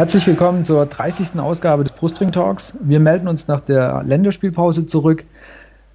Herzlich 0.00 0.26
willkommen 0.26 0.64
zur 0.64 0.86
30. 0.86 1.38
Ausgabe 1.38 1.82
des 1.82 1.92
Brustring 1.92 2.32
Talks. 2.32 2.74
Wir 2.80 3.00
melden 3.00 3.28
uns 3.28 3.48
nach 3.48 3.60
der 3.60 4.02
Länderspielpause 4.02 4.86
zurück. 4.86 5.24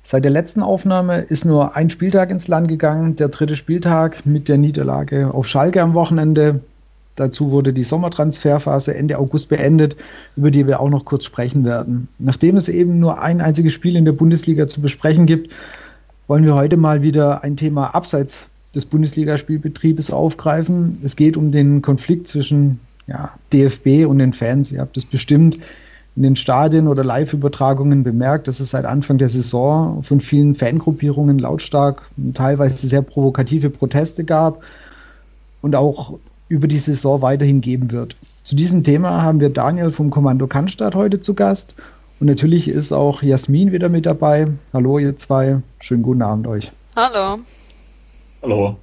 Seit 0.03 0.23
der 0.23 0.29
letzten 0.29 0.61
Aufnahme 0.61 1.21
ist 1.21 1.43
nur 1.43 1.75
ein 1.75 1.89
Spieltag 1.89 2.29
ins 2.29 2.47
Land 2.47 2.67
gegangen, 2.67 3.15
der 3.15 3.29
dritte 3.29 3.55
Spieltag 3.55 4.23
mit 4.23 4.47
der 4.47 4.59
Niederlage 4.59 5.33
auf 5.33 5.47
Schalke 5.47 5.81
am 5.81 5.95
Wochenende. 5.95 6.59
Dazu 7.15 7.51
wurde 7.51 7.71
die 7.71 7.83
Sommertransferphase 7.83 8.93
Ende 8.93 9.17
August 9.17 9.49
beendet, 9.49 9.95
über 10.35 10.51
die 10.51 10.67
wir 10.67 10.79
auch 10.79 10.89
noch 10.89 11.05
kurz 11.05 11.23
sprechen 11.23 11.63
werden. 11.63 12.07
Nachdem 12.19 12.57
es 12.57 12.67
eben 12.67 12.99
nur 12.99 13.21
ein 13.21 13.39
einziges 13.41 13.73
Spiel 13.73 13.95
in 13.95 14.05
der 14.05 14.11
Bundesliga 14.11 14.67
zu 14.67 14.81
besprechen 14.81 15.25
gibt, 15.25 15.51
wollen 16.27 16.43
wir 16.43 16.55
heute 16.55 16.75
mal 16.75 17.01
wieder 17.01 17.43
ein 17.43 17.55
Thema 17.55 17.95
abseits 17.95 18.45
des 18.73 18.85
Bundesligaspielbetriebes 18.85 20.11
aufgreifen. 20.11 20.97
Es 21.03 21.15
geht 21.15 21.37
um 21.37 21.51
den 21.51 21.81
Konflikt 21.81 22.27
zwischen 22.27 22.79
ja, 23.07 23.31
DFB 23.53 24.05
und 24.05 24.19
den 24.19 24.33
Fans. 24.33 24.71
Ihr 24.71 24.81
habt 24.81 24.97
es 24.97 25.05
bestimmt 25.05 25.57
in 26.15 26.23
den 26.23 26.35
Stadien 26.35 26.87
oder 26.87 27.03
Live-Übertragungen 27.03 28.03
bemerkt, 28.03 28.47
dass 28.47 28.59
es 28.59 28.71
seit 28.71 28.85
Anfang 28.85 29.17
der 29.17 29.29
Saison 29.29 30.01
von 30.03 30.21
vielen 30.21 30.55
Fangruppierungen 30.55 31.39
lautstark 31.39 32.01
und 32.17 32.35
teilweise 32.35 32.87
sehr 32.87 33.01
provokative 33.01 33.69
Proteste 33.69 34.23
gab 34.23 34.63
und 35.61 35.75
auch 35.75 36.17
über 36.47 36.67
die 36.67 36.77
Saison 36.77 37.21
weiterhin 37.21 37.61
geben 37.61 37.91
wird. 37.91 38.15
Zu 38.43 38.55
diesem 38.55 38.83
Thema 38.83 39.23
haben 39.23 39.39
wir 39.39 39.49
Daniel 39.49 39.91
vom 39.91 40.09
Kommando 40.11 40.47
Cannstatt 40.47 40.95
heute 40.95 41.19
zu 41.19 41.33
Gast 41.33 41.75
und 42.19 42.27
natürlich 42.27 42.67
ist 42.67 42.91
auch 42.91 43.23
Jasmin 43.23 43.71
wieder 43.71 43.89
mit 43.89 44.05
dabei. 44.05 44.45
Hallo 44.73 44.99
ihr 44.99 45.17
zwei, 45.17 45.61
schönen 45.79 46.03
guten 46.03 46.21
Abend 46.21 46.47
euch. 46.47 46.71
Hallo. 46.95 47.39
Hallo. 48.41 48.77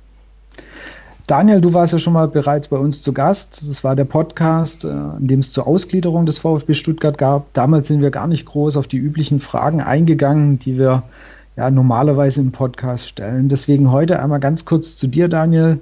Daniel, 1.29 1.61
du 1.61 1.73
warst 1.73 1.93
ja 1.93 1.99
schon 1.99 2.13
mal 2.13 2.27
bereits 2.27 2.69
bei 2.69 2.77
uns 2.77 3.01
zu 3.01 3.13
Gast. 3.13 3.67
Das 3.67 3.85
war 3.85 3.95
der 3.95 4.05
Podcast, 4.05 4.85
äh, 4.85 4.89
in 5.19 5.29
dem 5.29 5.41
es 5.41 5.53
zur 5.53 5.67
Ausgliederung 5.67 6.27
des 6.27 6.39
VfB 6.39 6.75
Stuttgart 6.75 7.17
gab. 7.17 7.53
Damals 7.55 7.87
sind 7.87 8.03
wir 8.03 8.11
gar 8.11 8.27
nicht 8.27 8.45
groß 8.45 8.77
auf 8.77 8.89
die 8.89 8.99
üblichen 8.99 9.41
Fragen 9.41 9.81
eingegangen, 9.81 10.59
die 10.59 10.79
wir 10.79 11.05
ja 11.57 11.71
normalerweise 11.71 12.41
im 12.41 12.51
Podcast 12.51 13.07
stellen. 13.07 13.49
Deswegen 13.49 13.93
heute 13.93 14.21
einmal 14.21 14.41
ganz 14.41 14.65
kurz 14.65 14.97
zu 14.97 15.07
dir, 15.07 15.29
Daniel. 15.29 15.79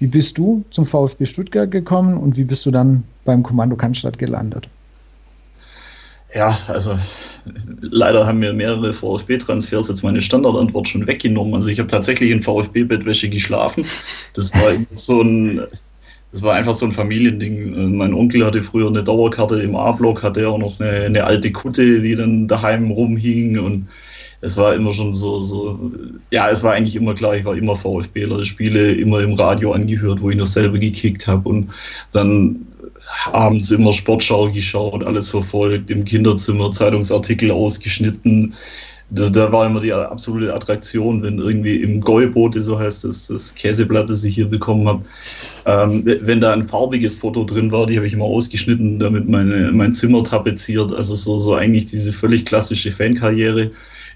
Wie 0.00 0.06
bist 0.06 0.38
du 0.38 0.64
zum 0.70 0.86
VfB 0.86 1.26
Stuttgart 1.26 1.70
gekommen 1.70 2.16
und 2.16 2.36
wie 2.38 2.44
bist 2.44 2.64
du 2.64 2.70
dann 2.70 3.04
beim 3.26 3.42
Kommando 3.42 3.76
Cannstatt 3.76 4.18
gelandet? 4.18 4.66
Ja, 6.34 6.58
also 6.68 6.98
leider 7.82 8.26
haben 8.26 8.38
mir 8.38 8.52
mehrere 8.54 8.94
VfB-Transfers 8.94 9.88
jetzt 9.88 10.02
meine 10.02 10.22
Standardantwort 10.22 10.88
schon 10.88 11.06
weggenommen. 11.06 11.54
Also 11.54 11.68
ich 11.68 11.78
habe 11.78 11.88
tatsächlich 11.88 12.30
in 12.30 12.40
VfB-Bettwäsche 12.40 13.28
geschlafen. 13.28 13.84
Das 14.34 14.52
war 14.54 14.72
so 14.94 15.20
ein, 15.20 15.60
das 16.32 16.42
war 16.42 16.54
einfach 16.54 16.74
so 16.74 16.86
ein 16.86 16.92
Familiending. 16.92 17.96
Mein 17.96 18.14
Onkel 18.14 18.46
hatte 18.46 18.62
früher 18.62 18.88
eine 18.88 19.02
Dauerkarte 19.02 19.60
im 19.60 19.76
A-Block, 19.76 20.22
hatte 20.22 20.48
auch 20.48 20.58
noch 20.58 20.80
eine, 20.80 20.90
eine 21.06 21.24
alte 21.24 21.52
Kutte, 21.52 22.00
die 22.00 22.16
dann 22.16 22.48
daheim 22.48 22.90
rumhing 22.90 23.58
und 23.58 23.88
es 24.42 24.56
war 24.56 24.74
immer 24.74 24.92
schon 24.92 25.12
so, 25.12 25.38
so, 25.40 25.78
ja, 26.30 26.48
es 26.48 26.62
war 26.64 26.72
eigentlich 26.72 26.96
immer 26.96 27.14
klar, 27.14 27.36
ich 27.36 27.44
war 27.44 27.56
immer 27.56 27.76
VfBler, 27.76 28.42
Spiele 28.44 28.92
immer 28.92 29.20
im 29.20 29.34
Radio 29.34 29.72
angehört, 29.72 30.22
wo 30.22 30.30
ich 30.30 30.36
noch 30.36 30.46
selber 30.46 30.78
gekickt 30.78 31.26
habe 31.26 31.48
und 31.48 31.70
dann 32.12 32.66
abends 33.32 33.70
immer 33.70 33.92
Sportschau 33.92 34.50
geschaut, 34.50 35.04
alles 35.04 35.28
verfolgt, 35.28 35.90
im 35.90 36.04
Kinderzimmer 36.04 36.72
Zeitungsartikel 36.72 37.50
ausgeschnitten. 37.50 38.54
Da 39.12 39.50
war 39.50 39.66
immer 39.66 39.80
die 39.80 39.92
absolute 39.92 40.54
Attraktion, 40.54 41.20
wenn 41.24 41.38
irgendwie 41.38 41.76
im 41.76 42.00
Gäubote, 42.00 42.62
so 42.62 42.78
heißt 42.78 43.02
das, 43.02 43.26
das 43.26 43.52
Käseblatt, 43.56 44.08
das 44.08 44.22
ich 44.22 44.36
hier 44.36 44.46
bekommen 44.46 44.86
habe, 44.86 45.02
ähm, 45.66 46.04
wenn 46.04 46.40
da 46.40 46.52
ein 46.52 46.62
farbiges 46.62 47.16
Foto 47.16 47.42
drin 47.42 47.72
war, 47.72 47.86
die 47.86 47.96
habe 47.96 48.06
ich 48.06 48.12
immer 48.12 48.26
ausgeschnitten, 48.26 49.00
damit 49.00 49.28
meine, 49.28 49.72
mein 49.72 49.94
Zimmer 49.94 50.22
tapeziert. 50.22 50.94
Also 50.94 51.16
so, 51.16 51.38
so 51.38 51.54
eigentlich 51.54 51.86
diese 51.86 52.12
völlig 52.12 52.44
klassische 52.44 52.92
Fankarriere. 52.92 53.72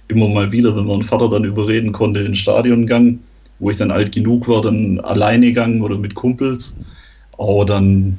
Immer 0.09 0.29
mal 0.29 0.53
wieder, 0.53 0.77
wenn 0.77 0.87
mein 0.87 1.03
Vater 1.03 1.31
dann 1.31 1.45
überreden 1.45 1.93
konnte, 1.93 2.21
in 2.21 2.35
Stadiongang, 2.35 3.19
wo 3.59 3.71
ich 3.71 3.77
dann 3.77 3.91
alt 3.91 4.13
genug 4.13 4.49
war, 4.49 4.61
dann 4.63 5.01
alleine 5.01 5.47
gegangen 5.47 5.83
oder 5.83 5.97
mit 5.97 6.15
Kumpels. 6.15 6.77
Aber 7.39 7.65
dann 7.65 8.19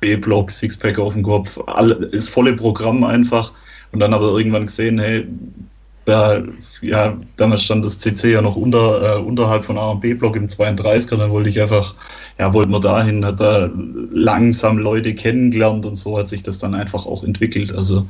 B-Block, 0.00 0.50
Sixpack 0.50 0.98
auf 0.98 1.14
dem 1.14 1.22
Kopf, 1.22 1.58
all, 1.66 2.08
das 2.12 2.28
volle 2.28 2.54
Programm 2.54 3.04
einfach. 3.04 3.52
Und 3.92 4.00
dann 4.00 4.14
aber 4.14 4.36
irgendwann 4.36 4.66
gesehen, 4.66 4.98
hey, 4.98 5.26
da, 6.06 6.40
ja, 6.82 7.16
damals 7.36 7.64
stand 7.64 7.84
das 7.84 7.98
CC 7.98 8.32
ja 8.32 8.40
noch 8.40 8.56
unter, 8.56 9.16
äh, 9.16 9.18
unterhalb 9.18 9.64
von 9.64 9.76
A 9.76 9.90
und 9.90 10.00
B-Block 10.00 10.36
im 10.36 10.46
32er, 10.46 11.16
dann 11.16 11.30
wollte 11.30 11.50
ich 11.50 11.60
einfach, 11.60 11.94
ja, 12.38 12.52
wollten 12.54 12.70
wir 12.70 12.80
dahin, 12.80 13.24
hat 13.24 13.40
da 13.40 13.68
langsam 14.12 14.78
Leute 14.78 15.14
kennengelernt 15.14 15.84
und 15.84 15.96
so 15.96 16.16
hat 16.16 16.28
sich 16.28 16.44
das 16.44 16.58
dann 16.58 16.74
einfach 16.74 17.06
auch 17.06 17.24
entwickelt. 17.24 17.74
Also 17.74 18.06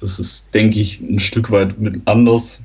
das 0.00 0.20
ist, 0.20 0.54
denke 0.54 0.78
ich, 0.78 1.00
ein 1.00 1.18
Stück 1.18 1.50
weit 1.50 1.78
mit 1.80 2.00
anders 2.04 2.61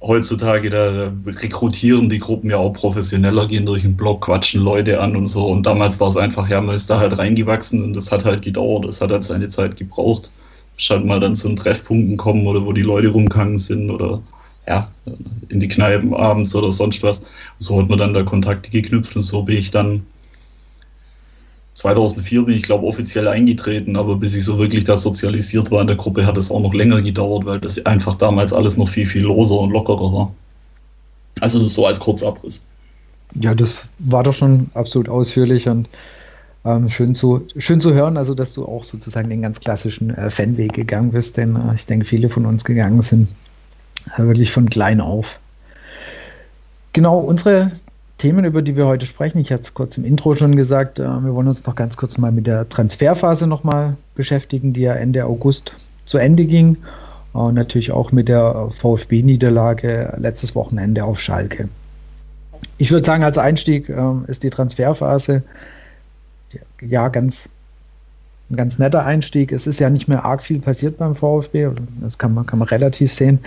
heutzutage, 0.00 0.70
da 0.70 1.12
rekrutieren 1.26 2.08
die 2.08 2.18
Gruppen 2.18 2.50
ja 2.50 2.58
auch 2.58 2.72
professioneller, 2.72 3.46
gehen 3.46 3.66
durch 3.66 3.82
den 3.82 3.96
Blog, 3.96 4.22
quatschen 4.22 4.62
Leute 4.62 5.00
an 5.00 5.16
und 5.16 5.26
so. 5.26 5.46
Und 5.46 5.64
damals 5.64 5.98
war 6.00 6.08
es 6.08 6.16
einfach, 6.16 6.48
ja, 6.48 6.60
man 6.60 6.76
ist 6.76 6.90
da 6.90 6.98
halt 6.98 7.18
reingewachsen 7.18 7.82
und 7.82 7.94
das 7.94 8.12
hat 8.12 8.24
halt 8.24 8.42
gedauert, 8.42 8.86
das 8.86 9.00
hat 9.00 9.10
halt 9.10 9.24
seine 9.24 9.48
Zeit 9.48 9.76
gebraucht. 9.76 10.30
Statt 10.76 11.04
mal 11.04 11.20
dann 11.20 11.34
zu 11.34 11.48
den 11.48 11.56
Treffpunkten 11.56 12.16
kommen 12.18 12.46
oder 12.46 12.64
wo 12.64 12.72
die 12.72 12.82
Leute 12.82 13.08
rumgegangen 13.08 13.58
sind 13.58 13.90
oder 13.90 14.22
ja, 14.68 14.88
in 15.48 15.60
die 15.60 15.68
Kneipen 15.68 16.14
abends 16.14 16.54
oder 16.54 16.70
sonst 16.70 17.02
was. 17.02 17.24
So 17.58 17.80
hat 17.80 17.88
man 17.88 17.98
dann 17.98 18.12
da 18.14 18.22
Kontakte 18.22 18.70
geknüpft 18.70 19.16
und 19.16 19.22
so 19.22 19.42
bin 19.42 19.56
ich 19.56 19.70
dann 19.70 20.04
2004 21.76 22.42
bin 22.42 22.56
ich, 22.56 22.62
glaube 22.62 22.86
offiziell 22.86 23.28
eingetreten, 23.28 23.96
aber 23.96 24.16
bis 24.16 24.34
ich 24.34 24.44
so 24.44 24.58
wirklich 24.58 24.84
da 24.84 24.96
sozialisiert 24.96 25.70
war 25.70 25.82
in 25.82 25.86
der 25.86 25.96
Gruppe, 25.96 26.24
hat 26.24 26.38
es 26.38 26.50
auch 26.50 26.60
noch 26.60 26.72
länger 26.72 27.02
gedauert, 27.02 27.44
weil 27.44 27.60
das 27.60 27.84
einfach 27.84 28.14
damals 28.14 28.54
alles 28.54 28.78
noch 28.78 28.88
viel, 28.88 29.06
viel 29.06 29.22
loser 29.22 29.60
und 29.60 29.70
lockerer 29.70 30.12
war. 30.12 30.32
Also 31.40 31.66
so 31.68 31.86
als 31.86 32.00
Kurzabriss. 32.00 32.64
Ja, 33.34 33.54
das 33.54 33.82
war 33.98 34.22
doch 34.22 34.32
schon 34.32 34.70
absolut 34.72 35.10
ausführlich 35.10 35.68
und 35.68 35.86
ähm, 36.64 36.88
schön, 36.88 37.14
zu, 37.14 37.46
schön 37.58 37.82
zu 37.82 37.92
hören, 37.92 38.16
also 38.16 38.34
dass 38.34 38.54
du 38.54 38.64
auch 38.64 38.84
sozusagen 38.84 39.28
den 39.28 39.42
ganz 39.42 39.60
klassischen 39.60 40.14
äh, 40.14 40.30
Fanweg 40.30 40.72
gegangen 40.72 41.10
bist, 41.10 41.36
denn 41.36 41.56
äh, 41.56 41.74
ich 41.74 41.84
denke, 41.84 42.06
viele 42.06 42.30
von 42.30 42.46
uns 42.46 42.64
gegangen 42.64 43.02
sind 43.02 43.28
äh, 44.16 44.22
wirklich 44.22 44.50
von 44.50 44.70
klein 44.70 45.02
auf. 45.02 45.38
Genau, 46.94 47.18
unsere 47.18 47.72
Themen, 48.18 48.46
über 48.46 48.62
die 48.62 48.76
wir 48.76 48.86
heute 48.86 49.04
sprechen. 49.04 49.38
Ich 49.38 49.52
hatte 49.52 49.62
es 49.62 49.74
kurz 49.74 49.98
im 49.98 50.04
Intro 50.04 50.34
schon 50.34 50.56
gesagt, 50.56 50.98
äh, 50.98 51.04
wir 51.04 51.34
wollen 51.34 51.48
uns 51.48 51.66
noch 51.66 51.74
ganz 51.74 51.96
kurz 51.96 52.16
mal 52.16 52.32
mit 52.32 52.46
der 52.46 52.68
Transferphase 52.68 53.46
nochmal 53.46 53.96
beschäftigen, 54.14 54.72
die 54.72 54.82
ja 54.82 54.94
Ende 54.94 55.26
August 55.26 55.74
zu 56.06 56.18
Ende 56.18 56.46
ging. 56.46 56.78
Und 57.34 57.54
natürlich 57.54 57.92
auch 57.92 58.12
mit 58.12 58.28
der 58.28 58.70
VfB-Niederlage 58.78 60.14
letztes 60.16 60.54
Wochenende 60.54 61.04
auf 61.04 61.20
Schalke. 61.20 61.68
Ich 62.78 62.90
würde 62.90 63.04
sagen, 63.04 63.22
als 63.22 63.36
Einstieg 63.36 63.90
äh, 63.90 64.12
ist 64.28 64.42
die 64.42 64.50
Transferphase 64.50 65.42
ja 66.80 67.08
ganz 67.08 67.50
ein 68.48 68.56
ganz 68.56 68.78
netter 68.78 69.04
Einstieg. 69.04 69.50
Es 69.50 69.66
ist 69.66 69.80
ja 69.80 69.90
nicht 69.90 70.06
mehr 70.06 70.24
arg 70.24 70.42
viel 70.42 70.60
passiert 70.60 70.98
beim 70.98 71.16
VfB. 71.16 71.68
Das 72.00 72.16
kann 72.16 72.32
man, 72.32 72.46
kann 72.46 72.60
man 72.60 72.68
relativ 72.68 73.12
sehen. 73.12 73.40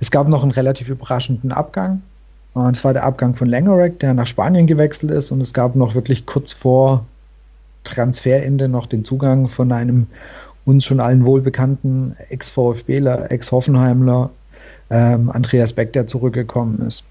Es 0.00 0.10
gab 0.10 0.28
noch 0.28 0.42
einen 0.42 0.52
relativ 0.52 0.90
überraschenden 0.90 1.50
Abgang 1.50 2.02
und 2.54 2.76
zwar 2.76 2.92
der 2.92 3.04
Abgang 3.04 3.34
von 3.34 3.48
Langerack, 3.48 3.98
der 3.98 4.14
nach 4.14 4.28
Spanien 4.28 4.66
gewechselt 4.66 5.10
ist. 5.10 5.32
Und 5.32 5.40
es 5.40 5.52
gab 5.52 5.74
noch 5.74 5.94
wirklich 5.94 6.24
kurz 6.24 6.52
vor 6.52 7.04
Transferende 7.82 8.68
noch 8.68 8.86
den 8.86 9.04
Zugang 9.04 9.48
von 9.48 9.72
einem 9.72 10.06
uns 10.64 10.84
schon 10.84 11.00
allen 11.00 11.26
wohlbekannten 11.26 12.16
Ex-VfBler, 12.30 13.30
Ex-Hoffenheimler, 13.30 14.30
ähm, 14.88 15.30
Andreas 15.30 15.72
Beck, 15.72 15.92
der 15.92 16.06
zurückgekommen 16.06 16.80
ist. 16.86 17.04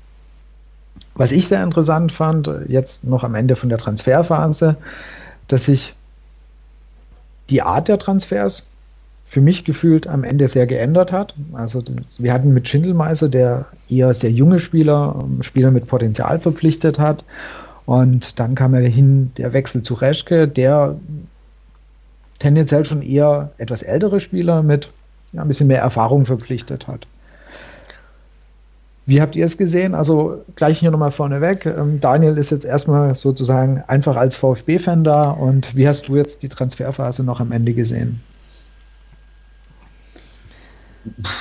Was 1.16 1.32
ich 1.32 1.48
sehr 1.48 1.64
interessant 1.64 2.12
fand, 2.12 2.50
jetzt 2.68 3.04
noch 3.04 3.24
am 3.24 3.36
Ende 3.36 3.56
von 3.56 3.70
der 3.70 3.78
Transferphase, 3.78 4.78
dass 5.48 5.66
sich 5.66 5.94
die 7.50 7.62
Art 7.62 7.88
der 7.88 8.00
Transfers 8.00 8.66
für 9.34 9.42
mich 9.42 9.66
gefühlt 9.66 10.06
am 10.06 10.24
Ende 10.24 10.48
sehr 10.48 10.68
geändert 10.68 11.12
hat. 11.12 11.34
Also 11.54 11.84
wir 12.20 12.32
hatten 12.32 12.54
mit 12.54 12.68
Schindelmeiser, 12.68 13.30
der 13.30 13.66
eher 13.90 14.14
sehr 14.14 14.30
junge 14.30 14.60
Spieler, 14.60 15.16
ähm, 15.24 15.42
Spieler 15.42 15.72
mit 15.72 15.88
Potenzial 15.88 16.38
verpflichtet 16.38 17.00
hat. 17.00 17.26
Und 17.88 18.40
dann 18.40 18.54
kam 18.54 18.76
er 18.76 18.82
hin 18.82 19.32
der 19.38 19.52
Wechsel 19.54 19.82
zu 19.82 19.96
Reschke, 19.96 20.48
der 20.48 20.98
tendenziell 22.38 22.86
schon 22.86 23.02
eher 23.02 23.50
etwas 23.58 23.82
ältere 23.82 24.20
Spieler 24.20 24.62
mit 24.62 24.92
ja, 25.32 25.42
ein 25.42 25.48
bisschen 25.48 25.66
mehr 25.66 25.82
Erfahrung 25.82 26.28
verpflichtet 26.28 26.88
hat. 26.88 27.08
Wie 29.08 29.20
habt 29.20 29.36
ihr 29.36 29.46
es 29.46 29.58
gesehen? 29.58 29.96
Also 29.96 30.44
gleich 30.56 30.78
hier 30.78 30.92
nochmal 30.92 31.10
vorneweg. 31.10 31.66
Ähm, 31.66 32.00
Daniel 32.00 32.38
ist 32.38 32.52
jetzt 32.52 32.66
erstmal 32.66 33.16
sozusagen 33.16 33.84
einfach 33.88 34.16
als 34.16 34.38
VfB-Fan 34.38 35.04
da. 35.04 35.32
Und 35.32 35.76
wie 35.76 35.88
hast 35.88 36.08
du 36.08 36.18
jetzt 36.18 36.44
die 36.44 36.50
Transferphase 36.50 37.24
noch 37.24 37.40
am 37.40 37.52
Ende 37.52 37.74
gesehen? 37.74 38.22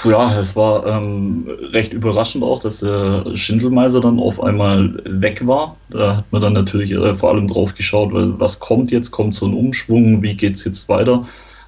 Ja, 0.05 0.39
es 0.41 0.57
war 0.57 0.85
ähm, 0.87 1.49
recht 1.73 1.93
überraschend 1.93 2.43
auch, 2.43 2.59
dass 2.59 2.81
der 2.81 3.37
Schindelmeiser 3.37 4.01
dann 4.01 4.19
auf 4.19 4.43
einmal 4.43 4.95
weg 5.05 5.47
war. 5.47 5.77
Da 5.91 6.17
hat 6.17 6.33
man 6.33 6.43
dann 6.43 6.53
natürlich 6.55 6.91
äh, 6.91 7.15
vor 7.15 7.31
allem 7.31 7.47
drauf 7.47 7.75
geschaut, 7.75 8.13
weil 8.13 8.39
was 8.41 8.59
kommt 8.59 8.91
jetzt? 8.91 9.13
Kommt 9.13 9.35
so 9.35 9.47
ein 9.47 9.55
Umschwung? 9.55 10.23
Wie 10.23 10.37
geht 10.37 10.57
es 10.57 10.65
jetzt 10.65 10.89
weiter? 10.89 11.25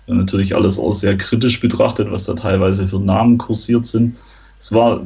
natürlich 0.06 0.54
alles 0.54 0.78
auch 0.78 0.92
sehr 0.92 1.16
kritisch 1.16 1.60
betrachtet, 1.60 2.10
was 2.10 2.24
da 2.24 2.34
teilweise 2.34 2.86
für 2.86 3.00
Namen 3.00 3.38
kursiert 3.38 3.86
sind. 3.86 4.16
Es 4.58 4.72
war 4.72 5.00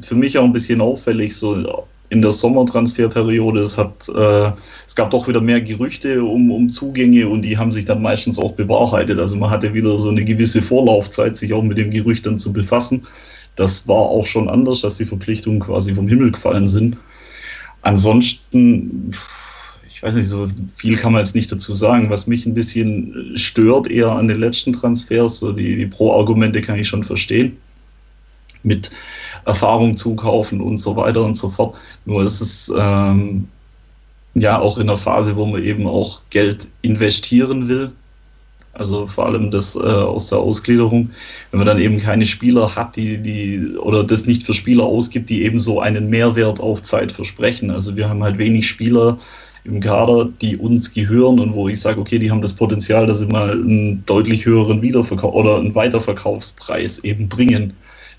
für 0.00 0.14
mich 0.14 0.38
auch 0.38 0.44
ein 0.44 0.52
bisschen 0.52 0.80
auffällig, 0.80 1.36
so 1.36 1.86
in 2.14 2.22
der 2.22 2.32
Sommertransferperiode. 2.32 3.60
Es, 3.60 3.76
hat, 3.76 4.08
äh, 4.08 4.52
es 4.86 4.94
gab 4.94 5.10
doch 5.10 5.28
wieder 5.28 5.40
mehr 5.40 5.60
Gerüchte 5.60 6.24
um, 6.24 6.50
um 6.50 6.70
Zugänge 6.70 7.28
und 7.28 7.42
die 7.42 7.58
haben 7.58 7.72
sich 7.72 7.84
dann 7.84 8.00
meistens 8.00 8.38
auch 8.38 8.52
bewahrheitet. 8.52 9.18
Also 9.18 9.36
man 9.36 9.50
hatte 9.50 9.74
wieder 9.74 9.98
so 9.98 10.08
eine 10.08 10.24
gewisse 10.24 10.62
Vorlaufzeit, 10.62 11.36
sich 11.36 11.52
auch 11.52 11.62
mit 11.62 11.76
dem 11.76 11.90
Gerücht 11.90 12.24
dann 12.24 12.38
zu 12.38 12.52
befassen. 12.52 13.06
Das 13.56 13.86
war 13.86 13.96
auch 13.96 14.26
schon 14.26 14.48
anders, 14.48 14.80
dass 14.80 14.96
die 14.96 15.04
Verpflichtungen 15.04 15.60
quasi 15.60 15.94
vom 15.94 16.08
Himmel 16.08 16.30
gefallen 16.30 16.68
sind. 16.68 16.96
Ansonsten, 17.82 19.12
ich 19.88 20.02
weiß 20.02 20.14
nicht, 20.14 20.28
so 20.28 20.48
viel 20.74 20.96
kann 20.96 21.12
man 21.12 21.22
jetzt 21.22 21.34
nicht 21.34 21.52
dazu 21.52 21.74
sagen. 21.74 22.10
Was 22.10 22.26
mich 22.26 22.46
ein 22.46 22.54
bisschen 22.54 23.32
stört 23.36 23.90
eher 23.90 24.12
an 24.12 24.28
den 24.28 24.38
letzten 24.38 24.72
Transfers, 24.72 25.40
so 25.40 25.52
die, 25.52 25.76
die 25.76 25.86
Pro-Argumente 25.86 26.60
kann 26.60 26.78
ich 26.78 26.88
schon 26.88 27.04
verstehen. 27.04 27.56
Mit 28.64 28.90
Erfahrung 29.46 29.96
zukaufen 29.96 30.60
und 30.60 30.78
so 30.78 30.96
weiter 30.96 31.22
und 31.22 31.36
so 31.36 31.48
fort. 31.48 31.76
Nur 32.04 32.24
ist 32.24 32.72
ähm, 32.76 33.46
ja 34.34 34.58
auch 34.58 34.78
in 34.78 34.88
der 34.88 34.96
Phase, 34.96 35.36
wo 35.36 35.46
man 35.46 35.62
eben 35.62 35.86
auch 35.86 36.22
Geld 36.30 36.68
investieren 36.82 37.68
will. 37.68 37.92
Also 38.72 39.06
vor 39.06 39.26
allem 39.26 39.52
das 39.52 39.76
äh, 39.76 39.78
aus 39.78 40.30
der 40.30 40.38
Ausgliederung, 40.38 41.10
wenn 41.52 41.58
man 41.58 41.66
dann 41.66 41.78
eben 41.78 41.98
keine 41.98 42.26
Spieler 42.26 42.74
hat, 42.74 42.96
die, 42.96 43.18
die 43.18 43.76
oder 43.76 44.02
das 44.02 44.26
nicht 44.26 44.42
für 44.42 44.52
Spieler 44.52 44.82
ausgibt, 44.82 45.30
die 45.30 45.44
eben 45.44 45.60
so 45.60 45.80
einen 45.80 46.10
Mehrwert 46.10 46.58
auf 46.58 46.82
Zeit 46.82 47.12
versprechen. 47.12 47.70
Also 47.70 47.96
wir 47.96 48.08
haben 48.08 48.24
halt 48.24 48.36
wenig 48.36 48.66
Spieler 48.66 49.18
im 49.62 49.78
Kader, 49.78 50.28
die 50.42 50.56
uns 50.56 50.92
gehören 50.92 51.38
und 51.38 51.54
wo 51.54 51.68
ich 51.68 51.80
sage, 51.80 52.00
okay, 52.00 52.18
die 52.18 52.30
haben 52.30 52.42
das 52.42 52.52
Potenzial, 52.52 53.06
dass 53.06 53.20
sie 53.20 53.26
mal 53.26 53.52
einen 53.52 54.04
deutlich 54.06 54.44
höheren 54.44 54.82
Wiederverkauf 54.82 55.32
oder 55.32 55.58
einen 55.58 55.74
Weiterverkaufspreis 55.74 56.98
eben 57.04 57.28
bringen 57.28 57.74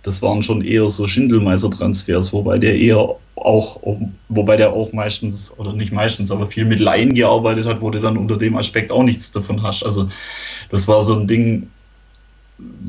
das 0.05 0.21
waren 0.21 0.43
schon 0.43 0.61
eher 0.61 0.87
so 0.87 1.07
Schindelmeister-Transfers, 1.07 2.31
wobei 2.31 2.59
der 2.59 2.77
eher 2.77 3.15
auch, 3.35 3.79
wobei 4.29 4.55
der 4.55 4.71
auch 4.71 4.93
meistens, 4.93 5.51
oder 5.57 5.73
nicht 5.73 5.91
meistens, 5.91 6.29
aber 6.29 6.45
viel 6.45 6.63
mit 6.63 6.79
Laien 6.79 7.15
gearbeitet 7.15 7.65
hat, 7.65 7.81
wo 7.81 7.89
du 7.89 7.99
dann 7.99 8.15
unter 8.15 8.37
dem 8.37 8.55
Aspekt 8.55 8.91
auch 8.91 9.01
nichts 9.01 9.31
davon 9.31 9.63
hast. 9.63 9.83
Also 9.83 10.07
das 10.69 10.87
war 10.87 11.01
so 11.01 11.17
ein 11.17 11.27
Ding, 11.27 11.67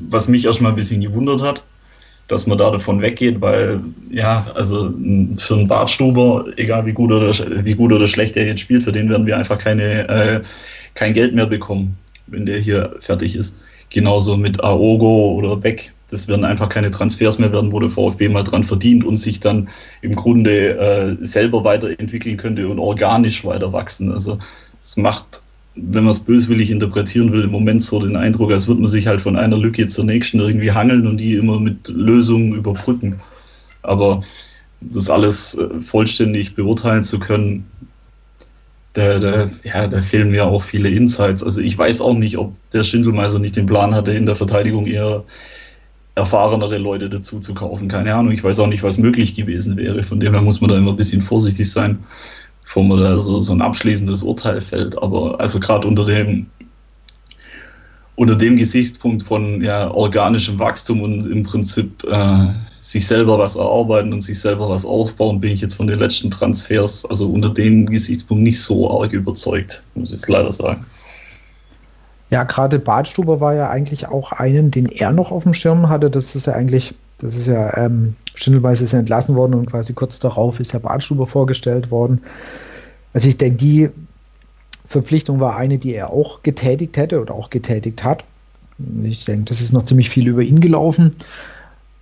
was 0.08 0.28
mich 0.28 0.44
erstmal 0.44 0.72
ein 0.72 0.76
bisschen 0.76 1.00
gewundert 1.00 1.40
hat, 1.40 1.62
dass 2.28 2.46
man 2.46 2.58
da 2.58 2.70
davon 2.70 3.00
weggeht, 3.00 3.40
weil 3.40 3.80
ja, 4.10 4.46
also 4.54 4.92
für 5.38 5.54
einen 5.54 5.68
Bartstuber, 5.68 6.44
egal 6.56 6.84
wie 6.84 6.92
gut 6.92 7.10
oder 7.12 7.32
wie 7.64 7.74
gut 7.74 7.94
oder 7.94 8.06
schlecht 8.06 8.36
er 8.36 8.44
jetzt 8.44 8.60
spielt, 8.60 8.82
für 8.82 8.92
den 8.92 9.08
werden 9.08 9.26
wir 9.26 9.38
einfach 9.38 9.58
keine, 9.58 10.06
äh, 10.10 10.42
kein 10.92 11.14
Geld 11.14 11.34
mehr 11.34 11.46
bekommen, 11.46 11.96
wenn 12.26 12.44
der 12.44 12.58
hier 12.58 12.94
fertig 13.00 13.34
ist. 13.34 13.56
Genauso 13.88 14.36
mit 14.36 14.62
Aogo 14.62 15.36
oder 15.36 15.56
Beck 15.56 15.92
das 16.10 16.28
werden 16.28 16.44
einfach 16.44 16.68
keine 16.68 16.90
Transfers 16.90 17.38
mehr 17.38 17.52
werden, 17.52 17.72
wo 17.72 17.80
der 17.80 17.90
VfB 17.90 18.28
mal 18.28 18.44
dran 18.44 18.64
verdient 18.64 19.04
und 19.04 19.16
sich 19.16 19.40
dann 19.40 19.68
im 20.02 20.14
Grunde 20.14 20.78
äh, 20.78 21.16
selber 21.24 21.64
weiterentwickeln 21.64 22.36
könnte 22.36 22.68
und 22.68 22.78
organisch 22.78 23.44
weiter 23.44 23.72
wachsen. 23.72 24.12
Also 24.12 24.38
es 24.80 24.96
macht, 24.96 25.42
wenn 25.74 26.04
man 26.04 26.12
es 26.12 26.20
böswillig 26.20 26.70
interpretieren 26.70 27.32
will, 27.32 27.42
im 27.42 27.50
Moment 27.50 27.82
so 27.82 28.00
den 28.00 28.16
Eindruck, 28.16 28.52
als 28.52 28.68
würde 28.68 28.82
man 28.82 28.90
sich 28.90 29.06
halt 29.08 29.20
von 29.20 29.36
einer 29.36 29.58
Lücke 29.58 29.88
zur 29.88 30.04
nächsten 30.04 30.38
irgendwie 30.38 30.70
hangeln 30.70 31.06
und 31.06 31.18
die 31.18 31.34
immer 31.34 31.58
mit 31.58 31.88
Lösungen 31.88 32.54
überbrücken. 32.54 33.20
Aber 33.82 34.22
das 34.80 35.10
alles 35.10 35.56
äh, 35.56 35.80
vollständig 35.80 36.54
beurteilen 36.54 37.02
zu 37.02 37.18
können, 37.18 37.64
da, 38.92 39.18
da, 39.18 39.50
ja, 39.62 39.86
da 39.86 40.00
fehlen 40.00 40.30
mir 40.30 40.46
auch 40.46 40.62
viele 40.62 40.88
Insights. 40.88 41.42
Also 41.42 41.60
ich 41.60 41.76
weiß 41.76 42.00
auch 42.00 42.14
nicht, 42.14 42.38
ob 42.38 42.54
der 42.70 42.82
Schindelmeiser 42.82 43.38
nicht 43.38 43.56
den 43.56 43.66
Plan 43.66 43.94
hatte, 43.94 44.12
in 44.12 44.24
der 44.24 44.36
Verteidigung 44.36 44.86
eher 44.86 45.22
erfahrenere 46.16 46.78
Leute 46.78 47.08
dazu 47.08 47.38
zu 47.38 47.54
kaufen. 47.54 47.88
Keine 47.88 48.14
Ahnung, 48.14 48.32
ich 48.32 48.42
weiß 48.42 48.58
auch 48.58 48.66
nicht, 48.66 48.82
was 48.82 48.98
möglich 48.98 49.34
gewesen 49.34 49.76
wäre. 49.76 50.02
Von 50.02 50.18
dem 50.18 50.32
her 50.32 50.42
muss 50.42 50.60
man 50.60 50.70
da 50.70 50.76
immer 50.76 50.90
ein 50.90 50.96
bisschen 50.96 51.20
vorsichtig 51.20 51.70
sein, 51.70 52.02
bevor 52.62 52.84
man 52.84 52.98
da 52.98 53.20
so, 53.20 53.38
so 53.40 53.52
ein 53.52 53.62
abschließendes 53.62 54.22
Urteil 54.22 54.60
fällt. 54.60 54.96
Aber 54.98 55.38
also 55.38 55.60
gerade 55.60 55.86
unter 55.86 56.04
dem 56.04 56.46
unter 58.16 58.34
dem 58.34 58.56
Gesichtspunkt 58.56 59.22
von 59.22 59.62
ja, 59.62 59.90
organischem 59.90 60.58
Wachstum 60.58 61.02
und 61.02 61.26
im 61.26 61.42
Prinzip 61.42 62.02
äh, 62.04 62.46
sich 62.80 63.06
selber 63.06 63.38
was 63.38 63.56
erarbeiten 63.56 64.10
und 64.10 64.22
sich 64.22 64.40
selber 64.40 64.70
was 64.70 64.86
aufbauen, 64.86 65.38
bin 65.38 65.52
ich 65.52 65.60
jetzt 65.60 65.74
von 65.74 65.86
den 65.86 65.98
letzten 65.98 66.30
Transfers, 66.30 67.04
also 67.04 67.28
unter 67.28 67.50
dem 67.50 67.84
Gesichtspunkt 67.84 68.42
nicht 68.42 68.58
so 68.58 68.90
arg 68.90 69.12
überzeugt, 69.12 69.82
muss 69.94 70.08
ich 70.08 70.14
jetzt 70.14 70.28
leider 70.30 70.50
sagen. 70.50 70.86
Ja, 72.30 72.44
gerade 72.44 72.78
Badstuber 72.78 73.40
war 73.40 73.54
ja 73.54 73.70
eigentlich 73.70 74.08
auch 74.08 74.32
einen, 74.32 74.70
den 74.70 74.86
er 74.86 75.12
noch 75.12 75.30
auf 75.30 75.44
dem 75.44 75.54
Schirm 75.54 75.88
hatte. 75.88 76.10
Das 76.10 76.34
ist 76.34 76.46
ja 76.46 76.54
eigentlich, 76.54 76.94
das 77.18 77.34
ist 77.34 77.46
ja, 77.46 77.76
ähm, 77.76 78.16
Schindelweise 78.34 78.84
ist 78.84 78.92
ja 78.92 78.98
entlassen 78.98 79.36
worden 79.36 79.54
und 79.54 79.70
quasi 79.70 79.92
kurz 79.92 80.18
darauf 80.18 80.60
ist 80.60 80.72
ja 80.72 80.78
Badstuber 80.78 81.26
vorgestellt 81.26 81.90
worden. 81.90 82.22
Also 83.12 83.28
ich 83.28 83.38
denke, 83.38 83.58
die 83.58 83.90
Verpflichtung 84.88 85.40
war 85.40 85.56
eine, 85.56 85.78
die 85.78 85.94
er 85.94 86.10
auch 86.10 86.42
getätigt 86.42 86.96
hätte 86.96 87.20
oder 87.20 87.34
auch 87.34 87.50
getätigt 87.50 88.04
hat. 88.04 88.24
Ich 89.04 89.24
denke, 89.24 89.44
das 89.46 89.60
ist 89.60 89.72
noch 89.72 89.84
ziemlich 89.84 90.10
viel 90.10 90.28
über 90.28 90.42
ihn 90.42 90.60
gelaufen. 90.60 91.16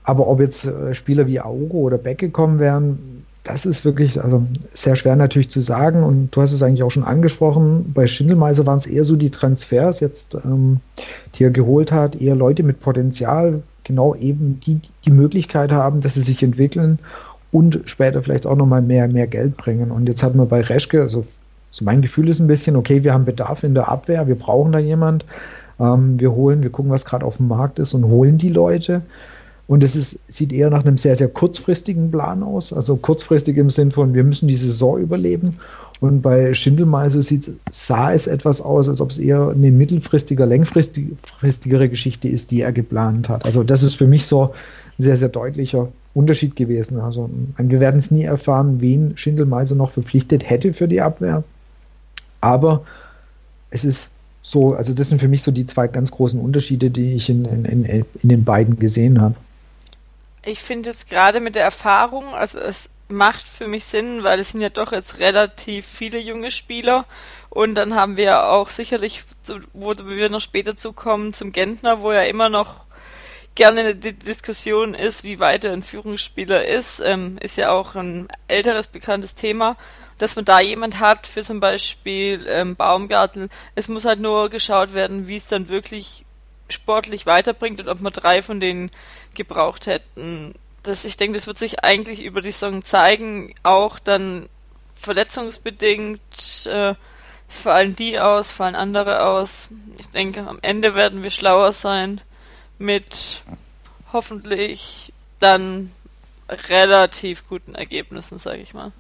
Aber 0.02 0.26
ob 0.28 0.40
jetzt 0.40 0.64
äh, 0.66 0.94
Spieler 0.94 1.26
wie 1.26 1.40
Auro 1.40 1.78
oder 1.78 1.98
Beck 1.98 2.18
gekommen 2.18 2.58
wären, 2.58 3.13
das 3.44 3.66
ist 3.66 3.84
wirklich 3.84 4.22
also 4.22 4.46
sehr 4.72 4.96
schwer 4.96 5.16
natürlich 5.16 5.50
zu 5.50 5.60
sagen 5.60 6.02
und 6.02 6.30
du 6.34 6.40
hast 6.40 6.52
es 6.52 6.62
eigentlich 6.62 6.82
auch 6.82 6.90
schon 6.90 7.04
angesprochen. 7.04 7.92
Bei 7.94 8.06
Schindelmeiser 8.06 8.66
waren 8.66 8.78
es 8.78 8.86
eher 8.86 9.04
so 9.04 9.16
die 9.16 9.30
Transfers 9.30 10.00
jetzt, 10.00 10.34
ähm, 10.44 10.80
die 11.34 11.44
er 11.44 11.50
geholt 11.50 11.92
hat, 11.92 12.20
eher 12.20 12.34
Leute 12.34 12.62
mit 12.62 12.80
Potenzial, 12.80 13.62
genau 13.84 14.14
eben 14.14 14.60
die 14.64 14.80
die 15.04 15.10
Möglichkeit 15.10 15.72
haben, 15.72 16.00
dass 16.00 16.14
sie 16.14 16.22
sich 16.22 16.42
entwickeln 16.42 16.98
und 17.52 17.80
später 17.84 18.22
vielleicht 18.22 18.46
auch 18.46 18.56
nochmal 18.56 18.82
mehr, 18.82 19.06
mehr 19.08 19.26
Geld 19.26 19.58
bringen. 19.58 19.90
Und 19.90 20.08
jetzt 20.08 20.22
hat 20.22 20.34
man 20.34 20.48
bei 20.48 20.62
Reschke, 20.62 21.02
also 21.02 21.24
so 21.70 21.84
mein 21.84 22.02
Gefühl 22.02 22.28
ist 22.28 22.40
ein 22.40 22.46
bisschen, 22.46 22.76
okay, 22.76 23.04
wir 23.04 23.12
haben 23.12 23.26
Bedarf 23.26 23.62
in 23.62 23.74
der 23.74 23.88
Abwehr, 23.88 24.26
wir 24.26 24.36
brauchen 24.36 24.72
da 24.72 24.78
jemand. 24.78 25.26
Ähm, 25.78 26.18
wir 26.18 26.32
holen, 26.32 26.62
wir 26.62 26.70
gucken, 26.70 26.90
was 26.90 27.04
gerade 27.04 27.26
auf 27.26 27.36
dem 27.36 27.48
Markt 27.48 27.78
ist 27.78 27.94
und 27.94 28.04
holen 28.06 28.38
die 28.38 28.48
Leute. 28.48 29.02
Und 29.66 29.82
es 29.82 29.96
ist, 29.96 30.18
sieht 30.28 30.52
eher 30.52 30.68
nach 30.68 30.84
einem 30.84 30.98
sehr, 30.98 31.16
sehr 31.16 31.28
kurzfristigen 31.28 32.10
Plan 32.10 32.42
aus. 32.42 32.72
Also 32.72 32.96
kurzfristig 32.96 33.56
im 33.56 33.70
Sinn 33.70 33.92
von, 33.92 34.12
wir 34.12 34.24
müssen 34.24 34.46
die 34.46 34.56
Saison 34.56 34.98
überleben. 34.98 35.56
Und 36.00 36.20
bei 36.20 36.52
Schindelmeise 36.52 37.22
sieht, 37.22 37.50
sah 37.70 38.12
es 38.12 38.26
etwas 38.26 38.60
aus, 38.60 38.88
als 38.88 39.00
ob 39.00 39.10
es 39.10 39.18
eher 39.18 39.48
eine 39.48 39.70
mittelfristiger, 39.70 40.44
längfristigere 40.44 41.88
Geschichte 41.88 42.28
ist, 42.28 42.50
die 42.50 42.60
er 42.60 42.72
geplant 42.72 43.28
hat. 43.30 43.46
Also 43.46 43.64
das 43.64 43.82
ist 43.82 43.94
für 43.94 44.06
mich 44.06 44.26
so 44.26 44.44
ein 44.44 44.50
sehr, 44.98 45.16
sehr 45.16 45.30
deutlicher 45.30 45.88
Unterschied 46.12 46.56
gewesen. 46.56 47.00
Also 47.00 47.30
wir 47.56 47.80
werden 47.80 47.98
es 47.98 48.10
nie 48.10 48.24
erfahren, 48.24 48.82
wen 48.82 49.16
Schindelmeiser 49.16 49.76
noch 49.76 49.92
verpflichtet 49.92 50.48
hätte 50.48 50.74
für 50.74 50.88
die 50.88 51.00
Abwehr. 51.00 51.42
Aber 52.42 52.82
es 53.70 53.86
ist 53.86 54.10
so, 54.42 54.74
also 54.74 54.92
das 54.92 55.08
sind 55.08 55.22
für 55.22 55.28
mich 55.28 55.42
so 55.42 55.50
die 55.50 55.64
zwei 55.64 55.88
ganz 55.88 56.10
großen 56.10 56.38
Unterschiede, 56.38 56.90
die 56.90 57.14
ich 57.14 57.30
in, 57.30 57.46
in, 57.46 57.64
in, 57.64 58.04
in 58.22 58.28
den 58.28 58.44
beiden 58.44 58.78
gesehen 58.78 59.22
habe 59.22 59.36
ich 60.44 60.60
finde 60.60 60.90
jetzt 60.90 61.08
gerade 61.08 61.40
mit 61.40 61.54
der 61.54 61.64
Erfahrung, 61.64 62.34
also 62.34 62.58
es 62.58 62.90
macht 63.08 63.48
für 63.48 63.68
mich 63.68 63.84
Sinn, 63.84 64.24
weil 64.24 64.40
es 64.40 64.50
sind 64.50 64.60
ja 64.60 64.70
doch 64.70 64.92
jetzt 64.92 65.18
relativ 65.18 65.86
viele 65.86 66.18
junge 66.18 66.50
Spieler. 66.50 67.06
Und 67.50 67.74
dann 67.74 67.94
haben 67.94 68.16
wir 68.16 68.48
auch 68.48 68.68
sicherlich, 68.68 69.24
wo 69.72 69.94
wir 69.96 70.28
noch 70.28 70.40
später 70.40 70.76
zukommen, 70.76 71.34
zum 71.34 71.52
Gentner, 71.52 72.02
wo 72.02 72.12
ja 72.12 72.22
immer 72.22 72.48
noch 72.48 72.84
gerne 73.54 73.94
die 73.94 74.12
Diskussion 74.12 74.94
ist, 74.94 75.22
wie 75.22 75.38
weit 75.38 75.64
er 75.64 75.72
ein 75.72 75.82
Führungsspieler 75.82 76.66
ist, 76.66 77.00
ähm, 77.00 77.38
ist 77.40 77.56
ja 77.56 77.70
auch 77.70 77.94
ein 77.94 78.26
älteres 78.48 78.88
bekanntes 78.88 79.34
Thema, 79.36 79.76
dass 80.18 80.34
man 80.34 80.44
da 80.44 80.60
jemand 80.60 80.98
hat 80.98 81.26
für 81.26 81.42
zum 81.42 81.60
Beispiel 81.60 82.44
ähm, 82.48 82.74
Baumgartel. 82.74 83.48
Es 83.76 83.88
muss 83.88 84.04
halt 84.04 84.20
nur 84.20 84.48
geschaut 84.48 84.94
werden, 84.94 85.28
wie 85.28 85.36
es 85.36 85.46
dann 85.46 85.68
wirklich 85.68 86.23
sportlich 86.74 87.26
weiterbringt 87.26 87.80
und 87.80 87.88
ob 87.88 88.00
wir 88.00 88.10
drei 88.10 88.42
von 88.42 88.60
denen 88.60 88.90
gebraucht 89.34 89.86
hätten. 89.86 90.54
Das, 90.82 91.04
ich 91.04 91.16
denke, 91.16 91.38
das 91.38 91.46
wird 91.46 91.58
sich 91.58 91.82
eigentlich 91.82 92.22
über 92.22 92.42
die 92.42 92.52
Saison 92.52 92.82
zeigen, 92.82 93.54
auch 93.62 93.98
dann 93.98 94.48
verletzungsbedingt 94.94 96.66
äh, 96.66 96.94
fallen 97.48 97.94
die 97.94 98.18
aus, 98.18 98.50
fallen 98.50 98.74
andere 98.74 99.24
aus. 99.24 99.70
Ich 99.98 100.08
denke, 100.08 100.46
am 100.46 100.58
Ende 100.62 100.94
werden 100.94 101.22
wir 101.22 101.30
schlauer 101.30 101.72
sein 101.72 102.20
mit 102.78 103.42
hoffentlich 104.12 105.12
dann 105.40 105.90
relativ 106.68 107.46
guten 107.48 107.74
Ergebnissen, 107.74 108.38
sage 108.38 108.60
ich 108.60 108.74
mal. 108.74 108.92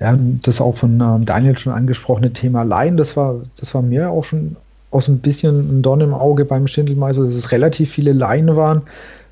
Ja, 0.00 0.16
das 0.18 0.60
auch 0.60 0.76
von 0.76 1.00
ähm, 1.00 1.24
Daniel 1.24 1.56
schon 1.56 1.72
angesprochene 1.72 2.32
Thema 2.32 2.62
Laien, 2.62 2.96
das 2.96 3.16
war, 3.16 3.42
das 3.56 3.74
war 3.74 3.82
mir 3.82 4.10
auch 4.10 4.24
schon 4.24 4.56
auch 4.94 5.02
so 5.02 5.12
ein 5.12 5.18
bisschen 5.18 5.78
ein 5.78 5.82
Dorn 5.82 6.00
im 6.00 6.14
Auge 6.14 6.44
beim 6.44 6.66
Schindelmeister, 6.66 7.24
dass 7.24 7.34
es 7.34 7.52
relativ 7.52 7.90
viele 7.90 8.12
Laien 8.12 8.56
waren. 8.56 8.82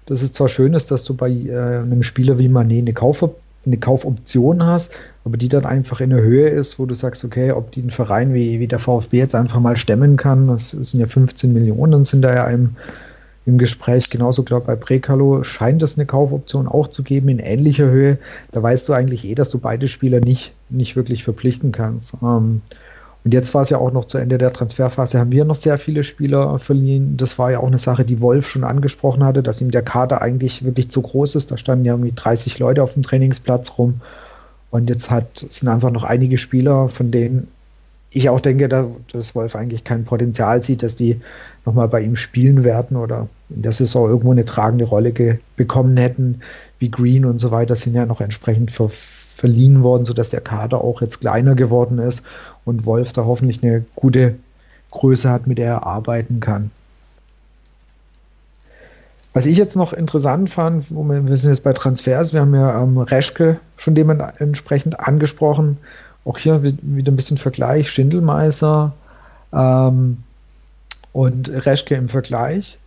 Dass 0.07 0.23
es 0.23 0.33
zwar 0.33 0.49
schön 0.49 0.75
ist, 0.75 0.91
dass 0.91 1.05
du 1.05 1.15
bei 1.15 1.31
äh, 1.31 1.79
einem 1.79 2.03
Spieler 2.03 2.39
wie 2.39 2.49
Manet 2.49 2.81
eine, 2.81 2.93
Kauf 2.93 3.25
eine 3.65 3.77
Kaufoption 3.77 4.65
hast, 4.65 4.91
aber 5.25 5.37
die 5.37 5.49
dann 5.49 5.65
einfach 5.65 6.01
in 6.01 6.11
der 6.11 6.21
Höhe 6.21 6.49
ist, 6.49 6.81
wo 6.81 6.87
du 6.87 6.95
sagst, 6.95 7.25
okay, 7.25 7.53
ob 7.53 7.71
die 7.71 7.83
ein 7.83 7.91
Verein 7.91 8.35
wie, 8.35 8.59
wie 8.59 8.67
der 8.67 8.81
VfB 8.81 9.19
jetzt 9.19 9.37
einfach 9.37 9.61
mal 9.61 9.77
stemmen 9.77 10.17
kann, 10.17 10.49
das 10.49 10.71
sind 10.71 10.99
ja 10.99 11.07
15 11.07 11.53
Millionen, 11.53 12.05
sind 12.05 12.23
da 12.23 12.35
ja 12.35 12.49
im, 12.49 12.71
im 13.47 13.59
Gespräch. 13.59 14.11
Genauso, 14.11 14.43
glaube 14.43 14.63
ich, 14.63 14.67
bei 14.67 14.75
Prekalo 14.75 15.45
scheint 15.45 15.85
es 15.85 15.97
eine 15.97 16.07
Kaufoption 16.07 16.67
auch 16.67 16.89
zu 16.89 17.05
geben 17.05 17.29
in 17.29 17.39
ähnlicher 17.39 17.87
Höhe. 17.87 18.19
Da 18.51 18.61
weißt 18.61 18.89
du 18.89 18.95
eigentlich 18.95 19.25
eh, 19.25 19.37
dass 19.37 19.51
du 19.51 19.59
beide 19.59 19.87
Spieler 19.87 20.19
nicht, 20.19 20.53
nicht 20.69 20.97
wirklich 20.97 21.23
verpflichten 21.23 21.71
kannst. 21.71 22.17
Ähm, 22.21 22.63
und 23.25 23.33
jetzt 23.33 23.55
war 23.55 23.63
es 23.63 23.71
ja 23.71 23.79
auch 23.79 23.93
noch 23.93 24.07
zu 24.07 24.19
Ende 24.19 24.37
der 24.37 24.53
Transferphase, 24.53 25.19
haben 25.19 25.31
wir 25.31 25.45
noch 25.45 25.55
sehr 25.55 25.79
viele 25.79 26.03
Spieler 26.03 26.59
verliehen. 26.59 27.17
Das 27.17 27.39
war 27.39 27.53
ja 27.53 27.61
auch 27.61 27.69
eine 27.69 27.79
Sache, 27.79 28.05
die 28.05 28.21
Wolf 28.21 28.49
schon 28.49 28.65
angesprochen 28.65 29.23
hatte, 29.23 29.45
dass 29.45 29.61
ihm 29.61 29.71
der 29.71 29.83
Kader 29.83 30.23
eigentlich 30.23 30.65
wirklich 30.65 30.91
zu 30.91 31.03
groß 31.03 31.37
ist. 31.37 31.53
Da 31.53 31.57
standen 31.57 31.85
ja 31.85 31.93
irgendwie 31.93 32.13
30 32.15 32.59
Leute 32.59 32.83
auf 32.83 32.95
dem 32.95 33.05
Trainingsplatz 33.05 33.79
rum. 33.79 34.01
Und 34.71 34.91
jetzt 34.91 35.11
hat, 35.11 35.39
sind 35.39 35.69
einfach 35.69 35.93
noch 35.93 36.03
einige 36.03 36.37
Spieler, 36.37 36.89
von 36.89 37.13
denen 37.13 37.47
ich 38.11 38.29
auch 38.29 38.41
denke, 38.41 38.69
dass 38.69 39.35
Wolf 39.35 39.55
eigentlich 39.55 39.85
kein 39.85 40.05
Potenzial 40.05 40.63
sieht, 40.63 40.83
dass 40.83 40.97
die 40.97 41.21
nochmal 41.65 41.89
bei 41.89 42.01
ihm 42.03 42.17
spielen 42.17 42.65
werden 42.65 42.97
oder 42.97 43.29
in 43.51 43.63
der 43.63 43.73
Saison 43.73 44.09
irgendwo 44.09 44.33
eine 44.33 44.45
tragende 44.45 44.85
Rolle 44.85 45.39
bekommen 45.57 45.97
hätten, 45.97 46.41
wie 46.79 46.91
Green 46.91 47.25
und 47.25 47.39
so 47.39 47.53
weiter, 47.53 47.77
sind 47.77 47.95
ja 47.95 48.05
noch 48.05 48.21
entsprechend 48.21 48.73
ver 48.73 48.91
verliehen 49.43 49.83
worden, 49.83 50.05
sodass 50.05 50.31
der 50.31 50.41
Kader 50.41 50.85
auch 50.85 51.01
jetzt 51.01 51.21
kleiner 51.21 51.57
geworden 51.57 51.99
ist 51.99 52.23
und 52.65 52.87
Wolf 52.87 53.13
da 53.13 53.25
hoffentlich 53.25 53.61
eine 53.65 53.85
gute 53.97 54.37
Größe 54.93 55.29
hat, 55.29 55.49
mit 55.49 55.59
der 55.59 55.67
er 55.67 55.85
arbeiten 55.85 56.39
kann. 56.39 56.71
Was 59.33 59.45
ich 59.45 59.59
jetzt 59.59 59.75
noch 59.75 59.93
interessant 59.93 60.49
fand, 60.49 60.93
wir 60.93 61.37
sind 61.37 61.51
jetzt 61.51 61.65
bei 61.65 61.73
Transfers, 61.73 62.33
wir 62.33 62.43
haben 62.43 62.55
ja 62.55 62.81
ähm, 62.81 62.99
Reschke 62.99 63.59
schon 63.79 63.97
dementsprechend 63.97 65.01
angesprochen. 65.01 65.77
Auch 66.25 66.39
hier 66.39 66.63
wieder 66.63 67.11
ein 67.11 67.17
bisschen 67.17 67.37
Vergleich, 67.37 67.91
Schindelmeiser 67.91 68.93
ähm, 69.53 70.19
und 71.13 71.49
Reschke 71.49 71.97
im 71.97 72.07
Vergleich. 72.07 72.79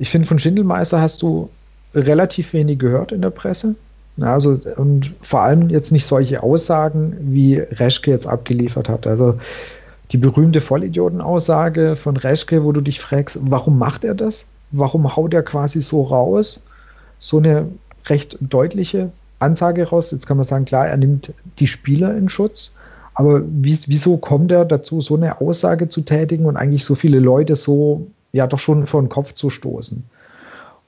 Ich 0.00 0.10
finde, 0.10 0.26
von 0.26 0.40
Schindelmeister 0.40 1.00
hast 1.00 1.22
du 1.22 1.50
relativ 1.94 2.52
wenig 2.52 2.80
gehört 2.80 3.12
in 3.12 3.22
der 3.22 3.30
Presse. 3.30 3.76
Also, 4.20 4.58
und 4.76 5.12
vor 5.22 5.42
allem 5.42 5.70
jetzt 5.70 5.92
nicht 5.92 6.06
solche 6.06 6.42
Aussagen, 6.42 7.16
wie 7.20 7.58
Reschke 7.58 8.10
jetzt 8.10 8.26
abgeliefert 8.26 8.88
hat. 8.88 9.06
Also 9.06 9.38
die 10.12 10.18
berühmte 10.18 10.60
Vollidioten-Aussage 10.60 11.96
von 11.96 12.16
Reschke, 12.16 12.64
wo 12.64 12.72
du 12.72 12.80
dich 12.80 13.00
fragst, 13.00 13.38
warum 13.42 13.78
macht 13.78 14.04
er 14.04 14.14
das? 14.14 14.46
Warum 14.72 15.16
haut 15.16 15.32
er 15.32 15.42
quasi 15.42 15.80
so 15.80 16.02
raus? 16.02 16.60
So 17.18 17.38
eine 17.38 17.68
recht 18.06 18.36
deutliche 18.40 19.10
Ansage 19.38 19.88
raus. 19.88 20.10
Jetzt 20.10 20.26
kann 20.26 20.36
man 20.36 20.44
sagen, 20.44 20.64
klar, 20.64 20.88
er 20.88 20.96
nimmt 20.96 21.32
die 21.58 21.66
Spieler 21.66 22.16
in 22.16 22.28
Schutz. 22.28 22.72
Aber 23.14 23.42
wieso 23.44 24.16
kommt 24.16 24.50
er 24.50 24.64
dazu, 24.64 25.00
so 25.00 25.16
eine 25.16 25.40
Aussage 25.40 25.88
zu 25.88 26.02
tätigen 26.02 26.46
und 26.46 26.56
eigentlich 26.56 26.84
so 26.84 26.94
viele 26.94 27.18
Leute 27.18 27.56
so, 27.56 28.06
ja, 28.32 28.46
doch 28.46 28.58
schon 28.58 28.86
vor 28.86 29.02
den 29.02 29.08
Kopf 29.08 29.34
zu 29.34 29.50
stoßen? 29.50 30.02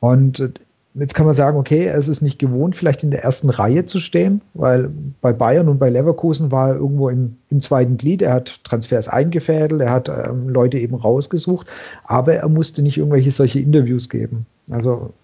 Und 0.01 0.51
Jetzt 0.95 1.15
kann 1.15 1.25
man 1.25 1.35
sagen, 1.35 1.57
okay, 1.57 1.87
es 1.87 2.07
ist 2.07 2.21
nicht 2.21 2.39
gewohnt, 2.39 2.77
vielleicht 2.77 3.03
in 3.03 3.11
der 3.11 3.25
ersten 3.25 3.49
Reihe 3.49 3.87
zu 3.87 3.99
stehen, 3.99 4.43
weil 4.53 4.91
bei 5.23 5.33
Bayern 5.33 5.69
und 5.69 5.79
bei 5.79 5.89
Leverkusen 5.89 6.51
war 6.51 6.69
er 6.69 6.75
irgendwo 6.75 7.09
im, 7.09 7.37
im 7.49 7.63
zweiten 7.63 7.97
Glied. 7.97 8.21
Er 8.21 8.35
hat 8.35 8.63
Transfers 8.65 9.09
eingefädelt, 9.09 9.81
er 9.81 9.91
hat 9.91 10.11
ähm, 10.11 10.51
Leute 10.51 10.79
eben 10.79 10.95
rausgesucht, 10.95 11.67
aber 12.05 12.35
er 12.35 12.49
musste 12.49 12.83
nicht 12.83 12.99
irgendwelche 12.99 13.31
solche 13.31 13.61
Interviews 13.61 14.11
geben. 14.11 14.45
Also 14.71 15.15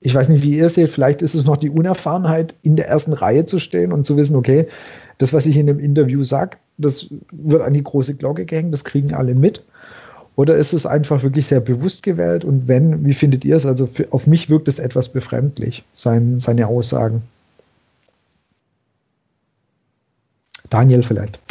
ich 0.00 0.12
weiß 0.12 0.28
nicht, 0.28 0.42
wie 0.42 0.58
ihr 0.58 0.68
seht, 0.68 0.90
vielleicht 0.90 1.22
ist 1.22 1.34
es 1.34 1.44
noch 1.44 1.56
die 1.56 1.70
Unerfahrenheit, 1.70 2.56
in 2.62 2.74
der 2.74 2.88
ersten 2.88 3.12
Reihe 3.12 3.46
zu 3.46 3.60
stehen 3.60 3.92
und 3.92 4.04
zu 4.04 4.16
wissen, 4.16 4.34
okay, 4.34 4.66
das, 5.18 5.32
was 5.32 5.46
ich 5.46 5.56
in 5.56 5.68
dem 5.68 5.78
Interview 5.78 6.24
sage, 6.24 6.56
das 6.78 7.06
wird 7.30 7.62
an 7.62 7.74
die 7.74 7.84
große 7.84 8.14
Glocke 8.14 8.44
gehängt, 8.44 8.72
das 8.72 8.84
kriegen 8.84 9.14
alle 9.14 9.36
mit. 9.36 9.62
Oder 10.36 10.56
ist 10.56 10.72
es 10.72 10.86
einfach 10.86 11.22
wirklich 11.22 11.46
sehr 11.46 11.60
bewusst 11.60 12.02
gewählt? 12.02 12.44
Und 12.44 12.66
wenn, 12.66 13.04
wie 13.04 13.14
findet 13.14 13.44
ihr 13.44 13.56
es? 13.56 13.66
Also 13.66 13.86
für, 13.86 14.10
auf 14.12 14.26
mich 14.26 14.48
wirkt 14.48 14.68
es 14.68 14.78
etwas 14.78 15.10
befremdlich, 15.10 15.84
sein, 15.94 16.38
seine 16.40 16.66
Aussagen. 16.68 17.22
Daniel 20.70 21.02
vielleicht. 21.02 21.38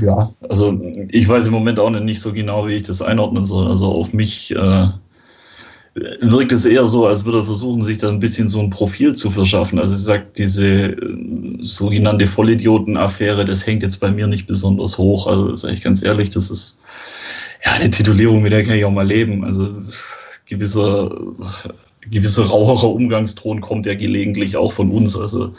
Ja, 0.00 0.32
also 0.48 0.80
ich 1.10 1.28
weiß 1.28 1.46
im 1.46 1.52
Moment 1.52 1.78
auch 1.78 1.90
nicht 1.90 2.20
so 2.20 2.32
genau, 2.32 2.66
wie 2.66 2.74
ich 2.74 2.84
das 2.84 3.02
einordnen 3.02 3.44
soll. 3.44 3.68
Also 3.68 3.92
auf 3.92 4.14
mich 4.14 4.50
äh, 4.52 4.86
wirkt 5.94 6.52
es 6.52 6.64
eher 6.64 6.86
so, 6.86 7.06
als 7.06 7.24
würde 7.24 7.38
er 7.38 7.44
versuchen, 7.44 7.82
sich 7.82 7.98
da 7.98 8.08
ein 8.08 8.20
bisschen 8.20 8.48
so 8.48 8.60
ein 8.60 8.70
Profil 8.70 9.14
zu 9.14 9.30
verschaffen. 9.30 9.78
Also 9.78 9.94
ich 9.94 10.00
sage, 10.00 10.26
diese 10.36 10.92
äh, 10.92 11.58
sogenannte 11.60 12.26
Vollidioten-Affäre, 12.26 13.44
das 13.44 13.66
hängt 13.66 13.82
jetzt 13.82 13.98
bei 14.00 14.10
mir 14.10 14.26
nicht 14.26 14.46
besonders 14.46 14.96
hoch. 14.96 15.26
Also 15.26 15.54
sage 15.56 15.74
ich 15.74 15.82
ganz 15.82 16.02
ehrlich, 16.02 16.30
das 16.30 16.50
ist 16.50 16.78
ja, 17.64 17.72
eine 17.72 17.90
Titulierung, 17.90 18.42
mit 18.42 18.52
der 18.52 18.64
kann 18.64 18.74
ich 18.74 18.84
auch 18.84 18.90
mal 18.90 19.06
leben. 19.06 19.44
Also 19.44 19.68
gewisser, 20.46 21.10
gewisser 22.10 22.44
raucherer 22.44 22.90
Umgangston 22.90 23.60
kommt 23.60 23.86
ja 23.86 23.94
gelegentlich 23.94 24.56
auch 24.56 24.72
von 24.72 24.90
uns. 24.90 25.16
Also 25.16 25.52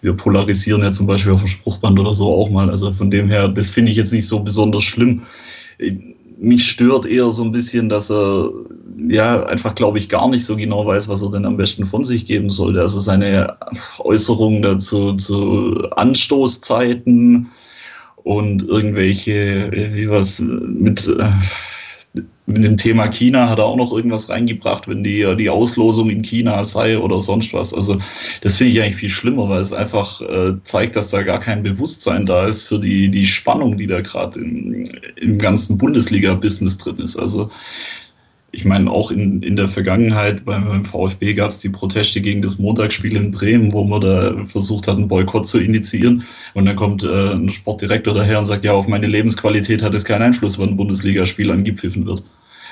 wir 0.00 0.14
polarisieren 0.14 0.82
ja 0.82 0.92
zum 0.92 1.06
Beispiel 1.06 1.32
auf 1.32 1.42
dem 1.42 1.48
Spruchband 1.48 1.98
oder 1.98 2.14
so 2.14 2.32
auch 2.32 2.50
mal. 2.50 2.70
Also 2.70 2.92
von 2.92 3.10
dem 3.10 3.28
her, 3.28 3.48
das 3.48 3.70
finde 3.70 3.90
ich 3.90 3.96
jetzt 3.96 4.12
nicht 4.12 4.26
so 4.26 4.40
besonders 4.40 4.82
schlimm. 4.82 5.22
Mich 6.38 6.68
stört 6.68 7.06
eher 7.06 7.30
so 7.30 7.44
ein 7.44 7.52
bisschen, 7.52 7.88
dass 7.88 8.10
er 8.10 8.50
ja 9.08 9.44
einfach, 9.46 9.74
glaube 9.74 9.98
ich, 9.98 10.08
gar 10.08 10.28
nicht 10.28 10.44
so 10.44 10.56
genau 10.56 10.84
weiß, 10.84 11.08
was 11.08 11.22
er 11.22 11.30
denn 11.30 11.46
am 11.46 11.56
besten 11.56 11.86
von 11.86 12.04
sich 12.04 12.26
geben 12.26 12.50
sollte. 12.50 12.80
Also 12.80 12.98
seine 12.98 13.56
Äußerungen 13.98 14.62
dazu 14.62 15.14
zu 15.14 15.88
Anstoßzeiten, 15.92 17.50
und 18.24 18.66
irgendwelche, 18.66 19.70
wie 19.72 20.08
was 20.08 20.40
mit, 20.40 21.06
äh, 21.06 21.30
mit 22.46 22.64
dem 22.64 22.76
Thema 22.76 23.06
China 23.08 23.50
hat 23.50 23.58
er 23.58 23.66
auch 23.66 23.76
noch 23.76 23.92
irgendwas 23.92 24.30
reingebracht, 24.30 24.88
wenn 24.88 25.04
die, 25.04 25.34
die 25.36 25.50
Auslosung 25.50 26.08
in 26.08 26.22
China 26.22 26.64
sei 26.64 26.98
oder 26.98 27.20
sonst 27.20 27.52
was. 27.52 27.74
Also 27.74 27.98
das 28.40 28.56
finde 28.56 28.72
ich 28.72 28.80
eigentlich 28.80 28.96
viel 28.96 29.10
schlimmer, 29.10 29.48
weil 29.50 29.60
es 29.60 29.72
einfach 29.72 30.22
äh, 30.22 30.54
zeigt, 30.62 30.96
dass 30.96 31.10
da 31.10 31.22
gar 31.22 31.38
kein 31.38 31.62
Bewusstsein 31.62 32.24
da 32.24 32.46
ist 32.46 32.62
für 32.62 32.78
die, 32.78 33.10
die 33.10 33.26
Spannung, 33.26 33.76
die 33.76 33.86
da 33.86 34.00
gerade 34.00 34.40
im, 34.40 34.84
im 35.16 35.38
ganzen 35.38 35.76
Bundesliga-Business 35.76 36.78
drin 36.78 36.96
ist. 36.96 37.16
Also 37.16 37.50
ich 38.54 38.64
meine, 38.64 38.90
auch 38.90 39.10
in, 39.10 39.42
in 39.42 39.56
der 39.56 39.68
Vergangenheit 39.68 40.44
beim 40.44 40.84
VfB 40.84 41.34
gab 41.34 41.50
es 41.50 41.58
die 41.58 41.68
Proteste 41.68 42.20
gegen 42.20 42.40
das 42.40 42.58
Montagsspiel 42.58 43.16
in 43.16 43.32
Bremen, 43.32 43.72
wo 43.72 43.84
man 43.84 44.00
da 44.00 44.44
versucht 44.46 44.88
hat, 44.88 44.96
einen 44.96 45.08
Boykott 45.08 45.46
zu 45.46 45.58
initiieren. 45.58 46.24
Und 46.54 46.66
dann 46.66 46.76
kommt 46.76 47.02
äh, 47.02 47.32
ein 47.32 47.50
Sportdirektor 47.50 48.14
daher 48.14 48.38
und 48.38 48.46
sagt, 48.46 48.64
ja, 48.64 48.72
auf 48.72 48.88
meine 48.88 49.06
Lebensqualität 49.06 49.82
hat 49.82 49.94
es 49.94 50.04
keinen 50.04 50.22
Einfluss, 50.22 50.58
wann 50.58 50.70
ein 50.70 50.76
Bundesligaspiel 50.76 51.50
angepfiffen 51.50 52.06
wird. 52.06 52.22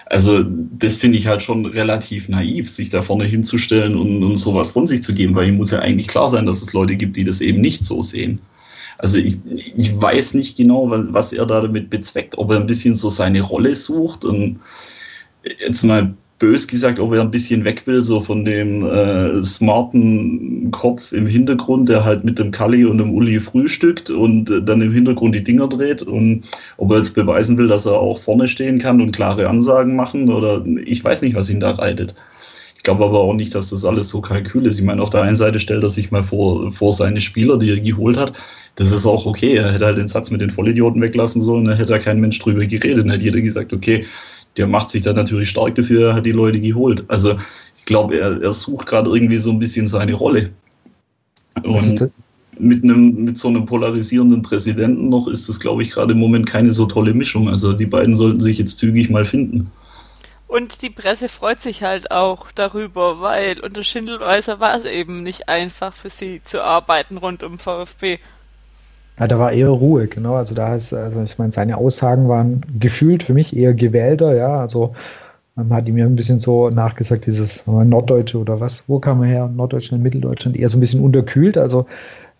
Also 0.06 0.44
das 0.44 0.96
finde 0.96 1.18
ich 1.18 1.26
halt 1.26 1.42
schon 1.42 1.66
relativ 1.66 2.28
naiv, 2.28 2.70
sich 2.70 2.90
da 2.90 3.02
vorne 3.02 3.24
hinzustellen 3.24 3.96
und, 3.96 4.22
und 4.22 4.36
sowas 4.36 4.70
von 4.70 4.86
sich 4.86 5.02
zu 5.02 5.14
geben, 5.14 5.34
weil 5.34 5.48
ihm 5.48 5.56
muss 5.56 5.70
ja 5.70 5.78
eigentlich 5.78 6.08
klar 6.08 6.28
sein, 6.28 6.46
dass 6.46 6.62
es 6.62 6.72
Leute 6.72 6.96
gibt, 6.96 7.16
die 7.16 7.24
das 7.24 7.40
eben 7.40 7.60
nicht 7.60 7.84
so 7.84 8.02
sehen. 8.02 8.38
Also 8.98 9.18
ich, 9.18 9.38
ich 9.76 10.00
weiß 10.00 10.34
nicht 10.34 10.56
genau, 10.56 10.86
was, 10.88 11.32
er 11.32 11.46
da 11.46 11.60
damit 11.60 11.90
bezweckt, 11.90 12.38
ob 12.38 12.52
er 12.52 12.60
ein 12.60 12.66
bisschen 12.66 12.94
so 12.94 13.10
seine 13.10 13.40
Rolle 13.40 13.74
sucht 13.74 14.24
und 14.24 14.60
jetzt 15.60 15.84
mal 15.84 16.14
bös 16.42 16.66
gesagt, 16.66 16.98
ob 16.98 17.14
er 17.14 17.20
ein 17.20 17.30
bisschen 17.30 17.64
weg 17.64 17.86
will, 17.86 18.02
so 18.02 18.20
von 18.20 18.44
dem 18.44 18.84
äh, 18.84 19.40
smarten 19.44 20.72
Kopf 20.72 21.12
im 21.12 21.24
Hintergrund, 21.24 21.88
der 21.88 22.04
halt 22.04 22.24
mit 22.24 22.36
dem 22.40 22.50
Kalli 22.50 22.84
und 22.84 22.98
dem 22.98 23.14
Uli 23.14 23.38
frühstückt 23.38 24.10
und 24.10 24.50
äh, 24.50 24.60
dann 24.60 24.82
im 24.82 24.92
Hintergrund 24.92 25.36
die 25.36 25.44
Dinger 25.44 25.68
dreht 25.68 26.02
und 26.02 26.42
ob 26.78 26.90
er 26.90 26.96
jetzt 26.96 27.14
beweisen 27.14 27.58
will, 27.58 27.68
dass 27.68 27.86
er 27.86 27.94
auch 27.94 28.18
vorne 28.18 28.48
stehen 28.48 28.80
kann 28.80 29.00
und 29.00 29.12
klare 29.12 29.48
Ansagen 29.48 29.94
machen 29.94 30.32
oder 30.32 30.64
ich 30.84 31.04
weiß 31.04 31.22
nicht, 31.22 31.36
was 31.36 31.48
ihn 31.48 31.60
da 31.60 31.70
reitet. 31.70 32.14
Ich 32.76 32.82
glaube 32.82 33.04
aber 33.04 33.20
auch 33.20 33.34
nicht, 33.34 33.54
dass 33.54 33.70
das 33.70 33.84
alles 33.84 34.08
so 34.08 34.20
Kalkül 34.20 34.66
ist. 34.66 34.76
Ich 34.76 34.84
meine, 34.84 35.00
auf 35.00 35.10
der 35.10 35.22
einen 35.22 35.36
Seite 35.36 35.60
stellt 35.60 35.84
er 35.84 35.90
sich 35.90 36.10
mal 36.10 36.24
vor, 36.24 36.72
vor 36.72 36.92
seine 36.92 37.20
Spieler, 37.20 37.56
die 37.56 37.70
er 37.70 37.78
geholt 37.78 38.16
hat. 38.16 38.32
Das 38.74 38.90
ist 38.90 39.06
auch 39.06 39.24
okay. 39.24 39.54
Er 39.54 39.72
hätte 39.72 39.86
halt 39.86 39.98
den 39.98 40.08
Satz 40.08 40.32
mit 40.32 40.40
den 40.40 40.50
Vollidioten 40.50 41.00
weglassen 41.00 41.42
sollen, 41.42 41.66
da 41.66 41.74
hätte 41.74 41.92
da 41.92 42.00
kein 42.00 42.20
Mensch 42.20 42.40
drüber 42.40 42.66
geredet. 42.66 43.04
Dann 43.04 43.12
hätte 43.12 43.22
jeder 43.22 43.40
gesagt, 43.40 43.72
okay, 43.72 44.04
der 44.56 44.66
macht 44.66 44.90
sich 44.90 45.02
da 45.02 45.12
natürlich 45.12 45.48
stark 45.48 45.74
dafür, 45.74 46.14
hat 46.14 46.26
die 46.26 46.32
Leute 46.32 46.60
geholt. 46.60 47.04
Also 47.08 47.36
ich 47.76 47.84
glaube, 47.84 48.18
er, 48.18 48.40
er 48.42 48.52
sucht 48.52 48.86
gerade 48.86 49.10
irgendwie 49.10 49.38
so 49.38 49.50
ein 49.50 49.58
bisschen 49.58 49.86
seine 49.86 50.14
Rolle. 50.14 50.50
Und 51.62 52.10
mit 52.58 52.84
einem, 52.84 53.24
mit 53.24 53.38
so 53.38 53.48
einem 53.48 53.66
polarisierenden 53.66 54.42
Präsidenten 54.42 55.08
noch 55.08 55.26
ist 55.26 55.48
das, 55.48 55.58
glaube 55.58 55.82
ich, 55.82 55.90
gerade 55.90 56.12
im 56.12 56.18
Moment 56.18 56.46
keine 56.46 56.72
so 56.72 56.86
tolle 56.86 57.14
Mischung. 57.14 57.48
Also 57.48 57.72
die 57.72 57.86
beiden 57.86 58.16
sollten 58.16 58.40
sich 58.40 58.58
jetzt 58.58 58.78
zügig 58.78 59.10
mal 59.10 59.24
finden. 59.24 59.70
Und 60.46 60.82
die 60.82 60.90
Presse 60.90 61.30
freut 61.30 61.62
sich 61.62 61.82
halt 61.82 62.10
auch 62.10 62.52
darüber, 62.52 63.22
weil 63.22 63.58
unter 63.60 63.82
Schindelweiser 63.82 64.60
war 64.60 64.76
es 64.76 64.84
eben 64.84 65.22
nicht 65.22 65.48
einfach 65.48 65.94
für 65.94 66.10
sie 66.10 66.42
zu 66.42 66.62
arbeiten 66.62 67.16
rund 67.16 67.42
um 67.42 67.58
VfB. 67.58 68.18
Ja, 69.22 69.28
da 69.28 69.38
war 69.38 69.52
eher 69.52 69.68
Ruhe, 69.68 70.08
genau. 70.08 70.34
Also 70.34 70.52
da 70.52 70.74
ist, 70.74 70.92
also 70.92 71.22
ich 71.22 71.38
meine, 71.38 71.52
seine 71.52 71.76
Aussagen 71.76 72.28
waren 72.28 72.60
gefühlt 72.80 73.22
für 73.22 73.34
mich 73.34 73.56
eher 73.56 73.72
gewählter, 73.72 74.34
ja. 74.34 74.58
Also 74.58 74.94
man 75.54 75.70
hat 75.72 75.86
ihm 75.86 75.96
ja 75.96 76.06
ein 76.06 76.16
bisschen 76.16 76.40
so 76.40 76.70
nachgesagt, 76.70 77.26
dieses 77.26 77.64
Norddeutsche 77.68 78.38
oder 78.40 78.58
was, 78.58 78.82
wo 78.88 78.98
kam 78.98 79.22
er 79.22 79.28
her? 79.28 79.46
Norddeutschland, 79.46 80.02
Mitteldeutschland, 80.02 80.56
eher 80.56 80.68
so 80.68 80.76
ein 80.76 80.80
bisschen 80.80 81.04
unterkühlt. 81.04 81.56
Also 81.56 81.86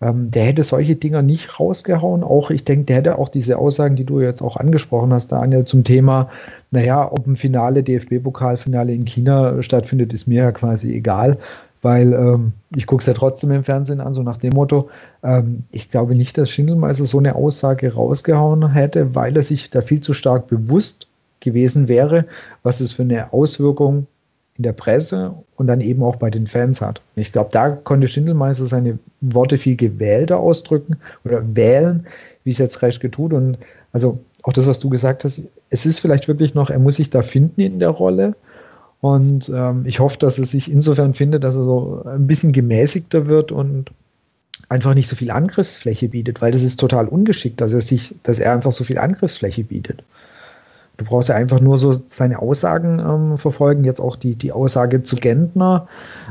ähm, 0.01 0.29
der 0.31 0.43
hätte 0.43 0.63
solche 0.63 0.97
Dinger 0.97 1.21
nicht 1.21 1.57
rausgehauen. 1.57 2.21
Auch 2.21 2.51
ich 2.51 2.65
denke, 2.65 2.83
der 2.87 2.97
hätte 2.97 3.17
auch 3.17 3.29
diese 3.29 3.59
Aussagen, 3.59 3.95
die 3.95 4.03
du 4.03 4.19
jetzt 4.19 4.41
auch 4.41 4.57
angesprochen 4.57 5.13
hast, 5.13 5.31
Daniel, 5.31 5.63
zum 5.63 5.85
Thema, 5.85 6.31
naja, 6.71 7.09
ob 7.09 7.25
ein 7.27 7.37
Finale, 7.37 7.83
DFB-Pokalfinale 7.83 8.93
in 8.93 9.05
China 9.05 9.63
stattfindet, 9.63 10.11
ist 10.11 10.27
mir 10.27 10.43
ja 10.43 10.51
quasi 10.51 10.93
egal 10.93 11.37
weil 11.83 12.13
ähm, 12.13 12.53
ich 12.75 12.87
gucke 12.87 13.01
es 13.01 13.07
ja 13.07 13.13
trotzdem 13.13 13.51
im 13.51 13.63
Fernsehen 13.63 14.01
an, 14.01 14.13
so 14.13 14.23
nach 14.23 14.37
dem 14.37 14.53
Motto. 14.53 14.89
Ähm, 15.21 15.63
ich 15.71 15.91
glaube 15.91 16.15
nicht, 16.15 16.37
dass 16.37 16.49
Schindelmeister 16.49 17.05
so 17.05 17.19
eine 17.19 17.35
Aussage 17.35 17.93
rausgehauen 17.93 18.71
hätte, 18.71 19.13
weil 19.15 19.35
er 19.35 19.43
sich 19.43 19.69
da 19.69 19.81
viel 19.81 20.01
zu 20.01 20.13
stark 20.13 20.47
bewusst 20.47 21.07
gewesen 21.41 21.87
wäre, 21.87 22.25
was 22.63 22.79
es 22.79 22.93
für 22.93 23.03
eine 23.03 23.31
Auswirkung 23.33 24.07
in 24.57 24.63
der 24.63 24.73
Presse 24.73 25.33
und 25.55 25.67
dann 25.67 25.81
eben 25.81 26.03
auch 26.03 26.15
bei 26.15 26.29
den 26.29 26.47
Fans 26.47 26.79
hat. 26.79 27.01
Ich 27.15 27.31
glaube, 27.31 27.49
da 27.51 27.69
konnte 27.69 28.07
Schindelmeister 28.07 28.67
seine 28.67 28.99
Worte 29.21 29.57
viel 29.57 29.75
gewählter 29.75 30.37
ausdrücken 30.37 30.97
oder 31.25 31.43
wählen, 31.55 32.05
wie 32.43 32.51
es 32.51 32.59
jetzt 32.59 32.81
Reschke 32.81 33.09
tut. 33.11 33.33
Und 33.33 33.57
also 33.91 34.19
auch 34.43 34.53
das, 34.53 34.67
was 34.67 34.79
du 34.79 34.89
gesagt 34.89 35.23
hast, 35.23 35.41
es 35.69 35.85
ist 35.85 35.99
vielleicht 35.99 36.27
wirklich 36.27 36.53
noch, 36.53 36.69
er 36.69 36.79
muss 36.79 36.95
sich 36.95 37.09
da 37.09 37.23
finden 37.23 37.61
in 37.61 37.79
der 37.79 37.89
Rolle. 37.89 38.35
Und 39.03 39.51
ähm, 39.53 39.83
ich 39.85 39.99
hoffe, 39.99 40.17
dass 40.17 40.39
er 40.39 40.45
sich 40.45 40.71
insofern 40.71 41.13
findet, 41.13 41.43
dass 41.43 41.57
er 41.57 41.65
so 41.65 42.03
ein 42.05 42.25
bisschen 42.25 42.53
gemäßigter 42.53 43.27
wird 43.27 43.51
und 43.51 43.91
einfach 44.69 44.95
nicht 44.95 45.09
so 45.09 45.17
viel 45.17 45.29
Angriffsfläche 45.29 46.07
bietet, 46.07 46.41
weil 46.41 46.53
das 46.53 46.63
ist 46.63 46.79
total 46.79 47.09
ungeschickt, 47.09 47.59
dass 47.59 47.73
er 47.73 47.81
sich, 47.81 48.15
dass 48.23 48.39
er 48.39 48.53
einfach 48.53 48.71
so 48.71 48.85
viel 48.85 48.97
Angriffsfläche 48.97 49.65
bietet. 49.65 50.05
Du 50.95 51.03
brauchst 51.03 51.27
ja 51.27 51.35
einfach 51.35 51.59
nur 51.59 51.77
so 51.79 51.91
seine 51.91 52.39
Aussagen 52.39 52.99
ähm, 52.99 53.37
verfolgen, 53.37 53.83
jetzt 53.83 53.99
auch 53.99 54.15
die, 54.15 54.35
die 54.35 54.53
Aussage 54.53 55.03
zu 55.03 55.17
Gentner. 55.17 55.89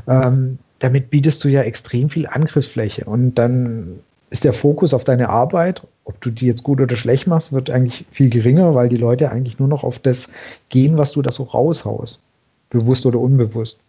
Ähm, 0.08 0.56
damit 0.78 1.10
bietest 1.10 1.44
du 1.44 1.48
ja 1.48 1.60
extrem 1.60 2.08
viel 2.08 2.26
Angriffsfläche 2.26 3.04
und 3.04 3.34
dann 3.34 3.98
ist 4.30 4.44
der 4.44 4.54
Fokus 4.54 4.94
auf 4.94 5.04
deine 5.04 5.28
Arbeit, 5.28 5.82
ob 6.06 6.18
du 6.22 6.30
die 6.30 6.46
jetzt 6.46 6.62
gut 6.62 6.80
oder 6.80 6.96
schlecht 6.96 7.26
machst, 7.26 7.52
wird 7.52 7.68
eigentlich 7.68 8.06
viel 8.12 8.30
geringer, 8.30 8.74
weil 8.74 8.88
die 8.88 8.96
Leute 8.96 9.30
eigentlich 9.30 9.58
nur 9.58 9.68
noch 9.68 9.84
auf 9.84 9.98
das 9.98 10.30
gehen, 10.70 10.96
was 10.96 11.12
du 11.12 11.20
da 11.20 11.30
so 11.30 11.42
raushaust 11.42 12.22
bewusst 12.72 13.06
oder 13.06 13.18
unbewusst. 13.18 13.80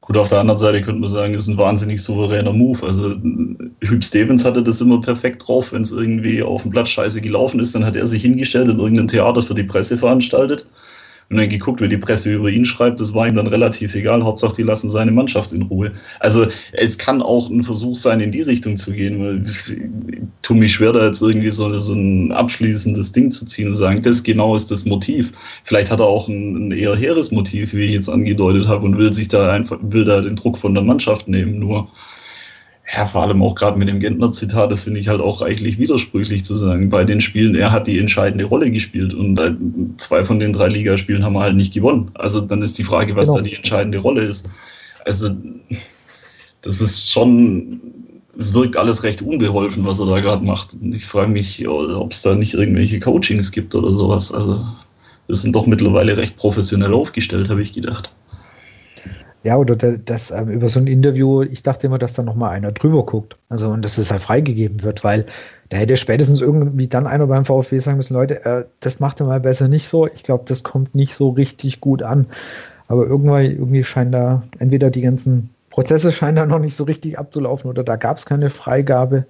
Gut, 0.00 0.16
auf 0.16 0.28
der 0.28 0.40
anderen 0.40 0.58
Seite 0.58 0.80
könnte 0.80 1.00
man 1.00 1.10
sagen, 1.10 1.34
ist 1.34 1.48
ein 1.48 1.58
wahnsinnig 1.58 2.00
souveräner 2.00 2.52
Move. 2.52 2.86
Also 2.86 3.16
Hüb 3.82 4.02
Stevens 4.02 4.44
hatte 4.44 4.62
das 4.62 4.80
immer 4.80 5.00
perfekt 5.00 5.46
drauf, 5.46 5.72
wenn 5.72 5.82
es 5.82 5.92
irgendwie 5.92 6.42
auf 6.42 6.62
dem 6.62 6.70
Platz 6.70 6.88
scheiße 6.90 7.20
gelaufen 7.20 7.60
ist, 7.60 7.74
dann 7.74 7.84
hat 7.84 7.96
er 7.96 8.06
sich 8.06 8.22
hingestellt 8.22 8.70
und 8.70 8.78
irgendein 8.78 9.08
Theater 9.08 9.42
für 9.42 9.54
die 9.54 9.64
Presse 9.64 9.98
veranstaltet 9.98 10.64
und 11.30 11.36
dann 11.36 11.48
geguckt, 11.48 11.82
wie 11.82 11.88
die 11.88 11.98
Presse 11.98 12.32
über 12.32 12.48
ihn 12.48 12.64
schreibt. 12.64 13.00
Das 13.00 13.12
war 13.12 13.28
ihm 13.28 13.34
dann 13.34 13.46
relativ 13.46 13.94
egal. 13.94 14.24
Hauptsache, 14.24 14.56
die 14.56 14.62
lassen 14.62 14.88
seine 14.88 15.12
Mannschaft 15.12 15.52
in 15.52 15.62
Ruhe. 15.62 15.92
Also 16.20 16.46
es 16.72 16.96
kann 16.96 17.20
auch 17.20 17.50
ein 17.50 17.62
Versuch 17.62 17.96
sein, 17.96 18.20
in 18.20 18.32
die 18.32 18.40
Richtung 18.40 18.78
zu 18.78 18.92
gehen. 18.92 19.22
Weil 19.22 19.42
ich 19.46 19.76
tue 20.40 20.56
mich 20.56 20.72
schwer, 20.72 20.92
da 20.92 21.04
jetzt 21.04 21.20
irgendwie 21.20 21.50
so, 21.50 21.78
so 21.78 21.92
ein 21.92 22.32
abschließendes 22.32 23.12
Ding 23.12 23.30
zu 23.30 23.44
ziehen 23.44 23.68
und 23.68 23.76
sagen, 23.76 24.02
das 24.02 24.22
genau 24.22 24.56
ist 24.56 24.70
das 24.70 24.86
Motiv. 24.86 25.32
Vielleicht 25.64 25.90
hat 25.90 26.00
er 26.00 26.06
auch 26.06 26.28
ein, 26.28 26.68
ein 26.68 26.72
eher 26.72 26.96
hehres 26.96 27.30
Motiv, 27.30 27.74
wie 27.74 27.84
ich 27.84 27.92
jetzt 27.92 28.08
angedeutet 28.08 28.66
habe, 28.66 28.86
und 28.86 28.96
will 28.96 29.12
sich 29.12 29.28
da 29.28 29.50
einfach, 29.50 29.78
will 29.82 30.04
da 30.04 30.22
den 30.22 30.36
Druck 30.36 30.56
von 30.56 30.72
der 30.72 30.82
Mannschaft 30.82 31.28
nehmen. 31.28 31.58
Nur 31.58 31.88
ja, 32.90 33.06
vor 33.06 33.22
allem 33.22 33.42
auch 33.42 33.54
gerade 33.54 33.78
mit 33.78 33.88
dem 33.88 33.98
Gentner-Zitat, 33.98 34.72
das 34.72 34.84
finde 34.84 35.00
ich 35.00 35.08
halt 35.08 35.20
auch 35.20 35.42
reichlich 35.42 35.78
widersprüchlich 35.78 36.44
zu 36.44 36.54
sagen. 36.54 36.88
Bei 36.88 37.04
den 37.04 37.20
Spielen, 37.20 37.54
er 37.54 37.70
hat 37.70 37.86
die 37.86 37.98
entscheidende 37.98 38.46
Rolle 38.46 38.70
gespielt 38.70 39.12
und 39.12 39.38
äh, 39.38 39.52
zwei 39.98 40.24
von 40.24 40.40
den 40.40 40.54
drei 40.54 40.68
Ligaspielen 40.68 41.22
haben 41.22 41.34
wir 41.34 41.40
halt 41.40 41.56
nicht 41.56 41.74
gewonnen. 41.74 42.10
Also 42.14 42.40
dann 42.40 42.62
ist 42.62 42.78
die 42.78 42.84
Frage, 42.84 43.14
was 43.14 43.26
genau. 43.26 43.38
da 43.38 43.44
die 43.44 43.54
entscheidende 43.54 43.98
Rolle 43.98 44.22
ist. 44.22 44.48
Also 45.04 45.30
das 46.62 46.80
ist 46.80 47.10
schon, 47.12 47.80
es 48.38 48.54
wirkt 48.54 48.76
alles 48.78 49.02
recht 49.02 49.20
unbeholfen, 49.20 49.84
was 49.84 49.98
er 49.98 50.06
da 50.06 50.20
gerade 50.20 50.44
macht. 50.44 50.74
Und 50.80 50.94
ich 50.94 51.04
frage 51.04 51.30
mich, 51.30 51.68
ob 51.68 52.12
es 52.12 52.22
da 52.22 52.34
nicht 52.34 52.54
irgendwelche 52.54 53.00
Coachings 53.00 53.52
gibt 53.52 53.74
oder 53.74 53.92
sowas. 53.92 54.32
Also 54.32 54.64
wir 55.26 55.36
sind 55.36 55.54
doch 55.54 55.66
mittlerweile 55.66 56.16
recht 56.16 56.36
professionell 56.36 56.94
aufgestellt, 56.94 57.50
habe 57.50 57.60
ich 57.60 57.74
gedacht. 57.74 58.10
Ja, 59.44 59.56
oder 59.56 59.76
das 59.76 60.30
ähm, 60.30 60.48
über 60.48 60.68
so 60.68 60.80
ein 60.80 60.86
Interview, 60.86 61.42
ich 61.42 61.62
dachte 61.62 61.86
immer, 61.86 61.98
dass 61.98 62.14
da 62.14 62.22
nochmal 62.22 62.50
einer 62.50 62.72
drüber 62.72 63.04
guckt. 63.06 63.36
Also 63.48 63.68
und 63.68 63.84
dass 63.84 63.96
es 63.98 64.10
halt 64.10 64.22
freigegeben 64.22 64.82
wird, 64.82 65.04
weil 65.04 65.26
da 65.68 65.76
hätte 65.76 65.96
spätestens 65.96 66.40
irgendwie 66.40 66.88
dann 66.88 67.06
einer 67.06 67.26
beim 67.26 67.44
VfB 67.44 67.78
sagen 67.78 67.98
müssen, 67.98 68.14
Leute, 68.14 68.44
äh, 68.44 68.64
das 68.80 69.00
macht 69.00 69.20
ihr 69.20 69.26
mal 69.26 69.40
besser 69.40 69.68
nicht 69.68 69.88
so. 69.88 70.06
Ich 70.06 70.22
glaube, 70.22 70.44
das 70.46 70.64
kommt 70.64 70.94
nicht 70.94 71.14
so 71.14 71.30
richtig 71.30 71.80
gut 71.80 72.02
an. 72.02 72.26
Aber 72.88 73.06
irgendwann, 73.06 73.44
irgendwie 73.44 73.84
scheint 73.84 74.14
da, 74.14 74.42
entweder 74.58 74.90
die 74.90 75.02
ganzen 75.02 75.50
Prozesse 75.70 76.10
scheinen 76.10 76.36
da 76.36 76.46
noch 76.46 76.58
nicht 76.58 76.74
so 76.74 76.84
richtig 76.84 77.18
abzulaufen 77.18 77.70
oder 77.70 77.84
da 77.84 77.96
gab 77.96 78.16
es 78.16 78.26
keine 78.26 78.50
Freigabe. 78.50 79.26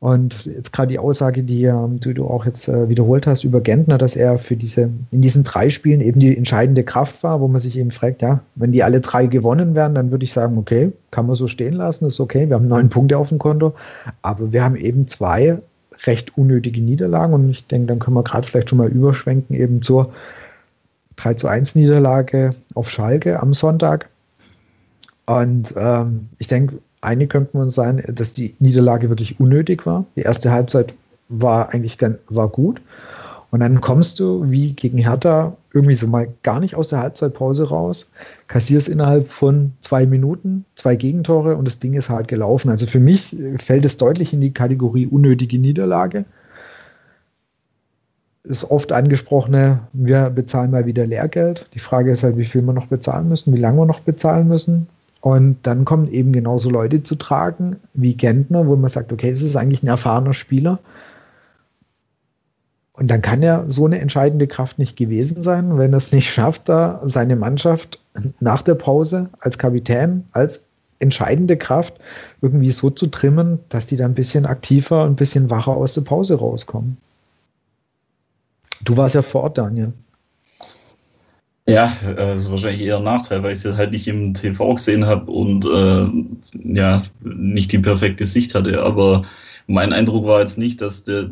Und 0.00 0.46
jetzt 0.46 0.72
gerade 0.72 0.88
die 0.88 0.98
Aussage, 0.98 1.42
die, 1.42 1.64
ähm, 1.64 2.00
du 2.00 2.26
auch 2.26 2.46
jetzt 2.46 2.68
äh, 2.68 2.88
wiederholt 2.88 3.26
hast 3.26 3.44
über 3.44 3.60
Gentner, 3.60 3.98
dass 3.98 4.16
er 4.16 4.38
für 4.38 4.56
diese, 4.56 4.88
in 5.10 5.20
diesen 5.20 5.44
drei 5.44 5.68
Spielen 5.68 6.00
eben 6.00 6.20
die 6.20 6.34
entscheidende 6.34 6.84
Kraft 6.84 7.22
war, 7.22 7.42
wo 7.42 7.48
man 7.48 7.60
sich 7.60 7.78
eben 7.78 7.90
fragt, 7.90 8.22
ja, 8.22 8.40
wenn 8.54 8.72
die 8.72 8.82
alle 8.82 9.02
drei 9.02 9.26
gewonnen 9.26 9.74
werden, 9.74 9.94
dann 9.94 10.10
würde 10.10 10.24
ich 10.24 10.32
sagen, 10.32 10.56
okay, 10.56 10.90
kann 11.10 11.26
man 11.26 11.36
so 11.36 11.48
stehen 11.48 11.74
lassen, 11.74 12.06
ist 12.06 12.18
okay, 12.18 12.48
wir 12.48 12.56
haben 12.56 12.66
neun 12.66 12.88
Punkte 12.88 13.18
auf 13.18 13.28
dem 13.28 13.38
Konto, 13.38 13.74
aber 14.22 14.52
wir 14.52 14.64
haben 14.64 14.76
eben 14.76 15.06
zwei 15.06 15.58
recht 16.06 16.36
unnötige 16.38 16.80
Niederlagen 16.80 17.34
und 17.34 17.50
ich 17.50 17.66
denke, 17.66 17.88
dann 17.88 17.98
können 17.98 18.16
wir 18.16 18.24
gerade 18.24 18.46
vielleicht 18.46 18.70
schon 18.70 18.78
mal 18.78 18.88
überschwenken 18.88 19.54
eben 19.54 19.82
zur 19.82 20.12
3 21.16 21.34
zu 21.34 21.48
1 21.48 21.74
Niederlage 21.74 22.50
auf 22.74 22.88
Schalke 22.88 23.40
am 23.40 23.52
Sonntag. 23.52 24.08
Und 25.26 25.74
ähm, 25.76 26.30
ich 26.38 26.46
denke, 26.46 26.78
einig 27.00 27.30
könnte 27.30 27.56
man 27.56 27.70
sein, 27.70 28.02
dass 28.08 28.34
die 28.34 28.54
Niederlage 28.58 29.08
wirklich 29.08 29.40
unnötig 29.40 29.86
war. 29.86 30.04
Die 30.16 30.22
erste 30.22 30.50
Halbzeit 30.50 30.94
war 31.28 31.72
eigentlich 31.72 31.98
ganz, 31.98 32.18
war 32.28 32.48
gut. 32.48 32.80
Und 33.50 33.60
dann 33.60 33.80
kommst 33.80 34.20
du 34.20 34.48
wie 34.50 34.72
gegen 34.74 34.98
Hertha 34.98 35.56
irgendwie 35.72 35.96
so 35.96 36.06
mal 36.06 36.28
gar 36.42 36.60
nicht 36.60 36.74
aus 36.74 36.88
der 36.88 37.00
Halbzeitpause 37.00 37.68
raus, 37.68 38.08
kassierst 38.46 38.88
innerhalb 38.88 39.28
von 39.28 39.72
zwei 39.80 40.06
Minuten 40.06 40.64
zwei 40.76 40.96
Gegentore 40.96 41.56
und 41.56 41.66
das 41.66 41.80
Ding 41.80 41.94
ist 41.94 42.10
halt 42.10 42.28
gelaufen. 42.28 42.70
Also 42.70 42.86
für 42.86 43.00
mich 43.00 43.36
fällt 43.58 43.84
es 43.84 43.96
deutlich 43.96 44.32
in 44.32 44.40
die 44.40 44.52
Kategorie 44.52 45.06
unnötige 45.06 45.58
Niederlage. 45.58 46.24
Das 48.44 48.68
oft 48.68 48.92
angesprochene, 48.92 49.80
wir 49.92 50.30
bezahlen 50.30 50.70
mal 50.70 50.86
wieder 50.86 51.06
Lehrgeld. 51.06 51.68
Die 51.74 51.78
Frage 51.78 52.12
ist 52.12 52.22
halt, 52.22 52.36
wie 52.36 52.44
viel 52.44 52.62
wir 52.62 52.72
noch 52.72 52.86
bezahlen 52.86 53.28
müssen, 53.28 53.54
wie 53.54 53.60
lange 53.60 53.78
wir 53.78 53.86
noch 53.86 54.00
bezahlen 54.00 54.48
müssen. 54.48 54.86
Und 55.20 55.58
dann 55.64 55.84
kommen 55.84 56.08
eben 56.10 56.32
genauso 56.32 56.70
Leute 56.70 57.02
zu 57.02 57.14
tragen 57.14 57.76
wie 57.92 58.14
Gentner, 58.14 58.66
wo 58.66 58.76
man 58.76 58.88
sagt, 58.88 59.12
okay, 59.12 59.30
es 59.30 59.42
ist 59.42 59.56
eigentlich 59.56 59.82
ein 59.82 59.88
erfahrener 59.88 60.32
Spieler. 60.32 60.80
Und 62.94 63.08
dann 63.08 63.22
kann 63.22 63.42
er 63.42 63.64
so 63.68 63.86
eine 63.86 63.98
entscheidende 63.98 64.46
Kraft 64.46 64.78
nicht 64.78 64.96
gewesen 64.96 65.42
sein, 65.42 65.78
wenn 65.78 65.92
er 65.94 65.98
es 65.98 66.12
nicht 66.12 66.30
schafft, 66.30 66.68
da 66.68 67.00
seine 67.04 67.36
Mannschaft 67.36 67.98
nach 68.40 68.62
der 68.62 68.74
Pause 68.74 69.30
als 69.40 69.58
Kapitän, 69.58 70.24
als 70.32 70.62
entscheidende 70.98 71.56
Kraft 71.56 71.94
irgendwie 72.42 72.70
so 72.70 72.90
zu 72.90 73.06
trimmen, 73.06 73.58
dass 73.70 73.86
die 73.86 73.96
dann 73.96 74.12
ein 74.12 74.14
bisschen 74.14 74.46
aktiver, 74.46 75.04
ein 75.04 75.16
bisschen 75.16 75.50
wacher 75.50 75.72
aus 75.72 75.94
der 75.94 76.02
Pause 76.02 76.38
rauskommen. 76.38 76.98
Du 78.84 78.96
warst 78.96 79.14
ja 79.14 79.22
vor 79.22 79.44
Ort, 79.44 79.58
Daniel. 79.58 79.92
Ja, 81.70 81.92
äh, 82.04 82.14
das 82.16 82.40
ist 82.40 82.50
wahrscheinlich 82.50 82.82
eher 82.82 82.96
ein 82.96 83.04
Nachteil, 83.04 83.44
weil 83.44 83.54
ich 83.54 83.64
es 83.64 83.76
halt 83.76 83.92
nicht 83.92 84.08
im 84.08 84.34
TV 84.34 84.74
gesehen 84.74 85.06
habe 85.06 85.30
und 85.30 85.64
äh, 85.64 86.74
ja, 86.74 87.04
nicht 87.22 87.70
die 87.70 87.78
perfekte 87.78 88.26
Sicht 88.26 88.56
hatte. 88.56 88.82
Aber 88.82 89.24
mein 89.68 89.92
Eindruck 89.92 90.26
war 90.26 90.40
jetzt 90.40 90.58
nicht, 90.58 90.80
dass 90.80 91.04
der, 91.04 91.30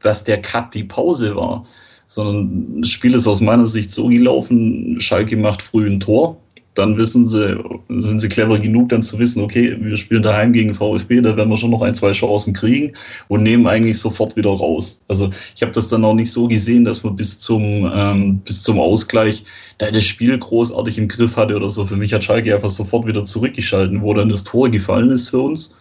dass 0.00 0.24
der 0.24 0.40
Cut 0.40 0.74
die 0.74 0.84
Pause 0.84 1.36
war, 1.36 1.64
sondern 2.06 2.80
das 2.80 2.90
Spiel 2.90 3.14
ist 3.14 3.26
aus 3.26 3.42
meiner 3.42 3.66
Sicht 3.66 3.90
so 3.90 4.08
gelaufen, 4.08 4.98
Schalke 5.02 5.36
macht 5.36 5.60
früh 5.60 5.86
ein 5.86 6.00
Tor, 6.00 6.38
dann 6.78 6.96
wissen 6.96 7.26
sie, 7.26 7.58
sind 7.88 8.20
sie 8.20 8.28
clever 8.28 8.58
genug, 8.58 8.90
dann 8.90 9.02
zu 9.02 9.18
wissen, 9.18 9.42
okay, 9.42 9.76
wir 9.80 9.96
spielen 9.96 10.22
daheim 10.22 10.52
gegen 10.52 10.74
VfB, 10.74 11.20
da 11.20 11.36
werden 11.36 11.50
wir 11.50 11.56
schon 11.56 11.72
noch 11.72 11.82
ein, 11.82 11.94
zwei 11.94 12.12
Chancen 12.12 12.54
kriegen 12.54 12.92
und 13.26 13.42
nehmen 13.42 13.66
eigentlich 13.66 13.98
sofort 13.98 14.36
wieder 14.36 14.50
raus. 14.50 15.00
Also 15.08 15.30
ich 15.56 15.62
habe 15.62 15.72
das 15.72 15.88
dann 15.88 16.04
auch 16.04 16.14
nicht 16.14 16.32
so 16.32 16.46
gesehen, 16.46 16.84
dass 16.84 17.02
man 17.02 17.16
bis 17.16 17.38
zum, 17.38 17.90
ähm, 17.92 18.38
bis 18.38 18.62
zum 18.62 18.78
Ausgleich 18.78 19.44
da 19.78 19.90
das 19.90 20.04
Spiel 20.04 20.38
großartig 20.38 20.98
im 20.98 21.08
Griff 21.08 21.36
hatte 21.36 21.56
oder 21.56 21.68
so. 21.68 21.84
Für 21.84 21.96
mich 21.96 22.14
hat 22.14 22.22
Schalke 22.22 22.54
einfach 22.54 22.68
sofort 22.68 23.06
wieder 23.06 23.24
zurückgeschalten, 23.24 24.00
wo 24.00 24.14
dann 24.14 24.28
das 24.28 24.44
Tor 24.44 24.70
gefallen 24.70 25.10
ist 25.10 25.30
für 25.30 25.40
uns. 25.40 25.76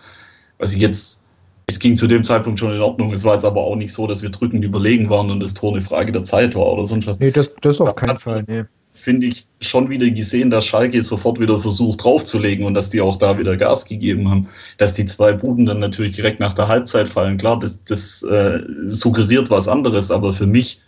Was 0.57 0.73
ich 0.73 0.81
jetzt 0.81 1.21
es 1.69 1.79
ging 1.79 1.97
zu 1.97 2.07
dem 2.07 2.23
Zeitpunkt 2.23 2.59
schon 2.59 2.73
in 2.73 2.79
Ordnung. 2.79 3.13
Es 3.13 3.25
war 3.25 3.33
jetzt 3.33 3.43
aber 3.43 3.59
auch 3.59 3.75
nicht 3.75 3.91
so, 3.91 4.07
dass 4.07 4.21
wir 4.21 4.29
drückend 4.29 4.63
überlegen 4.63 5.09
waren 5.09 5.29
und 5.29 5.41
das 5.41 5.53
Tor 5.53 5.73
eine 5.73 5.81
Frage 5.81 6.13
der 6.13 6.23
Zeit 6.23 6.55
war 6.55 6.71
oder 6.71 6.85
sonst 6.85 7.07
was. 7.07 7.19
Nee, 7.19 7.29
das, 7.29 7.53
das 7.61 7.81
auf 7.81 7.93
keinen 7.93 8.17
Fall. 8.17 8.45
Nee 8.47 8.63
finde 9.07 9.27
ich, 9.27 9.47
schon 9.61 9.89
wieder 9.89 10.09
gesehen, 10.09 10.49
dass 10.49 10.65
Schalke 10.65 11.01
sofort 11.01 11.39
wieder 11.39 11.57
versucht 11.61 12.03
draufzulegen 12.03 12.65
und 12.65 12.73
dass 12.73 12.89
die 12.89 12.99
auch 12.99 13.15
da 13.15 13.37
wieder 13.39 13.55
Gas 13.55 13.85
gegeben 13.85 14.29
haben. 14.29 14.49
Dass 14.79 14.95
die 14.95 15.05
zwei 15.05 15.31
Buden 15.31 15.65
dann 15.65 15.79
natürlich 15.79 16.17
direkt 16.17 16.41
nach 16.41 16.51
der 16.51 16.67
Halbzeit 16.67 17.07
fallen, 17.07 17.37
klar, 17.37 17.57
das, 17.57 17.81
das 17.85 18.21
äh, 18.23 18.59
suggeriert 18.87 19.49
was 19.49 19.69
anderes, 19.69 20.11
aber 20.11 20.33
für 20.33 20.45
mich 20.45 20.81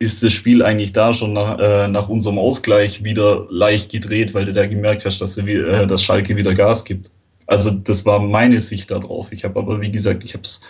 ist 0.00 0.24
das 0.24 0.32
Spiel 0.32 0.64
eigentlich 0.64 0.94
da 0.94 1.12
schon 1.12 1.32
nach, 1.32 1.60
äh, 1.60 1.86
nach 1.86 2.08
unserem 2.08 2.40
Ausgleich 2.40 3.04
wieder 3.04 3.46
leicht 3.50 3.92
gedreht, 3.92 4.34
weil 4.34 4.46
du 4.46 4.52
da 4.52 4.66
gemerkt 4.66 5.04
hast, 5.04 5.20
dass, 5.20 5.36
du, 5.36 5.42
äh, 5.42 5.86
dass 5.86 6.02
Schalke 6.02 6.36
wieder 6.36 6.54
Gas 6.54 6.84
gibt. 6.84 7.12
Also 7.46 7.70
das 7.70 8.04
war 8.04 8.18
meine 8.18 8.60
Sicht 8.60 8.90
darauf. 8.90 9.30
Ich 9.30 9.44
habe 9.44 9.60
aber, 9.60 9.80
wie 9.80 9.92
gesagt, 9.92 10.24
ich 10.24 10.34
habe 10.34 10.42
es 10.42 10.60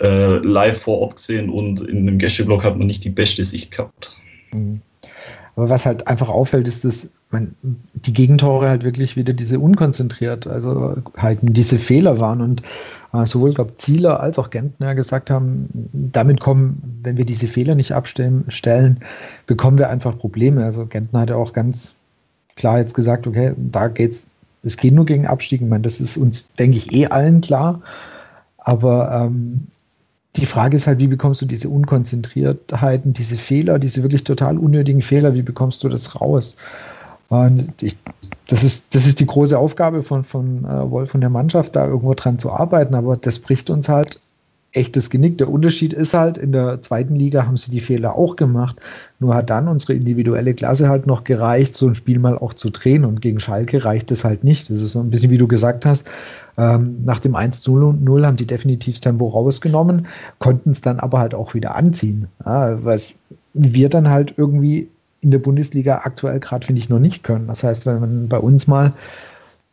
äh, 0.00 0.38
live 0.38 0.80
vor 0.80 1.00
Ort 1.00 1.16
gesehen 1.16 1.50
und 1.50 1.82
in 1.82 2.06
dem 2.06 2.16
Gästeblock 2.16 2.64
hat 2.64 2.78
man 2.78 2.86
nicht 2.86 3.04
die 3.04 3.10
beste 3.10 3.44
Sicht 3.44 3.72
gehabt. 3.72 4.16
Mhm. 4.52 4.80
Aber 5.56 5.68
was 5.68 5.86
halt 5.86 6.06
einfach 6.06 6.28
auffällt, 6.28 6.68
ist, 6.68 6.84
dass 6.84 7.08
man, 7.30 7.54
die 7.62 8.12
Gegentore 8.12 8.68
halt 8.68 8.82
wirklich 8.84 9.16
wieder 9.16 9.32
diese 9.32 9.58
unkonzentriert, 9.60 10.46
also 10.46 10.96
halt 11.16 11.38
diese 11.42 11.78
Fehler 11.78 12.18
waren 12.18 12.40
und 12.40 12.62
äh, 13.12 13.26
sowohl, 13.26 13.52
glaube 13.52 13.76
Zieler 13.76 14.20
als 14.20 14.38
auch 14.38 14.50
Gentner 14.50 14.94
gesagt 14.94 15.30
haben, 15.30 15.68
damit 15.92 16.40
kommen, 16.40 17.00
wenn 17.02 17.16
wir 17.16 17.24
diese 17.24 17.46
Fehler 17.46 17.74
nicht 17.74 17.92
abstellen, 17.92 18.44
stellen, 18.48 19.00
bekommen 19.46 19.78
wir 19.78 19.90
einfach 19.90 20.18
Probleme. 20.18 20.64
Also 20.64 20.86
Gentner 20.86 21.20
hat 21.20 21.30
ja 21.30 21.36
auch 21.36 21.52
ganz 21.52 21.94
klar 22.56 22.78
jetzt 22.78 22.94
gesagt, 22.94 23.26
okay, 23.26 23.52
da 23.56 23.88
geht's, 23.88 24.26
es 24.62 24.76
geht 24.76 24.94
nur 24.94 25.06
gegen 25.06 25.26
Abstieg. 25.26 25.62
Ich 25.62 25.68
meine, 25.68 25.82
das 25.82 26.00
ist 26.00 26.16
uns, 26.16 26.48
denke 26.54 26.76
ich, 26.76 26.92
eh 26.92 27.06
allen 27.06 27.40
klar. 27.40 27.80
Aber 28.58 29.10
ähm, 29.12 29.68
die 30.36 30.46
Frage 30.46 30.76
ist 30.76 30.86
halt, 30.86 30.98
wie 30.98 31.08
bekommst 31.08 31.42
du 31.42 31.46
diese 31.46 31.68
Unkonzentriertheiten, 31.68 33.12
diese 33.12 33.36
Fehler, 33.36 33.78
diese 33.78 34.02
wirklich 34.02 34.24
total 34.24 34.58
unnötigen 34.58 35.02
Fehler, 35.02 35.34
wie 35.34 35.42
bekommst 35.42 35.82
du 35.82 35.88
das 35.88 36.20
raus? 36.20 36.56
Und 37.28 37.82
ich, 37.82 37.96
das, 38.48 38.62
ist, 38.62 38.94
das 38.94 39.06
ist 39.06 39.20
die 39.20 39.26
große 39.26 39.58
Aufgabe 39.58 40.02
von, 40.02 40.24
von 40.24 40.64
äh, 40.64 40.90
Wolf 40.90 41.14
und 41.14 41.20
der 41.20 41.30
Mannschaft, 41.30 41.76
da 41.76 41.86
irgendwo 41.86 42.14
dran 42.14 42.38
zu 42.38 42.50
arbeiten, 42.52 42.94
aber 42.94 43.16
das 43.16 43.38
bricht 43.38 43.70
uns 43.70 43.88
halt 43.88 44.20
echtes 44.72 45.10
Genick. 45.10 45.38
Der 45.38 45.50
Unterschied 45.50 45.92
ist 45.92 46.14
halt, 46.14 46.38
in 46.38 46.52
der 46.52 46.80
zweiten 46.82 47.14
Liga 47.14 47.46
haben 47.46 47.56
sie 47.56 47.70
die 47.70 47.80
Fehler 47.80 48.14
auch 48.14 48.36
gemacht. 48.36 48.76
Nur 49.18 49.34
hat 49.34 49.50
dann 49.50 49.68
unsere 49.68 49.94
individuelle 49.94 50.54
Klasse 50.54 50.88
halt 50.88 51.06
noch 51.06 51.24
gereicht, 51.24 51.74
so 51.74 51.88
ein 51.88 51.94
Spiel 51.94 52.18
mal 52.18 52.38
auch 52.38 52.54
zu 52.54 52.70
drehen. 52.70 53.04
Und 53.04 53.20
gegen 53.20 53.40
Schalke 53.40 53.84
reicht 53.84 54.10
es 54.10 54.24
halt 54.24 54.44
nicht. 54.44 54.70
Das 54.70 54.82
ist 54.82 54.92
so 54.92 55.00
ein 55.00 55.10
bisschen, 55.10 55.30
wie 55.30 55.38
du 55.38 55.48
gesagt 55.48 55.84
hast. 55.86 56.08
Ähm, 56.56 57.04
nach 57.04 57.20
dem 57.20 57.34
1 57.34 57.66
0 57.66 58.26
haben 58.26 58.36
die 58.36 58.46
definitiv 58.46 58.94
das 58.94 59.00
Tempo 59.00 59.28
rausgenommen, 59.28 60.06
konnten 60.38 60.70
es 60.70 60.80
dann 60.80 61.00
aber 61.00 61.18
halt 61.18 61.34
auch 61.34 61.54
wieder 61.54 61.74
anziehen. 61.74 62.28
Ja, 62.44 62.84
was 62.84 63.14
wir 63.54 63.88
dann 63.88 64.08
halt 64.08 64.34
irgendwie 64.36 64.88
in 65.20 65.30
der 65.30 65.38
Bundesliga 65.38 66.02
aktuell 66.04 66.40
gerade, 66.40 66.66
finde 66.66 66.80
ich, 66.80 66.88
noch 66.88 66.98
nicht 66.98 67.22
können. 67.22 67.48
Das 67.48 67.64
heißt, 67.64 67.86
wenn 67.86 68.00
man 68.00 68.28
bei 68.28 68.38
uns 68.38 68.66
mal 68.66 68.92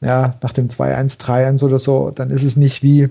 ja, 0.01 0.35
nach 0.41 0.53
dem 0.53 0.67
2-1, 0.67 1.19
3-1 1.19 1.63
oder 1.63 1.79
so, 1.79 2.11
dann 2.13 2.29
ist 2.29 2.43
es 2.43 2.55
nicht 2.55 2.83
wie 2.83 3.09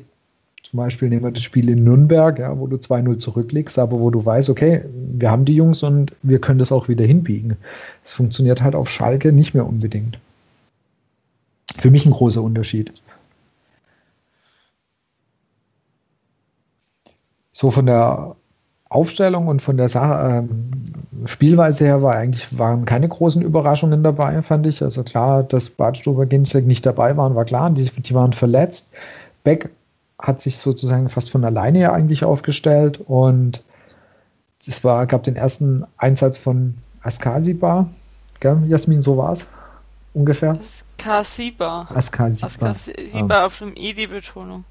zum 0.70 0.78
Beispiel 0.78 1.08
nehmen 1.08 1.22
wir 1.22 1.30
das 1.30 1.44
Spiel 1.44 1.68
in 1.68 1.84
Nürnberg, 1.84 2.40
ja, 2.40 2.58
wo 2.58 2.66
du 2.66 2.76
2-0 2.76 3.18
zurückliegst, 3.18 3.78
aber 3.78 4.00
wo 4.00 4.10
du 4.10 4.24
weißt, 4.24 4.50
okay, 4.50 4.82
wir 4.92 5.30
haben 5.30 5.44
die 5.44 5.54
Jungs 5.54 5.84
und 5.84 6.12
wir 6.22 6.40
können 6.40 6.58
das 6.58 6.72
auch 6.72 6.88
wieder 6.88 7.04
hinbiegen. 7.04 7.56
Das 8.02 8.14
funktioniert 8.14 8.62
halt 8.62 8.74
auf 8.74 8.90
Schalke 8.90 9.30
nicht 9.30 9.54
mehr 9.54 9.64
unbedingt. 9.64 10.18
Für 11.78 11.90
mich 11.90 12.04
ein 12.04 12.10
großer 12.10 12.42
Unterschied. 12.42 12.92
So 17.52 17.70
von 17.70 17.86
der 17.86 18.34
Aufstellung 18.88 19.46
und 19.46 19.62
von 19.62 19.76
der 19.76 19.88
Sa 19.88 20.38
ähm, 20.38 20.72
Spielweise 21.26 21.84
her 21.84 22.02
war 22.02 22.16
eigentlich, 22.16 22.58
waren 22.58 22.84
keine 22.86 23.08
großen 23.08 23.40
Überraschungen 23.40 24.02
dabei, 24.02 24.42
fand 24.42 24.66
ich. 24.66 24.82
Also 24.82 25.04
klar, 25.04 25.44
dass 25.44 25.70
Badstuber 25.70 26.26
Ginzek 26.26 26.66
nicht 26.66 26.84
dabei 26.84 27.16
waren, 27.16 27.36
war 27.36 27.44
klar. 27.44 27.70
Die, 27.70 27.84
die 27.84 28.14
waren 28.14 28.32
verletzt. 28.32 28.92
Beck 29.44 29.70
hat 30.18 30.40
sich 30.40 30.58
sozusagen 30.58 31.08
fast 31.08 31.30
von 31.30 31.44
alleine 31.44 31.80
ja 31.80 31.92
eigentlich 31.92 32.24
aufgestellt 32.24 33.00
und 33.06 33.62
es 34.66 34.82
war, 34.82 35.06
gab 35.06 35.22
den 35.22 35.36
ersten 35.36 35.84
Einsatz 35.96 36.38
von 36.38 36.74
Askasiba, 37.02 37.88
gell, 38.40 38.62
Jasmin, 38.66 39.02
so 39.02 39.16
war 39.16 39.32
es 39.32 39.46
ungefähr. 40.12 40.52
Askasiba. 40.52 41.86
Askasiba. 41.94 42.46
Askasiba 42.46 43.46
auf 43.46 43.58
dem 43.58 43.76
I 43.76 43.94
die 43.94 44.06
Betonung. 44.06 44.64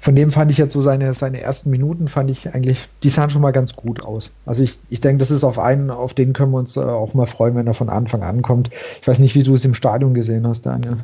Von 0.00 0.14
dem 0.14 0.30
fand 0.30 0.50
ich 0.50 0.58
jetzt 0.58 0.72
so 0.72 0.80
seine, 0.80 1.12
seine 1.12 1.40
ersten 1.40 1.70
Minuten, 1.70 2.08
fand 2.08 2.30
ich 2.30 2.54
eigentlich, 2.54 2.88
die 3.02 3.08
sahen 3.08 3.30
schon 3.30 3.42
mal 3.42 3.50
ganz 3.50 3.74
gut 3.74 4.00
aus. 4.00 4.30
Also 4.46 4.62
ich, 4.62 4.78
ich 4.90 5.00
denke, 5.00 5.18
das 5.18 5.30
ist 5.30 5.44
auf 5.44 5.58
einen, 5.58 5.90
auf 5.90 6.14
den 6.14 6.32
können 6.32 6.52
wir 6.52 6.58
uns 6.58 6.76
äh, 6.76 6.80
auch 6.80 7.14
mal 7.14 7.26
freuen, 7.26 7.56
wenn 7.56 7.66
er 7.66 7.74
von 7.74 7.88
Anfang 7.88 8.22
an 8.22 8.42
kommt. 8.42 8.70
Ich 9.02 9.08
weiß 9.08 9.18
nicht, 9.18 9.34
wie 9.34 9.42
du 9.42 9.54
es 9.54 9.64
im 9.64 9.74
Stadion 9.74 10.14
gesehen 10.14 10.46
hast, 10.46 10.66
Daniel. 10.66 10.98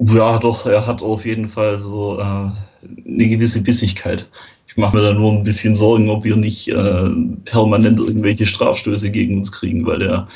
Ja, 0.00 0.38
doch, 0.38 0.66
er 0.66 0.86
hat 0.86 1.02
auf 1.02 1.24
jeden 1.24 1.48
Fall 1.48 1.78
so 1.78 2.18
äh, 2.18 2.22
eine 2.22 3.28
gewisse 3.28 3.62
Bissigkeit. 3.62 4.28
Ich 4.66 4.76
mache 4.76 4.96
mir 4.96 5.02
da 5.02 5.14
nur 5.14 5.32
ein 5.32 5.44
bisschen 5.44 5.74
Sorgen, 5.74 6.08
ob 6.08 6.24
wir 6.24 6.36
nicht 6.36 6.68
äh, 6.68 7.10
permanent 7.44 7.98
irgendwelche 7.98 8.46
Strafstöße 8.46 9.10
gegen 9.10 9.38
uns 9.38 9.52
kriegen, 9.52 9.86
weil 9.86 9.98
der 10.00 10.26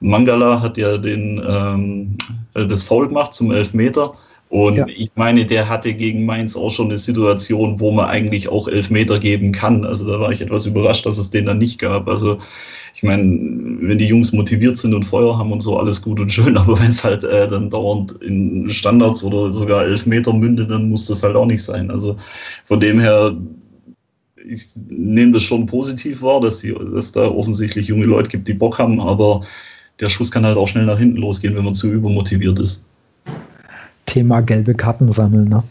Mangala 0.00 0.60
hat 0.60 0.76
ja 0.76 0.98
den, 0.98 1.42
ähm, 1.46 2.14
das 2.54 2.82
Foul 2.82 3.08
gemacht 3.08 3.34
zum 3.34 3.50
Elfmeter 3.52 4.14
und 4.54 4.76
ja. 4.76 4.86
ich 4.86 5.10
meine, 5.16 5.44
der 5.44 5.68
hatte 5.68 5.92
gegen 5.94 6.24
Mainz 6.26 6.54
auch 6.54 6.70
schon 6.70 6.86
eine 6.86 6.98
Situation, 6.98 7.80
wo 7.80 7.90
man 7.90 8.06
eigentlich 8.06 8.48
auch 8.48 8.68
Elfmeter 8.68 9.18
geben 9.18 9.50
kann. 9.50 9.84
Also 9.84 10.06
da 10.06 10.20
war 10.20 10.30
ich 10.30 10.42
etwas 10.42 10.64
überrascht, 10.64 11.06
dass 11.06 11.18
es 11.18 11.30
den 11.30 11.46
dann 11.46 11.58
nicht 11.58 11.80
gab. 11.80 12.06
Also 12.08 12.38
ich 12.94 13.02
meine, 13.02 13.22
wenn 13.22 13.98
die 13.98 14.06
Jungs 14.06 14.32
motiviert 14.32 14.78
sind 14.78 14.94
und 14.94 15.02
Feuer 15.04 15.36
haben 15.36 15.50
und 15.52 15.60
so, 15.60 15.76
alles 15.76 16.00
gut 16.00 16.20
und 16.20 16.32
schön, 16.32 16.56
aber 16.56 16.78
wenn 16.78 16.90
es 16.90 17.02
halt 17.02 17.24
äh, 17.24 17.48
dann 17.48 17.68
dauernd 17.68 18.12
in 18.22 18.68
Standards 18.70 19.24
oder 19.24 19.52
sogar 19.52 19.84
Elfmeter 19.84 20.32
mündet, 20.32 20.70
dann 20.70 20.88
muss 20.88 21.06
das 21.06 21.22
halt 21.22 21.36
auch 21.36 21.46
nicht 21.46 21.62
sein. 21.62 21.90
Also 21.90 22.16
von 22.64 22.78
dem 22.80 23.00
her, 23.00 23.36
ich 24.46 24.68
nehme 24.88 25.32
das 25.32 25.42
schon 25.42 25.66
positiv 25.66 26.22
wahr, 26.22 26.40
dass 26.40 26.62
es 26.62 27.12
da 27.12 27.26
offensichtlich 27.26 27.88
junge 27.88 28.06
Leute 28.06 28.28
gibt, 28.28 28.46
die 28.46 28.54
Bock 28.54 28.78
haben, 28.78 29.00
aber 29.00 29.42
der 30.00 30.08
Schuss 30.08 30.30
kann 30.30 30.46
halt 30.46 30.56
auch 30.56 30.68
schnell 30.68 30.84
nach 30.84 30.98
hinten 30.98 31.16
losgehen, 31.16 31.56
wenn 31.56 31.64
man 31.64 31.74
zu 31.74 31.90
übermotiviert 31.90 32.58
ist. 32.58 32.84
Thema 34.06 34.40
gelbe 34.40 34.74
Karten 34.74 35.10
sammeln, 35.10 35.48
ne? 35.48 35.62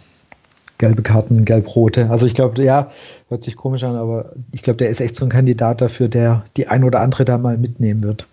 Gelbe 0.84 1.02
Karten, 1.02 1.46
gelb-rote. 1.46 2.10
Also 2.10 2.26
ich 2.26 2.34
glaube, 2.34 2.62
ja, 2.62 2.92
hört 3.30 3.46
sich 3.46 3.56
komisch 3.56 3.84
an, 3.84 3.96
aber 3.96 4.34
ich 4.52 4.64
glaube, 4.64 4.76
der 4.76 4.90
ist 4.90 5.00
echt 5.00 5.16
so 5.16 5.24
ein 5.26 5.30
Kandidat 5.30 5.80
dafür, 5.80 6.10
der 6.10 6.44
die 6.58 6.68
ein 6.68 6.84
oder 6.84 7.00
andere 7.00 7.24
da 7.24 7.38
mal 7.38 7.58
mitnehmen 7.58 8.04
wird. 8.04 8.28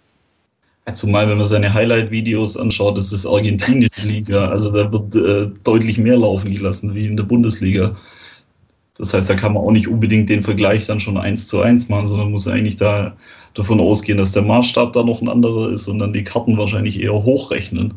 Zumal, 0.93 1.29
wenn 1.29 1.39
man 1.39 1.47
seine 1.47 1.73
Highlight-Videos 1.73 2.57
anschaut, 2.57 2.99
das 2.99 3.13
ist 3.13 3.25
argentinische 3.25 4.05
Liga. 4.05 4.49
Also 4.49 4.73
da 4.73 4.91
wird 4.91 5.15
äh, 5.15 5.49
deutlich 5.63 5.97
mehr 5.97 6.17
laufen 6.17 6.51
gelassen 6.51 6.93
wie 6.93 7.07
in 7.07 7.17
der 7.17 7.23
Bundesliga. 7.23 7.95
Das 8.99 9.15
heißt, 9.15 9.31
da 9.31 9.35
kann 9.35 9.53
man 9.53 9.63
auch 9.63 9.71
nicht 9.71 9.87
unbedingt 9.87 10.29
den 10.29 10.43
Vergleich 10.43 10.87
dann 10.87 10.99
schon 10.99 11.19
eins 11.19 11.47
zu 11.47 11.61
eins 11.61 11.89
machen, 11.89 12.09
sondern 12.09 12.33
muss 12.33 12.49
eigentlich 12.49 12.79
da 12.79 13.17
davon 13.55 13.79
ausgehen, 13.79 14.19
dass 14.19 14.33
der 14.33 14.43
Maßstab 14.43 14.93
da 14.93 15.05
noch 15.05 15.23
ein 15.23 15.29
anderer 15.29 15.71
ist 15.71 15.87
und 15.87 16.01
dann 16.01 16.13
die 16.13 16.25
Karten 16.25 16.59
wahrscheinlich 16.59 17.01
eher 17.01 17.13
hochrechnen. 17.13 17.95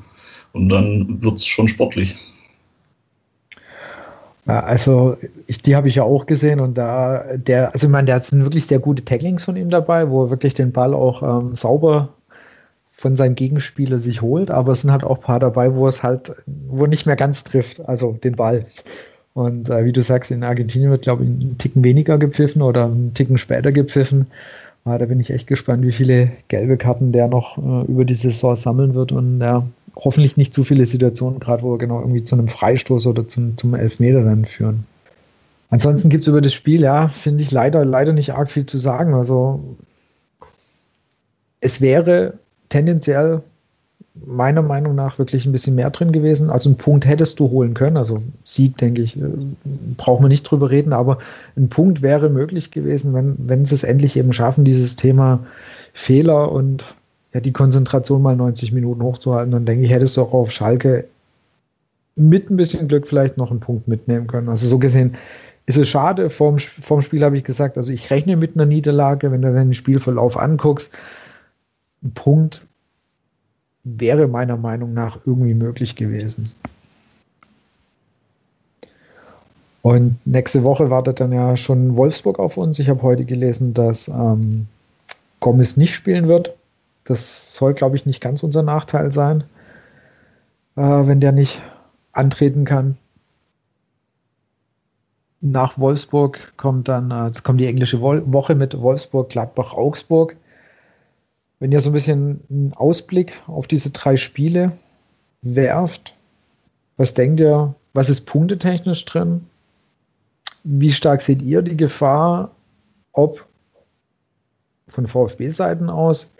Und 0.51 0.69
dann 0.69 1.23
wird 1.23 1.39
es 1.39 1.47
schon 1.47 1.67
sportlich. 1.67 2.15
Also 4.45 5.17
ich, 5.47 5.61
die 5.61 5.75
habe 5.75 5.87
ich 5.87 5.95
ja 5.95 6.03
auch 6.03 6.25
gesehen 6.25 6.59
und 6.59 6.77
da 6.77 7.23
der, 7.35 7.73
also 7.73 7.87
ich 7.87 7.91
meine, 7.91 8.07
der 8.07 8.15
hat 8.15 8.31
wirklich 8.33 8.67
sehr 8.67 8.79
gute 8.79 9.05
Tacklings 9.05 9.45
von 9.45 9.55
ihm 9.55 9.69
dabei, 9.69 10.09
wo 10.09 10.25
er 10.25 10.29
wirklich 10.29 10.53
den 10.53 10.71
Ball 10.73 10.93
auch 10.93 11.23
ähm, 11.23 11.55
sauber 11.55 12.09
von 12.91 13.15
seinem 13.15 13.35
Gegenspieler 13.35 13.99
sich 13.99 14.21
holt, 14.21 14.51
aber 14.51 14.73
es 14.73 14.81
sind 14.81 14.91
halt 14.91 15.03
auch 15.03 15.17
ein 15.17 15.23
paar 15.23 15.39
dabei, 15.39 15.75
wo 15.75 15.87
es 15.87 16.03
halt, 16.03 16.33
wo 16.67 16.85
nicht 16.87 17.05
mehr 17.05 17.15
ganz 17.15 17.43
trifft, 17.43 17.87
also 17.87 18.13
den 18.13 18.35
Ball. 18.35 18.65
Und 19.33 19.69
äh, 19.69 19.85
wie 19.85 19.91
du 19.91 20.03
sagst, 20.03 20.31
in 20.31 20.43
Argentinien 20.43 20.91
wird, 20.91 21.03
glaube 21.03 21.23
ich, 21.23 21.29
ein 21.29 21.57
Ticken 21.57 21.83
weniger 21.83 22.17
gepfiffen 22.17 22.61
oder 22.61 22.85
ein 22.85 23.13
Ticken 23.13 23.37
später 23.37 23.71
gepfiffen. 23.71 24.27
Ah, 24.85 24.97
da 24.97 25.05
bin 25.05 25.19
ich 25.19 25.31
echt 25.31 25.47
gespannt, 25.47 25.83
wie 25.83 25.91
viele 25.93 26.31
gelbe 26.49 26.77
Karten 26.77 27.11
der 27.13 27.27
noch 27.27 27.57
äh, 27.57 27.91
über 27.91 28.05
die 28.05 28.15
Saison 28.15 28.55
sammeln 28.55 28.93
wird 28.93 29.11
und 29.11 29.39
ja, 29.39 29.65
hoffentlich 29.95 30.37
nicht 30.37 30.53
zu 30.53 30.63
viele 30.63 30.85
Situationen, 30.85 31.39
gerade 31.39 31.63
wo 31.63 31.71
wir 31.71 31.77
genau 31.77 31.99
irgendwie 31.99 32.23
zu 32.23 32.35
einem 32.35 32.47
Freistoß 32.47 33.07
oder 33.07 33.27
zum, 33.27 33.57
zum 33.57 33.73
Elfmeter 33.75 34.23
dann 34.23 34.45
führen. 34.45 34.85
Ansonsten 35.69 36.09
gibt 36.09 36.23
es 36.23 36.27
über 36.27 36.41
das 36.41 36.53
Spiel, 36.53 36.81
ja, 36.81 37.07
finde 37.07 37.41
ich 37.41 37.51
leider, 37.51 37.83
leider 37.83 38.13
nicht 38.13 38.33
arg 38.33 38.51
viel 38.51 38.65
zu 38.65 38.77
sagen. 38.77 39.13
Also 39.13 39.59
es 41.61 41.81
wäre 41.81 42.33
tendenziell 42.69 43.41
meiner 44.13 44.61
Meinung 44.61 44.93
nach 44.93 45.17
wirklich 45.17 45.45
ein 45.45 45.51
bisschen 45.51 45.75
mehr 45.75 45.89
drin 45.89 46.11
gewesen. 46.11 46.49
Also 46.49 46.69
einen 46.69 46.77
Punkt 46.77 47.05
hättest 47.05 47.39
du 47.39 47.49
holen 47.49 47.73
können. 47.73 47.97
Also 47.97 48.21
Sieg, 48.43 48.77
denke 48.77 49.01
ich, 49.01 49.17
äh, 49.17 49.23
brauchen 49.97 50.23
wir 50.23 50.29
nicht 50.29 50.43
drüber 50.43 50.69
reden, 50.69 50.93
aber 50.93 51.17
ein 51.57 51.69
Punkt 51.69 52.01
wäre 52.01 52.29
möglich 52.29 52.69
gewesen, 52.69 53.13
wenn, 53.13 53.35
wenn 53.39 53.65
sie 53.65 53.75
es 53.75 53.83
endlich 53.83 54.15
eben 54.15 54.33
schaffen, 54.33 54.65
dieses 54.65 54.95
Thema 54.95 55.39
Fehler 55.93 56.51
und 56.51 56.83
ja, 57.33 57.39
die 57.39 57.53
Konzentration 57.53 58.21
mal 58.21 58.35
90 58.35 58.71
Minuten 58.71 59.01
hochzuhalten, 59.01 59.51
dann 59.51 59.65
denke 59.65 59.85
ich, 59.85 59.91
hättest 59.91 60.17
du 60.17 60.21
auch 60.21 60.33
auf 60.33 60.51
Schalke 60.51 61.05
mit 62.15 62.49
ein 62.49 62.57
bisschen 62.57 62.87
Glück 62.87 63.07
vielleicht 63.07 63.37
noch 63.37 63.49
einen 63.49 63.59
Punkt 63.59 63.87
mitnehmen 63.87 64.27
können. 64.27 64.49
Also 64.49 64.67
so 64.67 64.77
gesehen 64.77 65.17
ist 65.65 65.77
es 65.77 65.89
schade. 65.89 66.29
Vorm, 66.29 66.59
vorm 66.59 67.01
Spiel 67.01 67.23
habe 67.23 67.37
ich 67.37 67.43
gesagt, 67.43 67.77
also 67.77 67.91
ich 67.91 68.11
rechne 68.11 68.37
mit 68.37 68.55
einer 68.55 68.65
Niederlage, 68.65 69.31
wenn 69.31 69.41
du 69.41 69.51
den 69.51 69.73
Spielverlauf 69.73 70.37
anguckst. 70.37 70.93
ein 72.03 72.11
Punkt 72.11 72.65
wäre 73.83 74.27
meiner 74.27 74.57
Meinung 74.57 74.93
nach 74.93 75.19
irgendwie 75.25 75.53
möglich 75.53 75.95
gewesen. 75.95 76.51
Und 79.81 80.25
nächste 80.25 80.63
Woche 80.63 80.89
wartet 80.89 81.19
dann 81.19 81.33
ja 81.33 81.57
schon 81.57 81.97
Wolfsburg 81.97 82.39
auf 82.39 82.55
uns. 82.55 82.79
Ich 82.79 82.87
habe 82.87 83.01
heute 83.01 83.25
gelesen, 83.25 83.73
dass 83.73 84.07
ähm, 84.07 84.67
Gomez 85.41 85.75
nicht 85.75 85.93
spielen 85.93 86.29
wird. 86.29 86.53
Das 87.05 87.55
soll, 87.55 87.73
glaube 87.73 87.95
ich, 87.95 88.05
nicht 88.05 88.21
ganz 88.21 88.43
unser 88.43 88.63
Nachteil 88.63 89.11
sein, 89.11 89.43
äh, 90.75 90.81
wenn 90.81 91.19
der 91.19 91.31
nicht 91.31 91.61
antreten 92.11 92.65
kann. 92.65 92.97
Nach 95.41 95.77
Wolfsburg 95.77 96.53
kommt 96.55 96.87
dann, 96.87 97.11
äh, 97.11 97.31
kommt 97.43 97.59
die 97.59 97.67
englische 97.67 97.99
Woche 98.01 98.55
mit 98.55 98.79
Wolfsburg, 98.79 99.29
Gladbach, 99.29 99.73
Augsburg. 99.73 100.37
Wenn 101.59 101.71
ihr 101.71 101.81
so 101.81 101.89
ein 101.89 101.93
bisschen 101.93 102.41
einen 102.49 102.73
Ausblick 102.73 103.33
auf 103.47 103.67
diese 103.67 103.91
drei 103.91 104.15
Spiele 104.15 104.71
werft, 105.41 106.15
was 106.95 107.13
denkt 107.13 107.39
ihr, 107.39 107.75
was 107.93 108.09
ist 108.09 108.21
punktetechnisch 108.21 109.03
drin? 109.05 109.47
Wie 110.63 110.91
stark 110.91 111.21
seht 111.21 111.41
ihr 111.41 111.61
die 111.61 111.75
Gefahr, 111.75 112.51
ob 113.11 113.45
von 114.87 115.07
VfB-Seiten 115.07 115.89
aus 115.89 116.31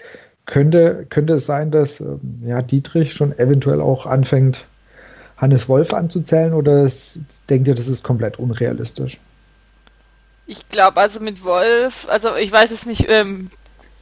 könnte, 0.45 1.06
könnte 1.10 1.34
es 1.34 1.45
sein, 1.45 1.71
dass 1.71 1.99
ähm, 1.99 2.19
ja, 2.45 2.62
Dietrich 2.62 3.13
schon 3.13 3.38
eventuell 3.38 3.82
auch 3.82 4.06
anfängt, 4.06 4.65
Hannes 5.38 5.67
Wolf 5.67 5.93
anzuzählen 5.93 6.53
oder 6.53 6.84
ist, 6.84 7.19
denkt 7.49 7.67
ihr, 7.67 7.75
das 7.75 7.88
ist 7.88 8.03
komplett 8.03 8.39
unrealistisch? 8.39 9.17
Ich 10.45 10.67
glaube 10.69 10.99
also 10.99 11.19
mit 11.19 11.43
Wolf, 11.43 12.08
also 12.10 12.36
ich 12.36 12.51
weiß 12.51 12.71
es 12.71 12.86
nicht, 12.86 13.10
ähm, 13.10 13.49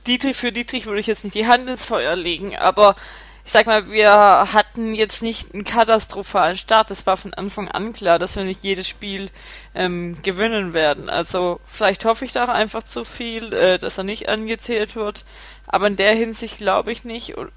Dietrich 0.08 0.36
für 0.36 0.52
Dietrich 0.52 0.88
würde 0.88 1.00
ich 1.00 1.08
jetzt 1.08 1.24
nicht 1.24 1.36
die 1.36 1.48
Hand 1.48 1.70
ins 1.70 1.86
Feuer 1.86 2.16
legen, 2.16 2.56
aber 2.56 2.96
ich 3.44 3.52
sag 3.52 3.66
mal, 3.66 3.92
wir 3.92 4.12
hatten 4.54 4.94
jetzt 4.94 5.24
nicht 5.24 5.54
einen 5.54 5.64
katastrophalen 5.64 6.58
Start. 6.58 6.92
Das 6.92 7.06
war 7.06 7.18
von 7.18 7.34
Anfang 7.34 7.68
an 7.68 7.94
klar, 7.94 8.20
dass 8.20 8.36
wir 8.36 8.44
nicht 8.44 8.64
jedes 8.64 8.88
Spiel 8.88 9.30
ähm, 9.74 10.22
gewinnen 10.22 10.74
werden. 10.74 11.10
Also 11.10 11.60
vielleicht 11.66 12.06
hoffe 12.06 12.26
ich 12.26 12.32
da 12.32 12.46
auch 12.46 12.50
einfach 12.50 12.84
zu 12.84 13.04
viel, 13.04 13.52
äh, 13.54 13.80
dass 13.80 13.98
er 13.98 14.04
nicht 14.04 14.30
angezählt 14.30 14.96
wird. 14.96 15.26
Aber 15.66 15.88
in 15.88 15.96
der 15.96 16.14
Hinsicht 16.14 16.58
glaube 16.58 16.92
ich 16.92 17.04
nicht. 17.04 17.38
Und, 17.38 17.52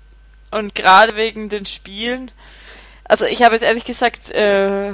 und 0.50 0.74
gerade 0.74 1.16
wegen 1.16 1.48
den 1.48 1.66
Spielen, 1.66 2.30
also 3.04 3.26
ich 3.26 3.42
habe 3.42 3.54
jetzt 3.54 3.64
ehrlich 3.64 3.84
gesagt 3.84 4.30
äh, 4.30 4.92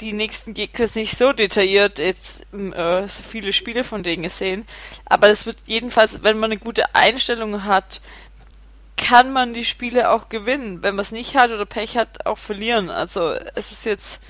die 0.00 0.12
nächsten 0.12 0.54
Gegner 0.54 0.86
nicht 0.94 1.16
so 1.16 1.32
detailliert 1.32 1.98
jetzt 1.98 2.46
äh, 2.52 3.08
so 3.08 3.22
viele 3.22 3.52
Spiele 3.52 3.82
von 3.82 4.02
denen 4.02 4.22
gesehen. 4.22 4.66
Aber 5.04 5.28
es 5.28 5.46
wird 5.46 5.58
jedenfalls, 5.66 6.22
wenn 6.22 6.38
man 6.38 6.52
eine 6.52 6.60
gute 6.60 6.94
Einstellung 6.94 7.64
hat, 7.64 8.00
kann 9.08 9.32
man 9.32 9.54
die 9.54 9.64
Spiele 9.64 10.10
auch 10.10 10.28
gewinnen. 10.28 10.82
Wenn 10.82 10.94
man 10.94 11.02
es 11.02 11.12
nicht 11.12 11.34
hat 11.34 11.50
oder 11.50 11.64
Pech 11.64 11.96
hat, 11.96 12.26
auch 12.26 12.36
verlieren. 12.36 12.90
Also 12.90 13.32
es 13.54 13.72
ist 13.72 13.86
jetzt, 13.86 14.22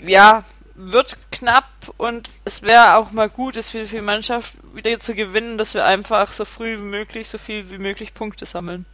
ja, 0.00 0.44
wird 0.76 1.16
knapp 1.32 1.64
und 1.96 2.30
es 2.44 2.62
wäre 2.62 2.96
auch 2.96 3.10
mal 3.10 3.28
gut, 3.28 3.56
es 3.56 3.70
für 3.70 3.82
die 3.82 4.00
Mannschaft 4.00 4.54
wieder 4.74 5.00
zu 5.00 5.14
gewinnen, 5.14 5.58
dass 5.58 5.74
wir 5.74 5.84
einfach 5.84 6.32
so 6.32 6.44
früh 6.44 6.78
wie 6.78 6.82
möglich, 6.82 7.28
so 7.28 7.38
viel 7.38 7.68
wie 7.70 7.78
möglich 7.78 8.14
Punkte 8.14 8.46
sammeln. 8.46 8.86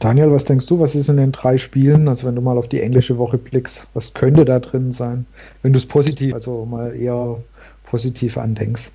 Daniel, 0.00 0.32
was 0.32 0.44
denkst 0.44 0.66
du, 0.66 0.80
was 0.80 0.96
ist 0.96 1.08
in 1.08 1.18
den 1.18 1.30
drei 1.30 1.58
Spielen, 1.58 2.08
also 2.08 2.26
wenn 2.26 2.34
du 2.34 2.40
mal 2.40 2.58
auf 2.58 2.68
die 2.68 2.80
englische 2.80 3.18
Woche 3.18 3.38
blickst, 3.38 3.86
was 3.94 4.12
könnte 4.12 4.44
da 4.44 4.58
drin 4.58 4.90
sein, 4.90 5.26
wenn 5.62 5.72
du 5.72 5.78
es 5.78 5.86
positiv, 5.86 6.34
also 6.34 6.64
mal 6.64 6.96
eher 6.96 7.40
positiv 7.84 8.36
andenkst? 8.36 8.90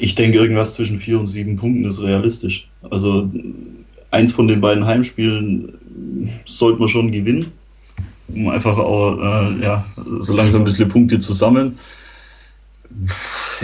Ich 0.00 0.14
denke, 0.14 0.38
irgendwas 0.38 0.74
zwischen 0.74 0.98
vier 0.98 1.20
und 1.20 1.26
sieben 1.26 1.56
Punkten 1.56 1.84
ist 1.84 2.02
realistisch. 2.02 2.68
Also 2.90 3.30
eins 4.10 4.32
von 4.32 4.48
den 4.48 4.60
beiden 4.60 4.84
Heimspielen 4.84 5.78
sollte 6.44 6.80
man 6.80 6.88
schon 6.88 7.12
gewinnen, 7.12 7.52
um 8.28 8.48
einfach 8.48 8.78
auch 8.78 9.18
äh, 9.18 9.62
ja, 9.62 9.84
so 10.20 10.34
langsam 10.34 10.62
ein 10.62 10.64
bisschen 10.64 10.88
Punkte 10.88 11.18
zu 11.18 11.32
sammeln. 11.32 11.78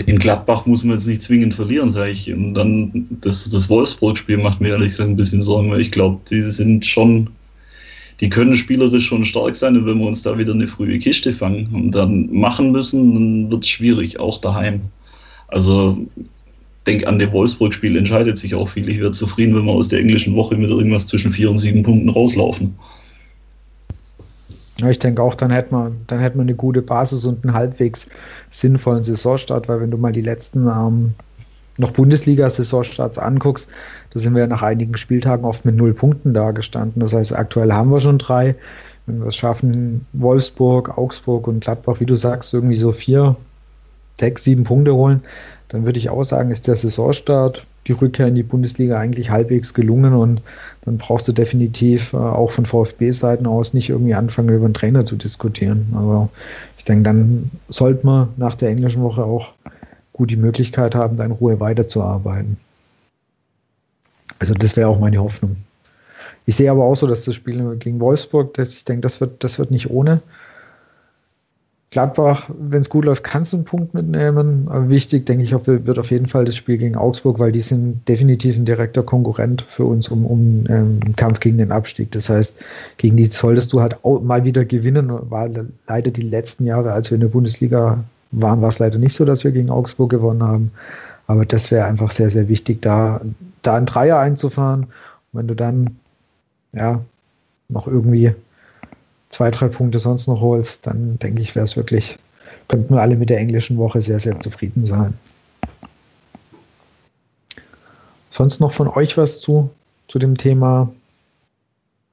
In 0.05 0.19
Gladbach 0.19 0.65
muss 0.65 0.83
man 0.83 0.95
jetzt 0.95 1.07
nicht 1.07 1.21
zwingend 1.21 1.53
verlieren, 1.53 1.91
sage 1.91 2.11
ich. 2.11 2.31
Und 2.33 2.53
dann 2.53 3.07
das, 3.21 3.49
das 3.49 3.69
Wolfsburg-Spiel 3.69 4.37
macht 4.37 4.61
mir 4.61 4.69
ehrlich 4.69 4.89
gesagt 4.89 5.09
ein 5.09 5.15
bisschen 5.15 5.41
Sorgen, 5.41 5.71
weil 5.71 5.81
ich 5.81 5.91
glaube, 5.91 6.19
die 6.29 6.41
sind 6.41 6.85
schon, 6.85 7.29
die 8.19 8.29
können 8.29 8.53
spielerisch 8.55 9.07
schon 9.07 9.25
stark 9.25 9.55
sein 9.55 9.77
und 9.77 9.85
wenn 9.85 9.99
wir 9.99 10.07
uns 10.07 10.21
da 10.21 10.37
wieder 10.37 10.53
eine 10.53 10.67
frühe 10.67 10.99
Kiste 10.99 11.33
fangen 11.33 11.69
und 11.73 11.91
dann 11.91 12.31
machen 12.31 12.71
müssen, 12.71 13.13
dann 13.13 13.51
wird 13.51 13.63
es 13.63 13.69
schwierig, 13.69 14.19
auch 14.19 14.39
daheim. 14.39 14.81
Also 15.51 15.97
denke 16.87 17.07
an 17.07 17.19
dem 17.19 17.31
Wolfsburg-Spiel 17.31 17.95
entscheidet 17.97 18.37
sich 18.37 18.55
auch 18.55 18.67
viel. 18.67 18.89
Ich 18.89 18.99
wäre 18.99 19.11
zufrieden, 19.11 19.55
wenn 19.55 19.65
wir 19.65 19.73
aus 19.73 19.89
der 19.89 19.99
englischen 19.99 20.35
Woche 20.35 20.57
mit 20.57 20.69
irgendwas 20.69 21.07
zwischen 21.07 21.31
vier 21.31 21.51
und 21.51 21.59
sieben 21.59 21.83
Punkten 21.83 22.09
rauslaufen. 22.09 22.75
Ja, 24.79 24.89
ich 24.89 24.97
denke 24.97 25.21
auch, 25.21 25.35
dann 25.35 25.51
hätte 25.51 25.73
man, 25.73 25.97
dann 26.07 26.19
hätte 26.19 26.37
man 26.37 26.47
eine 26.47 26.55
gute 26.55 26.81
Basis 26.81 27.25
und 27.25 27.43
einen 27.43 27.53
halbwegs 27.53 28.07
sinnvollen 28.49 29.03
Saisonstart, 29.03 29.69
weil 29.69 29.79
wenn 29.79 29.91
du 29.91 29.97
mal 29.97 30.11
die 30.11 30.21
letzten 30.21 30.67
ähm, 30.67 31.13
noch 31.77 31.91
Bundesliga-Saisonstarts 31.91 33.19
anguckst, 33.19 33.69
da 34.11 34.19
sind 34.19 34.33
wir 34.33 34.47
nach 34.47 34.63
einigen 34.63 34.97
Spieltagen 34.97 35.45
oft 35.45 35.65
mit 35.65 35.75
null 35.75 35.93
Punkten 35.93 36.33
dagestanden. 36.33 36.99
Das 36.99 37.13
heißt, 37.13 37.33
aktuell 37.33 37.71
haben 37.71 37.91
wir 37.91 37.99
schon 37.99 38.17
drei. 38.17 38.55
Wenn 39.05 39.19
wir 39.19 39.27
es 39.27 39.35
schaffen, 39.35 40.05
Wolfsburg, 40.13 40.97
Augsburg 40.97 41.47
und 41.47 41.59
Gladbach, 41.61 41.99
wie 41.99 42.05
du 42.05 42.15
sagst, 42.15 42.53
irgendwie 42.53 42.75
so 42.75 42.91
vier, 42.91 43.35
sechs, 44.21 44.43
sieben 44.43 44.63
Punkte 44.63 44.95
holen, 44.95 45.21
dann 45.69 45.85
würde 45.85 45.99
ich 45.99 46.09
auch 46.09 46.23
sagen, 46.23 46.51
ist 46.51 46.67
der 46.67 46.77
Saisonstart, 46.77 47.65
die 47.87 47.93
Rückkehr 47.93 48.27
in 48.27 48.35
die 48.35 48.43
Bundesliga 48.43 48.99
eigentlich 48.99 49.31
halbwegs 49.31 49.73
gelungen 49.73 50.13
und 50.13 50.41
dann 50.85 50.97
brauchst 50.97 51.27
du 51.27 51.31
definitiv 51.31 52.13
äh, 52.13 52.17
auch 52.17 52.51
von 52.51 52.65
VfB-Seiten 52.65 53.47
aus 53.47 53.73
nicht 53.73 53.89
irgendwie 53.89 54.13
anfangen, 54.13 54.49
über 54.49 54.65
einen 54.65 54.75
Trainer 54.75 55.03
zu 55.05 55.15
diskutieren. 55.15 55.87
Aber 55.95 56.29
ich 56.77 56.85
denke, 56.85 57.03
dann 57.03 57.49
sollte 57.69 58.05
man 58.05 58.29
nach 58.37 58.55
der 58.55 58.69
englischen 58.69 59.01
Woche 59.01 59.23
auch 59.23 59.49
gut 60.13 60.29
die 60.29 60.37
Möglichkeit 60.37 60.93
haben, 60.93 61.17
da 61.17 61.25
in 61.25 61.31
Ruhe 61.31 61.59
weiterzuarbeiten. 61.59 62.57
Also 64.37 64.53
das 64.53 64.75
wäre 64.75 64.89
auch 64.89 64.99
meine 64.99 65.19
Hoffnung. 65.19 65.55
Ich 66.45 66.55
sehe 66.55 66.69
aber 66.69 66.83
auch 66.83 66.95
so, 66.95 67.07
dass 67.07 67.25
das 67.25 67.35
Spiel 67.35 67.75
gegen 67.77 67.99
Wolfsburg, 67.99 68.53
dass 68.55 68.75
ich 68.75 68.85
denke, 68.85 69.01
das 69.01 69.21
wird, 69.21 69.43
das 69.43 69.57
wird 69.57 69.71
nicht 69.71 69.89
ohne. 69.89 70.21
Gladbach, 71.91 72.49
wenn 72.57 72.79
es 72.79 72.89
gut 72.89 73.03
läuft, 73.03 73.25
kannst 73.25 73.51
du 73.51 73.57
einen 73.57 73.65
Punkt 73.65 73.93
mitnehmen. 73.93 74.69
Aber 74.69 74.89
wichtig, 74.89 75.25
denke 75.25 75.43
ich, 75.43 75.51
wird 75.51 75.99
auf 75.99 76.09
jeden 76.09 76.27
Fall 76.27 76.45
das 76.45 76.55
Spiel 76.55 76.77
gegen 76.77 76.95
Augsburg, 76.95 77.37
weil 77.37 77.51
die 77.51 77.59
sind 77.59 78.07
definitiv 78.07 78.55
ein 78.55 78.63
direkter 78.63 79.03
Konkurrent 79.03 79.61
für 79.63 79.83
uns 79.83 80.07
um, 80.07 80.25
um 80.25 80.63
ähm, 80.69 81.01
Kampf 81.17 81.41
gegen 81.41 81.57
den 81.57 81.73
Abstieg. 81.73 82.09
Das 82.11 82.29
heißt, 82.29 82.57
gegen 82.95 83.17
die 83.17 83.25
solltest 83.25 83.73
du 83.73 83.81
halt 83.81 83.97
mal 84.23 84.45
wieder 84.45 84.63
gewinnen. 84.63 85.11
War 85.29 85.49
leider 85.85 86.11
die 86.11 86.21
letzten 86.21 86.65
Jahre, 86.65 86.93
als 86.93 87.11
wir 87.11 87.15
in 87.15 87.21
der 87.21 87.27
Bundesliga 87.27 88.01
waren, 88.31 88.61
war 88.61 88.69
es 88.69 88.79
leider 88.79 88.97
nicht 88.97 89.13
so, 89.13 89.25
dass 89.25 89.43
wir 89.43 89.51
gegen 89.51 89.69
Augsburg 89.69 90.11
gewonnen 90.11 90.43
haben. 90.43 90.71
Aber 91.27 91.45
das 91.45 91.71
wäre 91.71 91.87
einfach 91.87 92.11
sehr, 92.11 92.29
sehr 92.29 92.47
wichtig, 92.47 92.81
da, 92.81 93.19
da 93.63 93.75
einen 93.75 93.85
Dreier 93.85 94.17
einzufahren. 94.17 94.83
Und 94.83 95.39
wenn 95.39 95.47
du 95.47 95.55
dann 95.55 95.97
ja 96.71 97.01
noch 97.67 97.85
irgendwie 97.85 98.33
zwei, 99.31 99.49
drei 99.49 99.67
Punkte 99.67 99.99
sonst 99.99 100.27
noch 100.27 100.39
holst, 100.39 100.85
dann 100.85 101.17
denke 101.19 101.41
ich, 101.41 101.55
wäre 101.55 101.63
es 101.63 101.75
wirklich, 101.75 102.17
könnten 102.67 102.93
wir 102.93 103.01
alle 103.01 103.15
mit 103.15 103.29
der 103.29 103.39
englischen 103.39 103.77
Woche 103.77 104.01
sehr, 104.01 104.19
sehr 104.19 104.39
zufrieden 104.41 104.85
sein. 104.85 105.13
Sonst 108.29 108.59
noch 108.59 108.73
von 108.73 108.87
euch 108.87 109.17
was 109.17 109.41
zu, 109.41 109.69
zu 110.07 110.19
dem 110.19 110.37
Thema 110.37 110.91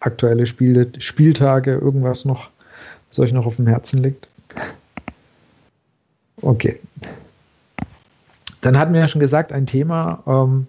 aktuelle 0.00 0.46
Spiele, 0.46 0.90
Spieltage, 0.98 1.72
irgendwas 1.72 2.24
noch, 2.24 2.50
was 3.09 3.18
euch 3.18 3.33
noch 3.33 3.46
auf 3.46 3.57
dem 3.57 3.66
Herzen 3.66 4.02
liegt? 4.02 4.28
Okay. 6.42 6.78
Dann 8.61 8.78
hatten 8.78 8.92
wir 8.92 9.00
ja 9.00 9.09
schon 9.09 9.20
gesagt, 9.20 9.52
ein 9.52 9.66
Thema, 9.66 10.22
ähm, 10.26 10.66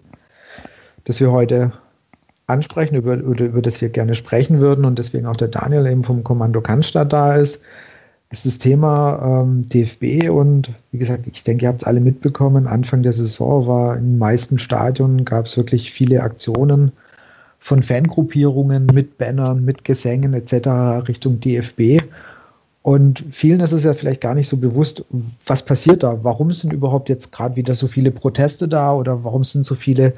das 1.04 1.20
wir 1.20 1.30
heute 1.30 1.72
ansprechen, 2.50 2.96
über, 2.96 3.14
über, 3.14 3.44
über 3.44 3.62
das 3.62 3.80
wir 3.80 3.88
gerne 3.88 4.14
sprechen 4.14 4.60
würden 4.60 4.84
und 4.84 4.98
deswegen 4.98 5.26
auch 5.26 5.36
der 5.36 5.48
Daniel 5.48 5.86
eben 5.86 6.04
vom 6.04 6.24
Kommando 6.24 6.60
Cannstatt 6.60 7.12
da 7.12 7.34
ist, 7.36 7.60
ist 8.30 8.46
das 8.46 8.58
Thema 8.58 9.42
ähm, 9.42 9.68
DFB 9.68 10.30
und 10.30 10.72
wie 10.92 10.98
gesagt, 10.98 11.26
ich 11.26 11.42
denke, 11.42 11.64
ihr 11.64 11.68
habt 11.68 11.82
es 11.82 11.86
alle 11.86 12.00
mitbekommen, 12.00 12.66
Anfang 12.66 13.02
der 13.02 13.12
Saison 13.12 13.66
war 13.66 13.96
in 13.96 14.12
den 14.12 14.18
meisten 14.18 14.58
Stadien, 14.58 15.24
gab 15.24 15.46
es 15.46 15.56
wirklich 15.56 15.90
viele 15.90 16.22
Aktionen 16.22 16.92
von 17.58 17.82
Fangruppierungen 17.82 18.86
mit 18.86 19.18
Bannern, 19.18 19.64
mit 19.64 19.84
Gesängen 19.84 20.32
etc. 20.32 21.08
Richtung 21.08 21.40
DFB. 21.40 22.02
Und 22.82 23.22
vielen 23.30 23.60
ist 23.60 23.72
es 23.72 23.84
ja 23.84 23.92
vielleicht 23.92 24.22
gar 24.22 24.34
nicht 24.34 24.48
so 24.48 24.56
bewusst, 24.56 25.04
was 25.44 25.62
passiert 25.62 26.02
da? 26.02 26.18
Warum 26.22 26.50
sind 26.52 26.72
überhaupt 26.72 27.10
jetzt 27.10 27.32
gerade 27.32 27.56
wieder 27.56 27.74
so 27.74 27.86
viele 27.86 28.10
Proteste 28.10 28.66
da 28.66 28.94
oder 28.94 29.22
warum 29.22 29.44
sind 29.44 29.66
so 29.66 29.74
viele 29.74 30.14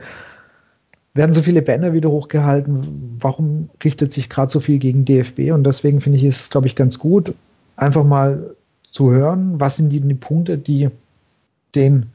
werden 1.14 1.32
so 1.32 1.42
viele 1.42 1.62
Banner 1.62 1.92
wieder 1.92 2.10
hochgehalten. 2.10 3.18
Warum 3.20 3.68
richtet 3.84 4.12
sich 4.12 4.30
gerade 4.30 4.50
so 4.50 4.60
viel 4.60 4.78
gegen 4.78 5.04
DFB? 5.04 5.52
Und 5.52 5.64
deswegen 5.64 6.00
finde 6.00 6.18
ich 6.18 6.24
es, 6.24 6.48
glaube 6.50 6.66
ich, 6.66 6.76
ganz 6.76 6.98
gut, 6.98 7.34
einfach 7.76 8.04
mal 8.04 8.54
zu 8.92 9.10
hören, 9.10 9.60
was 9.60 9.76
sind 9.76 9.90
die, 9.90 10.00
Punkte, 10.14 10.58
die 10.58 10.90
den 11.74 12.06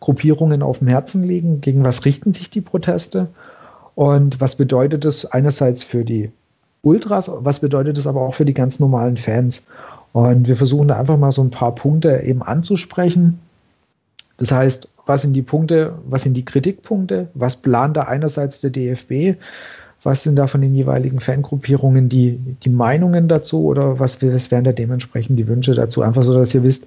Gruppierungen 0.00 0.62
auf 0.62 0.78
dem 0.78 0.88
Herzen 0.88 1.22
liegen? 1.22 1.60
Gegen 1.60 1.84
was 1.84 2.04
richten 2.04 2.32
sich 2.32 2.50
die 2.50 2.60
Proteste? 2.60 3.28
Und 3.94 4.40
was 4.40 4.56
bedeutet 4.56 5.04
das 5.04 5.26
einerseits 5.26 5.82
für 5.82 6.04
die 6.04 6.30
Ultras, 6.82 7.30
was 7.40 7.60
bedeutet 7.60 7.98
das 7.98 8.06
aber 8.06 8.22
auch 8.22 8.34
für 8.34 8.44
die 8.44 8.54
ganz 8.54 8.80
normalen 8.80 9.16
Fans? 9.16 9.62
Und 10.12 10.48
wir 10.48 10.56
versuchen 10.56 10.88
da 10.88 10.96
einfach 10.96 11.18
mal 11.18 11.32
so 11.32 11.42
ein 11.42 11.50
paar 11.50 11.74
Punkte 11.74 12.22
eben 12.22 12.42
anzusprechen. 12.42 13.38
Das 14.38 14.50
heißt, 14.50 14.88
was 15.10 15.22
sind 15.22 15.32
die 15.34 15.42
Punkte, 15.42 15.92
was 16.06 16.22
sind 16.22 16.34
die 16.34 16.44
Kritikpunkte, 16.44 17.26
was 17.34 17.56
plant 17.56 17.96
da 17.96 18.02
einerseits 18.02 18.60
der 18.60 18.70
DFB, 18.70 19.36
was 20.04 20.22
sind 20.22 20.36
da 20.36 20.46
von 20.46 20.60
den 20.60 20.72
jeweiligen 20.72 21.18
Fangruppierungen 21.18 22.08
die, 22.08 22.38
die 22.62 22.68
Meinungen 22.68 23.26
dazu 23.26 23.64
oder 23.64 23.98
was, 23.98 24.22
was 24.22 24.52
wären 24.52 24.62
da 24.62 24.70
dementsprechend 24.70 25.36
die 25.36 25.48
Wünsche 25.48 25.74
dazu? 25.74 26.02
Einfach 26.02 26.22
so, 26.22 26.32
dass 26.32 26.54
ihr 26.54 26.62
wisst, 26.62 26.86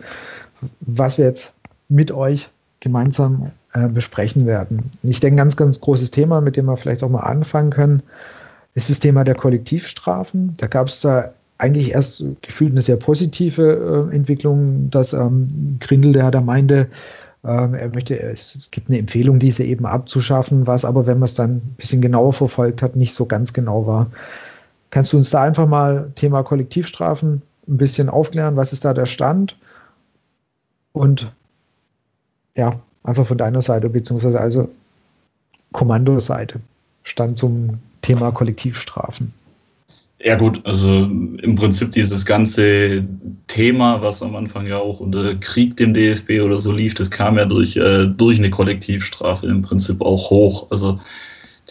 was 0.79 1.17
wir 1.17 1.25
jetzt 1.25 1.51
mit 1.89 2.13
euch 2.13 2.49
gemeinsam 2.79 3.51
äh, 3.73 3.89
besprechen 3.89 4.45
werden. 4.45 4.89
Ich 5.03 5.19
denke, 5.19 5.35
ein 5.35 5.43
ganz, 5.43 5.57
ganz 5.57 5.81
großes 5.81 6.11
Thema, 6.11 6.39
mit 6.39 6.55
dem 6.55 6.67
wir 6.67 6.77
vielleicht 6.77 7.03
auch 7.03 7.09
mal 7.09 7.23
anfangen 7.23 7.71
können, 7.71 8.03
ist 8.73 8.89
das 8.89 8.99
Thema 8.99 9.25
der 9.25 9.35
Kollektivstrafen. 9.35 10.53
Da 10.55 10.67
gab 10.67 10.87
es 10.87 11.01
da 11.01 11.33
eigentlich 11.57 11.91
erst 11.91 12.23
gefühlt 12.41 12.71
eine 12.71 12.81
sehr 12.81 12.95
positive 12.95 14.09
äh, 14.09 14.15
Entwicklung, 14.15 14.89
dass 14.91 15.11
ähm, 15.11 15.77
Grindel, 15.81 16.13
der 16.13 16.31
da 16.31 16.39
meinte, 16.39 16.87
ähm, 17.45 17.73
er 17.73 17.89
möchte, 17.89 18.19
es 18.19 18.69
gibt 18.71 18.89
eine 18.89 18.99
Empfehlung, 18.99 19.39
diese 19.39 19.63
eben 19.63 19.85
abzuschaffen, 19.85 20.65
was 20.65 20.85
aber, 20.85 21.05
wenn 21.05 21.19
man 21.19 21.25
es 21.25 21.33
dann 21.33 21.57
ein 21.57 21.75
bisschen 21.77 22.01
genauer 22.01 22.33
verfolgt 22.33 22.81
hat, 22.81 22.95
nicht 22.95 23.13
so 23.13 23.25
ganz 23.25 23.53
genau 23.53 23.85
war. 23.85 24.11
Kannst 24.91 25.11
du 25.11 25.17
uns 25.17 25.29
da 25.29 25.41
einfach 25.43 25.67
mal 25.67 26.11
Thema 26.15 26.43
Kollektivstrafen 26.43 27.41
ein 27.67 27.77
bisschen 27.77 28.09
aufklären? 28.09 28.55
Was 28.55 28.71
ist 28.71 28.85
da 28.85 28.93
der 28.93 29.05
Stand? 29.05 29.57
Und 30.93 31.33
ja, 32.55 32.79
einfach 33.03 33.25
von 33.25 33.37
deiner 33.37 33.61
Seite, 33.61 33.89
beziehungsweise 33.89 34.39
also 34.39 34.69
Kommandoseite, 35.71 36.59
Stand 37.03 37.37
zum 37.37 37.79
Thema 38.01 38.31
Kollektivstrafen. 38.31 39.33
Ja 40.23 40.37
gut, 40.37 40.61
also 40.65 41.03
im 41.03 41.55
Prinzip 41.55 41.91
dieses 41.91 42.25
ganze 42.25 43.05
Thema, 43.47 44.01
was 44.01 44.23
am 44.23 44.37
Anfang 44.37 44.65
ja 44.65 44.77
auch 44.77 45.01
unter 45.01 45.35
Krieg 45.35 45.75
dem 45.75 45.93
DFB 45.93 46.41
oder 46.41 46.61
so 46.61 46.71
lief, 46.71 46.93
das 46.93 47.11
kam 47.11 47.37
ja 47.37 47.43
durch, 47.43 47.75
äh, 47.75 48.05
durch 48.05 48.39
eine 48.39 48.49
Kollektivstrafe 48.49 49.47
im 49.47 49.61
Prinzip 49.61 50.01
auch 50.01 50.29
hoch. 50.29 50.67
Also 50.71 50.97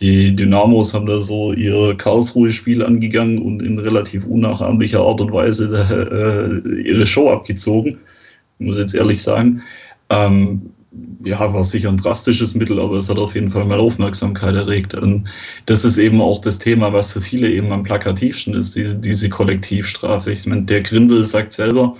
die 0.00 0.36
Dynamos 0.36 0.92
haben 0.92 1.06
da 1.06 1.18
so 1.18 1.54
ihr 1.54 1.94
Karlsruhe-Spiel 1.96 2.82
angegangen 2.82 3.38
und 3.38 3.62
in 3.62 3.78
relativ 3.78 4.26
unnachahmlicher 4.26 5.00
Art 5.00 5.22
und 5.22 5.32
Weise 5.32 5.70
äh, 6.68 6.82
ihre 6.82 7.06
Show 7.06 7.30
abgezogen, 7.30 8.00
muss 8.58 8.78
jetzt 8.78 8.94
ehrlich 8.94 9.22
sagen. 9.22 9.62
Ähm, 10.10 10.71
ja, 11.24 11.52
war 11.52 11.64
sicher 11.64 11.88
ein 11.88 11.96
drastisches 11.96 12.54
Mittel, 12.54 12.78
aber 12.80 12.96
es 12.96 13.08
hat 13.08 13.18
auf 13.18 13.34
jeden 13.34 13.50
Fall 13.50 13.64
mal 13.64 13.80
Aufmerksamkeit 13.80 14.54
erregt. 14.54 14.94
Und 14.94 15.28
das 15.66 15.84
ist 15.84 15.98
eben 15.98 16.20
auch 16.20 16.40
das 16.40 16.58
Thema, 16.58 16.92
was 16.92 17.12
für 17.12 17.20
viele 17.20 17.48
eben 17.48 17.72
am 17.72 17.82
plakativsten 17.82 18.54
ist, 18.54 18.76
diese, 18.76 18.96
diese 18.96 19.28
Kollektivstrafe. 19.28 20.32
Ich 20.32 20.46
meine, 20.46 20.62
der 20.62 20.82
Grindel 20.82 21.24
sagt 21.24 21.52
selber, 21.52 21.96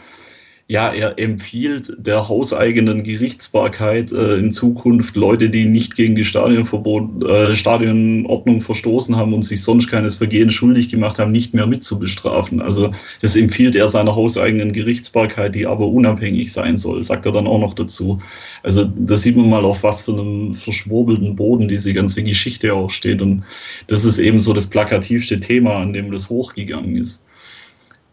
ja, 0.69 0.93
er 0.93 1.19
empfiehlt 1.19 1.93
der 1.99 2.29
hauseigenen 2.29 3.03
Gerichtsbarkeit 3.03 4.11
äh, 4.13 4.37
in 4.37 4.53
Zukunft 4.53 5.17
Leute, 5.17 5.51
die 5.51 5.65
nicht 5.65 5.97
gegen 5.97 6.15
die 6.15 6.25
Stadionverbot, 6.25 7.25
äh, 7.25 7.55
Stadionordnung 7.55 8.63
verstoßen 8.63 9.17
haben 9.17 9.35
und 9.35 9.43
sich 9.43 9.63
sonst 9.63 9.89
keines 9.89 10.17
Vergehens 10.17 10.55
schuldig 10.55 10.89
gemacht 10.89 11.19
haben, 11.19 11.33
nicht 11.33 11.53
mehr 11.53 11.67
mitzubestrafen. 11.67 12.63
Also 12.63 12.93
das 13.21 13.37
empfiehlt 13.37 13.75
er 13.75 13.89
seiner 13.89 14.15
hauseigenen 14.15 14.73
Gerichtsbarkeit, 14.73 15.55
die 15.55 15.67
aber 15.67 15.89
unabhängig 15.89 16.53
sein 16.53 16.79
soll, 16.79 17.03
sagt 17.03 17.27
er 17.27 17.33
dann 17.33 17.47
auch 17.47 17.61
noch 17.61 17.75
dazu. 17.75 18.21
Also 18.63 18.85
da 18.85 19.17
sieht 19.17 19.37
man 19.37 19.51
mal, 19.51 19.65
auf 19.65 19.83
was 19.83 20.01
für 20.03 20.13
einem 20.13 20.55
verschwurbelten 20.55 21.37
Boden 21.37 21.69
diese 21.69 21.93
ganze 21.93 22.23
Geschichte 22.23 22.73
auch 22.73 22.91
steht. 22.91 23.21
Und 23.21 23.43
das 23.89 24.05
ist 24.05 24.19
eben 24.19 24.41
so 24.41 24.53
das 24.53 24.69
plakativste 24.69 25.39
Thema, 25.41 25.77
an 25.77 25.93
dem 25.93 26.13
das 26.13 26.31
hochgegangen 26.31 26.97
ist. 26.97 27.25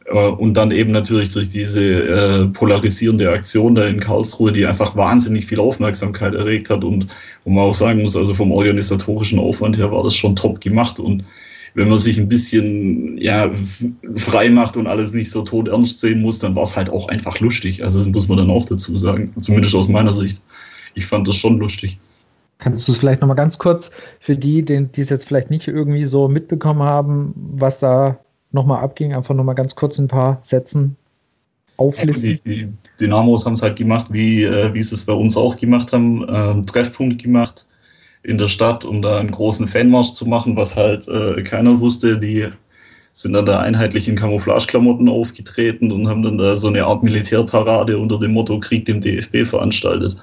Äh, 0.10 0.28
und 0.28 0.56
dann 0.56 0.72
eben 0.72 0.92
natürlich 0.92 1.32
durch 1.34 1.50
diese 1.50 1.84
äh, 1.84 2.46
polarisierende 2.48 3.32
Aktion 3.32 3.76
da 3.76 3.86
in 3.86 4.00
Karlsruhe, 4.00 4.52
die 4.52 4.66
einfach 4.66 4.96
wahnsinnig 4.96 5.46
viel 5.46 5.60
Aufmerksamkeit 5.60 6.34
erregt 6.34 6.70
hat 6.70 6.84
und 6.84 7.08
wo 7.44 7.52
man 7.52 7.66
auch 7.66 7.74
sagen 7.74 8.02
muss, 8.02 8.16
also 8.16 8.34
vom 8.34 8.52
organisatorischen 8.52 9.40
Aufwand 9.40 9.78
her 9.78 9.92
war 9.92 10.04
das 10.04 10.16
schon 10.16 10.36
top 10.36 10.62
gemacht 10.62 11.00
und 11.00 11.24
wenn 11.76 11.88
man 11.88 12.00
sich 12.00 12.18
ein 12.18 12.28
bisschen 12.28 13.18
ja, 13.20 13.50
frei 14.16 14.50
macht 14.50 14.76
und 14.76 14.88
alles 14.88 15.14
nicht 15.14 15.30
so 15.30 15.44
tot 15.44 15.68
ernst 15.68 16.00
sehen 16.00 16.22
muss, 16.22 16.40
dann 16.40 16.56
war 16.56 16.64
es 16.64 16.76
halt 16.76 16.90
auch 16.90 17.08
einfach 17.10 17.40
lustig. 17.40 17.84
Also 17.84 18.00
das 18.00 18.08
muss 18.08 18.28
man 18.28 18.40
dann 18.40 18.50
auch 18.50 18.66
dazu 18.66 18.98
sagen, 18.98 19.32
zumindest 19.40 19.76
aus 19.76 19.88
meiner 19.88 20.14
Sicht. 20.14 20.42
Ich 20.96 21.06
fand 21.06 21.28
das 21.28 21.36
schon 21.36 21.60
lustig. 21.60 22.00
Kannst 22.58 22.88
du 22.88 22.92
es 22.92 22.98
vielleicht 22.98 23.22
nochmal 23.22 23.38
ganz 23.38 23.60
kurz 23.60 23.92
für 24.20 24.36
die, 24.36 24.66
die 24.66 24.90
es 24.98 25.10
jetzt 25.10 25.28
vielleicht 25.28 25.52
nicht 25.52 25.68
irgendwie 25.68 26.06
so 26.06 26.28
mitbekommen 26.28 26.82
haben, 26.82 27.34
was 27.36 27.80
da 27.80 28.20
nochmal 28.52 28.84
abging, 28.84 29.14
einfach 29.14 29.36
nochmal 29.36 29.56
ganz 29.56 29.76
kurz 29.76 29.98
ein 29.98 30.08
paar 30.08 30.40
Sätzen 30.42 30.96
auflisten. 31.78 32.40
Die, 32.46 32.66
die 32.66 32.74
Dynamos 33.00 33.46
haben 33.46 33.54
es 33.54 33.62
halt 33.62 33.78
gemacht, 33.78 34.08
wie, 34.10 34.44
äh, 34.44 34.74
wie 34.74 34.82
sie 34.82 34.96
es 34.96 35.06
bei 35.06 35.14
uns 35.14 35.38
auch 35.38 35.58
gemacht 35.58 35.94
haben, 35.94 36.28
äh, 36.28 36.62
Treffpunkt 36.66 37.22
gemacht 37.22 37.66
in 38.24 38.38
der 38.38 38.48
Stadt, 38.48 38.84
um 38.84 39.02
da 39.02 39.20
einen 39.20 39.32
großen 39.32 39.68
Fanmarsch 39.68 40.14
zu 40.14 40.26
machen, 40.26 40.56
was 40.56 40.76
halt 40.76 41.08
äh, 41.08 41.42
keiner 41.44 41.80
wusste. 41.80 42.20
Die 42.20 42.48
sind 43.14 43.34
dann 43.34 43.46
da 43.46 43.60
einheitlich 43.60 44.08
in 44.08 44.16
Camouflageklamotten 44.16 45.10
aufgetreten 45.10 45.92
und 45.92 46.08
haben 46.08 46.22
dann 46.22 46.38
da 46.38 46.56
so 46.56 46.68
eine 46.68 46.86
Art 46.86 47.04
Militärparade 47.04 47.98
unter 47.98 48.20
dem 48.20 48.34
Motto 48.34 48.60
Krieg 48.60 48.86
dem 48.86 49.02
DFB 49.02 49.46
veranstaltet. 49.46 50.16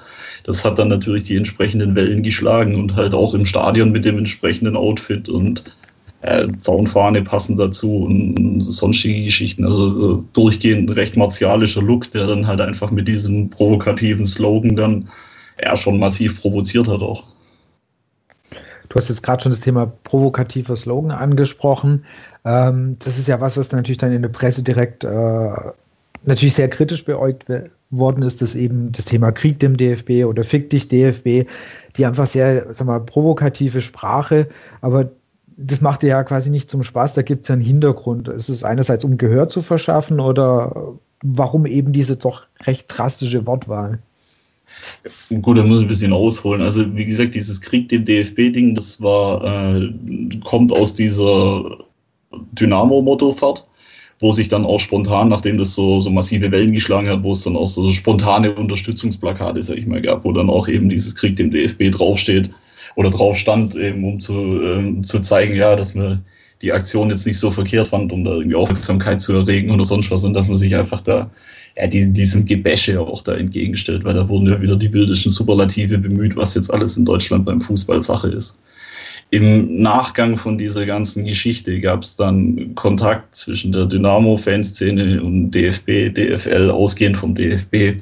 Das 0.43 0.63
hat 0.63 0.79
dann 0.79 0.87
natürlich 0.87 1.23
die 1.23 1.35
entsprechenden 1.35 1.95
Wellen 1.95 2.23
geschlagen 2.23 2.75
und 2.75 2.95
halt 2.95 3.13
auch 3.13 3.33
im 3.33 3.45
Stadion 3.45 3.91
mit 3.91 4.05
dem 4.05 4.17
entsprechenden 4.17 4.77
Outfit 4.77 5.27
und 5.27 5.75
äh, 6.21 6.47
Zaunfahne 6.59 7.21
passen 7.21 7.57
dazu 7.57 8.05
und 8.05 8.59
sonstige 8.61 9.23
Geschichten. 9.23 9.65
Also 9.65 9.89
so 9.89 10.23
durchgehend 10.33 10.89
ein 10.89 10.93
recht 10.93 11.15
martialischer 11.15 11.81
Look, 11.81 12.11
der 12.11 12.27
dann 12.27 12.47
halt 12.47 12.61
einfach 12.61 12.91
mit 12.91 13.07
diesem 13.07 13.49
provokativen 13.49 14.25
Slogan 14.25 14.75
dann 14.75 15.09
ja 15.61 15.75
schon 15.75 15.99
massiv 15.99 16.41
provoziert 16.41 16.87
hat 16.87 17.01
auch. 17.01 17.23
Du 18.89 18.95
hast 18.95 19.09
jetzt 19.09 19.21
gerade 19.21 19.43
schon 19.43 19.51
das 19.51 19.61
Thema 19.61 19.91
provokativer 20.03 20.75
Slogan 20.75 21.11
angesprochen. 21.11 22.05
Ähm, 22.45 22.97
das 22.99 23.17
ist 23.17 23.27
ja 23.27 23.41
was, 23.41 23.57
was 23.57 23.71
natürlich 23.71 23.97
dann 23.97 24.13
in 24.13 24.21
der 24.21 24.29
Presse 24.29 24.63
direkt 24.63 25.03
äh, 25.03 25.51
natürlich 26.23 26.55
sehr 26.55 26.69
kritisch 26.69 27.03
beäugt 27.03 27.45
worden 27.89 28.23
ist, 28.23 28.41
dass 28.41 28.55
eben 28.55 28.91
das 28.91 29.05
Thema 29.05 29.31
Krieg 29.31 29.59
dem 29.59 29.77
DFB 29.77 30.25
oder 30.25 30.43
Fick 30.43 30.69
dich 30.69 30.87
DFB, 30.87 31.47
die 31.95 32.05
einfach 32.05 32.27
sehr, 32.27 32.73
sag 32.73 32.87
mal, 32.87 32.99
provokative 32.99 33.81
Sprache, 33.81 34.47
aber 34.81 35.09
das 35.57 35.81
macht 35.81 36.03
ja 36.03 36.23
quasi 36.23 36.51
nicht 36.51 36.69
zum 36.69 36.83
Spaß, 36.83 37.15
da 37.15 37.23
gibt 37.23 37.43
es 37.43 37.47
ja 37.49 37.53
einen 37.53 37.63
Hintergrund. 37.63 38.27
Ist 38.27 38.49
es 38.49 38.63
einerseits, 38.63 39.03
um 39.03 39.17
Gehör 39.17 39.49
zu 39.49 39.63
verschaffen 39.63 40.19
oder 40.19 40.93
warum 41.23 41.65
eben 41.65 41.93
diese 41.93 42.15
doch 42.15 42.43
recht 42.65 42.85
drastische 42.87 43.45
Wortwahl? 43.47 43.99
Gut, 45.41 45.57
da 45.57 45.63
muss 45.63 45.79
ich 45.79 45.85
ein 45.85 45.89
bisschen 45.89 46.13
ausholen. 46.13 46.61
Also 46.61 46.95
wie 46.95 47.05
gesagt, 47.05 47.33
dieses 47.33 47.59
Krieg 47.59 47.89
dem 47.89 48.05
DFB-Ding, 48.05 48.75
das 48.75 49.01
war, 49.01 49.43
äh, 49.43 49.89
kommt 50.43 50.71
aus 50.71 50.93
dieser 50.93 51.77
Dynamo-Mottofahrt, 52.51 53.63
wo 54.19 54.31
sich 54.33 54.49
dann 54.49 54.63
auch 54.63 54.79
spontan, 54.79 55.29
nachdem 55.29 55.57
das 55.57 55.73
so, 55.73 55.99
so 55.99 56.11
massive 56.11 56.51
Wellen 56.51 56.73
geschlagen 56.73 57.09
hat, 57.09 57.23
wo 57.23 57.31
es 57.31 57.41
dann 57.41 57.55
auch 57.55 57.65
so 57.65 57.89
spontane 57.89 58.53
Unterstützungsplakate, 58.53 59.63
sag 59.63 59.77
ich 59.77 59.87
mal, 59.87 60.01
gab, 60.01 60.23
wo 60.23 60.31
dann 60.31 60.51
auch 60.51 60.67
eben 60.67 60.87
dieses 60.89 61.15
Krieg 61.15 61.35
dem 61.35 61.49
DFB 61.49 61.89
draufsteht 61.89 62.51
oder 62.97 63.11
drauf 63.11 63.37
stand, 63.37 63.75
eben 63.75 64.03
um 64.03 64.19
zu, 64.19 64.33
ähm, 64.63 65.03
zu 65.03 65.19
zeigen, 65.19 65.55
ja, 65.55 65.75
dass 65.75 65.93
man 65.93 66.25
die 66.63 66.73
Aktion 66.73 67.11
jetzt 67.11 67.27
nicht 67.27 67.37
so 67.37 67.51
verkehrt 67.51 67.89
fand, 67.89 68.11
um 68.11 68.25
da 68.25 68.31
irgendwie 68.31 68.55
Aufmerksamkeit 68.55 69.21
zu 69.21 69.33
erregen 69.33 69.69
oder 69.69 69.85
sonst 69.85 70.09
was 70.09 70.23
und 70.23 70.33
dass 70.33 70.47
man 70.47 70.57
sich 70.57 70.75
einfach 70.75 71.01
da 71.01 71.29
ja, 71.77 71.85
die, 71.85 72.11
diesem 72.11 72.45
Gebäsche 72.47 72.99
auch 72.99 73.21
da 73.21 73.35
entgegenstellt, 73.35 74.03
weil 74.03 74.15
da 74.15 74.27
wurden 74.27 74.47
ja 74.47 74.59
wieder 74.59 74.75
die 74.75 74.91
wildesten 74.91 75.31
Superlative 75.31 75.99
bemüht, 75.99 76.35
was 76.35 76.55
jetzt 76.55 76.73
alles 76.73 76.97
in 76.97 77.05
Deutschland 77.05 77.45
beim 77.45 77.61
Fußball 77.61 78.01
Sache 78.01 78.29
ist. 78.29 78.59
Im 79.29 79.79
Nachgang 79.79 80.35
von 80.35 80.57
dieser 80.57 80.87
ganzen 80.87 81.23
Geschichte 81.23 81.79
gab 81.79 82.01
es 82.01 82.15
dann 82.15 82.73
Kontakt 82.73 83.35
zwischen 83.35 83.71
der 83.71 83.85
Dynamo-Fanszene 83.85 85.21
und 85.21 85.51
DFB, 85.51 86.15
DFL, 86.15 86.71
ausgehend 86.71 87.17
vom 87.17 87.35
DFB, 87.35 88.01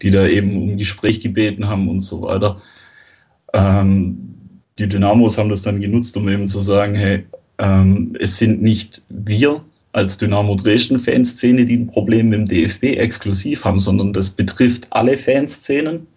die 0.00 0.10
da 0.10 0.26
eben 0.26 0.56
um 0.56 0.78
Gespräch 0.78 1.20
gebeten 1.20 1.68
haben 1.68 1.90
und 1.90 2.00
so 2.00 2.22
weiter. 2.22 2.62
Ähm, 3.54 4.18
die 4.78 4.88
Dynamos 4.88 5.38
haben 5.38 5.48
das 5.48 5.62
dann 5.62 5.80
genutzt, 5.80 6.16
um 6.16 6.28
eben 6.28 6.48
zu 6.48 6.60
sagen, 6.60 6.94
hey, 6.94 7.24
ähm, 7.58 8.16
es 8.18 8.36
sind 8.36 8.60
nicht 8.60 9.02
wir 9.08 9.64
als 9.92 10.18
Dynamo 10.18 10.56
Dresden 10.56 10.98
Fanszene, 10.98 11.64
die 11.64 11.76
ein 11.76 11.86
Problem 11.86 12.28
mit 12.28 12.40
dem 12.40 12.46
DFB 12.46 12.98
exklusiv 12.98 13.64
haben, 13.64 13.78
sondern 13.78 14.12
das 14.12 14.30
betrifft 14.30 14.88
alle 14.90 15.16
Fanszenen. 15.16 16.08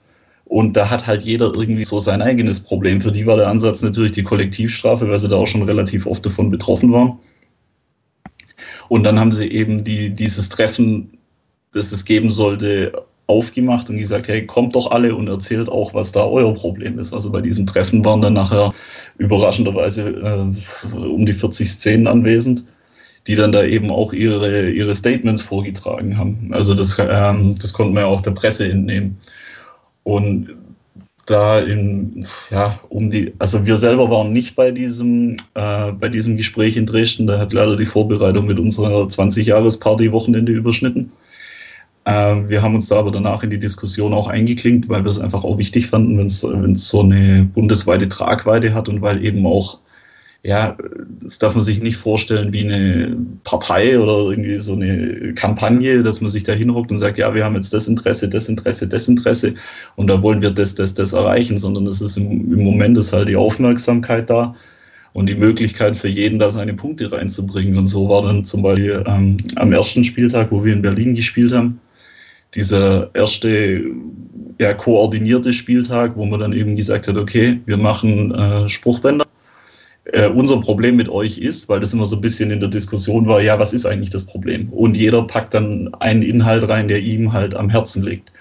Und 0.45 0.75
da 0.75 0.89
hat 0.89 1.05
halt 1.05 1.21
jeder 1.21 1.53
irgendwie 1.53 1.83
so 1.83 1.99
sein 1.99 2.21
eigenes 2.21 2.59
Problem. 2.59 3.01
Für 3.01 3.11
die 3.11 3.27
war 3.27 3.35
der 3.35 3.49
Ansatz 3.49 3.83
natürlich 3.83 4.13
die 4.13 4.23
Kollektivstrafe, 4.23 5.07
weil 5.07 5.19
sie 5.19 5.27
da 5.27 5.35
auch 5.35 5.45
schon 5.45 5.61
relativ 5.61 6.07
oft 6.07 6.25
davon 6.25 6.49
betroffen 6.49 6.91
waren. 6.91 7.19
Und 8.89 9.03
dann 9.03 9.19
haben 9.19 9.33
sie 9.33 9.47
eben 9.51 9.83
die, 9.83 10.09
dieses 10.09 10.49
Treffen, 10.49 11.17
das 11.73 11.91
es 11.91 12.05
geben 12.05 12.31
sollte, 12.31 12.93
aufgemacht 13.27 13.89
und 13.89 13.97
gesagt, 13.97 14.29
hey, 14.29 14.45
kommt 14.45 14.75
doch 14.75 14.91
alle 14.91 15.13
und 15.15 15.27
erzählt 15.27 15.69
auch, 15.69 15.93
was 15.93 16.11
da 16.13 16.23
euer 16.23 16.53
Problem 16.53 16.97
ist. 16.97 17.13
Also 17.13 17.29
bei 17.29 17.41
diesem 17.41 17.65
Treffen 17.65 18.03
waren 18.03 18.21
dann 18.21 18.33
nachher 18.33 18.73
überraschenderweise 19.17 20.09
äh, 20.09 20.97
um 20.97 21.25
die 21.25 21.33
40 21.33 21.69
Szenen 21.69 22.07
anwesend, 22.07 22.63
die 23.27 23.35
dann 23.35 23.51
da 23.51 23.63
eben 23.65 23.91
auch 23.91 24.13
ihre, 24.13 24.69
ihre 24.69 24.95
Statements 24.95 25.41
vorgetragen 25.41 26.17
haben. 26.17 26.49
Also 26.51 26.73
das, 26.73 26.97
ähm, 26.99 27.55
das 27.61 27.73
konnten 27.73 27.93
wir 27.93 28.01
ja 28.01 28.07
auch 28.07 28.21
der 28.21 28.31
Presse 28.31 28.69
entnehmen. 28.69 29.17
Und 30.03 30.55
da 31.25 31.59
in, 31.59 32.25
ja, 32.49 32.79
um 32.87 33.11
die, 33.11 33.33
also 33.37 33.65
wir 33.65 33.77
selber 33.77 34.09
waren 34.09 34.31
nicht 34.31 34.55
bei 34.55 34.71
diesem, 34.71 35.35
äh, 35.55 35.91
bei 35.91 36.07
diesem 36.07 36.37
Gespräch 36.37 36.77
in 36.77 36.85
Dresden, 36.85 37.27
da 37.27 37.37
hat 37.37 37.51
leider 37.51 37.75
die 37.75 37.85
Vorbereitung 37.85 38.47
mit 38.47 38.57
unserer 38.57 39.03
20-Jahres-Party-Wochenende 39.03 40.53
überschnitten. 40.53 41.11
Äh, 42.07 42.47
wir 42.49 42.61
haben 42.61 42.75
uns 42.75 42.87
da 42.87 42.99
aber 42.99 43.11
danach 43.11 43.43
in 43.43 43.49
die 43.49 43.59
Diskussion 43.59 44.13
auch 44.13 44.29
eingeklinkt, 44.29 44.87
weil 44.87 45.03
wir 45.03 45.11
es 45.11 45.19
einfach 45.19 45.43
auch 45.43 45.57
wichtig 45.57 45.87
fanden, 45.87 46.17
wenn 46.17 46.27
es 46.27 46.39
so 46.89 47.01
eine 47.01 47.49
bundesweite 47.53 48.07
Tragweite 48.07 48.73
hat 48.73 48.87
und 48.87 49.01
weil 49.01 49.23
eben 49.25 49.45
auch 49.45 49.79
ja, 50.43 50.77
das 51.21 51.39
darf 51.39 51.55
man 51.55 51.63
sich 51.63 51.81
nicht 51.81 51.97
vorstellen 51.97 52.53
wie 52.53 52.63
eine 52.63 53.17
Partei 53.43 53.99
oder 53.99 54.29
irgendwie 54.29 54.55
so 54.59 54.73
eine 54.73 55.33
Kampagne, 55.33 56.03
dass 56.03 56.21
man 56.21 56.29
sich 56.29 56.45
da 56.45 56.53
hinhockt 56.53 56.91
und 56.91 56.99
sagt, 56.99 57.17
ja, 57.17 57.33
wir 57.33 57.43
haben 57.43 57.55
jetzt 57.55 57.73
das 57.73 57.89
Interesse, 57.89 58.29
das 58.29 58.47
Interesse, 58.47 58.87
das 58.87 59.09
Interesse 59.09 59.55
und 59.97 60.07
da 60.07 60.21
wollen 60.21 60.41
wir 60.41 60.51
das, 60.51 60.75
das, 60.75 60.93
das 60.93 61.11
erreichen, 61.11 61.57
sondern 61.57 61.87
es 61.87 61.99
ist 61.99 62.15
im, 62.15 62.53
im 62.53 62.63
Moment 62.63 62.97
ist 62.97 63.11
halt 63.11 63.27
die 63.27 63.35
Aufmerksamkeit 63.35 64.29
da 64.29 64.55
und 65.11 65.27
die 65.27 65.35
Möglichkeit 65.35 65.97
für 65.97 66.07
jeden, 66.07 66.39
da 66.39 66.51
seine 66.51 66.75
Punkte 66.75 67.11
reinzubringen. 67.11 67.77
Und 67.77 67.87
so 67.87 68.07
war 68.07 68.21
dann 68.21 68.45
zum 68.45 68.61
Beispiel 68.61 69.03
ähm, 69.07 69.35
am 69.55 69.73
ersten 69.73 70.03
Spieltag, 70.05 70.51
wo 70.51 70.63
wir 70.63 70.71
in 70.71 70.83
Berlin 70.83 71.15
gespielt 71.15 71.51
haben, 71.51 71.81
dieser 72.55 73.09
erste 73.13 73.83
ja, 74.59 74.73
koordinierte 74.73 75.53
Spieltag, 75.53 76.15
wo 76.15 76.25
man 76.25 76.39
dann 76.39 76.53
eben 76.53 76.75
gesagt 76.75 77.07
hat, 77.07 77.17
okay, 77.17 77.59
wir 77.65 77.77
machen 77.77 78.33
äh, 78.33 78.67
Spruchbänder 78.67 79.25
äh, 80.13 80.27
unser 80.27 80.59
Problem 80.61 80.95
mit 80.95 81.09
euch 81.09 81.37
ist, 81.37 81.67
weil 81.69 81.79
das 81.79 81.93
immer 81.93 82.05
so 82.05 82.15
ein 82.15 82.21
bisschen 82.21 82.51
in 82.51 82.59
der 82.59 82.69
Diskussion 82.69 83.27
war, 83.27 83.41
ja, 83.41 83.59
was 83.59 83.73
ist 83.73 83.85
eigentlich 83.85 84.09
das 84.09 84.23
Problem? 84.23 84.69
Und 84.69 84.95
jeder 84.95 85.23
packt 85.23 85.53
dann 85.53 85.93
einen 85.99 86.21
Inhalt 86.21 86.67
rein, 86.69 86.87
der 86.87 87.01
ihm 87.01 87.33
halt 87.33 87.55
am 87.55 87.69
Herzen 87.69 88.03
liegt. 88.03 88.31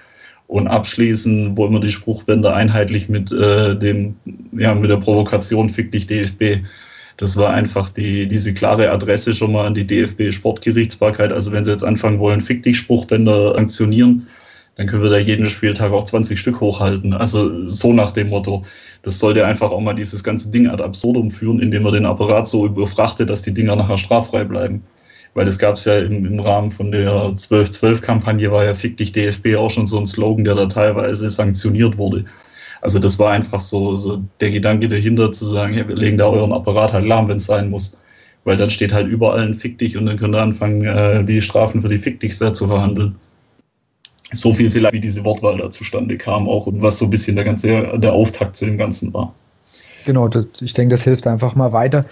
Und 0.46 0.68
abschließen 0.68 1.56
wollen 1.56 1.72
wir 1.72 1.80
die 1.80 1.90
Spruchbänder 1.90 2.54
einheitlich 2.54 3.08
mit 3.08 3.32
äh, 3.32 3.76
dem, 3.76 4.14
ja, 4.52 4.74
mit 4.74 4.90
der 4.90 4.98
Provokation 4.98 5.68
Fick 5.68 5.90
dich 5.90 6.06
DFB. 6.06 6.64
Das 7.16 7.36
war 7.36 7.54
einfach 7.54 7.88
die, 7.88 8.28
diese 8.28 8.52
klare 8.52 8.90
Adresse 8.90 9.32
schon 9.32 9.52
mal 9.52 9.66
an 9.66 9.74
die 9.74 9.86
DFB 9.86 10.32
Sportgerichtsbarkeit. 10.32 11.32
Also 11.32 11.50
wenn 11.52 11.64
sie 11.64 11.70
jetzt 11.70 11.84
anfangen 11.84 12.18
wollen, 12.18 12.40
Fick 12.40 12.62
dich 12.62 12.76
Spruchbänder 12.76 13.54
sanktionieren, 13.54 14.26
dann 14.76 14.86
können 14.86 15.02
wir 15.02 15.10
da 15.10 15.18
jeden 15.18 15.48
Spieltag 15.48 15.92
auch 15.92 16.04
20 16.04 16.38
Stück 16.38 16.60
hochhalten. 16.60 17.14
Also 17.14 17.66
so 17.66 17.94
nach 17.94 18.10
dem 18.10 18.28
Motto. 18.28 18.62
Das 19.02 19.18
sollte 19.18 19.46
einfach 19.46 19.70
auch 19.70 19.80
mal 19.80 19.94
dieses 19.94 20.22
ganze 20.22 20.50
Ding 20.50 20.68
ad 20.68 20.82
absurdum 20.82 21.30
führen, 21.30 21.60
indem 21.60 21.84
man 21.84 21.94
den 21.94 22.04
Apparat 22.04 22.48
so 22.48 22.66
überfrachtet, 22.66 23.30
dass 23.30 23.40
die 23.42 23.54
Dinger 23.54 23.76
nachher 23.76 23.96
straffrei 23.96 24.44
bleiben. 24.44 24.82
Weil 25.32 25.46
das 25.46 25.58
gab 25.58 25.76
es 25.76 25.84
ja 25.84 25.98
im, 25.98 26.26
im, 26.26 26.40
Rahmen 26.40 26.70
von 26.70 26.90
der 26.90 27.12
12-12-Kampagne, 27.12 28.50
war 28.50 28.64
ja 28.64 28.74
Fick 28.74 28.96
dich 28.96 29.12
DFB 29.12 29.56
auch 29.56 29.70
schon 29.70 29.86
so 29.86 29.98
ein 29.98 30.06
Slogan, 30.06 30.44
der 30.44 30.54
da 30.54 30.66
teilweise 30.66 31.30
sanktioniert 31.30 31.96
wurde. 31.96 32.24
Also 32.80 32.98
das 32.98 33.18
war 33.18 33.32
einfach 33.32 33.60
so, 33.60 33.96
so 33.96 34.22
der 34.40 34.50
Gedanke 34.50 34.88
dahinter 34.88 35.32
zu 35.32 35.44
sagen, 35.46 35.74
ja, 35.74 35.86
wir 35.86 35.96
legen 35.96 36.18
da 36.18 36.26
euren 36.26 36.52
Apparat 36.52 36.92
halt 36.92 37.06
lahm, 37.06 37.28
wenn 37.28 37.38
es 37.38 37.46
sein 37.46 37.70
muss. 37.70 37.98
Weil 38.44 38.56
dann 38.56 38.70
steht 38.70 38.92
halt 38.92 39.08
überall 39.08 39.40
ein 39.40 39.54
Fick 39.54 39.78
dich 39.78 39.96
und 39.96 40.06
dann 40.06 40.16
könnt 40.16 40.34
ihr 40.34 40.42
anfangen, 40.42 40.84
äh, 40.84 41.24
die 41.24 41.42
Strafen 41.42 41.80
für 41.80 41.88
die 41.88 41.98
Fick 41.98 42.20
dich 42.20 42.36
sehr 42.36 42.52
zu 42.52 42.66
verhandeln 42.68 43.16
so 44.32 44.52
viel 44.52 44.70
vielleicht, 44.70 44.94
wie 44.94 45.00
diese 45.00 45.24
Wortwahl 45.24 45.58
da 45.58 45.70
zustande 45.70 46.16
kam 46.16 46.48
auch 46.48 46.66
und 46.66 46.82
was 46.82 46.98
so 46.98 47.06
ein 47.06 47.10
bisschen 47.10 47.36
der 47.36 47.44
ganze, 47.44 47.98
der 47.98 48.12
Auftakt 48.12 48.56
zu 48.56 48.64
dem 48.64 48.78
Ganzen 48.78 49.12
war. 49.14 49.34
Genau, 50.04 50.28
das, 50.28 50.46
ich 50.60 50.72
denke, 50.72 50.94
das 50.94 51.02
hilft 51.02 51.26
einfach 51.26 51.54
mal 51.54 51.72
weiter. 51.72 52.04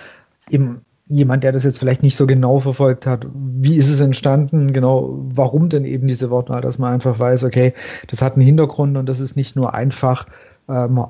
Eben 0.51 0.83
jemand, 1.09 1.45
der 1.45 1.53
das 1.53 1.65
jetzt 1.65 1.79
vielleicht 1.79 2.03
nicht 2.03 2.17
so 2.17 2.27
genau 2.27 2.61
verfolgt 2.61 3.07
hat, 3.07 3.27
wie 3.35 3.77
ist 3.77 3.91
es 3.91 4.01
entstanden, 4.01 4.73
genau, 4.73 5.19
warum 5.35 5.69
denn 5.69 5.85
eben 5.85 6.09
diese 6.09 6.31
Wortwahl, 6.31 6.63
dass 6.63 6.79
man 6.79 6.95
einfach 6.95 7.19
weiß, 7.19 7.45
okay, 7.45 7.75
das 8.09 8.23
hat 8.23 8.35
einen 8.35 8.47
Hintergrund 8.47 8.97
und 8.97 9.07
das 9.07 9.21
ist 9.21 9.37
nicht 9.37 9.55
nur 9.55 9.75
einfach, 9.75 10.27
ähm, 10.69 11.07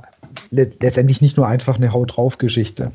letztendlich 0.50 1.20
nicht 1.20 1.36
nur 1.36 1.46
einfach 1.46 1.76
eine 1.76 1.92
Haut 1.92 2.16
drauf 2.16 2.38
Geschichte 2.38 2.92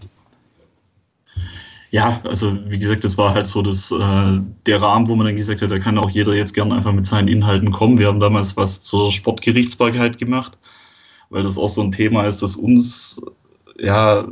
ja, 1.92 2.22
also 2.24 2.58
wie 2.68 2.78
gesagt, 2.78 3.04
das 3.04 3.18
war 3.18 3.34
halt 3.34 3.48
so 3.48 3.62
das, 3.62 3.92
äh, 3.92 4.40
der 4.66 4.82
Rahmen, 4.82 5.08
wo 5.08 5.16
man 5.16 5.26
dann 5.26 5.36
gesagt 5.36 5.62
hat, 5.62 5.72
da 5.72 5.80
kann 5.80 5.98
auch 5.98 6.10
jeder 6.10 6.36
jetzt 6.36 6.54
gerne 6.54 6.76
einfach 6.76 6.94
mit 6.94 7.08
seinen 7.08 7.28
Inhalten 7.28 7.72
kommen. 7.72 7.98
Wir 7.98 8.08
haben 8.08 8.20
damals 8.20 8.56
was 8.56 8.84
zur 8.84 9.12
Sportgerichtsbarkeit 9.12 10.18
gemacht, 10.20 10.58
weil 11.30 11.44
das 11.44 11.58
auch 11.58 11.70
so 11.70 11.82
ein 11.82 11.92
Thema 11.92 12.26
ist, 12.26 12.44
das 12.44 12.56
uns 12.56 13.22
ja 13.80 14.28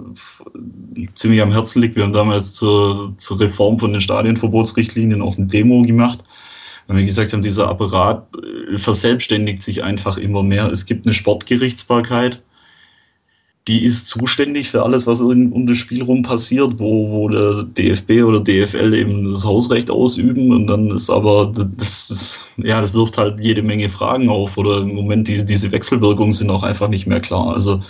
ziemlich 1.15 1.41
am 1.41 1.51
Herzen 1.51 1.81
liegt. 1.81 1.95
Wir 1.95 2.03
haben 2.03 2.13
damals 2.13 2.53
zur, 2.53 3.13
zur 3.17 3.39
Reform 3.39 3.79
von 3.79 3.91
den 3.91 4.01
Stadionverbotsrichtlinien 4.01 5.21
auch 5.21 5.37
eine 5.37 5.47
Demo 5.47 5.81
gemacht. 5.81 6.23
Weil 6.87 6.97
wir 6.97 7.05
gesagt 7.05 7.33
haben, 7.33 7.41
dieser 7.41 7.67
Apparat 7.67 8.27
äh, 8.35 8.77
verselbstständigt 8.77 9.61
sich 9.61 9.83
einfach 9.83 10.17
immer 10.17 10.43
mehr. 10.43 10.67
Es 10.71 10.85
gibt 10.85 11.05
eine 11.05 11.13
Sportgerichtsbarkeit 11.13 12.41
die 13.67 13.83
ist 13.83 14.07
zuständig 14.07 14.69
für 14.69 14.83
alles, 14.83 15.07
was 15.07 15.19
um 15.19 15.65
das 15.65 15.77
Spiel 15.77 16.01
rum 16.01 16.21
passiert, 16.21 16.79
wo, 16.79 17.09
wo 17.09 17.27
der 17.27 17.63
DFB 17.63 18.23
oder 18.23 18.39
DFL 18.39 18.93
eben 18.93 19.29
das 19.29 19.43
Hausrecht 19.43 19.91
ausüben 19.91 20.51
und 20.53 20.67
dann 20.67 20.89
ist 20.91 21.09
aber, 21.09 21.51
das, 21.53 22.09
ist, 22.09 22.47
ja, 22.57 22.79
das 22.79 22.93
wirft 22.93 23.17
halt 23.17 23.39
jede 23.41 23.63
Menge 23.63 23.89
Fragen 23.89 24.29
auf 24.29 24.57
oder 24.57 24.81
im 24.81 24.95
Moment 24.95 25.27
die, 25.27 25.45
diese 25.45 25.71
Wechselwirkungen 25.71 26.33
sind 26.33 26.49
auch 26.49 26.63
einfach 26.63 26.87
nicht 26.87 27.07
mehr 27.07 27.19
klar. 27.19 27.53
Also 27.53 27.81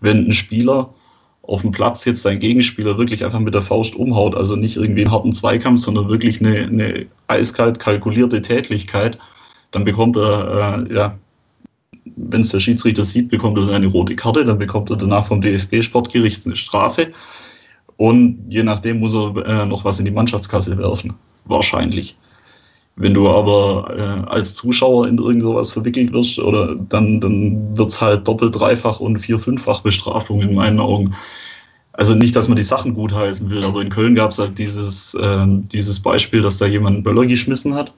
wenn 0.00 0.26
ein 0.26 0.32
Spieler 0.32 0.92
auf 1.42 1.62
dem 1.62 1.72
Platz 1.72 2.04
jetzt 2.04 2.22
seinen 2.22 2.38
Gegenspieler 2.38 2.98
wirklich 2.98 3.24
einfach 3.24 3.40
mit 3.40 3.54
der 3.54 3.62
Faust 3.62 3.96
umhaut, 3.96 4.34
also 4.34 4.56
nicht 4.56 4.76
irgendwie 4.76 5.02
einen 5.02 5.10
harten 5.10 5.32
Zweikampf, 5.32 5.80
sondern 5.80 6.08
wirklich 6.08 6.40
eine, 6.40 6.58
eine 6.58 7.06
eiskalt 7.28 7.78
kalkulierte 7.78 8.42
Tätlichkeit, 8.42 9.18
dann 9.70 9.84
bekommt 9.84 10.16
er 10.16 10.86
äh, 10.88 10.94
ja 10.94 11.18
wenn 12.16 12.40
es 12.40 12.50
der 12.50 12.60
Schiedsrichter 12.60 13.04
sieht, 13.04 13.30
bekommt 13.30 13.58
er 13.58 13.74
eine 13.74 13.86
rote 13.86 14.16
Karte, 14.16 14.44
dann 14.44 14.58
bekommt 14.58 14.90
er 14.90 14.96
danach 14.96 15.26
vom 15.26 15.40
DFB-Sportgericht 15.40 16.46
eine 16.46 16.56
Strafe. 16.56 17.10
Und 17.96 18.38
je 18.48 18.62
nachdem 18.62 19.00
muss 19.00 19.14
er 19.14 19.36
äh, 19.46 19.66
noch 19.66 19.84
was 19.84 19.98
in 19.98 20.04
die 20.04 20.10
Mannschaftskasse 20.10 20.78
werfen. 20.78 21.14
Wahrscheinlich. 21.44 22.16
Wenn 23.00 23.14
du 23.14 23.28
aber 23.30 23.96
äh, 23.96 24.28
als 24.28 24.54
Zuschauer 24.54 25.08
in 25.08 25.16
irgend 25.16 25.42
sowas 25.42 25.70
verwickelt 25.70 26.12
wirst, 26.12 26.38
oder 26.38 26.76
dann, 26.76 27.18
dann 27.18 27.76
wird 27.76 27.88
es 27.88 28.00
halt 28.00 28.28
doppelt, 28.28 28.54
dreifach 28.54 29.00
und 29.00 29.18
vier, 29.18 29.38
fünffach 29.38 29.80
Bestrafung 29.80 30.42
in 30.42 30.54
meinen 30.54 30.78
Augen. 30.78 31.16
Also 31.94 32.14
nicht, 32.14 32.36
dass 32.36 32.48
man 32.48 32.56
die 32.56 32.62
Sachen 32.62 32.92
gutheißen 32.92 33.50
will, 33.50 33.64
aber 33.64 33.80
in 33.80 33.88
Köln 33.88 34.14
gab 34.14 34.32
es 34.32 34.38
halt 34.38 34.58
dieses, 34.58 35.14
äh, 35.14 35.46
dieses 35.48 35.98
Beispiel, 35.98 36.42
dass 36.42 36.58
da 36.58 36.66
jemand 36.66 36.96
einen 36.96 37.02
Böller 37.02 37.26
geschmissen 37.26 37.74
hat 37.74 37.94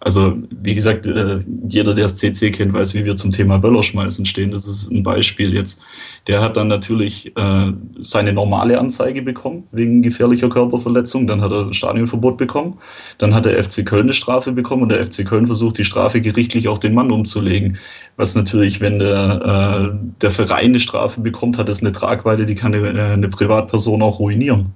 also, 0.00 0.36
wie 0.50 0.74
gesagt, 0.74 1.06
äh, 1.06 1.40
jeder, 1.68 1.92
der 1.92 2.04
das 2.04 2.16
CC 2.16 2.52
kennt, 2.52 2.72
weiß, 2.72 2.94
wie 2.94 3.04
wir 3.04 3.16
zum 3.16 3.32
Thema 3.32 3.58
Böllerschmeißen 3.58 4.24
stehen. 4.24 4.52
Das 4.52 4.66
ist 4.66 4.90
ein 4.92 5.02
Beispiel 5.02 5.52
jetzt. 5.52 5.82
Der 6.28 6.40
hat 6.40 6.56
dann 6.56 6.68
natürlich 6.68 7.36
äh, 7.36 7.72
seine 7.98 8.32
normale 8.32 8.78
Anzeige 8.78 9.22
bekommen 9.22 9.64
wegen 9.72 10.02
gefährlicher 10.02 10.48
Körperverletzung. 10.48 11.26
Dann 11.26 11.40
hat 11.40 11.50
er 11.50 11.66
ein 11.66 11.74
Stadionverbot 11.74 12.36
bekommen. 12.36 12.78
Dann 13.18 13.34
hat 13.34 13.44
der 13.44 13.62
FC 13.62 13.84
Köln 13.84 14.04
eine 14.04 14.12
Strafe 14.12 14.52
bekommen 14.52 14.84
und 14.84 14.90
der 14.90 15.04
FC 15.04 15.26
Köln 15.26 15.48
versucht, 15.48 15.78
die 15.78 15.84
Strafe 15.84 16.20
gerichtlich 16.20 16.68
auf 16.68 16.78
den 16.78 16.94
Mann 16.94 17.10
umzulegen. 17.10 17.76
Was 18.16 18.36
natürlich, 18.36 18.80
wenn 18.80 19.00
der, 19.00 19.90
äh, 19.92 19.98
der 20.20 20.30
Verein 20.30 20.66
eine 20.66 20.80
Strafe 20.80 21.20
bekommt, 21.20 21.58
hat 21.58 21.68
das 21.68 21.80
eine 21.80 21.90
Tragweite, 21.90 22.46
die 22.46 22.54
kann 22.54 22.72
eine 22.72 23.28
Privatperson 23.28 24.02
auch 24.02 24.20
ruinieren. 24.20 24.72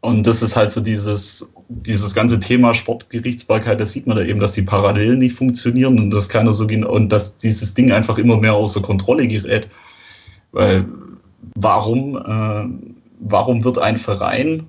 Und 0.00 0.24
das 0.24 0.42
ist 0.42 0.54
halt 0.54 0.70
so 0.70 0.80
dieses, 0.80 1.50
dieses 1.68 2.14
ganze 2.14 2.38
Thema 2.40 2.74
Sportgerichtsbarkeit, 2.74 3.80
das 3.80 3.92
sieht 3.92 4.06
man 4.06 4.16
da 4.16 4.24
eben, 4.24 4.40
dass 4.40 4.52
die 4.52 4.62
Parallelen 4.62 5.18
nicht 5.18 5.36
funktionieren 5.36 5.98
und 5.98 6.10
dass 6.10 6.28
keiner 6.28 6.52
so 6.52 6.66
genau, 6.66 6.92
und 6.92 7.10
dass 7.10 7.38
dieses 7.38 7.74
Ding 7.74 7.92
einfach 7.92 8.18
immer 8.18 8.36
mehr 8.36 8.54
außer 8.54 8.80
Kontrolle 8.80 9.26
gerät. 9.26 9.68
Weil 10.52 10.86
warum, 11.54 12.16
äh, 12.16 12.88
warum 13.20 13.64
wird 13.64 13.78
ein 13.78 13.96
Verein, 13.96 14.64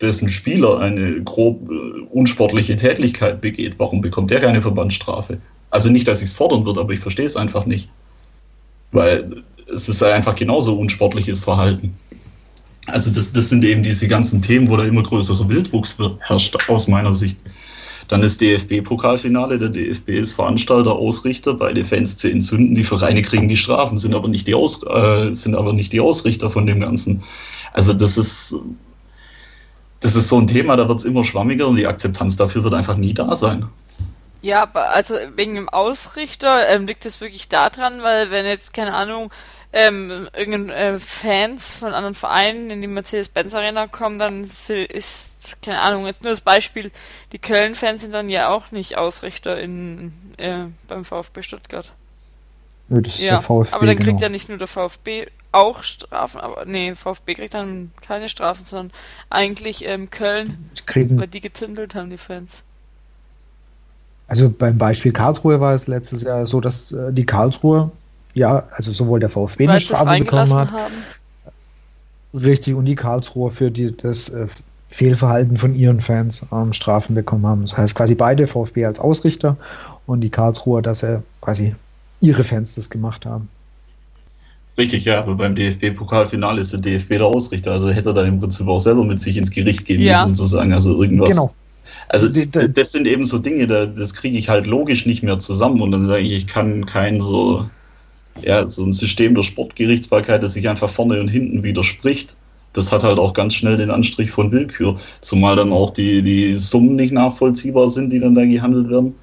dessen 0.00 0.28
Spieler 0.28 0.78
eine 0.80 1.22
grob 1.22 1.70
äh, 1.70 2.00
unsportliche 2.10 2.76
Tätigkeit 2.76 3.40
begeht, 3.40 3.74
warum 3.78 4.00
bekommt 4.00 4.30
der 4.30 4.40
keine 4.40 4.62
Verbandsstrafe? 4.62 5.38
Also 5.70 5.90
nicht, 5.90 6.06
dass 6.08 6.22
ich 6.22 6.28
es 6.28 6.34
fordern 6.34 6.64
würde, 6.64 6.80
aber 6.80 6.92
ich 6.92 7.00
verstehe 7.00 7.26
es 7.26 7.36
einfach 7.36 7.66
nicht. 7.66 7.90
Weil 8.92 9.42
es 9.72 9.88
ist 9.88 10.02
einfach 10.02 10.34
genauso 10.34 10.78
unsportliches 10.78 11.44
Verhalten. 11.44 11.94
Also 12.88 13.10
das, 13.10 13.32
das 13.32 13.48
sind 13.48 13.64
eben 13.64 13.82
diese 13.82 14.08
ganzen 14.08 14.42
Themen, 14.42 14.68
wo 14.68 14.76
da 14.76 14.84
immer 14.84 15.02
größere 15.02 15.48
Wildwuchs 15.48 15.96
herrscht, 16.20 16.56
aus 16.68 16.88
meiner 16.88 17.12
Sicht. 17.12 17.36
Dann 18.08 18.22
ist 18.22 18.40
DFB-Pokalfinale, 18.40 19.58
der 19.58 19.68
DFB 19.68 20.08
ist 20.08 20.32
Veranstalter, 20.32 20.92
Ausrichter, 20.92 21.52
beide 21.52 21.84
Fans 21.84 22.16
zehn 22.16 22.40
Sünden, 22.40 22.74
die 22.74 22.84
Vereine 22.84 23.20
kriegen 23.20 23.50
die 23.50 23.56
Strafen, 23.56 23.98
sind 23.98 24.14
aber 24.14 24.28
nicht 24.28 24.46
die, 24.46 24.54
Aus, 24.54 24.82
äh, 24.82 25.34
sind 25.34 25.54
aber 25.54 25.74
nicht 25.74 25.92
die 25.92 26.00
Ausrichter 26.00 26.48
von 26.48 26.66
dem 26.66 26.80
Ganzen. 26.80 27.22
Also 27.74 27.92
das 27.92 28.16
ist, 28.16 28.56
das 30.00 30.16
ist 30.16 30.28
so 30.28 30.38
ein 30.38 30.46
Thema, 30.46 30.76
da 30.76 30.88
wird 30.88 31.00
es 31.00 31.04
immer 31.04 31.22
schwammiger 31.22 31.68
und 31.68 31.76
die 31.76 31.86
Akzeptanz 31.86 32.36
dafür 32.36 32.64
wird 32.64 32.72
einfach 32.72 32.96
nie 32.96 33.12
da 33.12 33.36
sein. 33.36 33.68
Ja, 34.40 34.70
also 34.72 35.16
wegen 35.34 35.56
dem 35.56 35.68
Ausrichter 35.68 36.68
ähm, 36.68 36.86
liegt 36.86 37.04
es 37.04 37.20
wirklich 37.20 37.48
daran, 37.48 38.02
weil 38.02 38.30
wenn 38.30 38.46
jetzt, 38.46 38.72
keine 38.72 38.94
Ahnung, 38.94 39.30
ähm, 39.72 40.28
irgendein 40.34 40.70
äh, 40.70 40.98
Fans 40.98 41.74
von 41.74 41.92
anderen 41.92 42.14
Vereinen 42.14 42.70
in 42.70 42.80
die 42.80 42.86
Mercedes-Benz 42.86 43.54
Arena 43.54 43.86
kommen, 43.86 44.18
dann 44.18 44.42
ist, 44.44 45.36
keine 45.62 45.80
Ahnung, 45.80 46.06
jetzt 46.06 46.22
nur 46.22 46.32
das 46.32 46.40
Beispiel, 46.40 46.90
die 47.32 47.38
Köln-Fans 47.38 48.00
sind 48.00 48.14
dann 48.14 48.28
ja 48.28 48.48
auch 48.48 48.70
nicht 48.70 48.96
Ausrichter 48.96 49.60
in, 49.60 50.12
äh, 50.38 50.64
beim 50.86 51.04
VfB 51.04 51.42
Stuttgart. 51.42 51.92
Nö, 52.88 53.02
das 53.02 53.16
ist 53.16 53.20
ja, 53.20 53.32
der 53.32 53.42
VfB, 53.42 53.74
aber 53.74 53.86
dann 53.86 53.96
kriegt 53.96 54.06
genau. 54.06 54.22
ja 54.22 54.28
nicht 54.30 54.48
nur 54.48 54.56
der 54.56 54.68
VfB 54.68 55.26
auch 55.52 55.82
Strafen, 55.82 56.40
aber 56.40 56.64
nee, 56.64 56.94
VfB 56.94 57.34
kriegt 57.34 57.54
dann 57.54 57.90
keine 58.00 58.28
Strafen, 58.28 58.64
sondern 58.64 58.90
eigentlich 59.28 59.86
ähm, 59.86 60.10
Köln, 60.10 60.70
kriegen, 60.86 61.18
weil 61.18 61.26
die 61.26 61.40
gezündelt 61.40 61.94
haben, 61.94 62.10
die 62.10 62.18
Fans. 62.18 62.62
Also 64.26 64.50
beim 64.50 64.76
Beispiel 64.76 65.12
Karlsruhe 65.12 65.60
war 65.60 65.74
es 65.74 65.86
letztes 65.86 66.22
Jahr 66.22 66.46
so, 66.46 66.60
dass 66.60 66.92
äh, 66.92 67.12
die 67.12 67.24
Karlsruhe, 67.24 67.90
ja, 68.34 68.64
also 68.72 68.92
sowohl 68.92 69.20
der 69.20 69.30
VfB 69.30 69.68
eine 69.68 69.80
Strafe 69.80 70.18
bekommen 70.18 70.54
hat. 70.54 70.70
Haben. 70.72 70.94
Richtig, 72.34 72.74
und 72.74 72.84
die 72.84 72.94
Karlsruhe 72.94 73.50
für 73.50 73.70
die, 73.70 73.96
das 73.96 74.28
äh, 74.28 74.46
Fehlverhalten 74.90 75.56
von 75.56 75.74
ihren 75.74 76.00
Fans 76.00 76.44
ähm, 76.52 76.72
Strafen 76.72 77.14
bekommen 77.14 77.46
haben. 77.46 77.62
Das 77.62 77.76
heißt 77.76 77.94
quasi 77.94 78.14
beide, 78.14 78.46
VfB 78.46 78.84
als 78.84 79.00
Ausrichter 79.00 79.56
und 80.06 80.20
die 80.20 80.30
Karlsruher, 80.30 80.82
dass 80.82 81.02
er 81.02 81.22
quasi 81.40 81.74
ihre 82.20 82.44
Fans 82.44 82.74
das 82.74 82.90
gemacht 82.90 83.26
haben. 83.26 83.48
Richtig, 84.78 85.04
ja, 85.04 85.18
aber 85.18 85.34
beim 85.34 85.56
DFB-Pokalfinale 85.56 86.60
ist 86.60 86.72
der 86.72 86.80
DFB 86.80 87.08
der 87.10 87.26
Ausrichter, 87.26 87.72
also 87.72 87.90
hätte 87.90 88.10
er 88.10 88.14
da 88.14 88.22
im 88.22 88.38
Prinzip 88.38 88.68
auch 88.68 88.78
selber 88.78 89.04
mit 89.04 89.18
sich 89.18 89.36
ins 89.36 89.50
Gericht 89.50 89.84
gehen 89.84 90.00
ja. 90.00 90.22
müssen, 90.22 90.36
sozusagen, 90.36 90.72
also 90.72 91.02
irgendwas. 91.02 91.30
Genau. 91.30 91.52
Also 92.10 92.28
das 92.28 92.92
sind 92.92 93.06
eben 93.06 93.26
so 93.26 93.38
Dinge, 93.38 93.66
das 93.66 94.14
kriege 94.14 94.38
ich 94.38 94.48
halt 94.48 94.66
logisch 94.66 95.04
nicht 95.04 95.22
mehr 95.22 95.38
zusammen 95.38 95.80
und 95.80 95.90
dann 95.90 96.06
sage 96.06 96.22
ich, 96.22 96.32
ich 96.32 96.46
kann 96.46 96.86
kein 96.86 97.20
so, 97.20 97.68
ja, 98.42 98.68
so 98.68 98.84
ein 98.84 98.92
System 98.92 99.34
der 99.34 99.42
Sportgerichtsbarkeit, 99.42 100.42
das 100.42 100.54
sich 100.54 100.68
einfach 100.68 100.90
vorne 100.90 101.20
und 101.20 101.28
hinten 101.28 101.62
widerspricht. 101.62 102.36
Das 102.72 102.92
hat 102.92 103.02
halt 103.02 103.18
auch 103.18 103.32
ganz 103.32 103.54
schnell 103.54 103.76
den 103.76 103.90
Anstrich 103.90 104.30
von 104.30 104.52
Willkür, 104.52 104.94
zumal 105.20 105.56
dann 105.56 105.72
auch 105.72 105.90
die, 105.90 106.22
die 106.22 106.54
Summen 106.54 106.96
nicht 106.96 107.12
nachvollziehbar 107.12 107.88
sind, 107.88 108.12
die 108.12 108.18
dann 108.18 108.34
da 108.34 108.44
gehandelt 108.44 108.90
werden. 108.90 109.14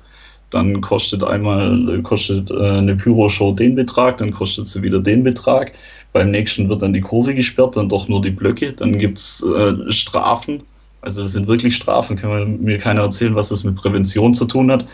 Dann 0.49 0.81
kostet 0.81 1.23
einmal 1.23 2.01
kostet 2.03 2.51
äh, 2.51 2.55
eine 2.55 2.95
Pyroshow 2.95 3.51
den 3.53 3.75
Betrag, 3.75 4.17
dann 4.17 4.31
kostet 4.31 4.67
sie 4.67 4.81
wieder 4.81 4.99
den 4.99 5.23
Betrag. 5.23 5.73
Beim 6.13 6.31
nächsten 6.31 6.69
wird 6.69 6.81
dann 6.81 6.93
die 6.93 7.01
Kurve 7.01 7.35
gesperrt, 7.35 7.75
dann 7.75 7.89
doch 7.89 8.07
nur 8.07 8.21
die 8.21 8.31
Blöcke. 8.31 8.71
Dann 8.71 8.97
gibt 8.97 9.17
es 9.17 9.43
äh, 9.43 9.91
Strafen. 9.91 10.63
Also 11.01 11.21
es 11.21 11.33
sind 11.33 11.47
wirklich 11.47 11.75
Strafen, 11.75 12.15
kann 12.15 12.59
mir 12.61 12.77
keiner 12.77 13.01
erzählen, 13.01 13.35
was 13.35 13.49
das 13.49 13.63
mit 13.63 13.75
Prävention 13.75 14.33
zu 14.33 14.45
tun 14.45 14.71
hat. 14.71 14.85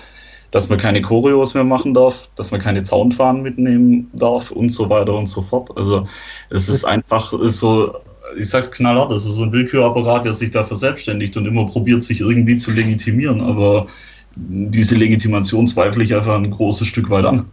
Dass 0.51 0.67
man 0.67 0.77
keine 0.77 1.01
Choreos 1.01 1.53
mehr 1.53 1.63
machen 1.63 1.93
darf, 1.93 2.29
dass 2.35 2.51
man 2.51 2.59
keine 2.59 2.83
Zaunfahnen 2.83 3.41
mitnehmen 3.41 4.09
darf 4.13 4.51
und 4.51 4.69
so 4.69 4.89
weiter 4.89 5.13
und 5.15 5.27
so 5.27 5.41
fort. 5.41 5.69
Also 5.77 6.05
es 6.49 6.67
ist 6.67 6.83
einfach 6.83 7.31
ist 7.33 7.59
so, 7.59 7.95
ich 8.37 8.49
sag's 8.49 8.71
knallhart, 8.71 9.11
das 9.11 9.25
ist 9.25 9.35
so 9.35 9.43
ein 9.43 9.51
Willkürapparat, 9.51 10.25
der 10.25 10.33
sich 10.33 10.51
da 10.51 10.63
verselbstständigt 10.63 11.37
und 11.37 11.45
immer 11.45 11.65
probiert, 11.65 12.03
sich 12.03 12.19
irgendwie 12.19 12.57
zu 12.57 12.71
legitimieren. 12.71 13.41
Aber 13.41 13.87
diese 14.35 14.95
Legitimation 14.95 15.67
zweifle 15.67 16.03
ich 16.03 16.13
einfach 16.13 16.35
ein 16.35 16.49
großes 16.49 16.87
Stück 16.87 17.09
weit 17.09 17.25
an. 17.25 17.45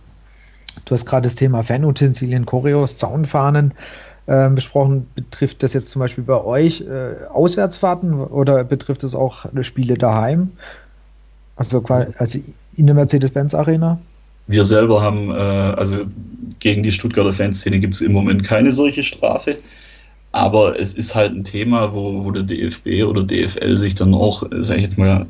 Du 0.84 0.94
hast 0.94 1.07
gerade 1.07 1.22
das 1.22 1.34
Thema 1.34 1.62
Fanutensilien, 1.62 2.46
Choreos, 2.46 2.96
Zaunfahnen 2.96 3.74
äh, 4.26 4.49
besprochen. 4.49 5.07
Betrifft 5.14 5.62
das 5.62 5.72
jetzt 5.72 5.90
zum 5.90 6.01
Beispiel 6.01 6.24
bei 6.24 6.42
euch 6.42 6.82
äh, 6.82 7.26
Auswärtsfahrten 7.32 8.14
oder 8.14 8.64
betrifft 8.64 9.05
es 9.05 9.14
auch 9.14 9.46
Spiele 9.62 9.94
daheim? 9.94 10.53
Also, 11.57 11.82
also 12.18 12.38
in 12.79 12.87
der 12.87 12.95
Mercedes-Benz 12.95 13.55
Arena? 13.55 14.01
Wir 14.47 14.64
selber 14.64 15.03
haben, 15.03 15.31
äh, 15.31 15.35
also 15.35 15.99
gegen 16.59 16.83
die 16.83 16.93
Stuttgarter 16.93 17.33
Fanszene 17.33 17.79
gibt 17.79 17.95
es 17.95 18.01
im 18.01 18.12
Moment 18.12 18.45
keine 18.45 18.72
solche 18.72 19.03
Strafe. 19.03 19.57
Aber 20.33 20.79
es 20.79 20.95
ist 20.95 21.14
halt 21.14 21.35
ein 21.35 21.45
Thema, 21.45 21.93
wo, 21.93 22.24
wo 22.24 22.31
der 22.31 22.43
DFB 22.43 23.05
oder 23.05 23.22
DFL 23.22 23.76
sich 23.76 23.95
dann 23.95 24.14
auch, 24.14 24.43
sage 24.61 24.76
ich 24.76 24.85
jetzt 24.85 24.99
mal, 24.99 25.26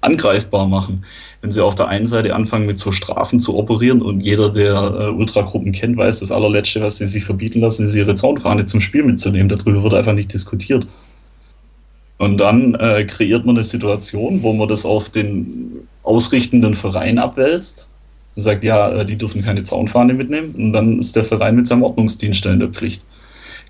angreifbar 0.00 0.66
machen. 0.66 1.04
Wenn 1.40 1.52
sie 1.52 1.62
auf 1.62 1.74
der 1.74 1.88
einen 1.88 2.06
Seite 2.06 2.34
anfangen, 2.34 2.66
mit 2.66 2.78
so 2.78 2.92
Strafen 2.92 3.40
zu 3.40 3.56
operieren 3.56 4.02
und 4.02 4.20
jeder, 4.20 4.50
der 4.50 4.74
äh, 4.74 5.08
Ultragruppen 5.10 5.72
kennt, 5.72 5.96
weiß, 5.96 6.20
das 6.20 6.32
allerletzte, 6.32 6.80
was 6.80 6.98
sie 6.98 7.06
sich 7.06 7.24
verbieten 7.24 7.60
lassen, 7.60 7.86
ist 7.86 7.94
ihre 7.94 8.14
Zaunfahne 8.14 8.66
zum 8.66 8.80
Spiel 8.80 9.04
mitzunehmen. 9.04 9.48
Darüber 9.48 9.82
wird 9.82 9.94
einfach 9.94 10.14
nicht 10.14 10.32
diskutiert. 10.32 10.86
Und 12.22 12.38
dann 12.38 12.76
äh, 12.76 13.04
kreiert 13.04 13.44
man 13.44 13.56
eine 13.56 13.64
Situation, 13.64 14.44
wo 14.44 14.52
man 14.52 14.68
das 14.68 14.86
auf 14.86 15.10
den 15.10 15.88
ausrichtenden 16.04 16.76
Verein 16.76 17.18
abwälzt 17.18 17.88
und 18.36 18.42
sagt, 18.42 18.62
ja, 18.62 18.92
äh, 18.92 19.04
die 19.04 19.16
dürfen 19.16 19.42
keine 19.42 19.64
Zaunfahne 19.64 20.14
mitnehmen. 20.14 20.54
Und 20.56 20.72
dann 20.72 21.00
ist 21.00 21.16
der 21.16 21.24
Verein 21.24 21.56
mit 21.56 21.66
seinem 21.66 21.82
Ordnungsdienst 21.82 22.46
in 22.46 22.60
der 22.60 22.68
Pflicht 22.68 23.02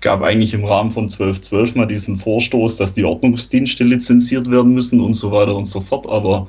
gab 0.01 0.21
eigentlich 0.21 0.53
im 0.53 0.65
Rahmen 0.65 0.91
von 0.91 1.05
1212 1.05 1.75
mal 1.75 1.87
diesen 1.87 2.17
Vorstoß, 2.17 2.77
dass 2.77 2.93
die 2.93 3.05
Ordnungsdienste 3.05 3.85
lizenziert 3.85 4.51
werden 4.51 4.73
müssen 4.73 4.99
und 4.99 5.15
so 5.15 5.31
weiter 5.31 5.55
und 5.55 5.65
so 5.65 5.81
fort. 5.81 6.07
Aber 6.07 6.47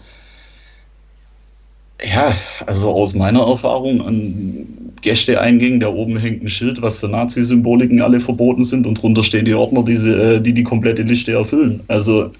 ja, 2.02 2.34
also 2.66 2.90
aus 2.90 3.14
meiner 3.14 3.46
Erfahrung 3.46 4.00
an 4.00 4.66
Gästeeingängen, 5.00 5.80
da 5.80 5.88
oben 5.88 6.16
hängt 6.16 6.42
ein 6.42 6.48
Schild, 6.48 6.80
was 6.82 6.98
für 6.98 7.08
Nazi-Symboliken 7.08 8.00
alle 8.00 8.20
verboten 8.20 8.64
sind 8.64 8.86
und 8.86 9.00
drunter 9.00 9.22
stehen 9.22 9.44
die 9.44 9.54
Ordner, 9.54 9.84
die, 9.84 9.96
sie, 9.96 10.12
äh, 10.12 10.40
die 10.40 10.54
die 10.54 10.64
komplette 10.64 11.02
Liste 11.02 11.32
erfüllen. 11.32 11.80
Also 11.88 12.32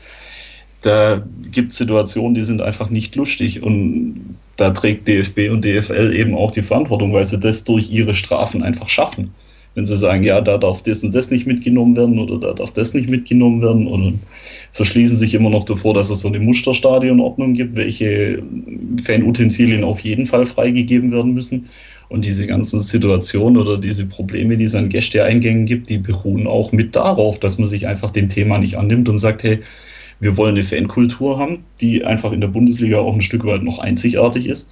da 0.81 1.23
gibt 1.53 1.73
es 1.73 1.79
Situationen, 1.79 2.35
die 2.35 2.43
sind 2.43 2.61
einfach 2.61 2.91
nicht 2.91 3.15
lustig 3.17 3.63
und 3.63 4.39
da 4.57 4.71
trägt 4.71 5.09
DFB 5.09 5.51
und 5.51 5.65
DFL 5.65 6.15
eben 6.15 6.35
auch 6.35 6.51
die 6.51 6.63
Verantwortung, 6.63 7.13
weil 7.13 7.25
sie 7.25 7.39
das 7.39 7.65
durch 7.65 7.91
ihre 7.91 8.15
Strafen 8.15 8.63
einfach 8.63 8.89
schaffen 8.89 9.33
wenn 9.75 9.85
sie 9.85 9.97
sagen, 9.97 10.23
ja, 10.23 10.41
da 10.41 10.57
darf 10.57 10.83
das 10.83 11.03
und 11.03 11.15
das 11.15 11.31
nicht 11.31 11.47
mitgenommen 11.47 11.97
werden 11.97 12.19
oder 12.19 12.39
da 12.39 12.53
darf 12.53 12.73
das 12.73 12.95
nicht 12.95 13.09
mitgenommen 13.09 13.61
werden 13.61 13.87
oder 13.87 14.13
verschließen 14.73 15.17
sich 15.17 15.35
immer 15.35 15.51
noch 15.51 15.65
davor, 15.65 15.95
dass 15.95 16.11
es 16.11 16.21
so 16.21 16.29
eine 16.29 16.39
Musterstadionordnung 16.41 17.55
gibt, 17.55 17.77
welche 17.77 18.43
Fanutensilien 19.05 19.83
auf 19.83 20.01
jeden 20.01 20.27
Fall 20.27 20.45
freigegeben 20.45 21.11
werden 21.11 21.35
müssen. 21.35 21.69
Und 22.09 22.25
diese 22.25 22.47
ganzen 22.47 22.81
Situationen 22.81 23.61
oder 23.61 23.79
diese 23.79 24.05
Probleme, 24.05 24.57
die 24.57 24.65
es 24.65 24.75
an 24.75 24.91
Gästeeingängen 24.91 25.67
gibt, 25.67 25.89
die 25.89 25.99
beruhen 25.99 26.47
auch 26.47 26.71
mit 26.71 26.95
darauf, 26.95 27.41
dass 27.41 27.59
man 27.59 27.67
sich 27.67 27.87
einfach 27.89 28.11
dem 28.11 28.29
Thema 28.29 28.59
nicht 28.59 28.77
annimmt 28.77 29.09
und 29.09 29.19
sagt, 29.19 29.43
hey, 29.43 29.59
wir 30.21 30.37
wollen 30.37 30.55
eine 30.55 30.63
Fankultur 30.63 31.39
haben, 31.39 31.65
die 31.81 32.05
einfach 32.05 32.31
in 32.31 32.41
der 32.41 32.49
Bundesliga 32.49 32.99
auch 32.99 33.15
ein 33.15 33.23
Stück 33.23 33.45
weit 33.45 33.63
noch 33.63 33.79
einzigartig 33.81 34.47
ist 34.47 34.69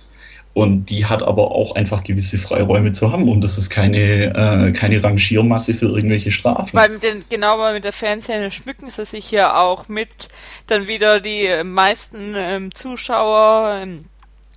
und 0.55 0.87
die 0.87 1.07
hat 1.07 1.23
aber 1.23 1.53
auch 1.53 1.75
einfach 1.77 2.05
gewisse 2.05 2.37
Freiräume 2.37 2.93
zu 2.93 3.11
haben 3.11 3.29
und 3.29 3.43
das 3.43 3.57
ist 3.57 3.71
keine, 3.71 4.35
äh, 4.35 4.73
keine 4.73 5.03
Rangiermasse 5.03 5.73
für 5.73 5.87
irgendwelche 5.87 6.31
Strafen. 6.31 6.75
Weil 6.75 6.91
mit 6.91 7.03
den, 7.03 7.25
genau, 7.29 7.59
weil 7.59 7.75
mit 7.75 7.85
der 7.85 7.93
Fanszene 7.93 8.51
schmücken 8.51 8.91
sie 8.91 9.05
sich 9.05 9.31
ja 9.31 9.59
auch 9.59 9.89
mit 9.89 10.29
dann 10.67 10.87
wieder 10.89 11.21
die 11.21 11.65
meisten 11.65 12.35
ähm, 12.37 12.75
Zuschauer 12.75 13.81
ähm, 13.83 14.05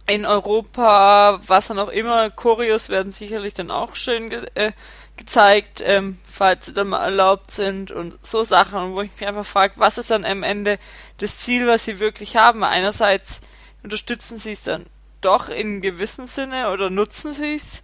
in 0.07 0.25
Europa, 0.25 1.39
was 1.47 1.67
dann 1.67 1.79
auch 1.79 1.89
immer, 1.89 2.29
Choreos 2.29 2.89
werden 2.89 3.11
sicherlich 3.11 3.53
dann 3.53 3.71
auch 3.71 3.95
schön 3.95 4.29
ge 4.29 4.45
äh, 4.55 4.71
gezeigt, 5.17 5.81
ähm, 5.85 6.19
falls 6.29 6.65
sie 6.65 6.73
dann 6.73 6.89
mal 6.89 6.99
erlaubt 6.99 7.49
sind 7.49 7.89
und 7.89 8.15
so 8.21 8.43
Sachen, 8.43 8.93
wo 8.93 9.01
ich 9.01 9.11
mich 9.17 9.25
einfach 9.25 9.45
frage, 9.45 9.75
was 9.77 9.97
ist 9.97 10.11
dann 10.11 10.25
am 10.25 10.43
Ende 10.43 10.77
das 11.19 11.37
Ziel, 11.37 11.67
was 11.67 11.85
sie 11.85 12.01
wirklich 12.01 12.35
haben? 12.35 12.65
Einerseits 12.65 13.39
unterstützen 13.81 14.37
sie 14.37 14.51
es 14.51 14.63
dann 14.63 14.85
doch 15.25 15.49
in 15.49 15.81
gewissem 15.81 16.27
Sinne 16.27 16.71
oder 16.71 16.89
nutzen 16.89 17.33
sie 17.33 17.55
es, 17.55 17.83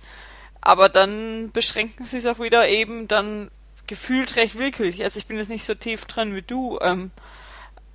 aber 0.61 0.89
dann 0.89 1.51
beschränken 1.51 2.05
sie 2.05 2.17
es 2.17 2.25
auch 2.25 2.39
wieder 2.39 2.69
eben 2.69 3.07
dann 3.07 3.49
gefühlt 3.87 4.35
recht 4.35 4.57
willkürlich. 4.57 5.03
Also 5.03 5.17
ich 5.17 5.27
bin 5.27 5.37
jetzt 5.37 5.49
nicht 5.49 5.65
so 5.65 5.73
tief 5.73 6.05
drin 6.05 6.35
wie 6.35 6.43
du, 6.43 6.79
ähm, 6.81 7.11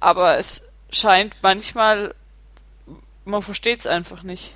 aber 0.01 0.37
es 0.37 0.63
scheint 0.91 1.37
manchmal, 1.43 2.15
man 3.25 3.43
versteht 3.43 3.81
es 3.81 3.87
einfach 3.87 4.23
nicht. 4.23 4.55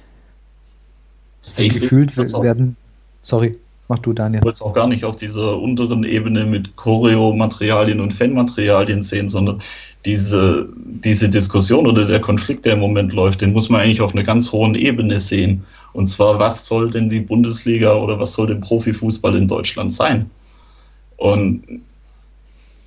Also 1.46 1.62
gefühlt 1.62 2.16
werden, 2.16 2.76
sorry, 3.22 3.58
mach 3.88 3.98
du 3.98 4.12
Daniel. 4.12 4.40
Ich 4.40 4.44
wollte 4.44 4.56
es 4.56 4.62
auch 4.62 4.74
gar 4.74 4.86
nicht 4.86 5.04
auf 5.04 5.16
dieser 5.16 5.58
unteren 5.58 6.04
Ebene 6.04 6.44
mit 6.44 6.76
Choreo-Materialien 6.76 8.00
und 8.00 8.12
Fan-Materialien 8.12 9.02
sehen, 9.02 9.28
sondern 9.28 9.62
diese, 10.04 10.68
diese 10.76 11.28
Diskussion 11.28 11.86
oder 11.86 12.06
der 12.06 12.20
Konflikt, 12.20 12.64
der 12.64 12.74
im 12.74 12.80
Moment 12.80 13.12
läuft, 13.12 13.42
den 13.42 13.52
muss 13.52 13.68
man 13.68 13.82
eigentlich 13.82 14.00
auf 14.00 14.14
einer 14.14 14.24
ganz 14.24 14.50
hohen 14.50 14.74
Ebene 14.74 15.20
sehen. 15.20 15.64
Und 15.92 16.06
zwar, 16.06 16.38
was 16.38 16.66
soll 16.66 16.90
denn 16.90 17.10
die 17.10 17.20
Bundesliga 17.20 17.94
oder 17.94 18.18
was 18.18 18.32
soll 18.32 18.46
denn 18.46 18.60
Profifußball 18.60 19.34
in 19.36 19.48
Deutschland 19.48 19.92
sein? 19.92 20.30
Und 21.16 21.62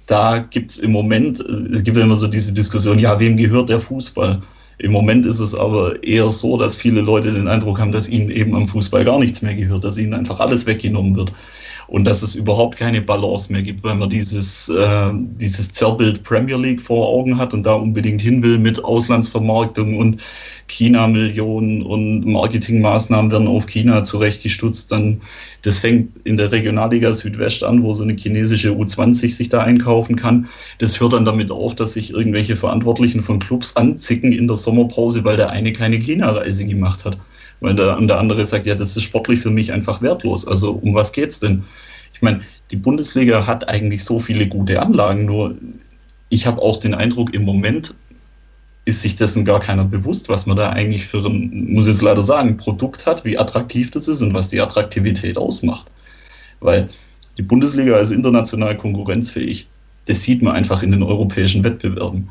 da 0.07 0.39
gibt 0.39 0.71
es 0.71 0.77
im 0.77 0.91
Moment, 0.91 1.39
es 1.39 1.83
gibt 1.83 1.97
immer 1.97 2.15
so 2.15 2.27
diese 2.27 2.53
Diskussion, 2.53 2.99
ja, 2.99 3.19
wem 3.19 3.37
gehört 3.37 3.69
der 3.69 3.79
Fußball? 3.79 4.41
Im 4.79 4.91
Moment 4.91 5.25
ist 5.25 5.39
es 5.39 5.53
aber 5.53 6.01
eher 6.03 6.29
so, 6.29 6.57
dass 6.57 6.75
viele 6.75 7.01
Leute 7.01 7.31
den 7.31 7.47
Eindruck 7.47 7.79
haben, 7.79 7.91
dass 7.91 8.09
ihnen 8.09 8.29
eben 8.31 8.55
am 8.55 8.67
Fußball 8.67 9.05
gar 9.05 9.19
nichts 9.19 9.41
mehr 9.41 9.55
gehört, 9.55 9.83
dass 9.83 9.97
ihnen 9.97 10.13
einfach 10.13 10.39
alles 10.39 10.65
weggenommen 10.65 11.15
wird. 11.15 11.31
Und 11.87 12.05
dass 12.05 12.23
es 12.23 12.35
überhaupt 12.35 12.77
keine 12.77 13.01
Balance 13.01 13.51
mehr 13.51 13.61
gibt, 13.61 13.83
weil 13.83 13.95
man 13.95 14.09
dieses, 14.09 14.69
äh, 14.69 15.11
dieses 15.13 15.71
Zerrbild 15.73 16.23
Premier 16.23 16.57
League 16.57 16.81
vor 16.81 17.07
Augen 17.07 17.37
hat 17.37 17.53
und 17.53 17.63
da 17.63 17.73
unbedingt 17.73 18.21
hin 18.21 18.43
will 18.43 18.57
mit 18.57 18.83
Auslandsvermarktung 18.83 19.97
und 19.97 20.21
China-Millionen 20.67 21.83
und 21.83 22.25
Marketingmaßnahmen 22.25 23.31
werden 23.31 23.47
auf 23.47 23.67
China 23.67 24.03
zurechtgestutzt. 24.03 24.91
Dann, 24.91 25.21
das 25.61 25.79
fängt 25.79 26.09
in 26.25 26.37
der 26.37 26.51
Regionalliga 26.51 27.13
Südwest 27.13 27.63
an, 27.63 27.83
wo 27.83 27.93
so 27.93 28.03
eine 28.03 28.15
chinesische 28.15 28.69
U20 28.69 29.35
sich 29.35 29.49
da 29.49 29.61
einkaufen 29.61 30.15
kann. 30.15 30.47
Das 30.79 30.99
hört 30.99 31.13
dann 31.13 31.25
damit 31.25 31.51
auf, 31.51 31.75
dass 31.75 31.93
sich 31.93 32.11
irgendwelche 32.11 32.55
Verantwortlichen 32.55 33.21
von 33.21 33.39
Clubs 33.39 33.75
anzicken 33.75 34.31
in 34.31 34.47
der 34.47 34.57
Sommerpause, 34.57 35.23
weil 35.23 35.37
der 35.37 35.51
eine 35.51 35.73
keine 35.73 35.97
China-Reise 35.97 36.65
gemacht 36.65 37.05
hat. 37.05 37.17
Weil 37.63 37.75
der, 37.75 37.95
der 37.95 38.19
andere 38.19 38.45
sagt, 38.45 38.65
ja, 38.65 38.75
das 38.75 38.97
ist 38.97 39.03
sportlich 39.03 39.39
für 39.39 39.49
mich 39.49 39.71
einfach 39.71 40.01
wertlos. 40.01 40.45
Also 40.45 40.73
um 40.73 40.93
was 40.93 41.13
geht's 41.13 41.39
denn? 41.39 41.63
Ich 42.13 42.21
meine, 42.21 42.41
die 42.71 42.75
Bundesliga 42.75 43.47
hat 43.47 43.69
eigentlich 43.69 44.03
so 44.03 44.19
viele 44.19 44.47
gute 44.49 44.81
Anlagen, 44.81 45.25
nur 45.25 45.55
ich 46.27 46.45
habe 46.45 46.61
auch 46.61 46.77
den 46.81 46.93
Eindruck, 46.93 47.33
im 47.33 47.43
Moment 47.43 47.93
ist 48.83 49.01
sich 49.01 49.15
dessen 49.15 49.45
gar 49.45 49.61
keiner 49.61 49.85
bewusst, 49.85 50.27
was 50.27 50.45
man 50.45 50.57
da 50.57 50.71
eigentlich 50.71 51.05
für 51.05 51.25
ein, 51.25 51.71
muss 51.71 51.85
ich 51.85 51.93
jetzt 51.93 52.01
leider 52.01 52.21
sagen, 52.21 52.57
Produkt 52.57 53.05
hat, 53.05 53.23
wie 53.23 53.37
attraktiv 53.37 53.91
das 53.91 54.09
ist 54.09 54.21
und 54.21 54.33
was 54.33 54.49
die 54.49 54.59
Attraktivität 54.59 55.37
ausmacht. 55.37 55.85
Weil 56.59 56.89
die 57.37 57.43
Bundesliga 57.43 57.97
ist 57.97 58.11
international 58.11 58.75
konkurrenzfähig. 58.75 59.67
Das 60.07 60.21
sieht 60.23 60.41
man 60.41 60.53
einfach 60.53 60.83
in 60.83 60.91
den 60.91 61.01
europäischen 61.01 61.63
Wettbewerben. 61.63 62.27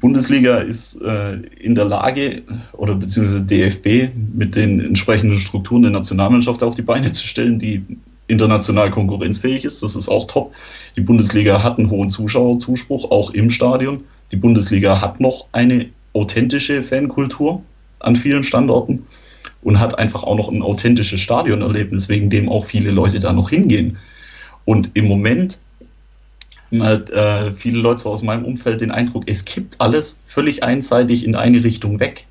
Bundesliga 0.00 0.58
ist 0.58 1.00
äh, 1.02 1.34
in 1.60 1.74
der 1.74 1.86
Lage, 1.86 2.42
oder 2.72 2.94
beziehungsweise 2.94 3.44
DFB, 3.44 4.14
mit 4.34 4.54
den 4.54 4.80
entsprechenden 4.80 5.38
Strukturen 5.38 5.82
der 5.82 5.90
Nationalmannschaft 5.90 6.62
auf 6.62 6.76
die 6.76 6.82
Beine 6.82 7.10
zu 7.12 7.26
stellen, 7.26 7.58
die 7.58 7.82
international 8.28 8.90
konkurrenzfähig 8.90 9.64
ist. 9.64 9.82
Das 9.82 9.96
ist 9.96 10.08
auch 10.08 10.26
top. 10.26 10.54
Die 10.96 11.00
Bundesliga 11.00 11.62
hat 11.62 11.78
einen 11.78 11.90
hohen 11.90 12.10
Zuschauerzuspruch, 12.10 13.10
auch 13.10 13.30
im 13.30 13.50
Stadion. 13.50 14.04
Die 14.30 14.36
Bundesliga 14.36 15.00
hat 15.00 15.18
noch 15.18 15.46
eine 15.52 15.86
authentische 16.12 16.82
Fankultur 16.82 17.62
an 18.00 18.14
vielen 18.14 18.44
Standorten 18.44 19.04
und 19.62 19.80
hat 19.80 19.98
einfach 19.98 20.22
auch 20.22 20.36
noch 20.36 20.50
ein 20.50 20.62
authentisches 20.62 21.20
Stadionerlebnis, 21.20 22.08
wegen 22.08 22.30
dem 22.30 22.48
auch 22.48 22.64
viele 22.64 22.90
Leute 22.90 23.18
da 23.18 23.32
noch 23.32 23.50
hingehen. 23.50 23.96
Und 24.64 24.90
im 24.94 25.06
Moment 25.06 25.58
äh, 26.70 27.52
viele 27.52 27.78
Leute 27.78 28.08
aus 28.08 28.22
meinem 28.22 28.44
Umfeld 28.44 28.80
den 28.80 28.90
Eindruck, 28.90 29.24
es 29.26 29.44
kippt 29.44 29.80
alles 29.80 30.20
völlig 30.26 30.62
einseitig 30.62 31.24
in 31.24 31.34
eine 31.34 31.64
Richtung 31.64 32.00
weg. 32.00 32.26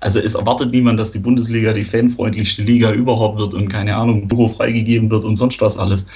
Also 0.00 0.20
es 0.20 0.34
erwartet 0.34 0.72
niemand, 0.72 1.00
dass 1.00 1.10
die 1.10 1.18
Bundesliga 1.18 1.72
die 1.72 1.84
fanfreundlichste 1.84 2.62
Liga 2.62 2.92
überhaupt 2.92 3.38
wird 3.38 3.54
und 3.54 3.68
keine 3.68 3.96
Ahnung, 3.96 4.28
Büro 4.28 4.48
freigegeben 4.48 5.10
wird 5.10 5.24
und 5.24 5.36
sonst 5.36 5.60
was 5.60 5.78
alles. 5.78 6.06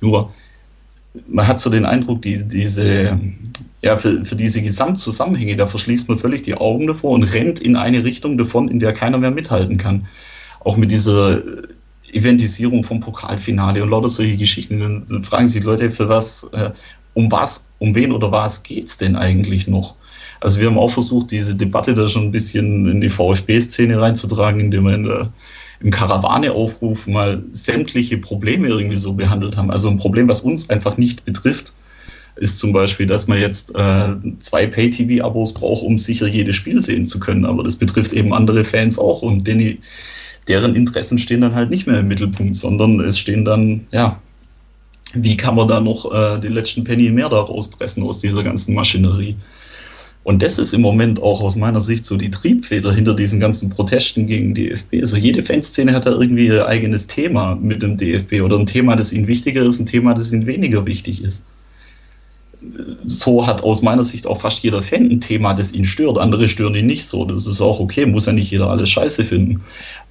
Nur 0.00 0.32
man 1.26 1.46
hat 1.46 1.58
so 1.58 1.70
den 1.70 1.84
Eindruck, 1.84 2.22
die, 2.22 2.46
diese, 2.46 3.18
ja, 3.82 3.96
für, 3.96 4.24
für 4.24 4.36
diese 4.36 4.62
Gesamtzusammenhänge, 4.62 5.56
da 5.56 5.66
verschließt 5.66 6.08
man 6.08 6.18
völlig 6.18 6.42
die 6.42 6.54
Augen 6.54 6.86
davor 6.86 7.12
und 7.12 7.24
rennt 7.24 7.60
in 7.60 7.76
eine 7.76 8.04
Richtung 8.04 8.38
davon, 8.38 8.68
in 8.68 8.78
der 8.78 8.92
keiner 8.92 9.18
mehr 9.18 9.30
mithalten 9.30 9.78
kann. 9.78 10.06
Auch 10.60 10.76
mit 10.76 10.90
dieser 10.90 11.42
Eventisierung 12.12 12.84
vom 12.84 13.00
Pokalfinale 13.00 13.82
und 13.82 13.90
lauter 13.90 14.08
solche 14.08 14.36
Geschichten. 14.36 15.06
Dann 15.08 15.24
fragen 15.24 15.48
sich 15.48 15.64
Leute, 15.64 15.90
für 15.90 16.08
was, 16.08 16.44
äh, 16.52 16.70
um 17.20 17.30
was, 17.30 17.68
um 17.78 17.94
wen 17.94 18.12
oder 18.12 18.32
was 18.32 18.62
geht 18.62 18.86
es 18.86 18.98
denn 18.98 19.16
eigentlich 19.16 19.66
noch? 19.66 19.94
Also 20.40 20.58
wir 20.58 20.68
haben 20.68 20.78
auch 20.78 20.90
versucht, 20.90 21.30
diese 21.30 21.54
Debatte 21.54 21.94
da 21.94 22.08
schon 22.08 22.24
ein 22.24 22.32
bisschen 22.32 22.88
in 22.88 23.00
die 23.00 23.10
VfB-Szene 23.10 24.00
reinzutragen, 24.00 24.60
indem 24.60 24.84
wir 24.84 24.94
in 24.94 25.04
der, 25.04 25.32
im 25.80 25.90
Karawane-Aufruf 25.90 27.06
mal 27.06 27.42
sämtliche 27.52 28.16
Probleme 28.16 28.68
irgendwie 28.68 28.96
so 28.96 29.12
behandelt 29.12 29.56
haben. 29.56 29.70
Also 29.70 29.88
ein 29.88 29.98
Problem, 29.98 30.28
was 30.28 30.40
uns 30.40 30.70
einfach 30.70 30.96
nicht 30.96 31.24
betrifft, 31.26 31.72
ist 32.36 32.58
zum 32.58 32.72
Beispiel, 32.72 33.06
dass 33.06 33.28
man 33.28 33.38
jetzt 33.38 33.74
äh, 33.74 34.14
zwei 34.38 34.66
Pay-TV-Abos 34.66 35.52
braucht, 35.52 35.82
um 35.84 35.98
sicher 35.98 36.26
jedes 36.26 36.56
Spiel 36.56 36.82
sehen 36.82 37.04
zu 37.04 37.20
können. 37.20 37.44
Aber 37.44 37.62
das 37.62 37.76
betrifft 37.76 38.14
eben 38.14 38.32
andere 38.32 38.64
Fans 38.64 38.98
auch 38.98 39.20
und 39.20 39.46
deren 40.48 40.74
Interessen 40.74 41.18
stehen 41.18 41.42
dann 41.42 41.54
halt 41.54 41.68
nicht 41.68 41.86
mehr 41.86 42.00
im 42.00 42.08
Mittelpunkt, 42.08 42.56
sondern 42.56 43.00
es 43.00 43.18
stehen 43.18 43.44
dann, 43.44 43.86
ja, 43.92 44.18
wie 45.14 45.36
kann 45.36 45.56
man 45.56 45.68
da 45.68 45.80
noch 45.80 46.12
äh, 46.12 46.38
den 46.40 46.52
letzten 46.52 46.84
Penny 46.84 47.10
mehr 47.10 47.28
da 47.28 47.40
rauspressen 47.40 48.02
aus 48.02 48.20
dieser 48.20 48.42
ganzen 48.42 48.74
Maschinerie? 48.74 49.36
Und 50.22 50.42
das 50.42 50.58
ist 50.58 50.74
im 50.74 50.82
Moment 50.82 51.22
auch 51.22 51.40
aus 51.40 51.56
meiner 51.56 51.80
Sicht 51.80 52.04
so 52.04 52.16
die 52.16 52.30
Triebfeder 52.30 52.92
hinter 52.92 53.14
diesen 53.14 53.40
ganzen 53.40 53.70
Protesten 53.70 54.26
gegen 54.26 54.54
DFB. 54.54 54.96
Also 55.00 55.16
jede 55.16 55.42
Fanszene 55.42 55.94
hat 55.94 56.06
da 56.06 56.10
irgendwie 56.10 56.46
ihr 56.46 56.66
eigenes 56.66 57.06
Thema 57.06 57.54
mit 57.54 57.82
dem 57.82 57.96
DFB 57.96 58.42
oder 58.42 58.58
ein 58.58 58.66
Thema, 58.66 58.96
das 58.96 59.12
ihnen 59.12 59.26
wichtiger 59.26 59.62
ist, 59.62 59.80
ein 59.80 59.86
Thema, 59.86 60.12
das 60.12 60.32
ihnen 60.32 60.46
weniger 60.46 60.84
wichtig 60.84 61.24
ist. 61.24 61.44
So 63.06 63.46
hat 63.46 63.62
aus 63.62 63.80
meiner 63.80 64.04
Sicht 64.04 64.26
auch 64.26 64.42
fast 64.42 64.62
jeder 64.62 64.82
Fan 64.82 65.10
ein 65.10 65.22
Thema, 65.22 65.54
das 65.54 65.72
ihn 65.72 65.86
stört. 65.86 66.18
Andere 66.18 66.46
stören 66.46 66.74
ihn 66.74 66.86
nicht 66.86 67.06
so. 67.06 67.24
Das 67.24 67.46
ist 67.46 67.62
auch 67.62 67.80
okay, 67.80 68.04
muss 68.04 68.26
ja 68.26 68.32
nicht 68.34 68.50
jeder 68.50 68.68
alles 68.68 68.90
scheiße 68.90 69.24
finden. 69.24 69.62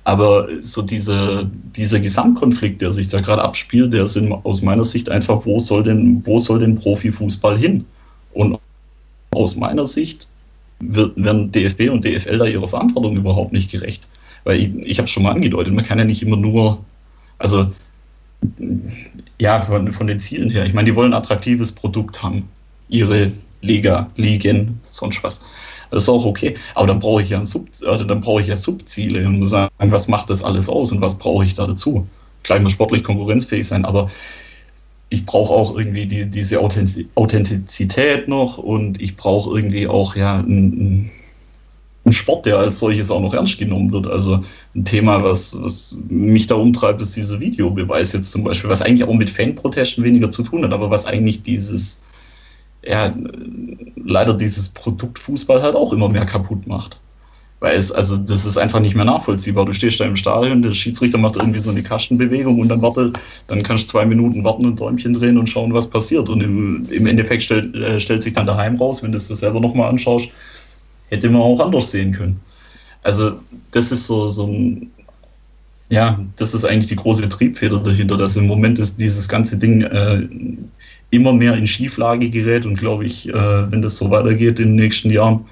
Aber 0.04 0.48
so 0.62 0.82
diese, 0.82 1.50
dieser 1.76 2.00
Gesamtkonflikt, 2.00 2.82
der 2.82 2.92
sich 2.92 3.10
da 3.10 3.20
gerade 3.22 3.44
abspielt, 3.44 3.94
der 3.94 4.06
ist 4.06 4.18
aus 4.44 4.62
meiner 4.62 4.84
Sicht 4.84 5.10
einfach, 5.10 5.46
wo 5.46 5.60
soll 5.60 5.84
denn, 5.84 6.26
wo 6.26 6.40
soll 6.40 6.60
denn 6.60 6.76
Profifußball 6.76 7.58
hin? 7.58 7.86
Und 8.34 8.58
aus 9.32 9.56
meiner 9.56 9.86
Sicht 9.86 10.28
werden 10.80 11.52
DFB 11.52 11.90
und 11.90 12.06
DFL 12.06 12.38
da 12.38 12.46
ihrer 12.46 12.68
Verantwortung 12.68 13.18
überhaupt 13.18 13.54
nicht 13.54 13.72
gerecht. 13.72 14.08
Weil 14.46 14.60
ich, 14.62 14.74
ich 14.86 14.98
habe 14.98 15.06
es 15.06 15.12
schon 15.12 15.24
mal 15.24 15.34
angedeutet, 15.34 15.74
man 15.74 15.86
kann 15.86 16.00
ja 16.00 16.06
nicht 16.06 16.24
immer 16.24 16.38
nur, 16.38 16.84
also 17.38 17.72
ja, 19.40 19.60
von, 19.62 19.92
von 19.92 20.08
den 20.08 20.20
Zielen 20.20 20.50
her, 20.50 20.66
ich 20.66 20.74
meine, 20.74 20.90
die 20.90 20.96
wollen 20.96 21.14
ein 21.14 21.18
attraktives 21.18 21.72
Produkt 21.72 22.24
haben, 22.24 22.48
ihre 22.88 23.32
Liga, 23.62 24.10
Ligen, 24.16 24.80
sonst 24.84 25.22
was. 25.24 25.42
Das 25.92 26.04
ist 26.04 26.10
auch 26.10 26.26
okay, 26.26 26.56
aber 26.76 26.88
dann 26.88 27.00
brauche 27.00 27.22
ich 27.22 27.30
ja 27.30 27.44
Sub, 27.46 27.68
also 27.86 28.04
dann 28.04 28.22
brauche 28.22 28.42
ich 28.42 28.48
ja 28.48 28.56
Subziele 28.56 29.26
und 29.26 29.40
muss 29.40 29.50
sagen, 29.50 29.70
was 29.80 30.08
macht 30.08 30.30
das 30.30 30.44
alles 30.44 30.70
aus 30.70 30.92
und 30.92 31.02
was 31.02 31.18
brauche 31.18 31.46
ich 31.46 31.56
da 31.56 31.66
dazu? 31.66 32.06
Klar, 32.44 32.60
muss 32.60 32.74
sportlich 32.74 33.04
konkurrenzfähig 33.04 33.68
sein, 33.68 33.86
aber 33.86 34.10
ich 35.10 35.26
brauche 35.26 35.54
auch 35.54 35.76
irgendwie 35.76 36.06
die, 36.06 36.30
diese 36.30 36.60
Authentizität 36.60 38.28
noch 38.28 38.60
und 38.60 39.02
ich 39.02 39.18
brauche 39.18 39.56
irgendwie 39.56 39.88
auch 39.88 40.16
ja 40.16 40.38
einen, 40.40 41.12
einen, 42.06 42.14
Sport, 42.14 42.46
der 42.46 42.58
als 42.58 42.80
solches 42.80 43.12
auch 43.12 43.22
noch 43.22 43.34
ernst 43.34 43.60
genommen 43.60 43.92
wird. 43.92 44.08
Also 44.08 44.44
ein 44.76 44.86
Thema, 44.86 45.24
was, 45.24 45.60
was 45.62 45.98
mich 46.08 46.48
da 46.48 46.56
umtreibt, 46.56 47.02
ist 47.02 47.16
dieser 47.16 47.40
Videobeweis 47.40 48.14
jetzt 48.14 48.32
zum 48.32 48.44
Beispiel, 48.44 48.70
was 48.70 48.82
eigentlich 48.82 49.08
auch 49.08 49.14
mit 49.14 49.30
Fanprotesten 49.30 50.04
weniger 50.04 50.32
zu 50.32 50.44
tun 50.44 50.64
hat, 50.64 50.74
aber 50.74 50.90
was 50.90 51.06
eigentlich 51.06 51.44
dieses, 51.44 52.00
ja, 52.84 53.14
leider 53.96 54.34
dieses 54.34 54.70
Produkt 54.70 55.20
Fußball 55.20 55.62
halt 55.62 55.76
auch 55.76 55.94
immer 55.94 56.10
mehr 56.10 56.26
kaputt 56.26 56.68
macht. 56.68 57.00
Weil 57.60 57.78
es, 57.78 57.92
also 57.92 58.16
das 58.16 58.46
ist 58.46 58.58
einfach 58.58 58.80
nicht 58.80 58.96
mehr 58.96 59.04
nachvollziehbar. 59.04 59.66
Du 59.66 59.74
stehst 59.74 60.00
da 60.00 60.06
im 60.06 60.16
Stadion, 60.16 60.62
der 60.62 60.72
Schiedsrichter 60.72 61.18
macht 61.18 61.36
irgendwie 61.36 61.60
so 61.60 61.72
eine 61.72 61.84
Kastenbewegung 61.84 62.58
und 62.60 62.70
dann 62.70 62.82
warte, 62.82 63.12
dann 63.48 63.64
kannst 63.64 63.84
du 63.84 63.88
zwei 63.90 64.06
Minuten 64.06 64.46
warten 64.46 64.66
und 64.66 64.80
Däumchen 64.80 65.14
drehen 65.14 65.38
und 65.38 65.48
schauen, 65.48 65.74
was 65.74 65.90
passiert. 65.90 66.30
Und 66.30 66.42
im, 66.42 66.84
im 66.90 67.06
Endeffekt 67.06 67.44
stell, 67.44 67.76
äh, 67.76 68.00
stellt 68.00 68.24
sich 68.24 68.34
dann 68.34 68.48
daheim 68.48 68.78
raus, 68.78 69.04
wenn 69.04 69.12
du 69.12 69.18
es 69.18 69.28
selber 69.28 69.60
nochmal 69.60 69.90
anschaust, 69.90 70.30
hätte 71.10 71.30
man 71.30 71.42
auch 71.42 71.60
anders 71.60 71.92
sehen 71.92 72.14
können. 72.14 72.40
Also 73.04 73.40
das 73.72 73.92
ist 73.92 74.06
so, 74.06 74.30
so 74.30 74.48
ein, 74.48 74.90
ja, 75.90 76.18
das 76.38 76.54
ist 76.54 76.64
eigentlich 76.64 76.88
die 76.88 76.96
große 76.96 77.28
Triebfeder 77.28 77.80
dahinter, 77.80 78.16
dass 78.16 78.38
im 78.38 78.48
Moment 78.48 78.80
ist 78.80 79.02
dieses 79.02 79.28
ganze 79.28 79.58
Ding 79.58 79.82
äh, 79.82 80.28
immer 81.12 81.34
mehr 81.34 81.56
in 81.56 81.68
Schieflage 81.68 82.30
gerät 82.30 82.66
und 82.66 82.76
glaube 82.76 83.06
ich, 83.06 83.30
äh, 83.30 83.72
wenn 83.72 83.82
das 83.82 83.98
so 83.98 84.10
weitergeht 84.12 84.60
in 84.60 84.68
den 84.68 84.76
nächsten 84.76 85.12
Jahren, 85.12 85.46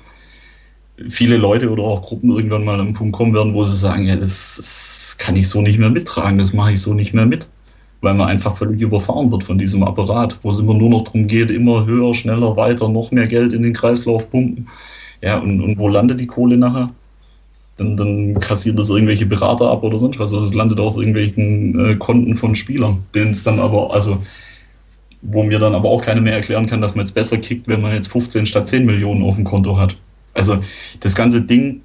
viele 1.10 1.38
Leute 1.38 1.70
oder 1.70 1.84
auch 1.84 2.02
Gruppen 2.02 2.32
irgendwann 2.32 2.66
mal 2.66 2.76
an 2.76 2.88
einen 2.88 2.94
Punkt 2.94 3.16
kommen 3.16 3.34
werden, 3.34 3.54
wo 3.54 3.64
sie 3.64 3.76
sagen, 3.76 4.06
ja, 4.06 4.16
das, 4.16 4.56
das 4.58 5.18
kann 5.20 5.36
ich 5.36 5.48
so 5.48 5.62
nicht 5.62 5.80
mehr 5.80 5.90
mittragen, 5.90 6.38
das 6.38 6.54
mache 6.54 6.72
ich 6.72 6.82
so 6.82 6.94
nicht 6.94 7.14
mehr 7.14 7.26
mit. 7.26 7.48
Weil 8.02 8.14
man 8.14 8.28
einfach 8.28 8.56
völlig 8.56 8.82
überfahren 8.82 9.32
wird 9.32 9.44
von 9.44 9.58
diesem 9.58 9.84
Apparat, 9.84 10.38
wo 10.44 10.52
es 10.52 10.60
immer 10.60 10.76
nur 10.76 10.90
noch 10.90 11.04
darum 11.04 11.26
geht, 11.26 11.50
immer 11.50 11.86
höher, 11.88 12.14
schneller, 12.14 12.56
weiter, 12.56 12.88
noch 12.90 13.10
mehr 13.10 13.26
Geld 13.26 13.54
in 13.54 13.64
den 13.64 13.74
Kreislauf 13.74 14.30
pumpen. 14.30 14.68
Ja, 15.24 15.40
und, 15.40 15.62
und 15.62 15.80
wo 15.80 15.88
landet 15.88 16.20
die 16.20 16.28
Kohle 16.28 16.58
nachher? 16.58 16.92
Dann, 17.78 17.98
dann 17.98 18.36
kassiert 18.36 18.78
das 18.78 18.90
irgendwelche 18.90 19.26
Berater 19.26 19.72
ab 19.72 19.84
oder 19.84 19.98
sonst 19.98 20.20
was. 20.20 20.32
Also 20.32 20.46
es 20.46 20.54
landet 20.54 20.80
auf 20.80 20.98
irgendwelchen 20.98 21.80
äh, 21.80 21.96
Konten 21.96 22.36
von 22.36 22.56
Spielern, 22.56 23.04
denen 23.16 23.32
es 23.32 23.44
dann 23.44 23.60
aber, 23.60 23.92
also 23.92 24.20
wo 25.22 25.44
mir 25.44 25.60
dann 25.60 25.76
aber 25.76 25.90
auch 25.90 26.02
keiner 26.02 26.22
mehr 26.22 26.34
erklären 26.34 26.68
kann, 26.68 26.82
dass 26.82 26.96
man 26.96 27.06
jetzt 27.06 27.16
besser 27.16 27.38
kickt, 27.38 27.68
wenn 27.68 27.82
man 27.82 27.94
jetzt 27.94 28.12
15 28.12 28.46
statt 28.46 28.68
10 28.68 28.86
Millionen 28.86 29.24
auf 29.24 29.36
dem 29.36 29.44
Konto 29.44 29.78
hat. 29.78 29.96
Also 30.34 30.60
das 31.00 31.16
ganze 31.16 31.42
Ding 31.42 31.82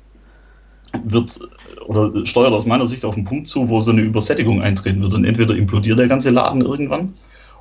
wird 1.05 1.39
oder 1.87 2.25
steuert 2.27 2.53
aus 2.53 2.67
meiner 2.67 2.87
Sicht 2.87 3.05
auf 3.05 3.17
einen 3.17 3.25
Punkt 3.25 3.47
zu, 3.47 3.69
wo 3.69 3.81
so 3.81 3.91
eine 3.91 4.03
Übersättigung 4.03 4.63
eintreten 4.63 5.03
wird. 5.03 5.15
Und 5.15 5.25
entweder 5.25 5.57
implodiert 5.57 5.99
der 5.99 6.09
ganze 6.09 6.31
Laden 6.31 6.61
irgendwann 6.61 7.15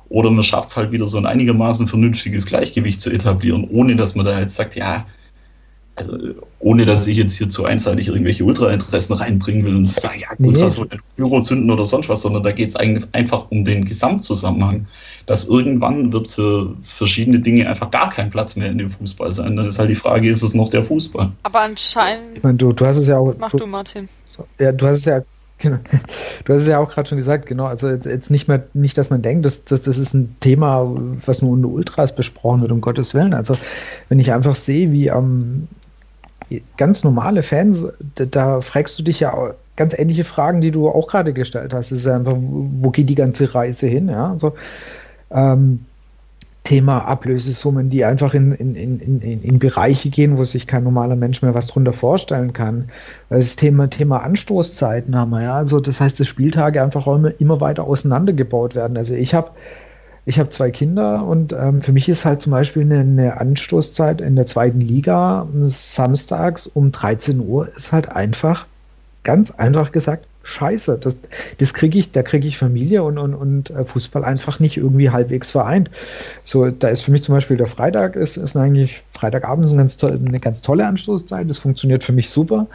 oder 0.08 0.30
man 0.30 0.42
schafft 0.42 0.70
es 0.70 0.76
halt 0.76 0.92
wieder 0.92 1.06
so 1.06 1.16
ein 1.18 1.26
einigermaßen 1.26 1.88
vernünftiges 1.88 2.44
Gleichgewicht 2.46 3.00
zu 3.00 3.10
etablieren, 3.10 3.66
ohne 3.70 3.96
dass 3.96 4.14
man 4.14 4.26
da 4.26 4.38
jetzt 4.38 4.56
sagt, 4.56 4.76
ja, 4.76 5.06
also 5.96 6.16
ohne 6.60 6.86
dass 6.86 7.06
ich 7.06 7.18
jetzt 7.18 7.36
hier 7.36 7.50
zu 7.50 7.64
einseitig 7.64 8.08
irgendwelche 8.08 8.44
Ultra-Interessen 8.44 9.12
reinbringen 9.14 9.66
will 9.66 9.76
und 9.76 9.90
sagen, 9.90 10.20
ja, 10.20 10.28
Ultras 10.38 10.76
wollen 10.78 10.88
Pyro 11.16 11.42
zünden 11.42 11.70
oder 11.70 11.86
sonst 11.86 12.08
was, 12.08 12.22
sondern 12.22 12.42
da 12.42 12.52
geht 12.52 12.70
es 12.70 12.76
eigentlich 12.76 13.04
einfach 13.12 13.50
um 13.50 13.64
den 13.64 13.84
Gesamtzusammenhang. 13.84 14.86
Dass 15.26 15.46
irgendwann 15.46 16.12
wird 16.12 16.28
für 16.28 16.74
verschiedene 16.80 17.40
Dinge 17.40 17.68
einfach 17.68 17.90
gar 17.90 18.10
kein 18.10 18.30
Platz 18.30 18.56
mehr 18.56 18.70
in 18.70 18.78
dem 18.78 18.90
Fußball 18.90 19.34
sein. 19.34 19.56
Dann 19.56 19.66
ist 19.66 19.78
halt 19.78 19.90
die 19.90 19.94
Frage, 19.94 20.28
ist 20.28 20.42
es 20.42 20.54
noch 20.54 20.70
der 20.70 20.82
Fußball? 20.82 21.30
Aber 21.42 21.60
anscheinend. 21.60 22.38
Ich 22.38 22.42
meine, 22.42 22.58
du, 22.58 22.72
du 22.72 22.86
hast 22.86 22.96
es 22.96 23.06
ja 23.06 23.18
auch. 23.18 23.34
Mach 23.38 23.50
du, 23.50 23.58
du 23.58 23.66
Martin. 23.66 24.08
So, 24.28 24.46
ja, 24.58 24.72
du 24.72 24.86
hast 24.86 24.98
es 24.98 25.04
ja 25.04 25.22
Genau. 25.62 25.78
Du 26.44 26.54
hast 26.54 26.62
es 26.62 26.68
ja 26.68 26.80
auch 26.80 26.90
gerade 26.90 27.08
schon 27.08 27.18
gesagt, 27.18 27.46
genau, 27.46 27.66
also 27.66 27.88
jetzt, 27.88 28.04
jetzt, 28.04 28.30
nicht 28.32 28.48
mehr, 28.48 28.64
nicht, 28.74 28.98
dass 28.98 29.10
man 29.10 29.22
denkt, 29.22 29.46
dass, 29.46 29.64
dass 29.64 29.82
das 29.82 29.96
ist 29.96 30.12
ein 30.12 30.34
Thema, 30.40 30.92
was 31.24 31.40
nur 31.40 31.52
unter 31.52 31.68
Ultras 31.68 32.16
besprochen 32.16 32.62
wird, 32.62 32.72
um 32.72 32.80
Gottes 32.80 33.14
Willen. 33.14 33.32
Also 33.32 33.56
wenn 34.08 34.18
ich 34.18 34.32
einfach 34.32 34.56
sehe, 34.56 34.90
wie 34.90 35.06
ähm, 35.06 35.68
ganz 36.76 37.04
normale 37.04 37.42
Fans, 37.42 37.86
da, 38.14 38.24
da, 38.24 38.60
fragst 38.60 38.98
du 38.98 39.02
dich 39.02 39.20
ja 39.20 39.54
ganz 39.76 39.98
ähnliche 39.98 40.24
Fragen, 40.24 40.60
die 40.60 40.70
du 40.70 40.88
auch 40.88 41.06
gerade 41.06 41.32
gestellt 41.32 41.72
hast. 41.72 41.92
Es 41.92 42.00
ist 42.00 42.06
einfach, 42.06 42.36
wo 42.38 42.90
geht 42.90 43.08
die 43.08 43.14
ganze 43.14 43.54
Reise 43.54 43.86
hin? 43.86 44.08
Ja, 44.08 44.32
also 44.32 44.54
ähm, 45.30 45.80
Thema 46.64 47.00
Ablösesummen, 47.06 47.90
die 47.90 48.04
einfach 48.04 48.34
in, 48.34 48.52
in, 48.52 48.76
in, 48.76 49.20
in, 49.20 49.58
Bereiche 49.58 50.10
gehen, 50.10 50.38
wo 50.38 50.44
sich 50.44 50.68
kein 50.68 50.84
normaler 50.84 51.16
Mensch 51.16 51.42
mehr 51.42 51.54
was 51.54 51.66
drunter 51.66 51.92
vorstellen 51.92 52.52
kann. 52.52 52.88
Das 53.30 53.56
Thema, 53.56 53.90
Thema 53.90 54.22
Anstoßzeiten 54.22 55.16
haben 55.16 55.30
wir 55.30 55.42
ja. 55.42 55.56
Also 55.56 55.80
das 55.80 56.00
heißt, 56.00 56.20
dass 56.20 56.28
Spieltage 56.28 56.80
einfach 56.80 57.06
immer 57.38 57.60
weiter 57.60 57.84
auseinandergebaut 57.84 58.76
werden. 58.76 58.96
Also 58.96 59.14
ich 59.14 59.34
habe 59.34 59.50
ich 60.24 60.38
habe 60.38 60.50
zwei 60.50 60.70
Kinder 60.70 61.24
und 61.24 61.52
ähm, 61.52 61.80
für 61.80 61.92
mich 61.92 62.08
ist 62.08 62.24
halt 62.24 62.42
zum 62.42 62.52
Beispiel 62.52 62.82
eine, 62.82 63.00
eine, 63.00 63.40
Anstoßzeit 63.40 64.20
in 64.20 64.36
der 64.36 64.46
zweiten 64.46 64.80
Liga 64.80 65.48
samstags 65.64 66.66
um 66.68 66.92
13 66.92 67.40
Uhr 67.40 67.68
ist 67.76 67.92
halt 67.92 68.08
einfach, 68.08 68.66
ganz 69.24 69.50
einfach 69.50 69.90
gesagt, 69.90 70.26
scheiße. 70.44 70.98
Das, 70.98 71.18
das 71.58 71.74
kriege 71.74 71.98
ich, 71.98 72.12
da 72.12 72.22
kriege 72.22 72.46
ich 72.46 72.58
Familie 72.58 73.02
und, 73.02 73.18
und, 73.18 73.34
und 73.34 73.70
äh, 73.70 73.84
Fußball 73.84 74.24
einfach 74.24 74.60
nicht 74.60 74.76
irgendwie 74.76 75.10
halbwegs 75.10 75.50
vereint. 75.50 75.90
So, 76.44 76.70
da 76.70 76.88
ist 76.88 77.02
für 77.02 77.10
mich 77.10 77.22
zum 77.22 77.34
Beispiel 77.34 77.56
der 77.56 77.66
Freitag, 77.66 78.16
ist, 78.16 78.36
ist 78.36 78.56
eigentlich 78.56 79.02
Freitagabend 79.12 79.64
ist 79.64 79.72
eine 79.72 79.82
ganz, 79.82 79.96
tolle, 79.96 80.14
eine 80.14 80.40
ganz 80.40 80.60
tolle 80.60 80.86
Anstoßzeit. 80.86 81.48
Das 81.48 81.58
funktioniert 81.58 82.04
für 82.04 82.12
mich 82.12 82.30
super. 82.30 82.66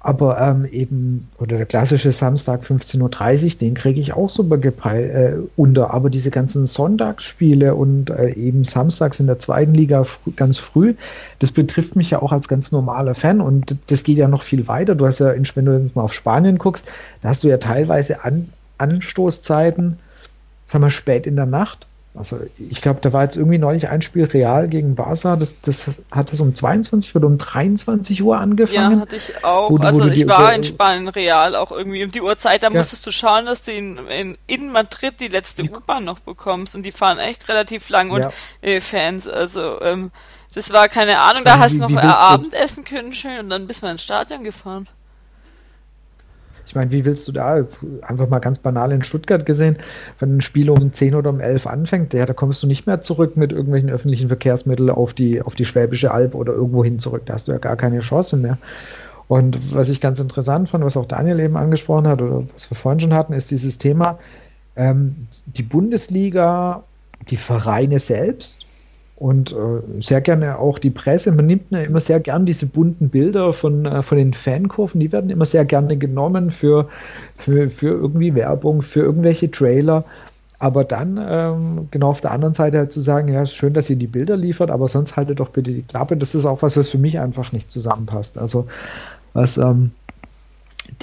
Aber 0.00 0.40
ähm, 0.40 0.64
eben, 0.70 1.28
oder 1.38 1.56
der 1.56 1.66
klassische 1.66 2.12
Samstag 2.12 2.62
15.30 2.62 3.44
Uhr, 3.44 3.50
den 3.58 3.74
kriege 3.74 4.00
ich 4.00 4.12
auch 4.12 4.30
super 4.30 4.56
äh, 4.56 5.32
unter. 5.56 5.92
Aber 5.92 6.08
diese 6.08 6.30
ganzen 6.30 6.66
Sonntagsspiele 6.66 7.74
und 7.74 8.10
äh, 8.10 8.30
eben 8.34 8.64
samstags 8.64 9.18
in 9.18 9.26
der 9.26 9.40
zweiten 9.40 9.74
Liga 9.74 10.04
fr 10.04 10.18
ganz 10.36 10.58
früh, 10.58 10.94
das 11.40 11.50
betrifft 11.50 11.96
mich 11.96 12.10
ja 12.10 12.22
auch 12.22 12.30
als 12.30 12.46
ganz 12.46 12.70
normaler 12.70 13.14
Fan 13.16 13.40
und 13.40 13.76
das 13.88 14.04
geht 14.04 14.18
ja 14.18 14.28
noch 14.28 14.42
viel 14.42 14.68
weiter. 14.68 14.94
Du 14.94 15.04
hast 15.04 15.18
ja, 15.18 15.34
wenn 15.34 15.64
du 15.64 15.90
mal 15.94 16.02
auf 16.02 16.14
Spanien 16.14 16.58
guckst, 16.58 16.84
da 17.22 17.30
hast 17.30 17.42
du 17.42 17.48
ja 17.48 17.58
teilweise 17.58 18.24
An 18.24 18.48
Anstoßzeiten, 18.78 19.98
sagen 20.66 20.84
wir 20.84 20.90
spät 20.90 21.26
in 21.26 21.34
der 21.34 21.46
Nacht 21.46 21.88
also 22.14 22.40
ich 22.58 22.82
glaube, 22.82 23.00
da 23.00 23.12
war 23.12 23.22
jetzt 23.22 23.36
irgendwie 23.36 23.58
neulich 23.58 23.88
ein 23.88 24.02
Spiel 24.02 24.24
Real 24.24 24.68
gegen 24.68 24.96
Barca, 24.96 25.36
das, 25.36 25.60
das 25.60 25.86
hat 26.10 26.32
das 26.32 26.40
um 26.40 26.54
22 26.54 27.14
oder 27.14 27.26
um 27.26 27.38
23 27.38 28.22
Uhr 28.22 28.38
angefangen. 28.38 28.92
Ja, 28.92 29.00
hatte 29.00 29.16
ich 29.16 29.44
auch. 29.44 29.70
Wo, 29.70 29.76
also 29.76 30.04
wo 30.04 30.08
ich 30.08 30.26
war 30.26 30.52
in 30.52 30.64
Spanien 30.64 31.08
Real 31.08 31.54
auch 31.54 31.70
irgendwie 31.70 32.04
um 32.04 32.10
die 32.10 32.20
Uhrzeit, 32.20 32.62
da 32.62 32.68
ja. 32.68 32.76
musstest 32.76 33.06
du 33.06 33.12
schauen, 33.12 33.46
dass 33.46 33.62
du 33.62 33.72
in, 33.72 33.98
in, 34.08 34.38
in 34.46 34.72
Madrid 34.72 35.20
die 35.20 35.28
letzte 35.28 35.62
U-Bahn 35.62 36.04
noch 36.04 36.18
bekommst 36.18 36.74
und 36.74 36.82
die 36.82 36.92
fahren 36.92 37.18
echt 37.18 37.48
relativ 37.48 37.88
lang 37.88 38.10
und 38.10 38.24
ja. 38.24 38.32
äh, 38.62 38.80
Fans, 38.80 39.28
also 39.28 39.80
ähm, 39.80 40.10
das 40.54 40.72
war 40.72 40.88
keine 40.88 41.20
Ahnung, 41.20 41.44
da 41.44 41.58
hast 41.58 41.74
du 41.74 41.86
noch 41.86 42.02
Abendessen 42.02 42.84
können 42.84 43.12
schön 43.12 43.40
und 43.40 43.50
dann 43.50 43.66
bist 43.66 43.82
du 43.82 43.86
ins 43.86 44.02
Stadion 44.02 44.44
gefahren. 44.44 44.88
Ich 46.68 46.74
meine, 46.74 46.92
wie 46.92 47.06
willst 47.06 47.26
du 47.26 47.32
da, 47.32 47.56
jetzt 47.56 47.80
einfach 48.02 48.28
mal 48.28 48.40
ganz 48.40 48.58
banal 48.58 48.92
in 48.92 49.02
Stuttgart 49.02 49.46
gesehen, 49.46 49.76
wenn 50.18 50.36
ein 50.36 50.40
Spiel 50.42 50.68
um 50.68 50.92
10 50.92 51.14
oder 51.14 51.30
um 51.30 51.40
11 51.40 51.66
anfängt, 51.66 52.12
ja, 52.12 52.26
da 52.26 52.34
kommst 52.34 52.62
du 52.62 52.66
nicht 52.66 52.86
mehr 52.86 53.00
zurück 53.00 53.38
mit 53.38 53.52
irgendwelchen 53.52 53.88
öffentlichen 53.88 54.28
Verkehrsmitteln 54.28 54.90
auf 54.90 55.14
die, 55.14 55.40
auf 55.40 55.54
die 55.54 55.64
Schwäbische 55.64 56.10
Alb 56.10 56.34
oder 56.34 56.52
irgendwo 56.52 56.84
hin 56.84 56.98
zurück. 56.98 57.22
Da 57.24 57.34
hast 57.34 57.48
du 57.48 57.52
ja 57.52 57.58
gar 57.58 57.76
keine 57.76 58.00
Chance 58.00 58.36
mehr. 58.36 58.58
Und 59.28 59.74
was 59.74 59.88
ich 59.88 60.00
ganz 60.00 60.20
interessant 60.20 60.68
fand, 60.68 60.84
was 60.84 60.96
auch 60.96 61.06
Daniel 61.06 61.40
eben 61.40 61.56
angesprochen 61.56 62.06
hat 62.06 62.20
oder 62.20 62.44
was 62.52 62.70
wir 62.70 62.76
vorhin 62.76 63.00
schon 63.00 63.14
hatten, 63.14 63.32
ist 63.32 63.50
dieses 63.50 63.78
Thema, 63.78 64.18
ähm, 64.76 65.26
die 65.46 65.62
Bundesliga, 65.62 66.84
die 67.30 67.36
Vereine 67.36 67.98
selbst 67.98 68.67
und 69.18 69.50
äh, 69.52 70.00
sehr 70.00 70.20
gerne 70.20 70.58
auch 70.58 70.78
die 70.78 70.90
Presse. 70.90 71.32
Man 71.32 71.46
nimmt 71.46 71.70
ja 71.70 71.80
immer 71.80 72.00
sehr 72.00 72.20
gern 72.20 72.46
diese 72.46 72.66
bunten 72.66 73.08
Bilder 73.08 73.52
von, 73.52 73.84
äh, 73.84 74.02
von 74.02 74.16
den 74.16 74.32
Fankurven, 74.32 75.00
die 75.00 75.10
werden 75.10 75.30
immer 75.30 75.44
sehr 75.44 75.64
gerne 75.64 75.96
genommen 75.96 76.50
für, 76.50 76.88
für, 77.36 77.68
für 77.68 77.88
irgendwie 77.88 78.34
Werbung, 78.36 78.80
für 78.82 79.00
irgendwelche 79.00 79.50
Trailer. 79.50 80.04
Aber 80.60 80.84
dann 80.84 81.20
ähm, 81.28 81.88
genau 81.90 82.10
auf 82.10 82.20
der 82.20 82.32
anderen 82.32 82.54
Seite 82.54 82.78
halt 82.78 82.92
zu 82.92 83.00
sagen, 83.00 83.32
ja, 83.32 83.46
schön, 83.46 83.74
dass 83.74 83.90
ihr 83.90 83.96
die 83.96 84.08
Bilder 84.08 84.36
liefert, 84.36 84.70
aber 84.70 84.88
sonst 84.88 85.16
haltet 85.16 85.40
doch 85.40 85.50
bitte 85.50 85.72
die 85.72 85.82
Klappe. 85.82 86.16
Das 86.16 86.34
ist 86.34 86.46
auch 86.46 86.62
was, 86.62 86.76
was 86.76 86.88
für 86.88 86.98
mich 86.98 87.18
einfach 87.18 87.52
nicht 87.52 87.70
zusammenpasst. 87.70 88.38
Also 88.38 88.66
was 89.34 89.56
ähm, 89.56 89.90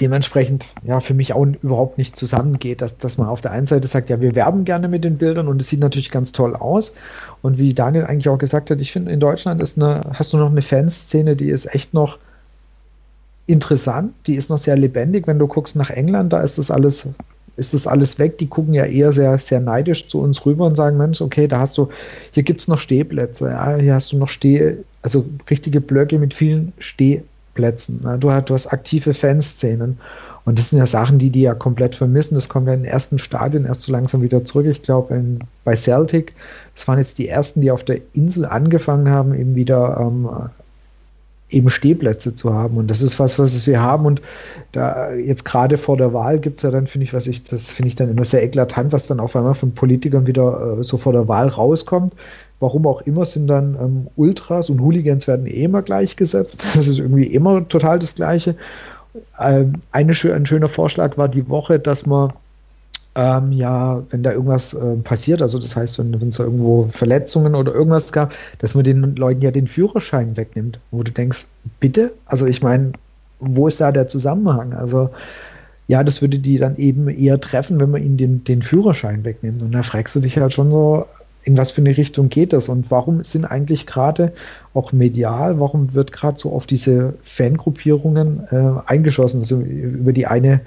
dementsprechend 0.00 0.66
ja 0.84 1.00
für 1.00 1.14
mich 1.14 1.32
auch 1.32 1.46
überhaupt 1.62 1.96
nicht 1.98 2.16
zusammengeht, 2.16 2.82
dass, 2.82 2.98
dass 2.98 3.16
man 3.16 3.28
auf 3.28 3.40
der 3.40 3.52
einen 3.52 3.66
Seite 3.66 3.88
sagt, 3.88 4.10
ja, 4.10 4.20
wir 4.20 4.34
werben 4.34 4.64
gerne 4.64 4.88
mit 4.88 5.04
den 5.04 5.16
Bildern 5.16 5.48
und 5.48 5.60
es 5.60 5.68
sieht 5.68 5.80
natürlich 5.80 6.10
ganz 6.10 6.32
toll 6.32 6.54
aus. 6.54 6.92
Und 7.42 7.58
wie 7.58 7.72
Daniel 7.72 8.04
eigentlich 8.04 8.28
auch 8.28 8.38
gesagt 8.38 8.70
hat, 8.70 8.80
ich 8.80 8.92
finde, 8.92 9.12
in 9.12 9.20
Deutschland 9.20 9.62
ist 9.62 9.78
eine, 9.78 10.02
hast 10.12 10.32
du 10.32 10.36
noch 10.36 10.50
eine 10.50 10.62
Fanszene, 10.62 11.34
die 11.34 11.48
ist 11.48 11.74
echt 11.74 11.94
noch 11.94 12.18
interessant, 13.46 14.12
die 14.26 14.34
ist 14.34 14.50
noch 14.50 14.58
sehr 14.58 14.76
lebendig. 14.76 15.26
Wenn 15.26 15.38
du 15.38 15.46
guckst 15.46 15.76
nach 15.76 15.90
England, 15.90 16.32
da 16.32 16.40
ist 16.40 16.58
das 16.58 16.70
alles, 16.70 17.08
ist 17.56 17.72
das 17.72 17.86
alles 17.86 18.18
weg. 18.18 18.36
Die 18.38 18.48
gucken 18.48 18.74
ja 18.74 18.84
eher 18.84 19.12
sehr, 19.12 19.38
sehr 19.38 19.60
neidisch 19.60 20.08
zu 20.08 20.20
uns 20.20 20.44
rüber 20.44 20.66
und 20.66 20.76
sagen, 20.76 20.98
Mensch, 20.98 21.22
okay, 21.22 21.48
da 21.48 21.60
hast 21.60 21.78
du, 21.78 21.88
hier 22.32 22.42
gibt 22.42 22.60
es 22.60 22.68
noch 22.68 22.80
Stehplätze, 22.80 23.48
ja, 23.48 23.76
hier 23.76 23.94
hast 23.94 24.12
du 24.12 24.18
noch 24.18 24.28
Steh, 24.28 24.74
also 25.00 25.24
richtige 25.48 25.80
Blöcke 25.80 26.18
mit 26.18 26.34
vielen 26.34 26.74
Stehplätzen. 26.78 27.35
Plätzen. 27.56 28.00
Ne? 28.04 28.18
Du, 28.18 28.28
du 28.28 28.54
hast 28.54 28.68
aktive 28.68 29.14
Fanszenen. 29.14 29.98
Und 30.44 30.60
das 30.60 30.70
sind 30.70 30.78
ja 30.78 30.86
Sachen, 30.86 31.18
die 31.18 31.30
die 31.30 31.40
ja 31.40 31.54
komplett 31.54 31.96
vermissen. 31.96 32.36
Das 32.36 32.48
kommt 32.48 32.68
ja 32.68 32.74
in 32.74 32.84
den 32.84 32.92
ersten 32.92 33.18
Stadien 33.18 33.64
erst 33.64 33.82
so 33.82 33.90
langsam 33.90 34.22
wieder 34.22 34.44
zurück. 34.44 34.66
Ich 34.66 34.82
glaube, 34.82 35.20
bei 35.64 35.74
Celtic, 35.74 36.34
das 36.76 36.86
waren 36.86 36.98
jetzt 36.98 37.18
die 37.18 37.26
ersten, 37.28 37.62
die 37.62 37.72
auf 37.72 37.82
der 37.82 37.98
Insel 38.12 38.44
angefangen 38.44 39.08
haben, 39.08 39.34
eben 39.34 39.56
wieder 39.56 39.98
ähm, 40.00 40.28
eben 41.50 41.68
Stehplätze 41.68 42.34
zu 42.34 42.54
haben. 42.54 42.76
Und 42.76 42.88
das 42.88 43.02
ist 43.02 43.18
was, 43.18 43.40
was 43.40 43.66
wir 43.66 43.80
haben. 43.80 44.06
Und 44.06 44.22
da 44.70 45.12
jetzt 45.14 45.44
gerade 45.44 45.78
vor 45.78 45.96
der 45.96 46.12
Wahl 46.12 46.38
gibt 46.38 46.58
es 46.58 46.62
ja 46.62 46.70
dann, 46.70 46.86
finde 46.86 47.04
ich, 47.04 47.12
was 47.12 47.26
ich, 47.26 47.42
das 47.42 47.62
finde 47.64 47.88
ich 47.88 47.96
dann 47.96 48.10
immer 48.10 48.24
sehr 48.24 48.44
eklatant, 48.44 48.92
was 48.92 49.08
dann 49.08 49.18
auf 49.18 49.34
einmal 49.34 49.54
von 49.54 49.72
Politikern 49.72 50.28
wieder 50.28 50.78
äh, 50.78 50.82
so 50.84 50.96
vor 50.96 51.12
der 51.12 51.26
Wahl 51.26 51.48
rauskommt 51.48 52.14
warum 52.60 52.86
auch 52.86 53.02
immer, 53.02 53.24
sind 53.24 53.46
dann 53.48 53.76
ähm, 53.80 54.06
Ultras 54.16 54.70
und 54.70 54.80
Hooligans 54.80 55.26
werden 55.26 55.46
eh 55.46 55.64
immer 55.64 55.82
gleichgesetzt. 55.82 56.62
Das 56.74 56.88
ist 56.88 56.98
irgendwie 56.98 57.26
immer 57.26 57.66
total 57.68 57.98
das 57.98 58.14
Gleiche. 58.14 58.54
Ähm, 59.40 59.74
eine, 59.92 60.12
ein 60.12 60.46
schöner 60.46 60.68
Vorschlag 60.68 61.16
war 61.16 61.28
die 61.28 61.48
Woche, 61.48 61.78
dass 61.78 62.06
man 62.06 62.32
ähm, 63.16 63.50
ja, 63.52 64.02
wenn 64.10 64.22
da 64.22 64.32
irgendwas 64.32 64.74
äh, 64.74 64.96
passiert, 64.96 65.40
also 65.40 65.58
das 65.58 65.74
heißt, 65.74 65.98
wenn 65.98 66.28
es 66.28 66.36
da 66.36 66.44
irgendwo 66.44 66.84
Verletzungen 66.84 67.54
oder 67.54 67.72
irgendwas 67.72 68.12
gab, 68.12 68.34
dass 68.58 68.74
man 68.74 68.84
den 68.84 69.16
Leuten 69.16 69.40
ja 69.40 69.50
den 69.50 69.66
Führerschein 69.66 70.36
wegnimmt, 70.36 70.78
wo 70.90 71.02
du 71.02 71.10
denkst, 71.10 71.46
bitte? 71.80 72.12
Also 72.26 72.44
ich 72.44 72.62
meine, 72.62 72.92
wo 73.40 73.68
ist 73.68 73.80
da 73.80 73.90
der 73.90 74.08
Zusammenhang? 74.08 74.74
Also 74.74 75.08
ja, 75.88 76.04
das 76.04 76.20
würde 76.20 76.38
die 76.38 76.58
dann 76.58 76.76
eben 76.76 77.08
eher 77.08 77.40
treffen, 77.40 77.80
wenn 77.80 77.90
man 77.90 78.02
ihnen 78.02 78.16
den, 78.18 78.44
den 78.44 78.60
Führerschein 78.60 79.24
wegnimmt. 79.24 79.62
Und 79.62 79.72
da 79.72 79.82
fragst 79.82 80.14
du 80.16 80.20
dich 80.20 80.36
halt 80.36 80.52
schon 80.52 80.70
so, 80.70 81.06
in 81.46 81.56
was 81.56 81.70
für 81.70 81.80
eine 81.80 81.96
Richtung 81.96 82.28
geht 82.28 82.52
das 82.52 82.68
und 82.68 82.90
warum 82.90 83.22
sind 83.22 83.44
eigentlich 83.44 83.86
gerade 83.86 84.32
auch 84.74 84.90
medial, 84.90 85.60
warum 85.60 85.94
wird 85.94 86.10
gerade 86.10 86.36
so 86.40 86.50
auf 86.50 86.66
diese 86.66 87.14
Fangruppierungen 87.22 88.48
äh, 88.50 88.90
eingeschossen? 88.90 89.38
Also 89.42 89.60
über 89.60 90.12
die 90.12 90.26
eine, 90.26 90.62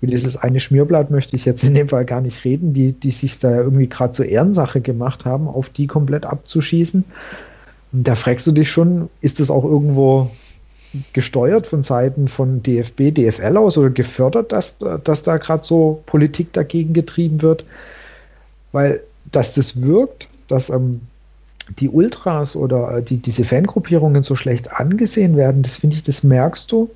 über 0.00 0.10
dieses 0.10 0.36
eine 0.36 0.58
Schmierblatt 0.58 1.12
möchte 1.12 1.36
ich 1.36 1.44
jetzt 1.44 1.62
in 1.62 1.74
dem 1.74 1.88
Fall 1.88 2.04
gar 2.04 2.20
nicht 2.20 2.44
reden, 2.44 2.74
die, 2.74 2.90
die 2.90 3.12
sich 3.12 3.38
da 3.38 3.56
irgendwie 3.58 3.86
gerade 3.86 4.12
zur 4.12 4.26
Ehrensache 4.26 4.80
gemacht 4.80 5.24
haben, 5.24 5.46
auf 5.46 5.68
die 5.70 5.86
komplett 5.86 6.26
abzuschießen. 6.26 7.04
Da 7.92 8.16
fragst 8.16 8.44
du 8.48 8.50
dich 8.50 8.72
schon, 8.72 9.10
ist 9.20 9.38
das 9.38 9.52
auch 9.52 9.64
irgendwo 9.64 10.32
gesteuert 11.12 11.68
von 11.68 11.84
Seiten 11.84 12.26
von 12.26 12.60
DFB, 12.60 13.14
DFL 13.14 13.56
aus 13.56 13.78
oder 13.78 13.90
gefördert, 13.90 14.50
dass, 14.50 14.78
dass 15.04 15.22
da 15.22 15.36
gerade 15.36 15.64
so 15.64 16.02
Politik 16.06 16.52
dagegen 16.52 16.92
getrieben 16.92 17.40
wird? 17.40 17.64
Weil 18.72 19.00
dass 19.36 19.54
das 19.54 19.82
wirkt, 19.82 20.28
dass 20.48 20.70
ähm, 20.70 21.00
die 21.78 21.88
Ultras 21.88 22.56
oder 22.56 22.98
äh, 22.98 23.02
die, 23.02 23.18
diese 23.18 23.44
Fangruppierungen 23.44 24.22
so 24.22 24.36
schlecht 24.36 24.72
angesehen 24.72 25.36
werden, 25.36 25.62
das 25.62 25.76
finde 25.76 25.96
ich, 25.96 26.02
das 26.02 26.22
merkst 26.22 26.70
du, 26.70 26.90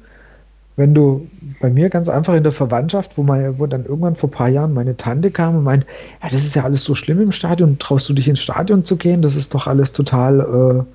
wenn 0.76 0.94
du 0.94 1.26
bei 1.60 1.70
mir 1.70 1.90
ganz 1.90 2.08
einfach 2.08 2.34
in 2.34 2.44
der 2.44 2.52
Verwandtschaft, 2.52 3.18
wo, 3.18 3.24
mein, 3.24 3.58
wo 3.58 3.66
dann 3.66 3.84
irgendwann 3.84 4.14
vor 4.14 4.28
ein 4.28 4.32
paar 4.32 4.48
Jahren 4.48 4.74
meine 4.74 4.96
Tante 4.96 5.30
kam 5.30 5.56
und 5.56 5.64
meint, 5.64 5.84
ja, 6.22 6.28
das 6.30 6.44
ist 6.44 6.54
ja 6.54 6.62
alles 6.62 6.84
so 6.84 6.94
schlimm 6.94 7.20
im 7.20 7.32
Stadion, 7.32 7.78
traust 7.78 8.08
du 8.08 8.12
dich 8.12 8.28
ins 8.28 8.40
Stadion 8.40 8.84
zu 8.84 8.96
gehen, 8.96 9.20
das 9.20 9.34
ist 9.34 9.54
doch 9.54 9.66
alles 9.66 9.92
total, 9.92 10.86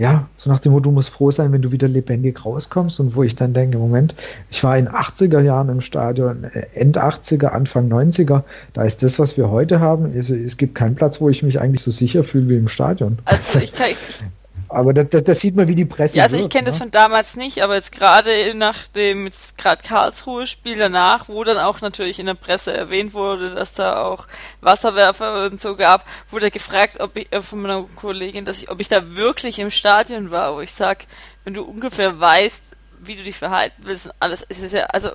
ja, 0.00 0.26
so 0.38 0.48
nach 0.48 0.60
dem 0.60 0.72
Motto, 0.72 0.84
du 0.84 0.92
musst 0.92 1.10
froh 1.10 1.30
sein, 1.30 1.52
wenn 1.52 1.60
du 1.60 1.72
wieder 1.72 1.86
lebendig 1.86 2.42
rauskommst. 2.42 3.00
Und 3.00 3.14
wo 3.14 3.22
ich 3.22 3.36
dann 3.36 3.52
denke, 3.52 3.76
Moment, 3.76 4.14
ich 4.50 4.64
war 4.64 4.78
in 4.78 4.88
80er 4.88 5.40
Jahren 5.42 5.68
im 5.68 5.82
Stadion, 5.82 6.44
äh, 6.44 6.64
End 6.74 6.98
80er, 6.98 7.48
Anfang 7.48 7.92
90er, 7.92 8.42
da 8.72 8.82
ist 8.82 9.02
das, 9.02 9.18
was 9.18 9.36
wir 9.36 9.50
heute 9.50 9.78
haben, 9.78 10.10
also 10.16 10.34
es 10.34 10.56
gibt 10.56 10.74
keinen 10.74 10.94
Platz, 10.94 11.20
wo 11.20 11.28
ich 11.28 11.42
mich 11.42 11.60
eigentlich 11.60 11.82
so 11.82 11.90
sicher 11.90 12.24
fühle 12.24 12.48
wie 12.48 12.56
im 12.56 12.68
Stadion. 12.68 13.18
Also 13.26 13.58
ich 13.58 13.74
kann, 13.74 13.90
ich, 13.90 14.22
aber 14.70 14.94
das, 14.94 15.08
das, 15.10 15.24
das, 15.24 15.40
sieht 15.40 15.56
man, 15.56 15.66
wie 15.68 15.74
die 15.74 15.84
Presse. 15.84 16.16
Ja, 16.16 16.24
also 16.24 16.36
ich 16.36 16.48
kenne 16.48 16.64
ne? 16.64 16.70
das 16.70 16.78
von 16.78 16.90
damals 16.90 17.36
nicht, 17.36 17.62
aber 17.62 17.74
jetzt 17.74 17.92
gerade 17.92 18.54
nach 18.54 18.86
dem 18.86 19.26
jetzt 19.26 19.58
gerade 19.58 19.82
Karlsruhe-Spiel 19.82 20.78
danach, 20.78 21.28
wo 21.28 21.42
dann 21.44 21.58
auch 21.58 21.80
natürlich 21.80 22.18
in 22.18 22.26
der 22.26 22.34
Presse 22.34 22.72
erwähnt 22.72 23.12
wurde, 23.12 23.50
dass 23.50 23.72
da 23.72 24.02
auch 24.04 24.26
Wasserwerfer 24.60 25.46
und 25.46 25.60
so 25.60 25.76
gab, 25.76 26.06
wurde 26.30 26.50
gefragt, 26.50 27.00
ob 27.00 27.16
ich 27.16 27.32
äh, 27.32 27.42
von 27.42 27.62
meiner 27.62 27.84
Kollegin, 27.96 28.44
dass 28.44 28.62
ich, 28.62 28.70
ob 28.70 28.80
ich 28.80 28.88
da 28.88 29.16
wirklich 29.16 29.58
im 29.58 29.70
Stadion 29.70 30.30
war, 30.30 30.54
wo 30.54 30.60
ich 30.60 30.72
sag, 30.72 31.06
wenn 31.44 31.54
du 31.54 31.64
ungefähr 31.64 32.20
weißt, 32.20 32.76
wie 33.00 33.16
du 33.16 33.22
dich 33.22 33.36
verhalten 33.36 33.82
willst 33.84 34.06
und 34.06 34.12
alles, 34.20 34.46
es 34.48 34.62
ist 34.62 34.72
ja, 34.72 34.84
also 34.86 35.10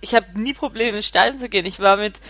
ich 0.00 0.14
habe 0.14 0.26
nie 0.34 0.54
Probleme 0.54 0.98
ins 0.98 1.06
Stadion 1.06 1.38
zu 1.38 1.48
gehen. 1.48 1.66
Ich 1.66 1.80
war 1.80 1.96
mit 1.96 2.20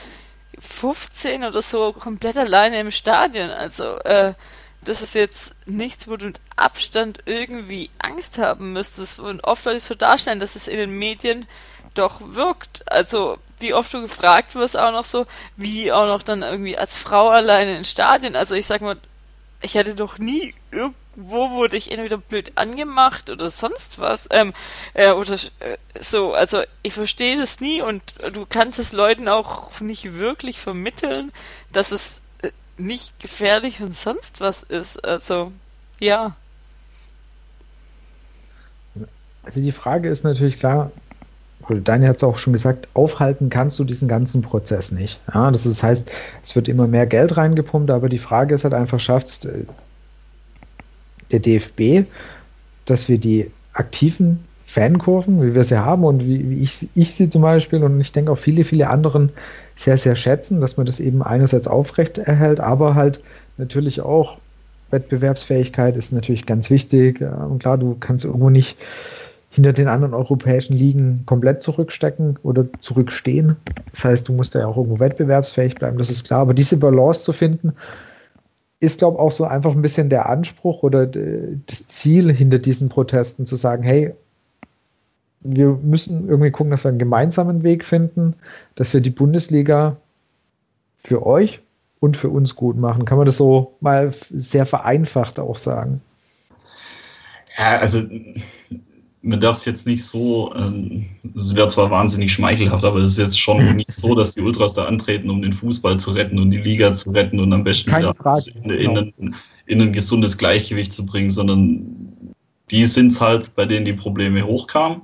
15 0.59 1.45
oder 1.45 1.62
so 1.62 1.93
komplett 1.93 2.37
alleine 2.37 2.81
im 2.81 2.91
Stadion, 2.91 3.51
also 3.51 3.99
äh, 4.01 4.35
das 4.87 5.03
ist 5.03 5.14
jetzt 5.14 5.55
nichts, 5.66 6.09
wo 6.09 6.16
du 6.16 6.26
mit 6.26 6.41
Abstand 6.55 7.18
irgendwie 7.26 7.91
Angst 7.99 8.39
haben 8.39 8.72
müsstest. 8.72 9.18
Und 9.18 9.45
oft 9.45 9.64
Leute 9.64 9.80
so 9.80 9.95
darstellen, 9.95 10.41
dass 10.41 10.57
es 10.57 10.68
in 10.68 10.78
den 10.78 10.93
Medien 10.93 11.47
doch 11.95 12.20
wirkt. 12.22 12.91
Also, 12.91 13.39
wie 13.59 13.74
oft 13.74 13.93
du 13.93 14.01
gefragt 14.03 14.55
wirst, 14.55 14.78
auch 14.78 14.93
noch 14.93 15.05
so, 15.05 15.26
wie 15.57 15.91
auch 15.91 16.07
noch 16.07 16.22
dann 16.22 16.43
irgendwie 16.43 16.78
als 16.78 16.97
Frau 16.97 17.30
alleine 17.30 17.76
in 17.76 17.84
Stadien. 17.84 18.37
Also, 18.37 18.55
ich 18.55 18.66
sag 18.66 18.80
mal, 18.80 18.97
ich 19.61 19.74
hätte 19.74 19.97
doch 19.97 20.18
nie 20.18 20.55
irgendwo 20.70 21.51
wurde 21.51 21.76
ich 21.76 21.91
entweder 21.91 22.18
blöd 22.18 22.53
angemacht 22.55 23.28
oder 23.28 23.51
sonst 23.51 23.99
was. 23.99 24.28
Ähm, 24.30 24.55
äh, 24.95 25.11
oder 25.11 25.34
äh, 25.34 25.78
so, 25.99 26.34
also 26.34 26.62
ich 26.82 26.93
verstehe 26.93 27.39
das 27.39 27.61
nie 27.61 27.82
und 27.82 28.03
du 28.32 28.47
kannst 28.47 28.78
es 28.78 28.93
Leuten 28.93 29.26
auch 29.26 29.80
nicht 29.80 30.18
wirklich 30.18 30.61
vermitteln, 30.61 31.32
dass 31.72 31.91
es 31.91 32.22
nicht 32.79 33.18
gefährlich 33.20 33.81
und 33.83 33.95
sonst 33.95 34.41
was 34.41 34.62
ist. 34.62 35.05
Also, 35.05 35.53
ja. 35.99 36.37
Also 39.43 39.61
die 39.61 39.72
Frage 39.72 40.09
ist 40.09 40.24
natürlich 40.24 40.59
klar, 40.59 40.91
Daniel 41.68 42.11
hat 42.11 42.16
es 42.18 42.24
auch 42.24 42.39
schon 42.39 42.53
gesagt, 42.53 42.89
aufhalten 42.95 43.51
kannst 43.51 43.79
du 43.79 43.85
diesen 43.85 44.09
ganzen 44.09 44.43
Prozess 44.43 44.93
nicht. 44.93 45.22
Ja, 45.33 45.51
das 45.51 45.66
ist, 45.66 45.83
heißt, 45.83 46.11
es 46.43 46.55
wird 46.55 46.68
immer 46.68 46.87
mehr 46.87 47.07
Geld 47.07 47.37
reingepumpt, 47.37 47.91
aber 47.91 48.09
die 48.09 48.18
Frage 48.18 48.55
ist 48.55 48.64
halt 48.64 48.74
einfach, 48.74 49.01
schaffst 49.01 49.47
äh, 49.47 49.64
der 51.33 51.41
DFB, 51.41 52.09
dass 52.85 53.09
wir 53.09 53.18
die 53.18 53.51
aktiven 53.72 54.45
Fankurven, 54.66 55.43
wie 55.43 55.55
wir 55.55 55.64
sie 55.64 55.79
haben 55.79 56.05
und 56.05 56.20
wie, 56.20 56.51
wie 56.51 56.59
ich, 56.61 56.89
ich 56.95 57.14
sie 57.14 57.31
zum 57.31 57.43
Beispiel 57.43 57.83
und 57.83 58.01
ich 58.01 58.12
denke 58.12 58.31
auch 58.31 58.39
viele, 58.39 58.64
viele 58.64 58.89
anderen 58.89 59.31
sehr, 59.77 59.99
sehr 59.99 60.16
schätzen, 60.16 60.61
dass 60.61 60.77
man 60.77 60.87
das 60.87 61.01
eben 61.01 61.22
einerseits 61.22 61.68
aufrecht 61.68 62.18
erhält, 62.18 62.61
aber 62.61 62.95
halt 62.95 63.20
natürlich 63.59 64.01
auch 64.01 64.39
Wettbewerbsfähigkeit 64.91 65.97
ist 65.97 66.12
natürlich 66.12 66.47
ganz 66.47 66.70
wichtig. 66.70 67.20
Und 67.20 67.59
klar, 67.59 67.77
du 67.77 67.97
kannst 67.99 68.24
irgendwo 68.24 68.51
nicht 68.51 68.79
hinter 69.51 69.72
den 69.72 69.89
anderen 69.89 70.14
europäischen 70.14 70.77
Ligen 70.77 71.24
komplett 71.27 71.62
zurückstecken 71.62 72.39
oder 72.43 72.66
zurückstehen. 72.81 73.57
Das 73.91 74.05
heißt, 74.05 74.29
du 74.29 74.33
musst 74.33 74.55
ja 74.55 74.66
auch 74.66 74.77
irgendwo 74.77 75.01
wettbewerbsfähig 75.01 75.74
bleiben, 75.74 75.99
das 75.99 76.11
ist 76.11 76.24
klar. 76.24 76.41
Aber 76.41 76.55
diese 76.55 76.77
Balance 76.77 77.22
zu 77.22 77.33
finden, 77.33 77.72
ist, 78.79 78.99
glaube 78.99 79.16
ich, 79.16 79.20
auch 79.20 79.33
so 79.33 79.45
einfach 79.45 79.72
ein 79.72 79.83
bisschen 79.83 80.11
der 80.11 80.29
Anspruch 80.29 80.83
oder 80.83 81.07
das 81.07 81.87
Ziel 81.87 82.33
hinter 82.33 82.59
diesen 82.59 82.89
Protesten, 82.89 83.47
zu 83.47 83.57
sagen, 83.57 83.83
hey, 83.83 84.14
wir 85.55 85.78
müssen 85.82 86.28
irgendwie 86.28 86.51
gucken, 86.51 86.70
dass 86.70 86.84
wir 86.84 86.90
einen 86.90 86.99
gemeinsamen 86.99 87.62
Weg 87.62 87.84
finden, 87.84 88.34
dass 88.74 88.92
wir 88.92 89.01
die 89.01 89.11
Bundesliga 89.11 89.97
für 90.97 91.24
euch 91.24 91.61
und 92.01 92.16
für 92.16 92.28
uns 92.28 92.55
gut 92.55 92.76
machen. 92.76 93.05
Kann 93.05 93.18
man 93.18 93.26
das 93.26 93.36
so 93.36 93.76
mal 93.80 94.12
sehr 94.30 94.66
vereinfacht 94.66 95.38
auch 95.38 95.57
sagen? 95.57 96.01
Ja, 97.59 97.78
also 97.78 98.03
man 99.22 99.40
darf 99.40 99.57
es 99.57 99.64
jetzt 99.64 99.86
nicht 99.86 100.05
so, 100.05 100.55
ähm, 100.55 101.07
es 101.34 101.55
wäre 101.55 101.68
zwar 101.68 101.90
wahnsinnig 101.90 102.32
schmeichelhaft, 102.32 102.84
aber 102.84 102.99
es 102.99 103.07
ist 103.07 103.18
jetzt 103.18 103.40
schon 103.40 103.76
nicht 103.76 103.90
so, 103.90 104.14
dass 104.14 104.34
die 104.34 104.40
Ultras 104.40 104.74
da 104.74 104.84
antreten, 104.84 105.30
um 105.30 105.42
den 105.42 105.53
Fußball 105.53 105.99
zu 105.99 106.12
retten 106.12 106.38
und 106.38 106.51
die 106.51 106.59
Liga 106.59 106.92
zu 106.92 107.11
retten 107.11 107.40
und 107.40 107.53
am 107.53 107.64
besten 107.64 107.90
wieder 107.97 108.14
in, 108.62 108.70
in, 108.70 108.97
in, 108.97 109.34
in, 109.66 109.82
ein 109.82 109.92
gesundes 109.92 110.38
Gleichgewicht 110.38 110.92
zu 110.92 111.05
bringen, 111.05 111.30
sondern 111.30 111.84
die 112.70 112.84
sind 112.84 113.12
es 113.12 113.20
halt, 113.20 113.55
bei 113.57 113.66
denen 113.66 113.84
die 113.84 113.92
Probleme 113.92 114.42
hochkamen. 114.42 115.03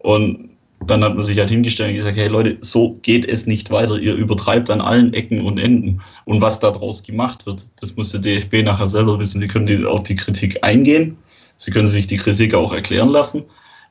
Und 0.00 0.50
dann 0.86 1.02
hat 1.02 1.14
man 1.14 1.24
sich 1.24 1.38
halt 1.38 1.50
hingestellt 1.50 1.90
und 1.90 1.96
gesagt, 1.96 2.16
hey 2.16 2.28
Leute, 2.28 2.56
so 2.60 2.98
geht 3.02 3.26
es 3.26 3.46
nicht 3.46 3.70
weiter. 3.70 3.98
Ihr 3.98 4.14
übertreibt 4.14 4.70
an 4.70 4.80
allen 4.80 5.12
Ecken 5.12 5.44
und 5.44 5.58
Enden. 5.58 6.00
Und 6.24 6.40
was 6.40 6.60
daraus 6.60 7.02
gemacht 7.02 7.46
wird, 7.46 7.66
das 7.80 7.96
muss 7.96 8.12
der 8.12 8.20
DFB 8.20 8.62
nachher 8.64 8.88
selber 8.88 9.18
wissen. 9.18 9.40
Sie 9.40 9.48
können 9.48 9.86
auf 9.86 10.04
die 10.04 10.16
Kritik 10.16 10.62
eingehen. 10.62 11.16
Sie 11.56 11.70
können 11.70 11.88
sich 11.88 12.06
die 12.06 12.16
Kritik 12.16 12.54
auch 12.54 12.72
erklären 12.72 13.08
lassen. 13.08 13.44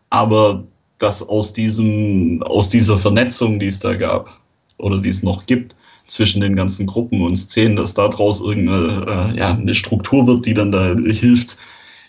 Aber 0.09 0.63
dass 0.99 1.27
aus 1.27 1.53
diesem, 1.53 2.41
aus 2.43 2.69
dieser 2.69 2.97
Vernetzung, 2.97 3.59
die 3.59 3.67
es 3.67 3.79
da 3.79 3.93
gab, 3.95 4.39
oder 4.77 4.99
die 4.99 5.09
es 5.09 5.23
noch 5.23 5.45
gibt, 5.45 5.75
zwischen 6.07 6.41
den 6.41 6.55
ganzen 6.55 6.87
Gruppen 6.87 7.21
und 7.21 7.35
Szenen, 7.35 7.75
dass 7.75 7.93
daraus 7.93 8.39
irgendeine 8.39 9.33
äh, 9.33 9.37
ja, 9.37 9.53
eine 9.53 9.73
Struktur 9.73 10.25
wird, 10.25 10.45
die 10.45 10.53
dann 10.53 10.71
da 10.71 10.95
hilft, 10.95 11.57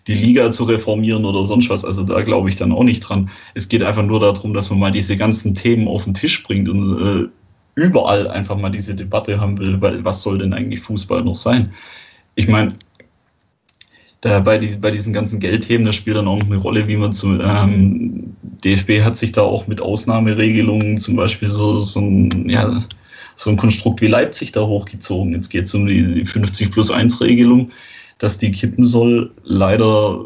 die 0.09 0.15
Liga 0.15 0.51
zu 0.51 0.65
reformieren 0.65 1.25
oder 1.25 1.45
sonst 1.45 1.71
was. 1.71 1.85
Also 1.85 2.03
da 2.03 2.23
glaube 2.23 2.49
ich 2.49 2.57
dann 2.57 2.73
auch 2.73 2.83
nicht 2.83 3.01
dran. 3.01 3.31
Es 3.55 3.69
geht 3.69 3.83
einfach 3.83 4.03
nur 4.03 4.19
darum, 4.19 4.55
dass 4.55 4.71
man 4.71 4.79
mal 4.79 4.91
diese 4.91 5.17
ganzen 5.17 5.55
Themen 5.55 5.87
auf 5.87 6.05
den 6.05 6.15
Tisch 6.15 6.43
bringt 6.43 6.69
und 6.69 7.01
äh, 7.01 7.29
überall 7.81 8.27
einfach 8.29 8.57
mal 8.57 8.71
diese 8.71 8.95
Debatte 8.95 9.39
haben 9.39 9.59
will, 9.59 9.81
weil 9.81 10.05
was 10.05 10.23
soll 10.23 10.39
denn 10.39 10.55
eigentlich 10.55 10.81
Fußball 10.81 11.23
noch 11.23 11.37
sein? 11.37 11.73
Ich 12.35 12.49
meine, 12.49 12.75
bei, 14.21 14.59
die, 14.59 14.75
bei 14.77 14.91
diesen 14.91 15.13
ganzen 15.13 15.39
Geldthemen, 15.39 15.87
das 15.87 15.95
spielt 15.95 16.17
dann 16.17 16.27
auch 16.27 16.43
eine 16.43 16.57
Rolle, 16.57 16.89
wie 16.89 16.97
man 16.97 17.13
zu 17.13 17.41
ähm, 17.41 18.35
DFB 18.65 19.03
hat 19.03 19.17
sich 19.17 19.31
da 19.33 19.43
auch 19.43 19.69
mit 19.69 19.81
Ausnahmeregelungen, 19.81 20.99
zum 20.99 21.15
Beispiel 21.15 21.49
so, 21.49 21.79
so 21.79 22.01
ein, 22.01 22.49
ja, 22.49 22.83
so 23.37 23.51
ein 23.51 23.57
Konstrukt 23.57 24.01
wie 24.01 24.09
Leipzig 24.09 24.51
da 24.51 24.63
hochgezogen. 24.63 25.35
Jetzt 25.35 25.51
geht 25.51 25.67
es 25.67 25.75
um 25.75 25.87
die 25.87 26.25
50 26.25 26.73
plus 26.73 26.91
1 26.91 27.21
Regelung 27.21 27.71
dass 28.19 28.39
die 28.39 28.51
kippen 28.51 28.85
soll. 28.85 29.31
Leider 29.45 30.25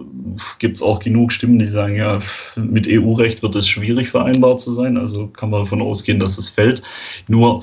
gibt 0.59 0.77
es 0.77 0.83
auch 0.83 0.99
genug 1.01 1.33
Stimmen, 1.33 1.59
die 1.59 1.67
sagen, 1.67 1.97
ja, 1.97 2.19
mit 2.57 2.87
EU-Recht 2.89 3.43
wird 3.43 3.55
es 3.55 3.69
schwierig 3.69 4.09
vereinbar 4.09 4.57
zu 4.57 4.73
sein. 4.73 4.97
Also 4.97 5.29
kann 5.29 5.51
man 5.51 5.61
davon 5.61 5.83
ausgehen, 5.83 6.19
dass 6.19 6.39
es 6.39 6.49
fällt. 6.49 6.83
Nur 7.29 7.63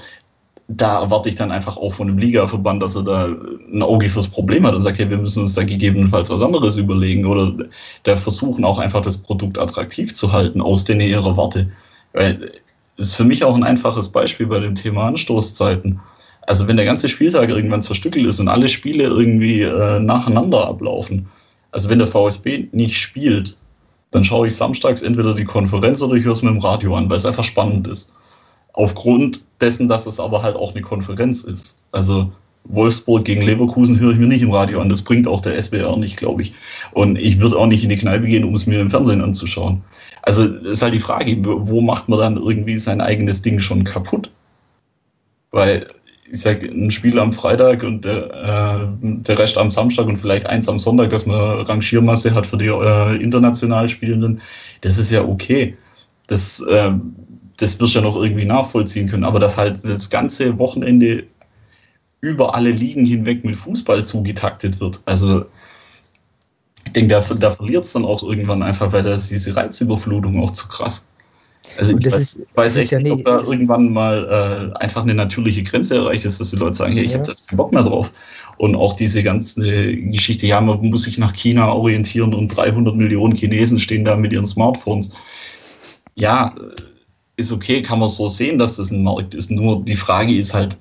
da 0.68 1.02
erwarte 1.02 1.30
ich 1.30 1.36
dann 1.36 1.52
einfach 1.52 1.78
auch 1.78 1.96
von 1.96 2.08
dem 2.08 2.20
Ligaverband, 2.20 2.84
dass 2.84 2.96
er 2.96 3.02
da 3.02 3.26
ein 3.26 3.82
Auge 3.82 4.08
fürs 4.08 4.28
Problem 4.28 4.68
hat 4.68 4.76
und 4.76 4.84
sagt, 4.84 5.00
hey, 5.00 5.10
wir 5.10 5.18
müssen 5.18 5.42
uns 5.42 5.56
da 5.56 5.64
gegebenenfalls 5.64 6.30
was 6.30 6.44
anderes 6.44 6.78
überlegen. 6.78 7.26
Oder 7.26 7.52
da 8.04 8.16
versuchen 8.16 8.64
auch 8.64 8.78
einfach 8.78 9.02
das 9.02 9.18
Produkt 9.18 9.58
attraktiv 9.58 10.14
zu 10.14 10.32
halten 10.32 10.62
aus 10.62 10.86
der 10.86 10.96
Nähe 10.96 11.10
ihrer 11.10 11.36
Warte. 11.36 11.72
Weil 12.14 12.52
ist 12.98 13.16
für 13.16 13.24
mich 13.24 13.44
auch 13.44 13.56
ein 13.56 13.64
einfaches 13.64 14.10
Beispiel 14.10 14.46
bei 14.46 14.60
dem 14.60 14.76
Thema 14.76 15.06
Anstoßzeiten. 15.06 16.00
Also 16.50 16.68
wenn 16.68 16.78
der 16.78 16.86
ganze 16.88 17.08
Spieltag 17.08 17.50
irgendwann 17.50 17.84
zerstückelt 17.84 18.26
ist 18.26 18.39
und 18.39 18.47
alle 18.47 18.70
Spiele 18.70 19.04
irgendwie 19.04 19.62
äh, 19.62 20.00
nacheinander 20.00 20.68
ablaufen, 20.68 21.28
also 21.70 21.89
wenn 21.89 22.00
der 22.00 22.08
VSB 22.08 22.70
nicht 22.72 22.97
spielt, 22.97 23.56
dann 24.10 24.24
schaue 24.24 24.47
ich 24.47 24.56
samstags 24.56 25.04
entweder 25.04 25.36
die 25.36 25.45
Konferenz 25.45 26.02
oder 26.02 26.16
ich 26.16 26.26
höre 26.26 26.34
es 26.34 26.41
mir 26.41 26.50
im 26.50 26.58
Radio 26.58 26.95
an, 26.95 27.08
weil 27.08 27.18
es 27.18 27.26
einfach 27.28 27.43
spannend 27.43 27.88
ist. 27.88 28.12
Aufgrund 28.74 29.41
dessen, 29.62 29.88
dass 29.88 30.08
es 30.08 30.20
aber 30.20 30.41
halt 30.41 30.56
auch 30.56 30.74
eine 30.74 30.82
Konferenz 30.82 31.43
ist. 31.43 31.78
Also 31.91 32.32
Wolfsburg 32.64 33.26
gegen 33.26 33.43
Leverkusen 33.43 34.00
höre 34.00 34.14
ich 34.14 34.18
mir 34.18 34.26
nicht 34.26 34.41
im 34.41 34.52
Radio 34.52 34.82
an. 34.82 34.89
Das 34.89 35.04
bringt 35.04 35.28
auch 35.28 35.41
der 35.41 35.62
SWR 35.62 35.97
nicht, 35.97 36.18
glaube 36.18 36.41
ich. 36.41 36.54
Und 36.93 37.16
ich 37.18 37.39
würde 37.39 37.60
auch 37.60 37.68
nicht 37.68 37.84
in 37.84 37.91
die 37.91 37.97
Kneipe 37.97 38.26
gehen, 38.26 38.43
um 38.43 38.56
es 38.56 38.66
mir 38.66 38.80
im 38.80 38.89
Fernsehen 38.89 39.22
anzuschauen. 39.22 39.84
Also 40.24 40.45
ist 40.45 40.82
halt 40.82 40.95
die 40.95 41.00
Frage, 41.00 41.38
wo 41.45 41.80
macht 41.80 42.10
man 42.10 42.18
dann 42.18 42.38
irgendwie 42.38 42.80
sein 42.80 43.02
eigenes 43.02 43.43
Ding 43.43 43.60
schon 43.60 43.84
kaputt? 43.84 44.32
Weil 45.52 45.88
ich 46.32 46.42
sag, 46.42 46.64
ein 46.64 46.92
Spiel 46.92 47.18
am 47.20 47.34
Freitag 47.34 47.84
und 47.84 48.06
der, 48.06 48.32
äh, 48.34 48.88
der 49.02 49.40
Rest 49.40 49.58
am 49.58 49.72
Samstag 49.72 50.08
und 50.08 50.18
vielleicht 50.18 50.46
eins 50.46 50.70
am 50.70 50.80
Sonntag, 50.80 51.10
dass 51.10 51.26
man 51.26 51.62
Rangiermasse 51.62 52.34
hat 52.34 52.46
für 52.46 52.58
die 52.58 52.68
äh, 52.68 53.22
international 53.22 53.90
Spielenden, 53.90 54.42
das 54.82 54.98
ist 54.98 55.12
ja 55.12 55.24
okay. 55.24 55.76
Das, 56.28 56.60
äh, 56.62 56.92
das 57.58 57.80
wirst 57.80 57.96
du 57.96 58.00
ja 58.00 58.06
noch 58.06 58.16
irgendwie 58.16 58.46
nachvollziehen 58.46 59.10
können. 59.10 59.24
Aber 59.24 59.40
dass 59.40 59.58
halt 59.58 59.80
das 59.84 60.10
ganze 60.10 60.58
Wochenende 60.60 61.24
über 62.22 62.54
alle 62.54 62.72
Ligen 62.72 63.06
hinweg 63.06 63.44
mit 63.44 63.56
Fußball 63.56 64.06
zugetaktet 64.06 64.80
wird, 64.80 65.02
also 65.06 65.46
ich 66.86 66.94
denke, 66.94 67.14
da, 67.14 67.22
da 67.36 67.52
verliert 67.52 67.86
es 67.86 67.94
dann 67.94 68.06
auch 68.06 68.24
irgendwann 68.24 68.64
einfach, 68.64 68.92
weil 68.92 69.04
da 69.04 69.14
ist 69.14 69.30
diese 69.30 69.56
Reizüberflutung 69.56 70.42
auch 70.42 70.52
zu 70.52 70.68
krass. 70.68 71.08
Also 71.78 71.97
ich 71.97 72.05
weiß, 72.05 72.20
ist, 72.20 72.45
weiß 72.55 72.76
echt 72.78 72.91
ja 72.91 72.99
nicht, 72.99 73.13
ob 73.13 73.26
da 73.26 73.38
irgendwann 73.39 73.91
mal 73.91 74.74
äh, 74.76 74.78
einfach 74.80 75.03
eine 75.03 75.13
natürliche 75.13 75.63
Grenze 75.63 75.95
erreicht 75.95 76.26
ist, 76.26 76.39
dass 76.39 76.51
die 76.51 76.57
Leute 76.57 76.76
sagen, 76.76 76.93
hey, 76.93 77.03
ich 77.03 77.11
ja. 77.11 77.17
habe 77.17 77.26
da 77.26 77.32
jetzt 77.32 77.47
keinen 77.47 77.57
Bock 77.57 77.72
mehr 77.72 77.84
drauf. 77.84 78.11
Und 78.57 78.76
auch 78.76 78.95
diese 78.95 79.24
ganze 79.24 79.95
Geschichte, 79.95 80.45
ja, 80.45 80.59
man 80.59 80.82
muss 80.89 81.03
sich 81.03 81.17
nach 81.17 81.34
China 81.34 81.72
orientieren 81.72 82.34
und 82.34 82.49
300 82.49 82.95
Millionen 82.95 83.36
Chinesen 83.36 83.80
stehen 83.80 84.03
da 84.03 84.15
mit 84.15 84.34
ihren 84.34 84.45
Smartphones. 84.45 85.11
Ja, 86.15 86.53
ist 87.38 87.51
okay, 87.53 87.82
kann 87.82 87.99
man 87.99 88.09
so 88.09 88.28
sehen, 88.28 88.59
dass 88.59 88.76
das 88.76 88.91
ein 88.91 89.03
Markt 89.03 89.34
ist. 89.34 89.49
Nur 89.49 89.84
die 89.84 89.95
Frage 89.95 90.36
ist 90.36 90.53
halt, 90.53 90.78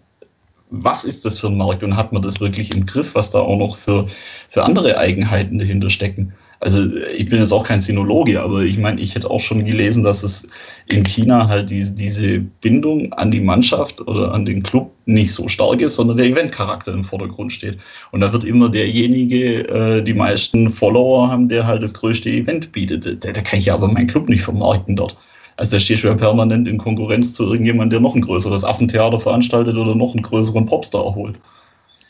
was 0.70 1.05
ist 1.05 1.24
das 1.24 1.39
für 1.39 1.47
ein 1.47 1.57
Markt 1.57 1.82
und 1.82 1.97
hat 1.97 2.12
man 2.12 2.22
das 2.22 2.41
wirklich 2.41 2.74
im 2.74 2.84
Griff, 2.84 3.14
was 3.14 3.30
da 3.30 3.39
auch 3.39 3.57
noch 3.57 3.76
für, 3.76 4.07
für 4.49 4.64
andere 4.64 4.99
Eigenheiten 4.99 5.59
dahinter 5.59 5.89
stecken? 5.89 6.32
Also 6.61 6.93
ich 7.17 7.29
bin 7.29 7.39
jetzt 7.39 7.53
auch 7.53 7.65
kein 7.65 7.79
Sinologe, 7.79 8.43
aber 8.43 8.63
ich 8.63 8.79
meine, 8.79 9.01
ich 9.01 9.15
hätte 9.15 9.31
auch 9.31 9.41
schon 9.41 9.65
gelesen, 9.65 10.03
dass 10.03 10.25
es 10.25 10.49
in 10.89 11.05
China 11.05 11.47
halt 11.47 11.71
die, 11.71 11.85
diese 11.95 12.41
Bindung 12.41 13.13
an 13.13 13.31
die 13.31 13.41
Mannschaft 13.41 14.01
oder 14.09 14.35
an 14.35 14.45
den 14.45 14.65
Club 14.65 14.91
nicht 15.07 15.33
so 15.33 15.47
stark 15.47 15.81
ist, 15.81 15.95
sondern 15.95 16.17
der 16.17 16.27
Eventcharakter 16.27 16.93
im 16.93 17.05
Vordergrund 17.05 17.53
steht. 17.53 17.79
Und 18.11 18.23
da 18.23 18.33
wird 18.33 18.43
immer 18.43 18.69
derjenige 18.69 19.69
äh, 19.69 20.03
die 20.03 20.15
meisten 20.15 20.69
Follower 20.69 21.31
haben, 21.31 21.49
der 21.49 21.67
halt 21.67 21.83
das 21.83 21.95
größte 21.95 22.29
Event 22.29 22.73
bietet. 22.73 23.25
Da, 23.25 23.31
da 23.31 23.41
kann 23.41 23.61
ich 23.61 23.67
ja 23.67 23.75
aber 23.75 23.87
meinen 23.87 24.09
Club 24.09 24.29
nicht 24.29 24.43
vermarkten 24.43 24.97
dort. 24.97 25.17
Also 25.59 25.77
da 25.77 25.81
stehst 25.81 26.05
du 26.05 26.09
ja 26.09 26.15
permanent 26.15 26.67
in 26.67 26.79
Konkurrenz 26.79 27.35
zu 27.35 27.45
irgendjemandem, 27.45 27.91
der 27.91 28.01
noch 28.01 28.15
ein 28.15 28.21
größeres 28.21 28.65
Affentheater 28.65 29.19
veranstaltet 29.19 29.77
oder 29.77 29.95
noch 29.95 30.15
einen 30.15 30.23
größeren 30.23 30.67
Popstar 30.67 31.05
erholt. 31.05 31.39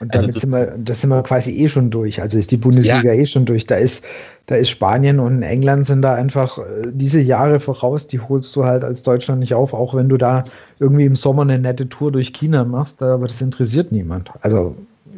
Und 0.01 0.15
damit 0.15 0.29
also 0.29 0.41
sind 0.41 0.51
wir, 0.51 0.75
das 0.79 1.01
sind 1.01 1.11
wir 1.11 1.23
quasi 1.23 1.53
eh 1.53 1.69
schon 1.69 1.91
durch. 1.91 2.21
Also 2.21 2.39
ist 2.39 2.51
die 2.51 2.57
Bundesliga 2.57 3.13
ja. 3.13 3.15
eh 3.15 3.27
schon 3.27 3.47
durch. 3.47 3.67
Da 3.67 3.77
ist, 3.77 4.05
da 4.49 4.57
ist 4.57 4.71
Spanien 4.71 5.21
und 5.21 5.43
England 5.43 5.85
sind 5.87 6.03
da 6.03 6.15
einfach 6.15 6.59
äh, 6.59 6.91
diese 6.91 7.21
Jahre 7.21 7.61
voraus, 7.61 8.07
die 8.07 8.19
holst 8.19 8.57
du 8.57 8.65
halt 8.65 8.83
als 8.83 9.03
Deutschland 9.03 9.41
nicht 9.41 9.55
auf, 9.55 9.75
auch 9.75 9.95
wenn 9.95 10.09
du 10.09 10.17
da 10.17 10.43
irgendwie 10.81 11.05
im 11.05 11.17
Sommer 11.17 11.43
eine 11.43 11.59
nette 11.59 11.89
Tour 11.89 12.11
durch 12.11 12.33
China 12.33 12.65
machst, 12.65 13.03
aber 13.03 13.27
das 13.27 13.41
interessiert 13.43 13.93
niemand. 13.93 14.31
Also 14.41 14.75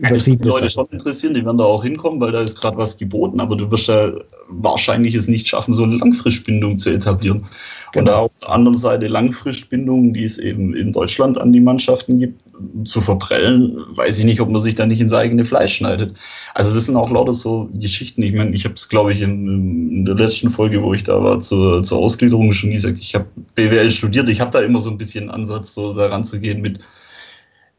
das 0.09 0.25
die 0.25 0.37
Leute 0.37 0.71
schon 0.71 0.87
interessieren, 0.91 1.35
die 1.35 1.45
werden 1.45 1.59
da 1.59 1.65
auch 1.65 1.83
hinkommen, 1.83 2.21
weil 2.21 2.33
da 2.33 2.41
ist 2.41 2.61
gerade 2.61 2.77
was 2.77 2.97
geboten, 2.97 3.41
aber 3.41 3.57
du 3.57 3.71
wirst 3.71 3.89
ja 3.89 4.13
wahrscheinlich 4.49 5.15
es 5.15 5.29
nicht 5.29 5.49
schaffen, 5.49 5.75
so 5.75 5.85
eine 5.85 5.97
Langfristbindung 5.97 6.79
zu 6.79 6.91
etablieren. 6.91 7.47
Genau. 7.93 8.01
Und 8.01 8.09
auf 8.11 8.31
der 8.41 8.51
anderen 8.51 8.79
Seite 8.79 9.09
Langfristbindungen, 9.09 10.15
die 10.15 10.25
es 10.25 10.39
eben 10.39 10.75
in 10.75 10.93
Deutschland 10.93 11.39
an 11.39 11.53
die 11.53 11.61
Mannschaften 11.61 12.21
gibt, 12.21 12.41
zu 12.85 13.01
verprellen, 13.01 13.77
weiß 13.95 14.19
ich 14.19 14.25
nicht, 14.25 14.41
ob 14.41 14.51
man 14.51 14.61
sich 14.61 14.75
da 14.75 14.87
nicht 14.87 15.01
ins 15.01 15.13
eigene 15.13 15.45
Fleisch 15.45 15.77
schneidet. 15.77 16.15
Also 16.55 16.75
das 16.75 16.87
sind 16.87 16.97
auch 16.97 17.11
lauter 17.11 17.33
so 17.33 17.69
Geschichten. 17.75 18.23
Ich 18.23 18.33
meine, 18.33 18.51
ich 18.51 18.65
habe 18.65 18.75
es, 18.75 18.89
glaube 18.89 19.13
ich, 19.13 19.23
in, 19.23 19.91
in, 19.91 20.05
der 20.05 20.15
letzten 20.15 20.51
Folge, 20.51 20.83
wo 20.83 20.95
ich 20.95 21.03
da 21.03 21.23
war, 21.23 21.41
zur, 21.41 21.83
zur 21.83 21.99
Ausgliederung 21.99 22.53
schon 22.53 22.71
gesagt, 22.71 22.99
ich 22.99 23.15
habe 23.15 23.27
BWL 23.55 23.91
studiert. 23.91 24.29
Ich 24.29 24.41
habe 24.41 24.51
da 24.51 24.61
immer 24.61 24.81
so 24.81 24.91
ein 24.91 24.99
bisschen 24.99 25.31
einen 25.31 25.43
Ansatz, 25.43 25.75
so 25.75 25.95
daran 25.95 26.25
zu 26.25 26.39
gehen 26.39 26.61
mit, 26.61 26.81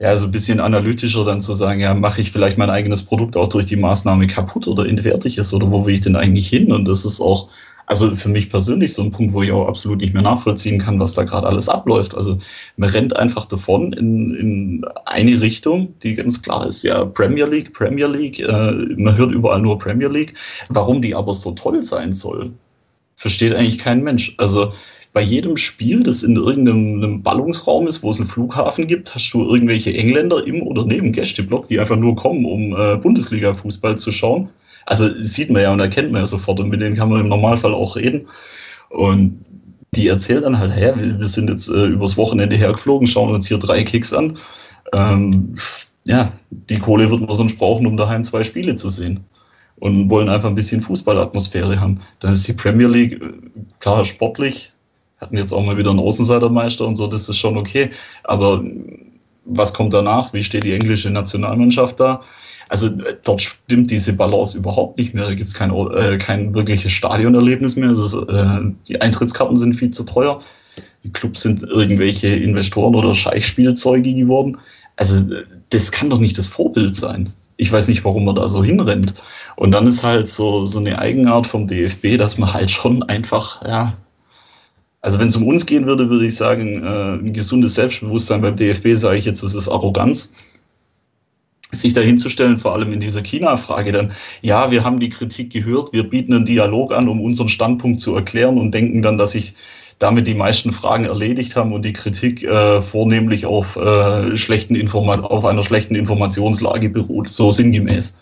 ja, 0.01 0.17
so 0.17 0.25
ein 0.25 0.31
bisschen 0.31 0.59
analytischer 0.59 1.23
dann 1.23 1.41
zu 1.41 1.53
sagen, 1.53 1.79
ja, 1.79 1.93
mache 1.93 2.21
ich 2.21 2.31
vielleicht 2.31 2.57
mein 2.57 2.71
eigenes 2.71 3.03
Produkt 3.03 3.37
auch 3.37 3.49
durch 3.49 3.65
die 3.65 3.75
Maßnahme 3.75 4.25
kaputt 4.25 4.67
oder 4.67 4.87
entwertig 4.87 5.37
ist 5.37 5.53
oder 5.53 5.69
wo 5.69 5.85
will 5.85 5.93
ich 5.93 6.01
denn 6.01 6.15
eigentlich 6.15 6.47
hin? 6.47 6.71
Und 6.71 6.87
das 6.87 7.05
ist 7.05 7.21
auch 7.21 7.49
also 7.85 8.15
für 8.15 8.29
mich 8.29 8.49
persönlich 8.49 8.93
so 8.93 9.03
ein 9.03 9.11
Punkt, 9.11 9.33
wo 9.33 9.43
ich 9.43 9.51
auch 9.51 9.67
absolut 9.67 9.99
nicht 9.99 10.13
mehr 10.13 10.23
nachvollziehen 10.23 10.79
kann, 10.79 10.99
was 10.99 11.13
da 11.13 11.23
gerade 11.23 11.45
alles 11.45 11.69
abläuft. 11.69 12.15
Also 12.15 12.39
man 12.77 12.89
rennt 12.89 13.15
einfach 13.15 13.45
davon 13.45 13.93
in, 13.93 14.33
in 14.33 14.85
eine 15.05 15.39
Richtung, 15.39 15.93
die 16.01 16.15
ganz 16.15 16.41
klar 16.41 16.65
ist, 16.65 16.83
ja 16.83 17.05
Premier 17.05 17.45
League, 17.45 17.73
Premier 17.73 18.07
League, 18.07 18.39
äh, 18.39 18.71
man 18.95 19.17
hört 19.17 19.35
überall 19.35 19.61
nur 19.61 19.77
Premier 19.77 20.07
League. 20.07 20.33
Warum 20.69 21.01
die 21.03 21.13
aber 21.13 21.35
so 21.35 21.51
toll 21.51 21.83
sein 21.83 22.11
soll, 22.11 22.51
versteht 23.17 23.53
eigentlich 23.53 23.77
kein 23.77 24.01
Mensch. 24.01 24.33
Also 24.37 24.73
bei 25.13 25.21
jedem 25.21 25.57
Spiel, 25.57 26.03
das 26.03 26.23
in 26.23 26.37
irgendeinem 26.37 27.21
Ballungsraum 27.21 27.87
ist, 27.87 28.01
wo 28.01 28.11
es 28.11 28.17
einen 28.17 28.29
Flughafen 28.29 28.87
gibt, 28.87 29.13
hast 29.13 29.31
du 29.31 29.43
irgendwelche 29.43 29.93
Engländer 29.93 30.45
im 30.47 30.61
oder 30.61 30.85
neben 30.85 31.11
Gästeblock, 31.11 31.67
die 31.67 31.79
einfach 31.79 31.97
nur 31.97 32.15
kommen, 32.15 32.45
um 32.45 32.73
äh, 32.73 32.95
Bundesliga-Fußball 32.95 33.97
zu 33.97 34.11
schauen. 34.11 34.49
Also 34.85 35.09
sieht 35.09 35.49
man 35.49 35.61
ja 35.61 35.73
und 35.73 35.79
erkennt 35.79 36.11
man 36.11 36.21
ja 36.21 36.27
sofort 36.27 36.59
und 36.59 36.69
mit 36.69 36.81
denen 36.81 36.95
kann 36.95 37.09
man 37.09 37.19
im 37.19 37.27
Normalfall 37.27 37.73
auch 37.73 37.95
reden. 37.97 38.27
Und 38.89 39.39
die 39.93 40.07
erzählen 40.07 40.43
dann 40.43 40.57
halt, 40.57 40.73
hä, 40.73 40.93
wir 40.95 41.27
sind 41.27 41.49
jetzt 41.49 41.67
äh, 41.67 41.87
übers 41.87 42.15
Wochenende 42.15 42.55
hergeflogen, 42.55 43.07
schauen 43.07 43.33
uns 43.33 43.47
hier 43.47 43.57
drei 43.57 43.83
Kicks 43.83 44.13
an. 44.13 44.37
Ähm, 44.93 45.55
ja, 46.05 46.31
die 46.49 46.79
Kohle 46.79 47.09
wird 47.11 47.21
man 47.21 47.35
sonst 47.35 47.57
brauchen, 47.57 47.85
um 47.85 47.97
daheim 47.97 48.23
zwei 48.23 48.43
Spiele 48.43 48.77
zu 48.77 48.89
sehen. 48.89 49.19
Und 49.75 50.09
wollen 50.09 50.29
einfach 50.29 50.49
ein 50.49 50.55
bisschen 50.55 50.79
Fußballatmosphäre 50.79 51.79
haben. 51.79 52.01
Dann 52.19 52.33
ist 52.33 52.47
die 52.47 52.53
Premier 52.53 52.87
League, 52.87 53.21
äh, 53.21 53.33
klar, 53.79 54.05
sportlich, 54.05 54.73
hatten 55.21 55.37
jetzt 55.37 55.53
auch 55.53 55.63
mal 55.63 55.77
wieder 55.77 55.91
einen 55.91 55.99
Außenseitermeister 55.99 56.85
und 56.85 56.95
so, 56.95 57.07
das 57.07 57.29
ist 57.29 57.37
schon 57.37 57.57
okay. 57.57 57.91
Aber 58.23 58.63
was 59.45 59.73
kommt 59.73 59.93
danach? 59.93 60.33
Wie 60.33 60.43
steht 60.43 60.63
die 60.63 60.73
englische 60.73 61.09
Nationalmannschaft 61.09 61.99
da? 61.99 62.21
Also 62.69 62.87
äh, 62.87 63.17
dort 63.23 63.41
stimmt 63.41 63.91
diese 63.91 64.13
Balance 64.13 64.57
überhaupt 64.57 64.97
nicht 64.97 65.13
mehr. 65.13 65.25
Da 65.25 65.35
gibt 65.35 65.49
es 65.49 65.53
kein, 65.53 65.71
äh, 65.71 66.17
kein 66.17 66.53
wirkliches 66.53 66.91
Stadionerlebnis 66.93 67.75
mehr. 67.75 67.89
Also, 67.89 68.27
äh, 68.27 68.71
die 68.87 69.01
Eintrittskarten 69.01 69.57
sind 69.57 69.73
viel 69.73 69.91
zu 69.91 70.03
teuer. 70.03 70.39
Die 71.03 71.11
Clubs 71.11 71.41
sind 71.41 71.63
irgendwelche 71.63 72.27
Investoren 72.27 72.95
oder 72.95 73.13
Scheichspielzeuge 73.13 74.13
geworden. 74.13 74.57
Also 74.95 75.17
äh, 75.33 75.43
das 75.69 75.91
kann 75.91 76.09
doch 76.09 76.19
nicht 76.19 76.37
das 76.37 76.47
Vorbild 76.47 76.95
sein. 76.95 77.29
Ich 77.57 77.71
weiß 77.71 77.87
nicht, 77.89 78.03
warum 78.05 78.25
man 78.25 78.35
da 78.35 78.47
so 78.47 78.63
hinrennt. 78.63 79.13
Und 79.57 79.71
dann 79.71 79.85
ist 79.85 80.03
halt 80.03 80.27
so, 80.27 80.65
so 80.65 80.79
eine 80.79 80.97
Eigenart 80.97 81.45
vom 81.45 81.67
DFB, 81.67 82.17
dass 82.17 82.37
man 82.37 82.53
halt 82.53 82.71
schon 82.71 83.03
einfach, 83.03 83.61
ja, 83.67 83.97
also 85.01 85.19
wenn 85.19 85.27
es 85.27 85.35
um 85.35 85.47
uns 85.47 85.65
gehen 85.65 85.85
würde, 85.85 86.09
würde 86.09 86.25
ich 86.25 86.35
sagen, 86.35 86.83
äh, 86.83 87.13
ein 87.19 87.33
gesundes 87.33 87.75
Selbstbewusstsein 87.75 88.41
beim 88.41 88.55
DFB, 88.55 88.95
sage 88.95 89.17
ich 89.17 89.25
jetzt, 89.25 89.43
das 89.43 89.53
ist 89.53 89.69
Arroganz 89.69 90.33
sich 91.71 91.93
dahinzustellen, 91.93 92.59
vor 92.59 92.73
allem 92.73 92.91
in 92.91 92.99
dieser 92.99 93.21
China-Frage 93.21 93.91
dann, 93.91 94.11
ja, 94.41 94.71
wir 94.71 94.83
haben 94.83 94.99
die 94.99 95.09
Kritik 95.09 95.51
gehört, 95.51 95.93
wir 95.93 96.03
bieten 96.03 96.33
einen 96.33 96.45
Dialog 96.45 96.91
an, 96.93 97.07
um 97.07 97.21
unseren 97.21 97.47
Standpunkt 97.47 98.01
zu 98.01 98.15
erklären 98.15 98.57
und 98.57 98.73
denken 98.73 99.01
dann, 99.01 99.17
dass 99.17 99.31
sich 99.31 99.53
damit 99.99 100.27
die 100.27 100.33
meisten 100.33 100.71
Fragen 100.71 101.05
erledigt 101.05 101.55
haben 101.55 101.73
und 101.73 101.85
die 101.85 101.93
Kritik 101.93 102.43
äh, 102.43 102.81
vornehmlich 102.81 103.45
auf, 103.45 103.75
äh, 103.75 104.35
schlechten 104.35 104.75
Informa 104.75 105.19
auf 105.19 105.45
einer 105.45 105.63
schlechten 105.63 105.95
Informationslage 105.95 106.89
beruht, 106.89 107.29
so 107.29 107.51
sinngemäß. 107.51 108.17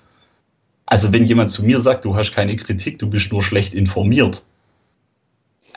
Also 0.85 1.13
wenn 1.13 1.25
jemand 1.25 1.51
zu 1.51 1.63
mir 1.63 1.79
sagt, 1.79 2.03
du 2.03 2.15
hast 2.15 2.33
keine 2.33 2.55
Kritik, 2.55 2.99
du 2.99 3.09
bist 3.09 3.31
nur 3.31 3.41
schlecht 3.41 3.73
informiert. 3.73 4.45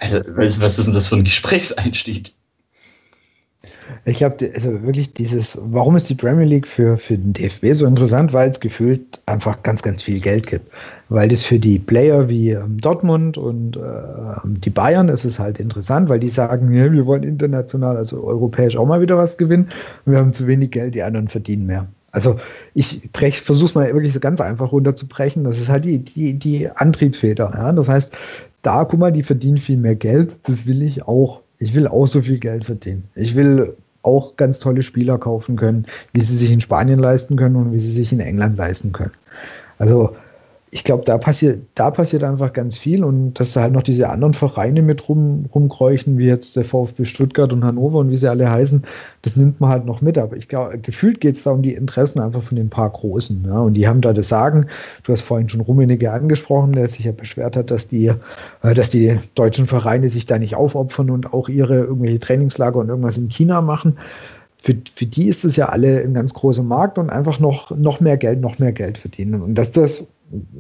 Also 0.03 0.21
was 0.37 0.79
ist 0.79 0.87
denn 0.87 0.95
das 0.95 1.09
für 1.09 1.17
ein 1.17 1.25
Gesprächseinstieg? 1.25 2.33
Ich 4.05 4.19
glaube, 4.19 4.51
also 4.53 4.83
wirklich 4.83 5.15
dieses, 5.15 5.57
warum 5.63 5.95
ist 5.95 6.09
die 6.09 6.17
Premier 6.17 6.45
League 6.45 6.67
für, 6.67 6.97
für 6.97 7.17
den 7.17 7.35
DFB 7.35 7.73
so 7.73 7.87
interessant? 7.87 8.33
Weil 8.33 8.51
es 8.51 8.59
gefühlt 8.59 9.21
einfach 9.27 9.63
ganz, 9.63 9.83
ganz 9.83 10.03
viel 10.03 10.21
Geld 10.21 10.49
gibt. 10.49 10.73
Weil 11.09 11.29
das 11.29 11.45
für 11.45 11.61
die 11.61 11.79
Player 11.79 12.29
wie 12.29 12.51
ähm, 12.51 12.81
Dortmund 12.81 13.39
und 13.39 13.77
äh, 13.77 13.81
die 14.45 14.71
Bayern 14.71 15.09
ist 15.09 15.25
es 15.25 15.39
halt 15.39 15.61
interessant, 15.61 16.09
weil 16.09 16.19
die 16.19 16.29
sagen, 16.29 16.73
ja, 16.73 16.91
wir 16.91 17.07
wollen 17.07 17.23
international, 17.23 17.97
also 17.97 18.25
europäisch 18.25 18.77
auch 18.77 18.87
mal 18.87 19.01
wieder 19.01 19.19
was 19.19 19.39
gewinnen. 19.39 19.69
Wir 20.05 20.19
haben 20.19 20.33
zu 20.33 20.49
wenig 20.49 20.73
Geld, 20.73 20.97
die 20.97 21.03
anderen 21.03 21.29
verdienen 21.29 21.67
mehr. 21.67 21.87
Also 22.11 22.39
ich 22.75 23.01
versuche 23.41 23.71
es 23.71 23.75
mal 23.75 23.93
wirklich 23.95 24.13
so 24.13 24.21
ganz 24.21 24.41
einfach 24.41 24.73
runterzubrechen. 24.73 25.45
Das 25.45 25.59
ist 25.59 25.69
halt 25.69 25.85
die, 25.85 25.99
die, 25.99 26.35
die 26.35 26.69
Antriebsfeder. 26.69 27.53
Ja? 27.55 27.73
Das 27.73 27.89
heißt, 27.89 28.17
da, 28.63 28.85
guck 28.85 28.99
mal, 28.99 29.13
die 29.13 29.23
verdienen 29.23 29.59
viel 29.59 29.77
mehr 29.77 29.97
Geld, 29.97 30.37
das 30.45 30.67
will 30.67 30.83
ich 30.83 31.03
auch. 31.03 31.41
Ich 31.59 31.75
will 31.75 31.87
auch 31.87 32.07
so 32.07 32.23
viel 32.23 32.39
Geld 32.39 32.65
verdienen. 32.65 33.05
Ich 33.15 33.37
will 33.37 33.77
auch 34.03 34.37
ganz 34.37 34.59
tolle 34.59 34.83
Spieler 34.83 35.19
kaufen 35.19 35.57
können, 35.57 35.87
wie 36.13 36.21
sie 36.21 36.37
sich 36.37 36.51
in 36.51 36.61
Spanien 36.61 36.99
leisten 36.99 37.37
können 37.37 37.57
und 37.57 37.73
wie 37.73 37.81
sie 37.81 37.93
sich 37.93 38.13
in 38.13 38.21
England 38.21 38.57
leisten 38.57 38.93
können. 38.93 39.13
Also 39.79 40.17
ich 40.75 40.85
glaube, 40.85 41.05
da 41.05 41.19
passiert, 41.19 41.61
da 41.75 41.91
passiert 41.91 42.25
einfach 42.25 42.55
ganz 42.55 42.79
viel 42.79 43.05
und 43.05 43.35
dass 43.35 43.53
da 43.53 43.61
halt 43.61 43.75
noch 43.75 43.83
diese 43.83 44.09
anderen 44.09 44.33
Vereine 44.33 44.81
mit 44.81 45.07
rum, 45.07 45.45
rumkräuchen, 45.55 46.17
wie 46.17 46.25
jetzt 46.25 46.57
der 46.57 46.65
VfB 46.65 47.05
Stuttgart 47.05 47.53
und 47.53 47.63
Hannover 47.63 47.99
und 47.99 48.09
wie 48.09 48.17
sie 48.17 48.31
alle 48.31 48.51
heißen, 48.51 48.83
das 49.21 49.37
nimmt 49.37 49.61
man 49.61 49.69
halt 49.69 49.85
noch 49.85 50.01
mit. 50.01 50.17
Aber 50.17 50.35
ich 50.35 50.49
glaube, 50.49 50.79
gefühlt 50.79 51.21
geht 51.21 51.37
es 51.37 51.43
da 51.43 51.51
um 51.51 51.61
die 51.61 51.75
Interessen 51.75 52.21
einfach 52.21 52.43
von 52.43 52.57
den 52.57 52.71
paar 52.71 52.89
Großen. 52.89 53.45
Ja? 53.47 53.61
Und 53.61 53.75
die 53.75 53.87
haben 53.87 54.01
da 54.01 54.15
das 54.15 54.31
Sagen. 54.31 54.67
Du 55.03 55.13
hast 55.13 55.21
vorhin 55.21 55.51
schon 55.51 55.61
Rummenigge 55.61 56.11
angesprochen, 56.11 56.73
der 56.73 56.89
sich 56.89 57.05
ja 57.05 57.13
beschwert 57.13 57.55
hat, 57.55 57.71
dass 57.71 57.89
die, 57.89 58.07
äh, 58.63 58.73
dass 58.73 58.89
die 58.89 59.19
deutschen 59.35 59.67
Vereine 59.67 60.09
sich 60.09 60.25
da 60.25 60.39
nicht 60.39 60.57
aufopfern 60.57 61.11
und 61.11 61.35
auch 61.35 61.51
ihre 61.51 61.81
irgendwelche 61.81 62.19
Trainingslager 62.21 62.79
und 62.79 62.89
irgendwas 62.89 63.19
in 63.19 63.29
China 63.29 63.61
machen 63.61 63.99
für, 64.63 64.77
für 64.95 65.07
die 65.07 65.27
ist 65.27 65.45
es 65.45 65.57
ja 65.57 65.69
alle 65.69 66.03
ein 66.03 66.15
ganz 66.15 66.33
großer 66.35 66.63
Markt 66.63 66.97
und 66.97 67.11
einfach 67.11 67.41
noch, 67.41 67.71
noch 67.73 68.01
mehr 68.01 68.17
Geld, 68.17 68.41
noch 68.41 68.59
mehr 68.59 68.73
Geld 68.73 68.97
verdienen. 68.97 69.43
Und 69.43 69.57
dass 69.57 69.73
das 69.73 70.07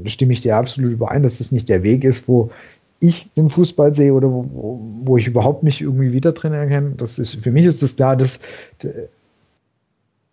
stimme 0.04 0.32
ich 0.32 0.42
dir 0.42 0.56
absolut 0.56 0.92
überein, 0.92 1.22
dass 1.22 1.38
das 1.38 1.52
nicht 1.52 1.68
der 1.68 1.82
Weg 1.82 2.04
ist, 2.04 2.26
wo 2.26 2.50
ich 2.98 3.28
den 3.36 3.48
Fußball 3.48 3.94
sehe 3.94 4.12
oder 4.12 4.28
wo, 4.30 4.80
wo 5.04 5.16
ich 5.16 5.26
überhaupt 5.26 5.62
mich 5.62 5.80
irgendwie 5.80 6.12
wieder 6.12 6.32
drin 6.32 6.52
erkenne. 6.52 6.94
Das 6.96 7.18
ist, 7.18 7.36
für 7.36 7.50
mich 7.52 7.64
ist 7.64 7.82
das 7.82 7.96
klar, 7.96 8.16
dass 8.16 8.40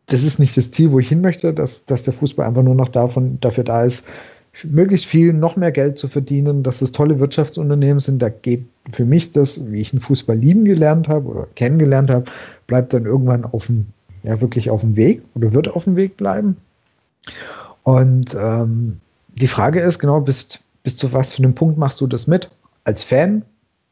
das 0.07 0.23
ist 0.23 0.39
nicht 0.39 0.57
das 0.57 0.71
Ziel, 0.71 0.91
wo 0.91 0.99
ich 0.99 1.09
hin 1.09 1.21
möchte, 1.21 1.53
dass, 1.53 1.85
dass 1.85 2.03
der 2.03 2.13
Fußball 2.13 2.47
einfach 2.47 2.63
nur 2.63 2.75
noch 2.75 2.89
davon, 2.89 3.39
dafür 3.39 3.63
da 3.63 3.83
ist, 3.83 4.03
möglichst 4.65 5.05
viel, 5.05 5.33
noch 5.33 5.55
mehr 5.55 5.71
Geld 5.71 5.99
zu 5.99 6.07
verdienen, 6.07 6.63
dass 6.63 6.79
das 6.79 6.91
tolle 6.91 7.19
Wirtschaftsunternehmen 7.19 7.99
sind. 7.99 8.21
Da 8.21 8.29
geht 8.29 8.65
für 8.91 9.05
mich 9.05 9.31
das, 9.31 9.71
wie 9.71 9.81
ich 9.81 9.91
den 9.91 9.99
Fußball 9.99 10.37
lieben 10.37 10.65
gelernt 10.65 11.07
habe 11.07 11.27
oder 11.27 11.47
kennengelernt 11.55 12.09
habe, 12.09 12.25
bleibt 12.67 12.93
dann 12.93 13.05
irgendwann 13.05 13.45
auf 13.45 13.67
dem, 13.67 13.87
ja, 14.23 14.39
wirklich 14.41 14.69
auf 14.69 14.81
dem 14.81 14.95
Weg 14.95 15.21
oder 15.35 15.53
wird 15.53 15.67
auf 15.67 15.83
dem 15.83 15.95
Weg 15.95 16.17
bleiben. 16.17 16.57
Und 17.83 18.35
ähm, 18.39 18.99
die 19.35 19.47
Frage 19.47 19.81
ist 19.81 19.99
genau, 19.99 20.19
bis, 20.21 20.59
bis 20.83 20.95
zu 20.95 21.13
was 21.13 21.33
für 21.33 21.43
einem 21.43 21.55
Punkt 21.55 21.77
machst 21.77 22.01
du 22.01 22.07
das 22.07 22.27
mit? 22.27 22.49
Als 22.83 23.03
Fan, 23.03 23.43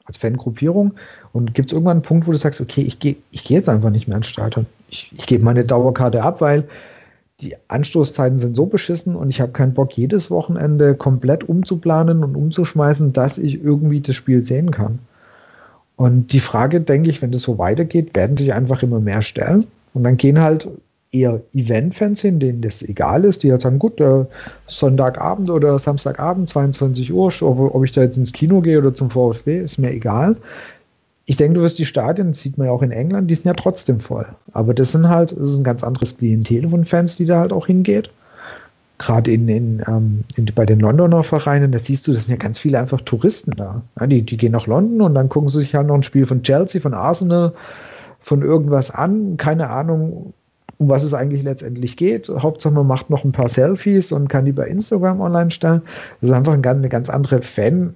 als 0.06 0.18
Fangruppierung? 0.18 0.94
Und 1.34 1.54
gibt 1.54 1.70
es 1.70 1.74
irgendwann 1.74 1.98
einen 1.98 2.04
Punkt, 2.04 2.28
wo 2.28 2.32
du 2.32 2.38
sagst, 2.38 2.62
okay, 2.62 2.82
ich 2.82 3.00
gehe 3.00 3.16
ich 3.32 3.44
geh 3.44 3.54
jetzt 3.54 3.70
einfach 3.70 3.90
nicht 3.90 4.08
mehr 4.08 4.18
ins 4.18 4.28
Stadion. 4.28 4.66
Ich, 4.90 5.12
ich 5.18 5.28
gebe 5.28 5.44
meine 5.44 5.66
Dauerkarte 5.66 6.24
ab, 6.24 6.42
weil 6.42 6.68
die 7.42 7.56
Anstoßzeiten 7.68 8.40
sind 8.40 8.56
so 8.56 8.66
beschissen 8.66 9.16
und 9.16 9.30
ich 9.30 9.42
habe 9.42 9.52
keinen 9.52 9.74
Bock, 9.74 9.96
jedes 9.96 10.32
Wochenende 10.32 10.96
komplett 10.96 11.48
umzuplanen 11.48 12.24
und 12.24 12.36
umzuschmeißen, 12.36 13.14
dass 13.14 13.38
ich 13.38 13.64
irgendwie 13.64 14.02
das 14.02 14.16
Spiel 14.16 14.44
sehen 14.44 14.72
kann. 14.72 15.00
Und 15.96 16.34
die 16.34 16.40
Frage, 16.40 16.82
denke 16.82 17.10
ich, 17.10 17.22
wenn 17.22 17.32
das 17.32 17.42
so 17.42 17.58
weitergeht, 17.58 18.16
werden 18.16 18.38
sich 18.38 18.54
einfach 18.54 18.84
immer 18.84 19.00
mehr 19.00 19.22
stellen. 19.22 19.66
Und 19.94 20.04
dann 20.04 20.18
gehen 20.18 20.40
halt 20.40 20.68
eher 21.12 21.42
Event-Fans 21.54 22.22
hin, 22.22 22.40
denen 22.40 22.62
das 22.62 22.82
egal 22.84 23.24
ist, 23.24 23.44
die 23.44 23.52
halt 23.52 23.62
sagen, 23.62 23.80
gut, 23.80 24.00
äh, 24.02 24.26
Sonntagabend 24.68 25.50
oder 25.50 25.80
Samstagabend, 25.80 26.50
22 26.50 27.14
Uhr, 27.14 27.32
ob, 27.42 27.76
ob 27.76 27.84
ich 27.84 27.92
da 27.92 28.02
jetzt 28.02 28.18
ins 28.18 28.34
Kino 28.34 28.62
gehe 28.62 28.80
oder 28.80 28.94
zum 28.94 29.10
VfB, 29.10 29.60
ist 29.60 29.78
mir 29.78 29.92
egal. 29.92 30.38
Ich 31.30 31.36
denke, 31.36 31.56
du 31.56 31.62
wirst 31.62 31.78
die 31.78 31.86
Stadien, 31.86 32.30
das 32.30 32.40
sieht 32.40 32.58
man 32.58 32.68
ja 32.68 32.74
auch 32.74 32.82
in 32.82 32.92
England, 32.92 33.30
die 33.30 33.36
sind 33.36 33.46
ja 33.46 33.54
trotzdem 33.54 34.00
voll. 34.00 34.26
Aber 34.54 34.74
das 34.74 34.94
sind 34.94 35.10
halt, 35.10 35.34
das 35.34 35.52
ist 35.52 35.58
ein 35.58 35.66
ganz 35.66 35.84
anderes 35.84 36.18
Klientel 36.18 36.70
von 36.70 36.86
Fans, 36.86 37.18
die 37.18 37.26
da 37.26 37.42
halt 37.42 37.52
auch 37.52 37.68
hingeht. 37.68 38.10
Gerade 38.98 39.34
in, 39.34 39.50
in, 39.50 39.84
ähm, 39.90 40.24
in, 40.38 40.46
bei 40.56 40.66
den 40.66 40.80
Londoner 40.80 41.24
Vereinen, 41.24 41.74
da 41.74 41.80
siehst 41.80 42.08
du, 42.08 42.14
das 42.14 42.26
sind 42.26 42.32
ja 42.32 42.42
ganz 42.42 42.58
viele 42.58 42.80
einfach 42.80 43.02
Touristen 43.02 43.52
da. 43.58 43.82
Ja, 44.00 44.08
die, 44.08 44.22
die 44.22 44.38
gehen 44.38 44.54
nach 44.54 44.68
London 44.68 45.02
und 45.02 45.16
dann 45.16 45.28
gucken 45.28 45.50
sie 45.50 45.60
sich 45.60 45.76
halt 45.76 45.88
noch 45.88 45.96
ein 45.96 46.04
Spiel 46.04 46.26
von 46.26 46.44
Chelsea, 46.44 46.80
von 46.80 46.94
Arsenal, 46.94 47.52
von 48.22 48.42
irgendwas 48.42 48.90
an. 48.90 49.36
Keine 49.36 49.70
Ahnung, 49.70 50.34
um 50.78 50.88
was 50.88 51.04
es 51.04 51.14
eigentlich 51.14 51.44
letztendlich 51.44 51.98
geht. 51.98 52.30
Hauptsache 52.30 52.74
man 52.74 52.88
macht 52.88 53.10
noch 53.10 53.26
ein 53.26 53.34
paar 53.34 53.50
Selfies 53.50 54.14
und 54.14 54.30
kann 54.30 54.46
die 54.46 54.54
bei 54.54 54.68
Instagram 54.68 55.20
online 55.20 55.52
stellen. 55.52 55.82
Das 56.22 56.30
ist 56.30 56.36
einfach 56.36 56.54
ein, 56.54 56.66
eine 56.66 56.88
ganz 56.88 57.10
andere 57.10 57.42
Fan, 57.42 57.96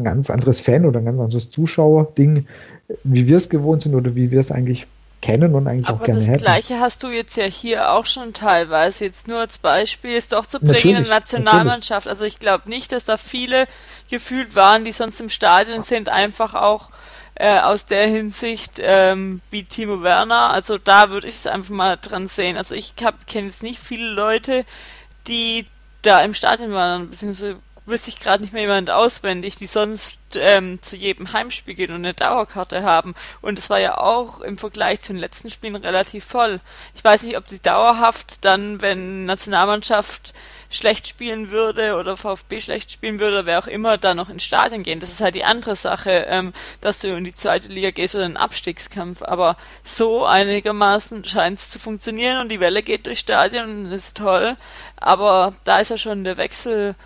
ein 0.00 0.04
ganz 0.04 0.30
anderes 0.30 0.60
Fan 0.60 0.84
oder 0.84 1.00
ein 1.00 1.04
ganz 1.04 1.20
anderes 1.20 1.50
Zuschauerding, 1.50 2.46
wie 3.04 3.26
wir 3.26 3.36
es 3.36 3.48
gewohnt 3.48 3.82
sind 3.82 3.94
oder 3.94 4.14
wie 4.14 4.30
wir 4.30 4.40
es 4.40 4.52
eigentlich 4.52 4.86
kennen 5.24 5.54
und 5.54 5.66
eigentlich 5.66 5.88
Aber 5.88 6.02
auch 6.02 6.04
gerne 6.04 6.20
hätten. 6.20 6.30
Aber 6.30 6.38
das 6.38 6.42
Gleiche 6.42 6.80
hast 6.80 7.02
du 7.02 7.08
jetzt 7.08 7.36
ja 7.36 7.44
hier 7.44 7.92
auch 7.92 8.04
schon 8.04 8.34
teilweise. 8.34 9.06
Jetzt 9.06 9.26
nur 9.26 9.38
als 9.38 9.58
Beispiel 9.58 10.12
ist 10.12 10.32
doch 10.32 10.46
zu 10.46 10.60
bringen 10.60 10.74
natürlich, 10.74 10.96
in 10.98 11.04
der 11.04 11.12
Nationalmannschaft. 11.12 12.06
Natürlich. 12.06 12.10
Also 12.10 12.24
ich 12.24 12.38
glaube 12.38 12.68
nicht, 12.68 12.92
dass 12.92 13.04
da 13.04 13.16
viele 13.16 13.66
gefühlt 14.10 14.54
waren, 14.54 14.84
die 14.84 14.92
sonst 14.92 15.20
im 15.20 15.30
Stadion 15.30 15.82
sind, 15.82 16.10
einfach 16.10 16.54
auch 16.54 16.90
äh, 17.36 17.58
aus 17.58 17.86
der 17.86 18.06
Hinsicht 18.06 18.72
ähm, 18.80 19.40
wie 19.50 19.64
Timo 19.64 20.02
Werner. 20.02 20.50
Also 20.50 20.76
da 20.76 21.10
würde 21.10 21.26
ich 21.26 21.34
es 21.34 21.46
einfach 21.46 21.74
mal 21.74 21.96
dran 21.96 22.28
sehen. 22.28 22.58
Also 22.58 22.74
ich 22.74 22.94
kenne 22.94 23.46
jetzt 23.46 23.62
nicht 23.62 23.78
viele 23.78 24.10
Leute, 24.10 24.64
die 25.26 25.66
da 26.02 26.22
im 26.22 26.34
Stadion 26.34 26.72
waren, 26.72 27.08
beziehungsweise 27.08 27.56
wüsste 27.86 28.08
ich 28.10 28.18
gerade 28.18 28.42
nicht 28.42 28.52
mehr 28.52 28.62
jemand 28.62 28.90
auswendig, 28.90 29.56
die 29.56 29.66
sonst 29.66 30.20
ähm, 30.36 30.80
zu 30.82 30.96
jedem 30.96 31.32
Heimspiel 31.32 31.74
gehen 31.74 31.90
und 31.90 31.96
eine 31.96 32.14
Dauerkarte 32.14 32.82
haben. 32.82 33.14
Und 33.42 33.58
es 33.58 33.70
war 33.70 33.78
ja 33.78 33.98
auch 33.98 34.40
im 34.40 34.56
Vergleich 34.56 35.02
zu 35.02 35.12
den 35.12 35.20
letzten 35.20 35.50
Spielen 35.50 35.76
relativ 35.76 36.24
voll. 36.24 36.60
Ich 36.94 37.04
weiß 37.04 37.24
nicht, 37.24 37.36
ob 37.36 37.46
die 37.46 37.60
dauerhaft 37.60 38.44
dann, 38.44 38.80
wenn 38.80 39.26
Nationalmannschaft 39.26 40.32
schlecht 40.70 41.06
spielen 41.06 41.50
würde 41.50 41.96
oder 41.96 42.16
VfB 42.16 42.60
schlecht 42.60 42.90
spielen 42.90 43.20
würde 43.20 43.38
oder 43.38 43.46
wer 43.46 43.58
auch 43.60 43.66
immer, 43.66 43.96
da 43.96 44.14
noch 44.14 44.28
ins 44.28 44.44
Stadion 44.44 44.82
gehen. 44.82 44.98
Das 44.98 45.10
ist 45.10 45.20
halt 45.20 45.34
die 45.34 45.44
andere 45.44 45.76
Sache, 45.76 46.26
ähm, 46.28 46.52
dass 46.80 46.98
du 46.98 47.08
in 47.16 47.24
die 47.24 47.34
zweite 47.34 47.68
Liga 47.68 47.90
gehst 47.90 48.14
oder 48.14 48.24
in 48.24 48.32
einen 48.32 48.44
Abstiegskampf. 48.44 49.22
Aber 49.22 49.56
so 49.84 50.24
einigermaßen 50.24 51.24
scheint 51.24 51.58
es 51.58 51.70
zu 51.70 51.78
funktionieren 51.78 52.38
und 52.40 52.50
die 52.50 52.60
Welle 52.60 52.82
geht 52.82 53.06
durchs 53.06 53.20
Stadion 53.20 53.86
und 53.86 53.92
ist 53.92 54.16
toll. 54.16 54.56
Aber 54.96 55.54
da 55.64 55.78
ist 55.78 55.90
ja 55.90 55.98
schon 55.98 56.24
der 56.24 56.38
Wechsel 56.38 56.96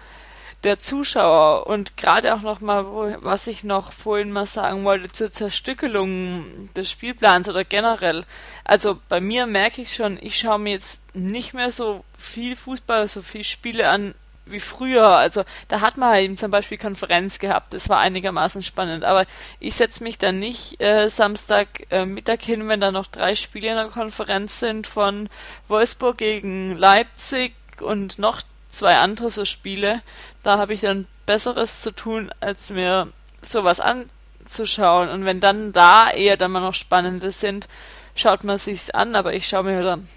der 0.65 0.79
Zuschauer 0.79 1.67
und 1.69 1.97
gerade 1.97 2.35
auch 2.35 2.41
noch 2.41 2.61
mal, 2.61 3.19
was 3.21 3.47
ich 3.47 3.63
noch 3.63 3.93
vorhin 3.93 4.33
mal 4.33 4.47
sagen 4.47 4.85
wollte 4.85 5.13
zur 5.13 5.31
Zerstückelung 5.31 6.71
des 6.75 6.91
Spielplans 6.91 7.49
oder 7.49 7.65
generell. 7.65 8.25
Also 8.65 8.99
bei 9.09 9.21
mir 9.21 9.47
merke 9.47 9.83
ich 9.83 9.95
schon, 9.95 10.19
ich 10.21 10.39
schaue 10.39 10.59
mir 10.59 10.73
jetzt 10.73 11.01
nicht 11.15 11.55
mehr 11.55 11.71
so 11.71 12.05
viel 12.17 12.57
Fußball, 12.57 13.07
so 13.07 13.23
viel 13.23 13.45
Spiele 13.45 13.89
an 13.89 14.15
wie 14.51 14.61
früher. 14.61 15.09
Also 15.09 15.45
da 15.69 15.81
hat 15.81 15.97
man 15.97 16.11
halt 16.11 16.25
eben 16.25 16.37
zum 16.37 16.51
Beispiel 16.51 16.79
Konferenz 16.79 17.39
gehabt, 17.39 17.75
das 17.75 17.89
war 17.89 17.99
einigermaßen 17.99 18.63
spannend. 18.63 19.05
Aber 19.05 19.27
ich 19.61 19.77
setze 19.77 20.03
mich 20.03 20.19
dann 20.19 20.39
nicht 20.39 20.81
äh, 20.81 21.09
Samstag 21.09 21.87
äh, 21.91 22.05
Mittag 22.05 22.43
hin, 22.43 22.69
wenn 22.69 22.81
da 22.81 22.91
noch 22.91 23.07
drei 23.07 23.35
Spiele 23.35 23.69
in 23.69 23.77
der 23.77 23.87
Konferenz 23.87 24.59
sind 24.59 24.87
von 24.87 25.29
Wolfsburg 25.69 26.19
gegen 26.19 26.77
Leipzig 26.77 27.55
und 27.81 28.19
noch 28.19 28.43
zwei 28.71 28.97
andere 28.97 29.31
so 29.31 29.45
Spiele, 29.45 30.03
da 30.49 30.57
habe 30.57 30.73
ich 30.73 30.81
dann 30.81 31.07
Besseres 31.27 31.83
zu 31.83 31.95
tun, 31.95 32.33
als 32.41 32.71
mir 32.71 33.13
sowas 33.43 33.81
anzuschauen. 33.81 35.11
Und 35.11 35.27
wenn 35.27 35.41
dann 35.41 35.75
da 35.75 36.11
eher 36.11 36.39
dann 36.39 36.53
mal 36.53 36.61
noch 36.61 36.73
Spannende 36.73 37.31
sind, 37.33 37.69
schaut 38.15 38.45
man 38.45 38.57
sich's 38.57 38.89
an, 38.89 39.15
aber 39.15 39.35
ich 39.35 39.47
schaue 39.47 39.65
mir 39.65 39.83
dann 39.83 40.09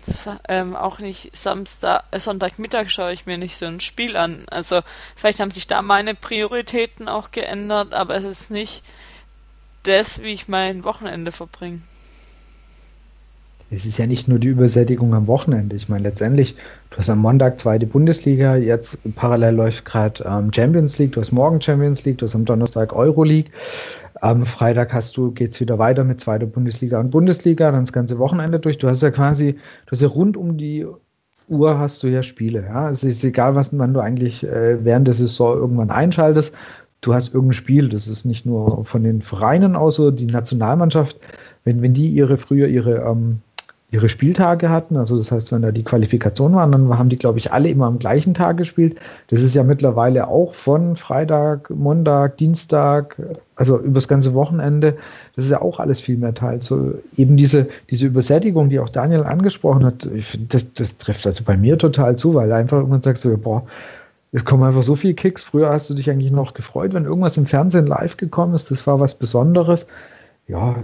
ähm, 0.47 0.77
auch 0.77 0.99
nicht 0.99 1.35
Samstag, 1.35 2.05
äh, 2.11 2.19
Sonntagmittag 2.19 2.89
schaue 2.89 3.11
ich 3.11 3.25
mir 3.25 3.37
nicht 3.37 3.57
so 3.57 3.65
ein 3.65 3.81
Spiel 3.81 4.15
an. 4.15 4.45
Also 4.49 4.81
vielleicht 5.17 5.41
haben 5.41 5.51
sich 5.51 5.67
da 5.67 5.81
meine 5.81 6.15
Prioritäten 6.15 7.09
auch 7.09 7.31
geändert, 7.31 7.93
aber 7.93 8.15
es 8.15 8.23
ist 8.23 8.51
nicht 8.51 8.83
das, 9.83 10.21
wie 10.21 10.31
ich 10.31 10.47
mein 10.47 10.85
Wochenende 10.85 11.33
verbringe 11.33 11.81
es 13.73 13.85
ist 13.85 13.97
ja 13.97 14.05
nicht 14.05 14.27
nur 14.27 14.37
die 14.37 14.49
Übersättigung 14.49 15.13
am 15.15 15.27
Wochenende. 15.27 15.77
Ich 15.77 15.87
meine, 15.87 16.03
letztendlich, 16.03 16.55
du 16.89 16.97
hast 16.97 17.09
am 17.09 17.19
Montag 17.19 17.57
zweite 17.59 17.87
Bundesliga, 17.87 18.57
jetzt 18.57 18.97
parallel 19.15 19.55
läuft 19.55 19.85
gerade 19.85 20.23
ähm, 20.27 20.51
Champions 20.53 20.97
League, 20.99 21.13
du 21.13 21.21
hast 21.21 21.31
morgen 21.31 21.61
Champions 21.61 22.03
League, 22.03 22.17
du 22.17 22.25
hast 22.25 22.35
am 22.35 22.43
Donnerstag 22.43 22.93
Euroleague. 22.93 23.49
Am 24.19 24.45
Freitag 24.45 24.93
hast 24.93 25.15
du, 25.15 25.31
geht's 25.31 25.59
wieder 25.61 25.79
weiter 25.79 26.03
mit 26.03 26.19
zweiter 26.19 26.45
Bundesliga 26.45 26.99
und 26.99 27.11
Bundesliga, 27.11 27.71
dann 27.71 27.85
das 27.85 27.93
ganze 27.93 28.19
Wochenende 28.19 28.59
durch. 28.59 28.77
Du 28.77 28.87
hast 28.87 29.01
ja 29.01 29.09
quasi, 29.09 29.53
du 29.53 29.91
hast 29.91 30.01
ja 30.01 30.09
rund 30.09 30.35
um 30.35 30.57
die 30.57 30.85
Uhr 31.47 31.79
hast 31.79 32.03
du 32.03 32.07
ja 32.07 32.23
Spiele. 32.23 32.65
Ja? 32.65 32.89
Es 32.89 33.03
ist 33.03 33.23
egal, 33.23 33.55
was 33.55 33.75
wann 33.77 33.93
du 33.93 34.01
eigentlich 34.01 34.43
äh, 34.43 34.83
während 34.83 35.07
der 35.07 35.13
Saison 35.13 35.57
irgendwann 35.57 35.91
einschaltest. 35.91 36.53
Du 36.99 37.13
hast 37.13 37.33
irgendein 37.33 37.53
Spiel. 37.53 37.89
Das 37.89 38.07
ist 38.07 38.25
nicht 38.25 38.45
nur 38.45 38.83
von 38.85 39.03
den 39.03 39.21
Vereinen 39.21 39.75
aus, 39.75 39.95
so 39.95 40.11
die 40.11 40.27
Nationalmannschaft, 40.27 41.17
wenn, 41.63 41.81
wenn 41.81 41.93
die 41.93 42.09
ihre 42.09 42.37
früher 42.37 42.67
ihre 42.67 42.97
ähm, 43.09 43.39
ihre 43.91 44.07
Spieltage 44.07 44.69
hatten. 44.69 44.95
Also 44.95 45.17
das 45.17 45.31
heißt, 45.31 45.51
wenn 45.51 45.61
da 45.61 45.71
die 45.71 45.83
Qualifikation 45.83 46.55
waren, 46.55 46.71
dann 46.71 46.97
haben 46.97 47.09
die, 47.09 47.17
glaube 47.17 47.39
ich, 47.39 47.51
alle 47.51 47.69
immer 47.69 47.87
am 47.87 47.99
gleichen 47.99 48.33
Tag 48.33 48.55
gespielt. 48.55 48.97
Das 49.27 49.41
ist 49.41 49.53
ja 49.53 49.63
mittlerweile 49.63 50.29
auch 50.29 50.53
von 50.53 50.95
Freitag, 50.95 51.69
Montag, 51.69 52.37
Dienstag, 52.37 53.17
also 53.57 53.77
übers 53.77 54.07
ganze 54.07 54.33
Wochenende. 54.33 54.95
Das 55.35 55.43
ist 55.45 55.51
ja 55.51 55.61
auch 55.61 55.81
alles 55.81 55.99
viel 55.99 56.17
mehr 56.17 56.33
Teil. 56.33 56.61
So 56.61 56.93
eben 57.17 57.35
diese, 57.35 57.67
diese 57.89 58.07
Übersättigung, 58.07 58.69
die 58.69 58.79
auch 58.79 58.89
Daniel 58.89 59.23
angesprochen 59.23 59.83
hat, 59.83 60.05
ich 60.05 60.39
das, 60.47 60.73
das 60.73 60.97
trifft 60.97 61.27
also 61.27 61.43
bei 61.43 61.57
mir 61.57 61.77
total 61.77 62.15
zu, 62.15 62.33
weil 62.33 62.51
einfach 62.53 62.77
irgendwann 62.77 63.01
sagst 63.01 63.25
du, 63.25 63.37
boah, 63.37 63.63
es 64.31 64.45
kommen 64.45 64.63
einfach 64.63 64.83
so 64.83 64.95
viele 64.95 65.15
Kicks. 65.15 65.43
Früher 65.43 65.69
hast 65.69 65.89
du 65.89 65.93
dich 65.95 66.09
eigentlich 66.09 66.31
noch 66.31 66.53
gefreut, 66.53 66.93
wenn 66.93 67.03
irgendwas 67.03 67.35
im 67.35 67.45
Fernsehen 67.45 67.87
live 67.87 68.15
gekommen 68.15 68.53
ist. 68.53 68.71
Das 68.71 68.87
war 68.87 69.01
was 69.01 69.15
Besonderes. 69.15 69.85
Ja, 70.47 70.77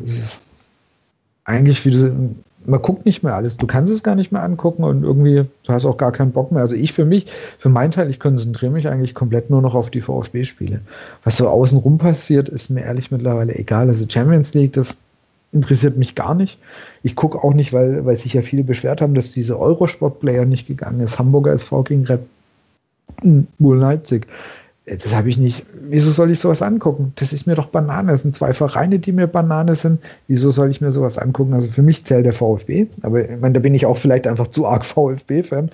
eigentlich 1.45 1.85
wie 1.85 1.91
du 1.91 2.35
man 2.67 2.81
guckt 2.81 3.05
nicht 3.05 3.23
mehr 3.23 3.33
alles. 3.33 3.57
Du 3.57 3.65
kannst 3.65 3.93
es 3.93 4.03
gar 4.03 4.15
nicht 4.15 4.31
mehr 4.31 4.43
angucken 4.43 4.83
und 4.83 5.03
irgendwie, 5.03 5.45
du 5.63 5.73
hast 5.73 5.85
auch 5.85 5.97
gar 5.97 6.11
keinen 6.11 6.31
Bock 6.31 6.51
mehr. 6.51 6.61
Also 6.61 6.75
ich 6.75 6.91
für 6.91 7.05
mich, 7.05 7.27
für 7.57 7.69
meinen 7.69 7.91
Teil, 7.91 8.09
ich 8.09 8.19
konzentriere 8.19 8.71
mich 8.71 8.87
eigentlich 8.87 9.13
komplett 9.13 9.49
nur 9.49 9.61
noch 9.61 9.73
auf 9.73 9.89
die 9.89 10.01
VfB-Spiele. 10.01 10.81
Was 11.23 11.37
so 11.37 11.47
außenrum 11.47 11.97
passiert, 11.97 12.49
ist 12.49 12.69
mir 12.69 12.81
ehrlich 12.81 13.09
mittlerweile 13.09 13.55
egal. 13.55 13.87
Also 13.87 14.05
Champions 14.07 14.53
League, 14.53 14.73
das 14.73 14.97
interessiert 15.53 15.97
mich 15.97 16.13
gar 16.13 16.35
nicht. 16.35 16.59
Ich 17.03 17.15
gucke 17.15 17.41
auch 17.41 17.53
nicht, 17.53 17.71
weil, 17.71 18.05
weil 18.05 18.17
sich 18.17 18.33
ja 18.33 18.41
viele 18.41 18.65
beschwert 18.65 18.99
haben, 18.99 19.15
dass 19.15 19.31
diese 19.31 19.57
Eurosport-Player 19.57 20.43
nicht 20.43 20.67
gegangen 20.67 20.99
ist. 20.99 21.19
Hamburger 21.19 21.53
SV 21.53 21.83
gegen 21.83 22.05
Red 22.05 22.19
Bull 23.57 23.77
Leipzig 23.77 24.27
das 24.87 25.13
habe 25.13 25.27
ich 25.27 25.37
nicht. 25.37 25.65
Wieso 25.89 26.11
soll 26.11 26.31
ich 26.31 26.39
sowas 26.39 26.61
angucken? 26.61 27.11
Das 27.15 27.33
ist 27.33 27.45
mir 27.45 27.55
doch 27.55 27.67
Banane. 27.67 28.13
Das 28.13 28.21
sind 28.21 28.35
zwei 28.35 28.53
Vereine, 28.53 28.99
die 28.99 29.11
mir 29.11 29.27
Banane 29.27 29.75
sind. 29.75 29.99
Wieso 30.27 30.51
soll 30.51 30.71
ich 30.71 30.79
mir 30.79 30.93
sowas 30.93 31.17
angucken? 31.17 31.53
Also 31.53 31.67
für 31.67 31.81
mich 31.81 32.05
zählt 32.05 32.25
der 32.25 32.31
VfB. 32.31 32.87
Aber 33.01 33.29
ich 33.29 33.39
meine, 33.41 33.55
da 33.55 33.59
bin 33.59 33.75
ich 33.75 33.85
auch 33.85 33.97
vielleicht 33.97 34.27
einfach 34.27 34.47
zu 34.47 34.65
arg 34.65 34.85
VfB-Fan. 34.85 35.71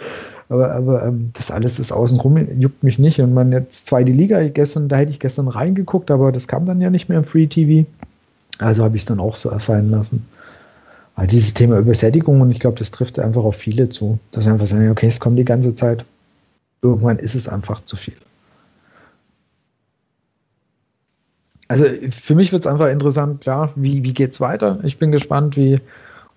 Aber, 0.50 0.72
aber 0.74 1.06
ähm, 1.06 1.30
das 1.34 1.52
alles 1.52 1.78
ist 1.78 1.92
außenrum, 1.92 2.60
juckt 2.60 2.82
mich 2.82 2.98
nicht. 2.98 3.22
Und 3.22 3.36
man 3.36 3.52
jetzt 3.52 3.86
zweite 3.86 4.12
Liga 4.12 4.48
gestern, 4.48 4.90
da 4.90 4.96
hätte 4.96 5.12
ich 5.12 5.20
gestern 5.20 5.48
reingeguckt, 5.48 6.10
aber 6.10 6.32
das 6.32 6.48
kam 6.48 6.66
dann 6.66 6.82
ja 6.82 6.90
nicht 6.90 7.08
mehr 7.08 7.20
im 7.20 7.26
Free 7.26 7.46
TV. 7.46 7.88
Also 8.58 8.84
habe 8.84 8.96
ich 8.96 9.04
es 9.04 9.06
dann 9.06 9.20
auch 9.20 9.36
so 9.36 9.50
erscheinen 9.50 9.92
lassen. 9.92 10.26
Weil 11.16 11.28
dieses 11.28 11.54
Thema 11.54 11.78
Übersättigung, 11.78 12.42
und 12.42 12.50
ich 12.50 12.60
glaube, 12.60 12.80
das 12.80 12.90
trifft 12.90 13.20
einfach 13.20 13.44
auf 13.44 13.56
viele 13.56 13.90
zu, 13.90 14.18
dass 14.32 14.48
einfach 14.48 14.66
sagen, 14.66 14.90
okay, 14.90 15.06
es 15.06 15.20
kommt 15.20 15.38
die 15.38 15.46
ganze 15.46 15.76
Zeit. 15.76 16.04
Irgendwann 16.82 17.20
ist 17.20 17.36
es 17.36 17.48
einfach 17.48 17.80
zu 17.86 17.96
viel. 17.96 18.16
Also 21.68 21.86
für 22.10 22.36
mich 22.36 22.52
wird 22.52 22.66
es 22.66 22.68
einfach 22.68 22.90
interessant, 22.90 23.42
klar, 23.42 23.72
wie, 23.76 24.04
wie 24.04 24.14
geht 24.14 24.32
es 24.32 24.42
weiter? 24.42 24.80
Ich 24.84 24.98
bin 24.98 25.12
gespannt, 25.12 25.56
wie, 25.58 25.80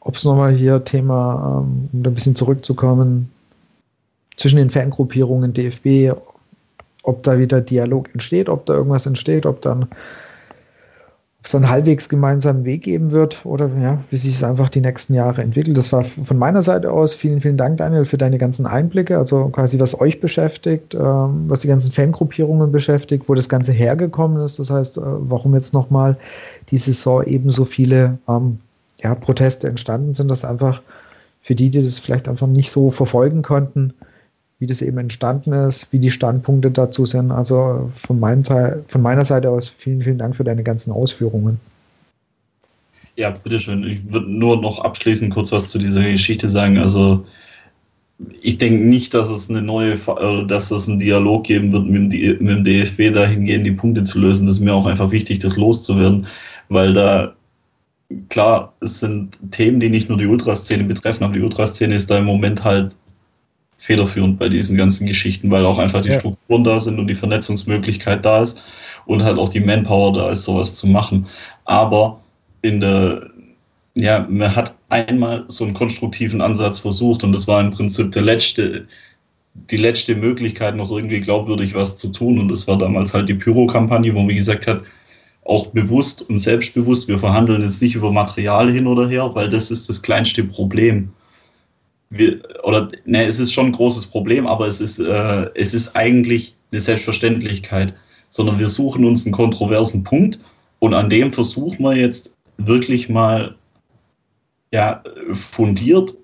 ob 0.00 0.16
es 0.16 0.24
nochmal 0.24 0.54
hier 0.54 0.84
Thema, 0.84 1.62
ähm, 1.64 1.88
um 1.92 2.02
da 2.02 2.10
ein 2.10 2.14
bisschen 2.14 2.36
zurückzukommen, 2.36 3.30
zwischen 4.36 4.56
den 4.58 4.70
Fangruppierungen 4.70 5.52
DFB, 5.52 6.16
ob 7.02 7.22
da 7.22 7.38
wieder 7.38 7.60
Dialog 7.60 8.10
entsteht, 8.12 8.48
ob 8.48 8.66
da 8.66 8.74
irgendwas 8.74 9.06
entsteht, 9.06 9.46
ob 9.46 9.62
dann 9.62 9.86
es 11.46 11.54
einen 11.54 11.68
halbwegs 11.68 12.08
gemeinsamen 12.08 12.64
Weg 12.64 12.82
geben 12.82 13.12
wird 13.12 13.46
oder 13.46 13.70
ja, 13.80 14.02
wie 14.10 14.16
sich 14.16 14.34
es 14.34 14.42
einfach 14.42 14.68
die 14.68 14.80
nächsten 14.80 15.14
Jahre 15.14 15.42
entwickelt. 15.42 15.78
Das 15.78 15.92
war 15.92 16.02
von 16.02 16.36
meiner 16.38 16.60
Seite 16.60 16.90
aus. 16.90 17.14
Vielen, 17.14 17.40
vielen 17.40 17.56
Dank, 17.56 17.78
Daniel, 17.78 18.04
für 18.04 18.18
deine 18.18 18.36
ganzen 18.36 18.66
Einblicke. 18.66 19.16
Also 19.16 19.48
quasi, 19.48 19.78
was 19.78 19.98
euch 20.00 20.20
beschäftigt, 20.20 20.94
ähm, 20.94 21.44
was 21.46 21.60
die 21.60 21.68
ganzen 21.68 21.92
Fangruppierungen 21.92 22.72
beschäftigt, 22.72 23.28
wo 23.28 23.34
das 23.34 23.48
Ganze 23.48 23.72
hergekommen 23.72 24.44
ist. 24.44 24.58
Das 24.58 24.70
heißt, 24.70 24.98
äh, 24.98 25.02
warum 25.04 25.54
jetzt 25.54 25.72
nochmal 25.72 26.16
die 26.70 26.78
Saison 26.78 27.22
eben 27.22 27.50
so 27.50 27.64
viele 27.64 28.18
ähm, 28.28 28.58
ja, 29.00 29.14
Proteste 29.14 29.68
entstanden 29.68 30.14
sind, 30.14 30.28
dass 30.28 30.44
einfach 30.44 30.82
für 31.42 31.54
die, 31.54 31.70
die 31.70 31.80
das 31.80 32.00
vielleicht 32.00 32.28
einfach 32.28 32.48
nicht 32.48 32.72
so 32.72 32.90
verfolgen 32.90 33.42
konnten, 33.42 33.94
wie 34.58 34.66
das 34.66 34.80
eben 34.80 34.98
entstanden 34.98 35.52
ist, 35.52 35.86
wie 35.92 35.98
die 35.98 36.10
Standpunkte 36.10 36.70
dazu 36.70 37.04
sind. 37.04 37.30
Also 37.30 37.90
von, 37.94 38.18
meinem 38.18 38.42
Teil, 38.42 38.84
von 38.88 39.02
meiner 39.02 39.24
Seite 39.24 39.50
aus 39.50 39.68
vielen, 39.68 40.02
vielen 40.02 40.18
Dank 40.18 40.36
für 40.36 40.44
deine 40.44 40.62
ganzen 40.62 40.92
Ausführungen. 40.92 41.60
Ja, 43.16 43.30
bitteschön. 43.30 43.84
Ich 43.84 44.10
würde 44.12 44.30
nur 44.30 44.60
noch 44.60 44.80
abschließend 44.80 45.32
kurz 45.32 45.52
was 45.52 45.70
zu 45.70 45.78
dieser 45.78 46.02
Geschichte 46.02 46.48
sagen. 46.48 46.78
Also 46.78 47.24
ich 48.40 48.58
denke 48.58 48.84
nicht, 48.84 49.12
dass 49.12 49.28
es 49.28 49.50
eine 49.50 49.62
neue, 49.62 49.94
äh, 49.94 50.46
dass 50.46 50.70
es 50.70 50.88
einen 50.88 50.98
Dialog 50.98 51.44
geben 51.44 51.72
wird 51.72 51.86
mit 51.86 52.12
dem, 52.12 52.64
DFB 52.64 53.14
dahingehend 53.14 53.66
die 53.66 53.72
Punkte 53.72 54.04
zu 54.04 54.18
lösen. 54.18 54.46
Das 54.46 54.56
ist 54.56 54.62
mir 54.62 54.74
auch 54.74 54.86
einfach 54.86 55.10
wichtig, 55.10 55.38
das 55.40 55.56
loszuwerden, 55.56 56.26
weil 56.68 56.94
da 56.94 57.34
klar, 58.28 58.72
es 58.80 59.00
sind 59.00 59.38
Themen, 59.50 59.80
die 59.80 59.90
nicht 59.90 60.08
nur 60.08 60.18
die 60.18 60.26
Ultraszene 60.26 60.84
betreffen, 60.84 61.24
aber 61.24 61.34
die 61.34 61.42
Ultraszene 61.42 61.94
ist 61.94 62.10
da 62.10 62.18
im 62.18 62.24
Moment 62.24 62.64
halt 62.64 62.94
federführend 63.86 64.38
bei 64.40 64.48
diesen 64.48 64.76
ganzen 64.76 65.06
Geschichten, 65.06 65.48
weil 65.50 65.64
auch 65.64 65.78
einfach 65.78 66.02
die 66.02 66.08
ja. 66.08 66.18
Strukturen 66.18 66.64
da 66.64 66.80
sind 66.80 66.98
und 66.98 67.06
die 67.06 67.14
Vernetzungsmöglichkeit 67.14 68.24
da 68.24 68.42
ist 68.42 68.60
und 69.06 69.22
halt 69.22 69.38
auch 69.38 69.48
die 69.48 69.60
Manpower 69.60 70.12
da 70.12 70.30
ist, 70.30 70.42
sowas 70.42 70.74
zu 70.74 70.88
machen. 70.88 71.26
Aber 71.66 72.20
in 72.62 72.80
der, 72.80 73.30
ja, 73.94 74.26
man 74.28 74.56
hat 74.56 74.74
einmal 74.88 75.44
so 75.46 75.62
einen 75.62 75.74
konstruktiven 75.74 76.40
Ansatz 76.40 76.80
versucht 76.80 77.22
und 77.22 77.32
das 77.32 77.46
war 77.46 77.60
im 77.60 77.70
Prinzip 77.70 78.10
der 78.10 78.22
letzte, 78.22 78.88
die 79.70 79.76
letzte 79.76 80.16
Möglichkeit, 80.16 80.74
noch 80.74 80.90
irgendwie 80.90 81.20
glaubwürdig 81.20 81.76
was 81.76 81.96
zu 81.96 82.08
tun. 82.08 82.40
Und 82.40 82.48
das 82.48 82.66
war 82.66 82.76
damals 82.76 83.14
halt 83.14 83.28
die 83.28 83.34
Pyro-Kampagne, 83.34 84.12
wo 84.14 84.18
man 84.18 84.34
gesagt 84.34 84.66
hat, 84.66 84.82
auch 85.44 85.68
bewusst 85.68 86.28
und 86.28 86.38
selbstbewusst, 86.38 87.06
wir 87.06 87.20
verhandeln 87.20 87.62
jetzt 87.62 87.80
nicht 87.80 87.94
über 87.94 88.10
Material 88.10 88.68
hin 88.68 88.88
oder 88.88 89.08
her, 89.08 89.30
weil 89.34 89.48
das 89.48 89.70
ist 89.70 89.88
das 89.88 90.02
kleinste 90.02 90.42
Problem 90.42 91.12
wir, 92.10 92.40
oder 92.62 92.90
ne, 93.04 93.24
es 93.24 93.38
ist 93.38 93.52
schon 93.52 93.66
ein 93.66 93.72
großes 93.72 94.06
Problem, 94.06 94.46
aber 94.46 94.66
es 94.66 94.80
ist, 94.80 94.98
äh, 94.98 95.50
es 95.54 95.74
ist 95.74 95.96
eigentlich 95.96 96.56
eine 96.70 96.80
Selbstverständlichkeit, 96.80 97.94
sondern 98.28 98.58
wir 98.58 98.68
suchen 98.68 99.04
uns 99.04 99.24
einen 99.24 99.32
kontroversen 99.32 100.04
Punkt 100.04 100.38
und 100.78 100.94
an 100.94 101.10
dem 101.10 101.32
versuchen 101.32 101.82
wir 101.82 101.96
jetzt 101.96 102.36
wirklich 102.58 103.08
mal 103.08 103.54
ja, 104.72 105.02
fundiert, 105.32 106.16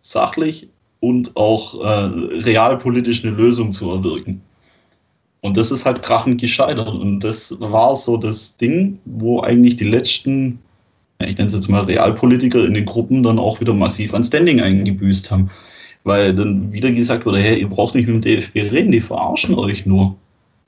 sachlich 0.00 0.68
und 1.00 1.36
auch 1.36 1.80
äh, 1.80 2.38
realpolitisch 2.42 3.24
eine 3.24 3.34
Lösung 3.34 3.72
zu 3.72 3.90
erwirken. 3.90 4.42
Und 5.42 5.56
das 5.56 5.70
ist 5.70 5.86
halt 5.86 6.02
krachend 6.02 6.40
gescheitert. 6.40 6.88
Und 6.88 7.20
das 7.20 7.58
war 7.60 7.96
so 7.96 8.16
das 8.16 8.56
Ding, 8.56 8.98
wo 9.06 9.40
eigentlich 9.40 9.76
die 9.76 9.88
letzten 9.88 10.58
ich 11.28 11.36
nenne 11.36 11.48
es 11.48 11.54
jetzt 11.54 11.68
mal 11.68 11.84
Realpolitiker 11.84 12.64
in 12.64 12.74
den 12.74 12.84
Gruppen 12.84 13.22
dann 13.22 13.38
auch 13.38 13.60
wieder 13.60 13.74
massiv 13.74 14.14
an 14.14 14.24
Standing 14.24 14.60
eingebüßt 14.60 15.30
haben. 15.30 15.50
Weil 16.02 16.34
dann 16.34 16.72
wieder 16.72 16.90
gesagt 16.90 17.26
wurde, 17.26 17.40
hey, 17.40 17.60
ihr 17.60 17.68
braucht 17.68 17.94
nicht 17.94 18.08
mit 18.08 18.24
dem 18.24 18.40
DFB 18.40 18.72
reden, 18.72 18.90
die 18.90 19.02
verarschen 19.02 19.54
euch 19.54 19.84
nur. 19.84 20.16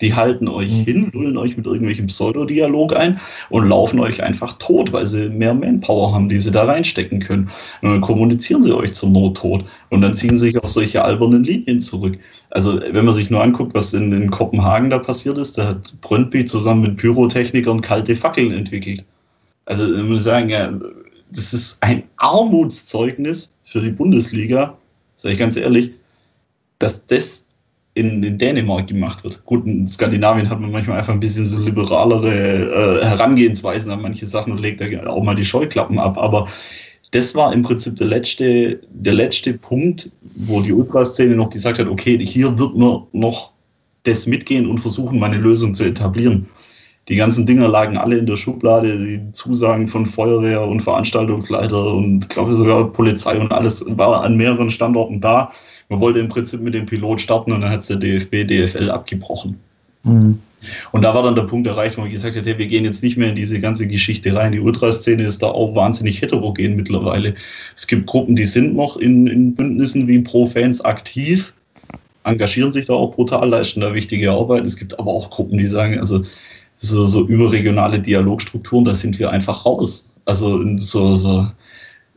Die 0.02 0.14
halten 0.14 0.48
euch 0.48 0.70
mhm. 0.70 0.84
hin, 0.84 1.10
lullen 1.12 1.36
euch 1.36 1.56
mit 1.56 1.64
irgendwelchem 1.64 2.08
Pseudodialog 2.08 2.94
ein 2.96 3.20
und 3.50 3.68
laufen 3.68 4.00
euch 4.00 4.22
einfach 4.22 4.54
tot, 4.58 4.92
weil 4.92 5.06
sie 5.06 5.28
mehr 5.28 5.54
Manpower 5.54 6.12
haben, 6.12 6.28
die 6.28 6.38
sie 6.38 6.50
da 6.50 6.64
reinstecken 6.64 7.20
können. 7.20 7.48
Und 7.80 7.90
dann 7.90 8.00
kommunizieren 8.00 8.64
sie 8.64 8.76
euch 8.76 8.92
zur 8.92 9.10
Not 9.10 9.36
tot. 9.36 9.64
Und 9.90 10.02
dann 10.02 10.12
ziehen 10.12 10.36
sie 10.36 10.46
sich 10.46 10.58
auf 10.58 10.68
solche 10.68 11.04
albernen 11.04 11.44
Linien 11.44 11.80
zurück. 11.80 12.18
Also, 12.50 12.80
wenn 12.90 13.04
man 13.04 13.14
sich 13.14 13.30
nur 13.30 13.42
anguckt, 13.42 13.74
was 13.74 13.94
in, 13.94 14.12
in 14.12 14.30
Kopenhagen 14.30 14.90
da 14.90 14.98
passiert 14.98 15.38
ist, 15.38 15.56
da 15.56 15.68
hat 15.68 16.00
Brøndby 16.00 16.44
zusammen 16.44 16.82
mit 16.82 16.96
Pyrotechnikern 16.96 17.80
kalte 17.80 18.16
Fackeln 18.16 18.52
entwickelt. 18.52 19.04
Also 19.72 19.90
ich 19.90 20.02
muss 20.02 20.24
sagen, 20.24 20.50
ja, 20.50 20.70
das 21.30 21.54
ist 21.54 21.82
ein 21.82 22.02
Armutszeugnis 22.18 23.56
für 23.64 23.80
die 23.80 23.88
Bundesliga, 23.88 24.76
sage 25.16 25.32
ich 25.32 25.38
ganz 25.38 25.56
ehrlich, 25.56 25.92
dass 26.78 27.06
das 27.06 27.46
in, 27.94 28.22
in, 28.22 28.36
Dänemark 28.36 28.86
gemacht 28.88 29.24
wird. 29.24 29.42
Gut, 29.46 29.64
in 29.66 29.88
Skandinavien 29.88 30.50
hat 30.50 30.60
man 30.60 30.72
manchmal 30.72 30.98
einfach 30.98 31.14
ein 31.14 31.20
bisschen 31.20 31.46
so 31.46 31.58
liberalere 31.58 33.00
äh, 33.00 33.02
Herangehensweisen 33.02 33.90
an 33.90 34.02
manche 34.02 34.26
Sachen 34.26 34.52
und 34.52 34.60
legt 34.60 34.82
da 34.82 35.06
auch 35.06 35.24
mal 35.24 35.36
die 35.36 35.44
Scheuklappen 35.46 35.98
ab. 35.98 36.18
Aber 36.18 36.48
das 37.12 37.34
war 37.34 37.54
im 37.54 37.62
Prinzip 37.62 37.96
der 37.96 38.08
letzte, 38.08 38.78
der 38.90 39.14
letzte 39.14 39.54
Punkt, 39.54 40.10
wo 40.36 40.60
die 40.60 40.74
Ultraszene 40.74 41.34
noch 41.34 41.48
gesagt 41.48 41.78
hat, 41.78 41.86
okay, 41.86 42.18
hier 42.18 42.58
wird 42.58 42.76
man 42.76 43.04
noch 43.12 43.52
das 44.02 44.26
mitgehen 44.26 44.68
und 44.68 44.80
versuchen, 44.80 45.18
meine 45.18 45.38
Lösung 45.38 45.72
zu 45.72 45.84
etablieren 45.84 46.46
die 47.08 47.16
ganzen 47.16 47.46
Dinger 47.46 47.68
lagen 47.68 47.96
alle 47.96 48.16
in 48.16 48.26
der 48.26 48.36
Schublade, 48.36 48.98
die 48.98 49.20
Zusagen 49.32 49.88
von 49.88 50.06
Feuerwehr 50.06 50.62
und 50.62 50.80
Veranstaltungsleiter 50.80 51.94
und 51.94 52.28
glaube 52.28 52.56
sogar 52.56 52.92
Polizei 52.92 53.38
und 53.38 53.52
alles 53.52 53.84
war 53.88 54.22
an 54.22 54.36
mehreren 54.36 54.70
Standorten 54.70 55.20
da. 55.20 55.50
Man 55.88 56.00
wollte 56.00 56.20
im 56.20 56.28
Prinzip 56.28 56.60
mit 56.60 56.74
dem 56.74 56.86
Pilot 56.86 57.20
starten 57.20 57.52
und 57.52 57.60
dann 57.60 57.70
hat 57.70 57.80
es 57.80 57.88
der 57.88 57.96
DFB, 57.96 58.46
DFL 58.46 58.90
abgebrochen. 58.90 59.58
Mhm. 60.04 60.38
Und 60.92 61.02
da 61.02 61.12
war 61.12 61.24
dann 61.24 61.34
der 61.34 61.42
Punkt 61.42 61.66
erreicht, 61.66 61.96
wo 61.96 62.02
man 62.02 62.10
gesagt 62.10 62.36
hat, 62.36 62.46
hey, 62.46 62.56
wir 62.56 62.66
gehen 62.66 62.84
jetzt 62.84 63.02
nicht 63.02 63.16
mehr 63.16 63.30
in 63.30 63.36
diese 63.36 63.60
ganze 63.60 63.86
Geschichte 63.86 64.34
rein. 64.34 64.52
Die 64.52 64.60
Ultraszene 64.60 65.24
ist 65.24 65.42
da 65.42 65.48
auch 65.48 65.74
wahnsinnig 65.74 66.22
heterogen 66.22 66.76
mittlerweile. 66.76 67.34
Es 67.74 67.86
gibt 67.86 68.06
Gruppen, 68.06 68.36
die 68.36 68.46
sind 68.46 68.76
noch 68.76 68.96
in, 68.96 69.26
in 69.26 69.54
Bündnissen 69.56 70.06
wie 70.06 70.20
Pro-Fans 70.20 70.80
aktiv, 70.82 71.52
engagieren 72.24 72.70
sich 72.70 72.86
da 72.86 72.94
auch 72.94 73.14
brutal, 73.14 73.48
leisten 73.48 73.80
da 73.80 73.92
wichtige 73.92 74.30
Arbeit. 74.30 74.64
Es 74.64 74.76
gibt 74.76 74.96
aber 74.98 75.10
auch 75.10 75.30
Gruppen, 75.30 75.58
die 75.58 75.66
sagen, 75.66 75.98
also 75.98 76.22
so, 76.82 77.06
so 77.06 77.26
überregionale 77.26 78.00
Dialogstrukturen, 78.00 78.84
da 78.84 78.94
sind 78.94 79.18
wir 79.18 79.30
einfach 79.30 79.64
raus. 79.64 80.10
Also 80.24 80.76
so, 80.78 81.16
so 81.16 81.46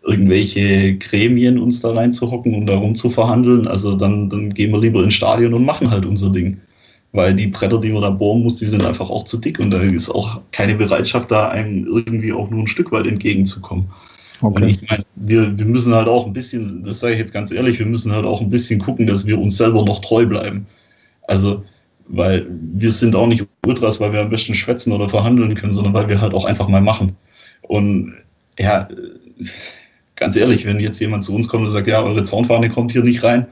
irgendwelche 0.03 0.97
Gremien 0.97 1.59
uns 1.59 1.81
da 1.81 1.91
reinzuhocken 1.91 2.53
und 2.55 2.65
darum 2.65 2.95
zu 2.95 3.09
verhandeln, 3.09 3.67
also 3.67 3.95
dann, 3.95 4.29
dann 4.29 4.53
gehen 4.53 4.71
wir 4.71 4.79
lieber 4.79 5.03
ins 5.03 5.13
Stadion 5.13 5.53
und 5.53 5.65
machen 5.65 5.89
halt 5.89 6.05
unser 6.05 6.31
Ding. 6.31 6.57
Weil 7.13 7.33
die 7.33 7.47
Bretter, 7.47 7.79
die 7.79 7.91
man 7.91 8.01
da 8.01 8.09
bohren 8.09 8.43
muss, 8.43 8.57
die 8.57 8.65
sind 8.65 8.83
einfach 8.83 9.09
auch 9.09 9.23
zu 9.23 9.37
dick 9.37 9.59
und 9.59 9.71
da 9.71 9.79
ist 9.79 10.09
auch 10.09 10.41
keine 10.51 10.75
Bereitschaft 10.75 11.31
da, 11.31 11.49
einem 11.49 11.87
irgendwie 11.87 12.33
auch 12.33 12.49
nur 12.49 12.61
ein 12.61 12.67
Stück 12.67 12.91
weit 12.91 13.07
entgegenzukommen. 13.07 13.85
Okay. 14.41 14.63
Und 14.63 14.69
ich 14.69 14.89
meine, 14.89 15.05
wir, 15.15 15.57
wir 15.57 15.65
müssen 15.65 15.93
halt 15.93 16.07
auch 16.09 16.25
ein 16.25 16.33
bisschen, 16.33 16.83
das 16.83 16.99
sage 16.99 17.13
ich 17.13 17.19
jetzt 17.19 17.33
ganz 17.33 17.51
ehrlich, 17.51 17.79
wir 17.79 17.85
müssen 17.85 18.11
halt 18.11 18.25
auch 18.25 18.41
ein 18.41 18.49
bisschen 18.49 18.79
gucken, 18.79 19.07
dass 19.07 19.25
wir 19.25 19.39
uns 19.39 19.55
selber 19.57 19.85
noch 19.85 20.01
treu 20.01 20.25
bleiben. 20.25 20.65
Also 21.27 21.63
weil 22.07 22.45
wir 22.49 22.91
sind 22.91 23.15
auch 23.15 23.27
nicht 23.27 23.45
Ultras, 23.65 23.99
weil 23.99 24.13
wir 24.13 24.21
am 24.21 24.29
besten 24.29 24.55
schwätzen 24.55 24.93
oder 24.93 25.09
verhandeln 25.09 25.55
können, 25.55 25.73
sondern 25.73 25.93
weil 25.93 26.07
wir 26.07 26.21
halt 26.21 26.33
auch 26.33 26.45
einfach 26.45 26.67
mal 26.67 26.81
machen. 26.81 27.15
Und 27.63 28.13
ja, 28.59 28.87
ganz 30.15 30.35
ehrlich, 30.35 30.65
wenn 30.65 30.79
jetzt 30.79 30.99
jemand 30.99 31.23
zu 31.23 31.35
uns 31.35 31.47
kommt 31.47 31.65
und 31.65 31.71
sagt, 31.71 31.87
ja, 31.87 32.01
eure 32.01 32.23
Zaunfahne 32.23 32.69
kommt 32.69 32.91
hier 32.91 33.03
nicht 33.03 33.23
rein, 33.23 33.47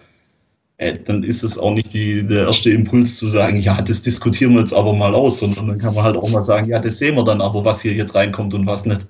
äh, 0.77 0.97
dann 1.05 1.23
ist 1.23 1.43
es 1.43 1.57
auch 1.57 1.73
nicht 1.73 1.93
die, 1.93 2.25
der 2.25 2.47
erste 2.47 2.71
Impuls 2.71 3.17
zu 3.17 3.27
sagen, 3.27 3.57
ja, 3.57 3.81
das 3.81 4.01
diskutieren 4.01 4.53
wir 4.53 4.61
jetzt 4.61 4.73
aber 4.73 4.93
mal 4.93 5.13
aus, 5.13 5.39
sondern 5.39 5.67
dann 5.67 5.77
kann 5.77 5.95
man 5.95 6.03
halt 6.03 6.17
auch 6.17 6.30
mal 6.30 6.41
sagen, 6.41 6.67
ja, 6.67 6.80
das 6.80 6.97
sehen 6.97 7.15
wir 7.15 7.23
dann 7.23 7.41
aber, 7.41 7.63
was 7.65 7.81
hier 7.81 7.93
jetzt 7.93 8.15
reinkommt 8.15 8.53
und 8.53 8.65
was 8.65 8.85
nicht. 8.85 9.05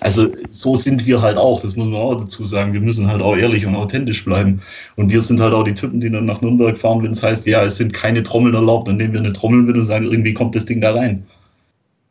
Also 0.00 0.28
so 0.50 0.76
sind 0.76 1.06
wir 1.06 1.20
halt 1.20 1.36
auch, 1.36 1.60
das 1.62 1.76
muss 1.76 1.86
man 1.86 2.00
auch 2.00 2.16
dazu 2.16 2.44
sagen. 2.44 2.72
Wir 2.72 2.80
müssen 2.80 3.08
halt 3.08 3.22
auch 3.22 3.36
ehrlich 3.36 3.66
und 3.66 3.74
authentisch 3.74 4.24
bleiben. 4.24 4.60
Und 4.96 5.10
wir 5.10 5.20
sind 5.20 5.40
halt 5.40 5.54
auch 5.54 5.64
die 5.64 5.74
Typen, 5.74 6.00
die 6.00 6.10
dann 6.10 6.26
nach 6.26 6.40
Nürnberg 6.40 6.76
fahren, 6.76 7.02
wenn 7.02 7.10
es 7.12 7.22
heißt, 7.22 7.46
ja, 7.46 7.64
es 7.64 7.76
sind 7.76 7.92
keine 7.92 8.22
Trommeln 8.22 8.54
erlaubt, 8.54 8.88
dann 8.88 8.96
nehmen 8.96 9.12
wir 9.12 9.20
eine 9.20 9.32
Trommel 9.32 9.62
mit 9.62 9.76
und 9.76 9.84
sagen, 9.84 10.06
irgendwie 10.10 10.34
kommt 10.34 10.54
das 10.54 10.66
Ding 10.66 10.80
da 10.80 10.94
rein. 10.94 11.24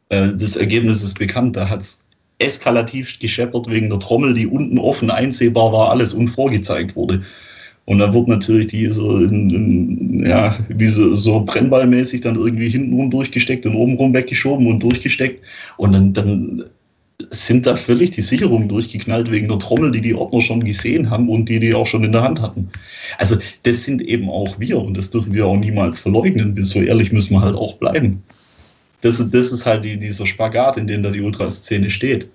Äh, 0.10 0.30
das 0.38 0.56
Ergebnis 0.56 1.04
ist 1.04 1.18
bekannt, 1.18 1.56
da 1.56 1.70
hat 1.70 1.82
es 1.82 2.06
eskalativ 2.40 3.20
gescheppert 3.20 3.70
wegen 3.70 3.90
der 3.90 4.00
Trommel, 4.00 4.34
die 4.34 4.48
unten 4.48 4.78
offen 4.78 5.12
einsehbar 5.12 5.72
war, 5.72 5.92
alles 5.92 6.14
und 6.14 6.28
vorgezeigt 6.28 6.96
wurde. 6.96 7.22
Und 7.86 8.00
dann 8.00 8.14
wird 8.14 8.28
natürlich 8.28 8.68
die 8.68 8.86
so, 8.88 9.18
in, 9.18 9.50
in, 9.50 10.26
ja, 10.26 10.56
wie 10.70 10.88
so, 10.88 11.14
so 11.14 11.42
brennballmäßig 11.42 12.22
dann 12.22 12.36
irgendwie 12.36 12.70
hintenrum 12.70 13.10
durchgesteckt 13.10 13.66
und 13.66 13.76
obenrum 13.76 14.14
weggeschoben 14.14 14.68
und 14.68 14.82
durchgesteckt. 14.82 15.44
Und 15.78 15.94
dann, 15.94 16.14
dann 16.14 16.64
sind 17.30 17.66
da 17.66 17.76
völlig 17.76 18.12
die 18.12 18.22
Sicherungen 18.22 18.68
durchgeknallt 18.70 19.32
wegen 19.32 19.48
der 19.48 19.60
Trommel, 19.60 19.92
die 19.92 20.02
die 20.02 20.16
Ordner 20.16 20.42
schon 20.42 20.64
gesehen 20.64 21.10
haben 21.10 21.30
und 21.30 21.50
die 21.50 21.60
die 21.60 21.74
auch 21.74 21.86
schon 21.86 22.04
in 22.04 22.12
der 22.12 22.24
Hand 22.24 22.42
hatten. 22.42 22.70
Also 23.18 23.38
das 23.64 23.84
sind 23.84 24.02
eben 24.02 24.30
auch 24.30 24.60
wir 24.60 24.80
und 24.80 24.98
das 24.98 25.12
dürfen 25.12 25.34
wir 25.34 25.48
auch 25.48 25.58
niemals 25.58 26.00
verleugnen. 26.00 26.62
So 26.64 26.82
ehrlich 26.82 27.12
müssen 27.12 27.34
wir 27.34 27.42
halt 27.42 27.56
auch 27.56 27.76
bleiben. 27.78 28.24
Das, 29.02 29.18
das 29.32 29.52
ist 29.52 29.66
halt 29.66 29.84
die, 29.86 29.98
dieser 29.98 30.26
Spagat, 30.28 30.78
in 30.78 30.88
dem 30.88 31.04
da 31.04 31.12
die 31.12 31.22
Ultraszene 31.22 31.90
steht. 31.90 32.28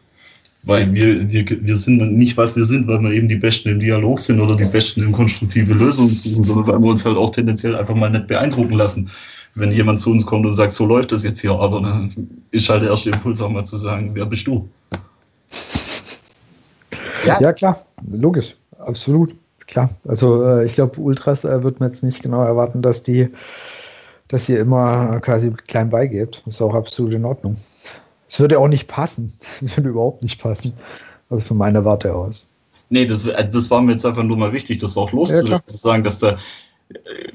weil 0.67 0.93
wir, 0.93 1.31
wir, 1.31 1.45
wir 1.49 1.77
sind 1.77 2.13
nicht, 2.19 2.37
was 2.37 2.57
wir 2.57 2.65
sind, 2.65 2.89
weil 2.89 3.01
wir 3.01 3.13
eben 3.13 3.29
die 3.29 3.37
Besten 3.37 3.69
im 3.71 3.81
Dialog 3.81 4.19
sind 4.19 4.41
oder 4.41 4.57
die 4.57 4.65
Besten 4.65 5.03
in 5.05 5.13
konstruktive 5.13 5.73
Lösungen 5.73 6.11
suchen, 6.11 6.43
sondern 6.43 6.67
weil 6.67 6.81
wir 6.81 6.91
uns 6.91 7.05
halt 7.05 7.17
auch 7.17 7.31
tendenziell 7.31 7.77
einfach 7.77 7.95
mal 7.95 8.11
nicht 8.11 8.27
beeindrucken 8.27 8.75
lassen. 8.75 9.09
Wenn 9.57 9.73
jemand 9.73 10.01
zu 10.01 10.11
uns 10.11 10.25
kommt 10.27 10.45
und 10.45 10.55
sagt, 10.55 10.73
so 10.73 10.85
läuft 10.85 11.13
das 11.13 11.25
jetzt 11.25 11.41
hier, 11.41 11.53
aber 11.53 11.81
dann 11.81 12.45
ist 12.51 12.69
halt 12.69 12.83
der 12.83 12.91
erste 12.91 13.11
Impuls 13.11 13.41
auch 13.41 13.49
mal 13.49 13.65
zu 13.65 13.79
sagen, 13.79 14.11
wer 14.15 14.27
bist 14.27 14.47
du? 14.47 14.69
Ja, 17.25 17.41
ja 17.41 17.53
klar, 17.53 17.85
logisch, 18.13 18.55
absolut, 18.79 19.35
klar. 19.67 19.91
Also 20.07 20.45
äh, 20.45 20.67
ich 20.67 20.75
glaube, 20.75 21.01
Ultras 21.01 21.45
äh, 21.45 21.63
wird 21.63 21.81
man 21.81 21.91
jetzt 21.91 22.05
nicht 22.05 22.23
genau 22.23 22.43
erwarten, 22.43 22.83
dass 22.83 23.03
die, 23.03 23.31
dass 24.29 24.49
ihr 24.49 24.61
immer 24.61 25.21
quasi 25.21 25.51
klein 25.67 25.91
beigebt. 25.91 26.43
Das 26.45 26.57
ist 26.57 26.63
auch 26.63 26.75
absolut 26.75 27.15
in 27.15 27.25
Ordnung. 27.25 27.57
Es 28.29 28.39
würde 28.39 28.59
auch 28.59 28.69
nicht 28.69 28.89
passen. 28.89 29.33
Es 29.65 29.77
würde 29.77 29.89
überhaupt 29.89 30.23
nicht 30.23 30.41
passen. 30.41 30.75
Also 31.31 31.45
von 31.45 31.57
meiner 31.57 31.85
Warte 31.85 32.15
aus. 32.15 32.47
Nee, 32.91 33.07
das, 33.07 33.25
äh, 33.25 33.49
das 33.49 33.71
war 33.71 33.83
mir 33.83 33.93
jetzt 33.93 34.07
einfach 34.07 34.23
nur 34.23 34.37
mal 34.37 34.53
wichtig, 34.53 34.79
das 34.79 34.97
auch 34.97 35.13
loszulassen, 35.13 35.51
ja, 35.51 35.67
zu 35.67 35.77
sagen, 35.77 36.05
dass 36.05 36.21
da, 36.21 36.37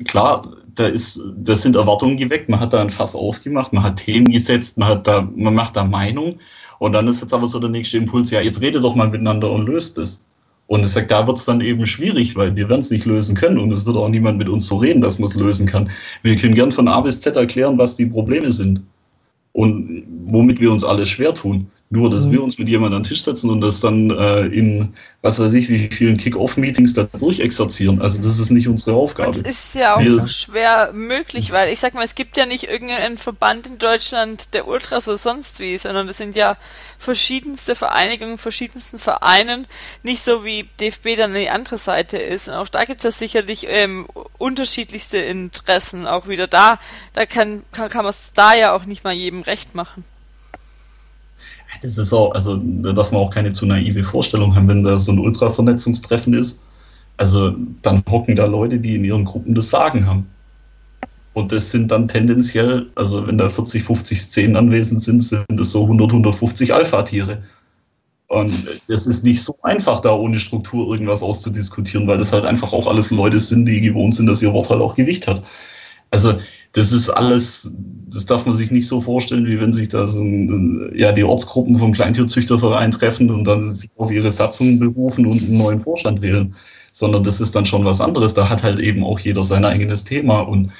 klar, 0.05 0.43
da 0.75 0.87
ist, 0.87 1.21
das 1.37 1.61
sind 1.61 1.75
Erwartungen 1.75 2.17
geweckt, 2.17 2.49
man 2.49 2.59
hat 2.59 2.73
da 2.73 2.81
ein 2.81 2.89
Fass 2.89 3.15
aufgemacht, 3.15 3.73
man 3.73 3.83
hat 3.83 3.97
Themen 3.97 4.31
gesetzt, 4.31 4.77
man 4.77 4.89
hat 4.89 5.07
da, 5.07 5.27
man 5.35 5.55
macht 5.55 5.75
da 5.75 5.83
Meinung 5.83 6.39
und 6.79 6.93
dann 6.93 7.07
ist 7.07 7.21
jetzt 7.21 7.33
aber 7.33 7.47
so 7.47 7.59
der 7.59 7.69
nächste 7.69 7.97
Impuls, 7.97 8.31
ja, 8.31 8.41
jetzt 8.41 8.61
rede 8.61 8.81
doch 8.81 8.95
mal 8.95 9.09
miteinander 9.09 9.51
und 9.51 9.67
löst 9.67 9.97
es. 9.97 10.25
Und 10.67 10.81
ich 10.81 10.87
sage, 10.87 11.07
da 11.07 11.27
wird 11.27 11.37
es 11.37 11.45
dann 11.45 11.59
eben 11.59 11.85
schwierig, 11.85 12.35
weil 12.37 12.55
wir 12.55 12.69
werden 12.69 12.79
es 12.79 12.91
nicht 12.91 13.05
lösen 13.05 13.35
können 13.35 13.57
und 13.57 13.73
es 13.73 13.85
wird 13.85 13.97
auch 13.97 14.07
niemand 14.07 14.37
mit 14.37 14.47
uns 14.47 14.67
so 14.67 14.77
reden, 14.77 15.01
dass 15.01 15.19
man 15.19 15.29
es 15.29 15.35
lösen 15.35 15.67
kann. 15.67 15.91
Wir 16.21 16.35
können 16.37 16.55
gern 16.55 16.71
von 16.71 16.87
A 16.87 17.01
bis 17.01 17.19
Z 17.19 17.35
erklären, 17.35 17.77
was 17.77 17.97
die 17.97 18.05
Probleme 18.05 18.51
sind 18.53 18.81
und 19.51 20.03
womit 20.25 20.61
wir 20.61 20.71
uns 20.71 20.83
alle 20.83 21.05
schwer 21.05 21.33
tun. 21.33 21.69
Nur, 21.93 22.09
dass 22.09 22.25
mhm. 22.25 22.31
wir 22.31 22.43
uns 22.43 22.57
mit 22.57 22.69
jemandem 22.69 22.97
an 22.97 23.03
den 23.03 23.09
Tisch 23.09 23.21
setzen 23.21 23.49
und 23.49 23.59
das 23.59 23.81
dann 23.81 24.11
äh, 24.11 24.45
in, 24.45 24.93
was 25.21 25.39
weiß 25.41 25.51
ich, 25.53 25.67
wie 25.67 25.89
vielen 25.89 26.15
Kick-Off-Meetings 26.15 26.93
da 26.93 27.03
durchexerzieren. 27.03 28.01
Also 28.01 28.21
das 28.21 28.39
ist 28.39 28.49
nicht 28.49 28.69
unsere 28.69 28.95
Aufgabe. 28.95 29.37
Das 29.37 29.41
ist 29.41 29.75
ja 29.75 29.97
auch 29.97 30.01
wir, 30.01 30.25
schwer 30.29 30.93
möglich, 30.93 31.51
weil 31.51 31.67
ich 31.67 31.81
sag 31.81 31.93
mal, 31.93 32.05
es 32.05 32.15
gibt 32.15 32.37
ja 32.37 32.45
nicht 32.45 32.69
irgendeinen 32.69 33.17
Verband 33.17 33.67
in 33.67 33.77
Deutschland, 33.77 34.53
der 34.53 34.69
Ultras 34.69 35.09
oder 35.09 35.17
sonst 35.17 35.59
wie, 35.59 35.77
sondern 35.77 36.07
es 36.07 36.15
sind 36.15 36.37
ja 36.37 36.55
verschiedenste 36.97 37.75
Vereinigungen, 37.75 38.37
verschiedensten 38.37 38.97
Vereinen, 38.97 39.67
nicht 40.01 40.23
so 40.23 40.45
wie 40.45 40.69
DFB 40.79 41.17
dann 41.17 41.33
die 41.33 41.49
andere 41.49 41.77
Seite 41.77 42.17
ist. 42.17 42.47
Und 42.47 42.53
auch 42.53 42.69
da 42.69 42.85
gibt 42.85 42.99
es 42.99 43.03
ja 43.03 43.11
sicherlich 43.11 43.65
ähm, 43.67 44.07
unterschiedlichste 44.37 45.17
Interessen. 45.17 46.07
Auch 46.07 46.29
wieder 46.29 46.47
da, 46.47 46.79
da 47.11 47.25
kann, 47.25 47.63
kann, 47.73 47.89
kann 47.89 48.05
man 48.05 48.11
es 48.11 48.31
da 48.31 48.53
ja 48.53 48.73
auch 48.73 48.85
nicht 48.85 49.03
mal 49.03 49.11
jedem 49.11 49.41
recht 49.41 49.75
machen 49.75 50.05
das 51.81 51.97
ist 51.97 52.13
auch, 52.13 52.33
also 52.33 52.57
da 52.57 52.93
darf 52.93 53.11
man 53.11 53.21
auch 53.21 53.31
keine 53.31 53.53
zu 53.53 53.65
naive 53.65 54.03
Vorstellung 54.03 54.55
haben, 54.55 54.67
wenn 54.67 54.83
da 54.83 54.97
so 54.97 55.11
ein 55.11 55.19
Ultravernetzungstreffen 55.19 56.33
ist. 56.33 56.61
Also 57.17 57.55
dann 57.81 58.03
hocken 58.09 58.35
da 58.35 58.45
Leute, 58.45 58.79
die 58.79 58.95
in 58.95 59.03
ihren 59.03 59.25
Gruppen 59.25 59.55
das 59.55 59.69
Sagen 59.69 60.05
haben. 60.05 60.27
Und 61.33 61.51
das 61.51 61.71
sind 61.71 61.91
dann 61.91 62.07
tendenziell, 62.07 62.87
also 62.95 63.25
wenn 63.25 63.37
da 63.37 63.47
40, 63.49 63.83
50 63.83 64.21
Szenen 64.21 64.55
anwesend 64.55 65.01
sind, 65.01 65.23
sind 65.23 65.45
das 65.49 65.71
so 65.71 65.83
100, 65.83 66.11
150 66.11 66.73
Alpha-Tiere. 66.73 67.41
Und 68.27 68.51
es 68.87 69.07
ist 69.07 69.23
nicht 69.23 69.41
so 69.43 69.57
einfach, 69.61 70.01
da 70.01 70.13
ohne 70.13 70.39
Struktur 70.39 70.91
irgendwas 70.91 71.23
auszudiskutieren, 71.23 72.07
weil 72.07 72.17
das 72.17 72.31
halt 72.31 72.45
einfach 72.45 72.73
auch 72.73 72.87
alles 72.87 73.11
Leute 73.11 73.39
sind, 73.39 73.65
die 73.65 73.81
gewohnt 73.81 74.15
sind, 74.15 74.27
dass 74.27 74.41
ihr 74.41 74.53
Wort 74.53 74.69
halt 74.69 74.81
auch 74.81 74.95
Gewicht 74.95 75.27
hat. 75.27 75.43
Also 76.11 76.35
das 76.73 76.93
ist 76.93 77.09
alles, 77.09 77.73
das 78.07 78.25
darf 78.25 78.45
man 78.45 78.55
sich 78.55 78.71
nicht 78.71 78.87
so 78.87 79.01
vorstellen, 79.01 79.45
wie 79.45 79.59
wenn 79.59 79.73
sich 79.73 79.89
da 79.89 80.07
so 80.07 80.21
ein, 80.21 80.91
ja, 80.95 81.11
die 81.11 81.23
Ortsgruppen 81.23 81.75
vom 81.75 81.91
Kleintierzüchterverein 81.91 82.91
treffen 82.91 83.29
und 83.29 83.45
dann 83.45 83.71
sich 83.71 83.89
auf 83.97 84.11
ihre 84.11 84.31
Satzungen 84.31 84.79
berufen 84.79 85.25
und 85.25 85.41
einen 85.41 85.57
neuen 85.57 85.79
Vorstand 85.81 86.21
wählen. 86.21 86.55
Sondern 86.93 87.23
das 87.23 87.39
ist 87.39 87.55
dann 87.55 87.65
schon 87.65 87.85
was 87.85 88.01
anderes. 88.01 88.33
Da 88.33 88.49
hat 88.49 88.63
halt 88.63 88.79
eben 88.79 89.03
auch 89.03 89.19
jeder 89.19 89.43
sein 89.43 89.65
eigenes 89.65 90.03
Thema 90.03 90.41
und 90.41 90.71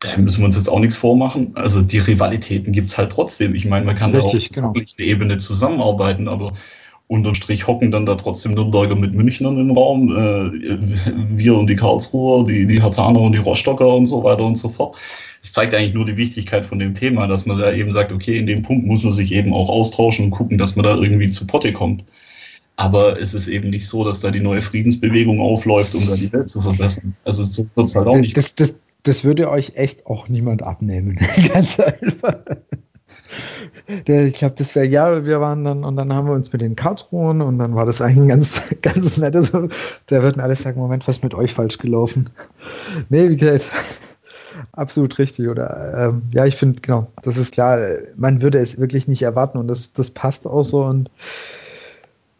da 0.00 0.16
müssen 0.16 0.40
wir 0.40 0.46
uns 0.46 0.56
jetzt 0.56 0.68
auch 0.68 0.80
nichts 0.80 0.96
vormachen. 0.96 1.52
Also 1.54 1.82
die 1.82 1.98
Rivalitäten 1.98 2.72
gibt 2.72 2.90
es 2.90 2.98
halt 2.98 3.10
trotzdem. 3.10 3.54
Ich 3.54 3.64
meine, 3.64 3.86
man 3.86 3.94
kann 3.94 4.14
Richtig, 4.14 4.48
auf 4.50 4.54
genau. 4.54 4.72
der 4.72 5.06
Ebene 5.06 5.38
zusammenarbeiten, 5.38 6.28
aber 6.28 6.52
unterm 7.08 7.34
Strich 7.34 7.66
hocken 7.66 7.90
dann 7.90 8.06
da 8.06 8.14
trotzdem 8.14 8.54
Nürnberger 8.54 8.96
mit 8.96 9.14
Münchnern 9.14 9.58
im 9.58 9.70
Raum, 9.70 10.10
äh, 10.10 10.78
wir 11.36 11.56
und 11.56 11.68
die 11.68 11.76
Karlsruher, 11.76 12.46
die, 12.46 12.66
die 12.66 12.80
Hartaner 12.80 13.20
und 13.20 13.32
die 13.32 13.40
Rostocker 13.40 13.88
und 13.94 14.06
so 14.06 14.22
weiter 14.24 14.44
und 14.44 14.56
so 14.56 14.68
fort. 14.68 14.96
Es 15.42 15.52
zeigt 15.52 15.74
eigentlich 15.74 15.92
nur 15.92 16.06
die 16.06 16.16
Wichtigkeit 16.16 16.64
von 16.64 16.78
dem 16.78 16.94
Thema, 16.94 17.26
dass 17.26 17.44
man 17.44 17.58
da 17.58 17.72
eben 17.72 17.90
sagt, 17.90 18.12
okay, 18.12 18.38
in 18.38 18.46
dem 18.46 18.62
Punkt 18.62 18.86
muss 18.86 19.02
man 19.02 19.12
sich 19.12 19.32
eben 19.32 19.52
auch 19.52 19.68
austauschen 19.68 20.26
und 20.26 20.30
gucken, 20.30 20.56
dass 20.56 20.74
man 20.74 20.84
da 20.84 20.96
irgendwie 20.96 21.28
zu 21.28 21.46
Potte 21.46 21.72
kommt. 21.72 22.04
Aber 22.76 23.20
es 23.20 23.34
ist 23.34 23.46
eben 23.46 23.70
nicht 23.70 23.86
so, 23.86 24.04
dass 24.04 24.20
da 24.20 24.30
die 24.30 24.40
neue 24.40 24.62
Friedensbewegung 24.62 25.40
aufläuft, 25.40 25.94
um 25.94 26.06
da 26.08 26.16
die 26.16 26.32
Welt 26.32 26.48
zu 26.48 26.60
verbessern. 26.60 27.14
Also 27.24 27.44
so 27.44 27.66
wird 27.74 27.88
es 27.88 27.94
halt 27.94 28.08
auch 28.08 28.16
nicht. 28.16 28.36
Das, 28.36 28.54
das, 28.54 28.74
das 29.02 29.22
würde 29.22 29.50
euch 29.50 29.72
echt 29.76 30.06
auch 30.06 30.28
niemand 30.28 30.62
abnehmen. 30.62 31.18
Ganz 31.52 31.78
einfach 31.78 32.38
der, 34.06 34.26
ich 34.26 34.34
glaube, 34.34 34.54
das 34.56 34.74
wäre 34.74 34.86
ja, 34.86 35.24
wir 35.24 35.40
waren 35.40 35.64
dann 35.64 35.84
und 35.84 35.96
dann 35.96 36.12
haben 36.12 36.26
wir 36.26 36.34
uns 36.34 36.52
mit 36.52 36.60
den 36.60 36.76
Karlsruhen 36.76 37.40
und 37.40 37.58
dann 37.58 37.74
war 37.74 37.86
das 37.86 38.00
eigentlich 38.00 38.22
ein 38.22 38.28
ganz, 38.28 38.62
ganz 38.82 39.16
nettes. 39.16 39.52
Da 40.06 40.22
würden 40.22 40.40
alle 40.40 40.54
sagen, 40.54 40.80
Moment, 40.80 41.06
was 41.06 41.18
ist 41.18 41.22
mit 41.24 41.34
euch 41.34 41.52
falsch 41.52 41.78
gelaufen? 41.78 42.30
Nee, 43.08 43.28
wie 43.28 43.36
gesagt, 43.36 43.68
absolut 44.72 45.18
richtig. 45.18 45.48
Oder 45.48 46.08
ähm, 46.08 46.22
ja, 46.32 46.46
ich 46.46 46.56
finde, 46.56 46.80
genau, 46.80 47.06
das 47.22 47.36
ist 47.36 47.52
klar, 47.52 47.78
man 48.16 48.42
würde 48.42 48.58
es 48.58 48.78
wirklich 48.78 49.08
nicht 49.08 49.22
erwarten 49.22 49.58
und 49.58 49.68
das, 49.68 49.92
das 49.92 50.10
passt 50.10 50.46
auch 50.46 50.62
so 50.62 50.84
und 50.84 51.10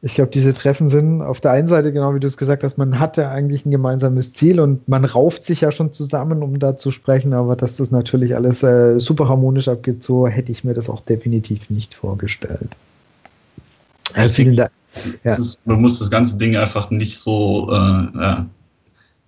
ich 0.04 0.16
glaube, 0.16 0.30
diese 0.30 0.52
Treffen 0.52 0.90
sind 0.90 1.22
auf 1.22 1.40
der 1.40 1.52
einen 1.52 1.66
Seite, 1.66 1.90
genau 1.90 2.14
wie 2.14 2.20
du 2.20 2.26
es 2.26 2.36
gesagt 2.36 2.62
hast, 2.62 2.76
man 2.76 2.98
hatte 2.98 3.30
eigentlich 3.30 3.64
ein 3.64 3.70
gemeinsames 3.70 4.34
Ziel 4.34 4.60
und 4.60 4.86
man 4.86 5.06
rauft 5.06 5.46
sich 5.46 5.62
ja 5.62 5.72
schon 5.72 5.94
zusammen, 5.94 6.42
um 6.42 6.58
da 6.58 6.76
zu 6.76 6.90
sprechen, 6.90 7.32
aber 7.32 7.56
dass 7.56 7.76
das 7.76 7.90
natürlich 7.90 8.36
alles 8.36 8.62
äh, 8.62 9.00
super 9.00 9.30
harmonisch 9.30 9.66
abgeht, 9.66 10.02
so 10.02 10.26
hätte 10.28 10.52
ich 10.52 10.62
mir 10.62 10.74
das 10.74 10.90
auch 10.90 11.00
definitiv 11.00 11.70
nicht 11.70 11.94
vorgestellt. 11.94 12.68
Äh, 14.12 14.28
vielen 14.28 14.56
Dank. 14.56 14.70
Ja. 15.24 15.32
Ist, 15.32 15.66
man 15.66 15.80
muss 15.80 15.98
das 15.98 16.10
ganze 16.10 16.36
Ding 16.36 16.54
einfach 16.54 16.90
nicht 16.90 17.18
so, 17.18 17.70
äh, 17.72 17.74
ja, 17.74 18.46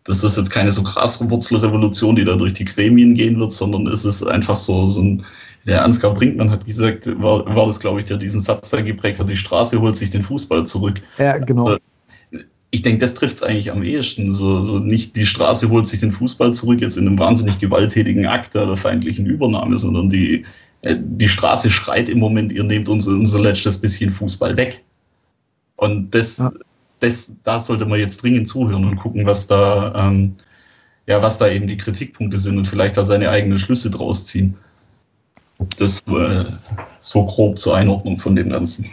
das 0.04 0.22
ist 0.24 0.36
jetzt 0.36 0.50
keine 0.50 0.72
so 0.72 0.82
krasse 0.82 1.28
Wurzelrevolution, 1.30 2.16
die 2.16 2.24
da 2.24 2.36
durch 2.36 2.52
die 2.52 2.66
Gremien 2.66 3.14
gehen 3.14 3.40
wird, 3.40 3.52
sondern 3.52 3.86
es 3.86 4.04
ist 4.04 4.22
einfach 4.24 4.56
so, 4.56 4.86
so 4.88 5.00
ein 5.00 5.24
der 5.66 5.84
Ansgar 5.84 6.14
Brinkmann 6.14 6.50
hat 6.50 6.64
gesagt, 6.64 7.06
war, 7.20 7.44
war 7.54 7.66
das, 7.66 7.80
glaube 7.80 7.98
ich, 7.98 8.06
der 8.06 8.16
diesen 8.16 8.40
Satz 8.40 8.70
da 8.70 8.80
geprägt 8.80 9.18
hat, 9.18 9.28
die 9.28 9.36
Straße 9.36 9.80
holt 9.80 9.96
sich 9.96 10.10
den 10.10 10.22
Fußball 10.22 10.64
zurück. 10.64 11.00
Ja, 11.18 11.38
genau. 11.38 11.66
Also, 11.66 11.80
ich 12.70 12.82
denke, 12.82 12.98
das 12.98 13.14
trifft 13.14 13.36
es 13.36 13.42
eigentlich 13.42 13.70
am 13.72 13.82
ehesten. 13.82 14.32
So, 14.32 14.62
so 14.62 14.78
nicht 14.78 15.16
die 15.16 15.26
Straße 15.26 15.68
holt 15.68 15.86
sich 15.86 16.00
den 16.00 16.12
Fußball 16.12 16.52
zurück, 16.52 16.80
jetzt 16.80 16.96
in 16.96 17.06
einem 17.06 17.18
wahnsinnig 17.18 17.58
gewalttätigen 17.58 18.26
Akt 18.26 18.54
der 18.54 18.76
feindlichen 18.76 19.26
Übernahme, 19.26 19.78
sondern 19.78 20.08
die, 20.08 20.44
äh, 20.82 20.96
die 20.98 21.28
Straße 21.28 21.70
schreit 21.70 22.08
im 22.08 22.18
Moment, 22.18 22.52
ihr 22.52 22.64
nehmt 22.64 22.88
unser, 22.88 23.12
unser 23.12 23.40
letztes 23.40 23.78
bisschen 23.78 24.10
Fußball 24.10 24.56
weg. 24.56 24.84
Und 25.76 26.14
das, 26.14 26.38
ja. 26.38 26.52
das, 27.00 27.32
da 27.42 27.58
sollte 27.58 27.86
man 27.86 27.98
jetzt 27.98 28.22
dringend 28.22 28.46
zuhören 28.46 28.84
und 28.84 28.96
gucken, 28.96 29.26
was 29.26 29.46
da, 29.46 29.94
ähm, 29.96 30.34
ja, 31.06 31.20
was 31.22 31.38
da 31.38 31.48
eben 31.48 31.66
die 31.66 31.76
Kritikpunkte 31.76 32.38
sind 32.38 32.56
und 32.56 32.66
vielleicht 32.66 32.96
da 32.96 33.04
seine 33.04 33.30
eigenen 33.30 33.58
Schlüsse 33.58 33.90
draus 33.90 34.24
ziehen. 34.24 34.56
Das 35.76 36.00
äh, 36.06 36.44
so 37.00 37.24
grob 37.24 37.58
zur 37.58 37.76
Einordnung 37.76 38.18
von 38.18 38.36
dem 38.36 38.50
Ganzen. 38.50 38.90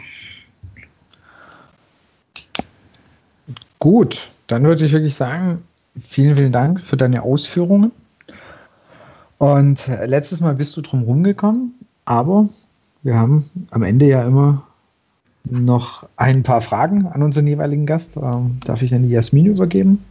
Gut, 3.78 4.30
dann 4.46 4.64
würde 4.64 4.86
ich 4.86 4.92
wirklich 4.92 5.14
sagen, 5.14 5.62
vielen, 6.08 6.36
vielen 6.36 6.52
Dank 6.52 6.80
für 6.80 6.96
deine 6.96 7.22
Ausführungen. 7.22 7.92
Und 9.38 9.88
äh, 9.88 10.06
letztes 10.06 10.40
Mal 10.40 10.54
bist 10.54 10.76
du 10.76 10.80
drum 10.80 11.02
rumgekommen, 11.02 11.74
aber 12.04 12.48
wir 13.02 13.16
haben 13.16 13.50
am 13.70 13.82
Ende 13.82 14.06
ja 14.06 14.24
immer 14.24 14.66
noch 15.44 16.08
ein 16.16 16.42
paar 16.42 16.62
Fragen 16.62 17.06
an 17.06 17.22
unseren 17.22 17.46
jeweiligen 17.46 17.84
Gast. 17.84 18.16
Ähm, 18.16 18.58
darf 18.64 18.80
ich 18.80 18.94
an 18.94 19.02
die 19.02 19.10
Jasmin 19.10 19.46
übergeben? 19.46 20.02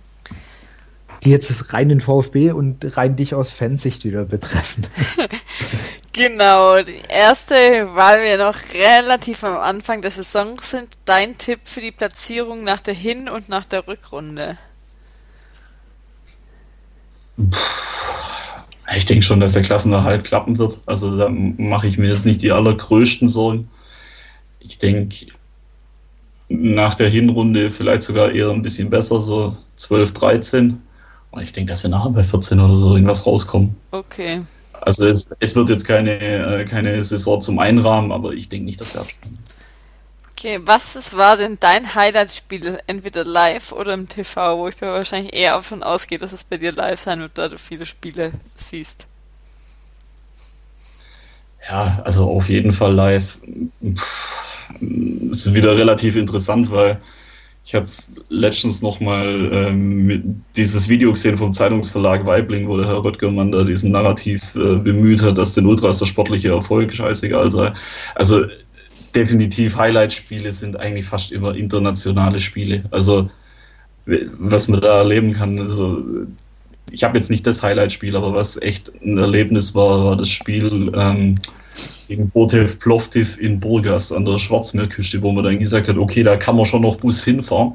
Die 1.24 1.32
jetzt 1.32 1.74
rein 1.74 1.90
den 1.90 2.02
VfB 2.02 2.52
und 2.52 2.96
rein 2.98 3.16
dich 3.16 3.34
aus 3.34 3.50
Fansicht 3.50 4.06
wieder 4.06 4.26
betreffen. 4.26 4.86
Genau, 6.14 6.84
die 6.84 7.02
erste, 7.10 7.56
weil 7.96 8.24
wir 8.24 8.38
noch 8.38 8.56
relativ 8.76 9.44
am 9.44 9.58
Anfang 9.58 10.04
der 10.04 10.12
Saison 10.12 10.60
sind, 10.62 10.90
dein 11.06 11.40
Tipp 11.40 11.62
für 11.64 11.82
die 11.82 11.92
Platzierung 11.92 12.64
nach 12.64 12.82
der 12.82 12.94
Hin- 12.94 13.28
und 13.28 13.50
nach 13.50 13.66
der 13.66 13.88
Rückrunde? 13.88 14.60
Ich 18.96 19.06
denke 19.06 19.24
schon, 19.24 19.40
dass 19.40 19.54
der 19.54 19.64
Klassenerhalt 19.64 20.24
klappen 20.24 20.56
wird. 20.60 20.80
Also 20.86 21.18
da 21.18 21.30
mache 21.30 21.88
ich 21.88 21.98
mir 21.98 22.10
jetzt 22.10 22.28
nicht 22.28 22.44
die 22.44 22.52
allergrößten 22.52 23.28
Sorgen. 23.28 23.68
Ich 24.60 24.78
denke, 24.78 25.26
nach 26.48 26.94
der 26.94 27.10
Hinrunde 27.10 27.72
vielleicht 27.72 28.04
sogar 28.04 28.32
eher 28.32 28.52
ein 28.52 28.62
bisschen 28.62 28.92
besser, 28.92 29.20
so 29.20 29.58
12, 29.78 30.14
13. 30.14 30.82
Und 31.32 31.42
ich 31.42 31.54
denke, 31.54 31.72
dass 31.72 31.82
wir 31.82 31.90
nachher 31.90 32.12
bei 32.12 32.24
14 32.24 32.60
oder 32.60 32.76
so 32.76 32.94
irgendwas 32.94 33.26
rauskommen. 33.26 33.76
Okay. 33.90 34.44
Also 34.86 35.08
es, 35.08 35.28
es, 35.40 35.56
wird 35.56 35.70
jetzt 35.70 35.86
keine, 35.86 36.20
äh, 36.20 36.66
keine 36.66 37.04
Saison 37.04 37.40
zum 37.40 37.60
Einrahmen, 37.60 38.12
aber 38.12 38.34
ich 38.34 38.50
denke 38.50 38.66
nicht, 38.66 38.82
dass 38.82 38.94
wir 38.94 39.02
absteigen. 39.02 39.38
Okay, 40.32 40.60
was 40.64 40.96
ist, 40.96 41.16
war 41.16 41.38
denn 41.38 41.58
dein 41.60 41.96
Highlight-Spiel? 41.96 42.80
Entweder 42.86 43.24
live 43.24 43.72
oder 43.72 43.94
im 43.94 44.10
TV, 44.10 44.58
wo 44.58 44.68
ich 44.68 44.82
mir 44.82 44.88
wahrscheinlich 44.88 45.34
eher 45.34 45.54
davon 45.54 45.84
ausgehe, 45.84 46.20
dass 46.20 46.34
es 46.34 46.44
bei 46.44 46.58
dir 46.58 46.74
live 46.74 47.00
sein 47.00 47.22
wird, 47.22 47.38
da 47.38 47.48
du 47.48 47.58
viele 47.58 47.86
Spiele 47.86 48.34
siehst. 48.56 49.06
Ja, 51.70 52.02
also 52.04 52.30
auf 52.30 52.50
jeden 52.50 52.74
Fall 52.74 52.94
live. 52.94 53.40
Puh, 53.80 55.30
ist 55.30 55.54
wieder 55.54 55.78
relativ 55.78 56.16
interessant, 56.16 56.72
weil 56.72 57.00
ich 57.66 57.74
hatte 57.74 57.90
letztens 58.30 58.82
noch 58.82 59.00
mal 59.00 59.50
ähm, 59.54 60.44
dieses 60.56 60.90
Video 60.90 61.12
gesehen 61.12 61.38
vom 61.38 61.54
Zeitungsverlag 61.54 62.26
Weibling, 62.26 62.68
wo 62.68 62.76
der 62.78 62.88
Herr 62.88 63.04
Röttgermann 63.04 63.54
da 63.54 63.64
diesen 63.64 63.92
Narrativ 63.92 64.54
äh, 64.56 64.76
bemüht 64.76 65.22
hat, 65.22 65.38
dass 65.38 65.54
den 65.54 65.66
Ultras 65.66 66.00
der 66.00 66.06
sportliche 66.06 66.50
Erfolg 66.50 66.94
scheißegal 66.94 67.52
sei. 67.52 67.74
Also 68.16 68.46
definitiv 69.16 69.78
Highlight-Spiele 69.78 70.52
sind 70.52 70.78
eigentlich 70.78 71.06
fast 71.06 71.32
immer 71.32 71.56
internationale 71.56 72.40
Spiele. 72.42 72.84
Also 72.92 73.30
was 74.06 74.68
man 74.68 74.82
da 74.82 74.98
erleben 74.98 75.32
kann, 75.32 75.58
also 75.60 76.04
ich 76.92 77.04
habe 77.06 77.18
jetzt 77.18 77.32
nicht 77.32 77.48
das 77.48 77.64
Highlight-Spiel, 77.64 78.18
aber 78.18 78.34
was 78.34 78.62
echt 78.62 78.92
ein 79.04 79.18
Erlebnis 79.18 79.74
war, 79.74 80.04
war 80.04 80.18
das 80.18 80.30
Spiel 80.30 80.92
ähm, 80.96 81.36
gegen 82.08 82.30
Botev 82.30 82.78
Plovdiv 82.80 83.38
in 83.40 83.60
Burgas 83.60 84.12
an 84.12 84.26
der 84.26 84.38
Schwarzmeerküste, 84.38 85.22
wo 85.22 85.32
man 85.32 85.44
dann 85.44 85.60
gesagt 85.60 85.90
hat, 85.90 85.98
okay, 85.98 86.24
da 86.24 86.38
kann 86.38 86.56
man 86.56 86.66
schon 86.66 86.82
noch 86.82 86.98
Bus 86.98 87.24
hinfahren. 87.24 87.74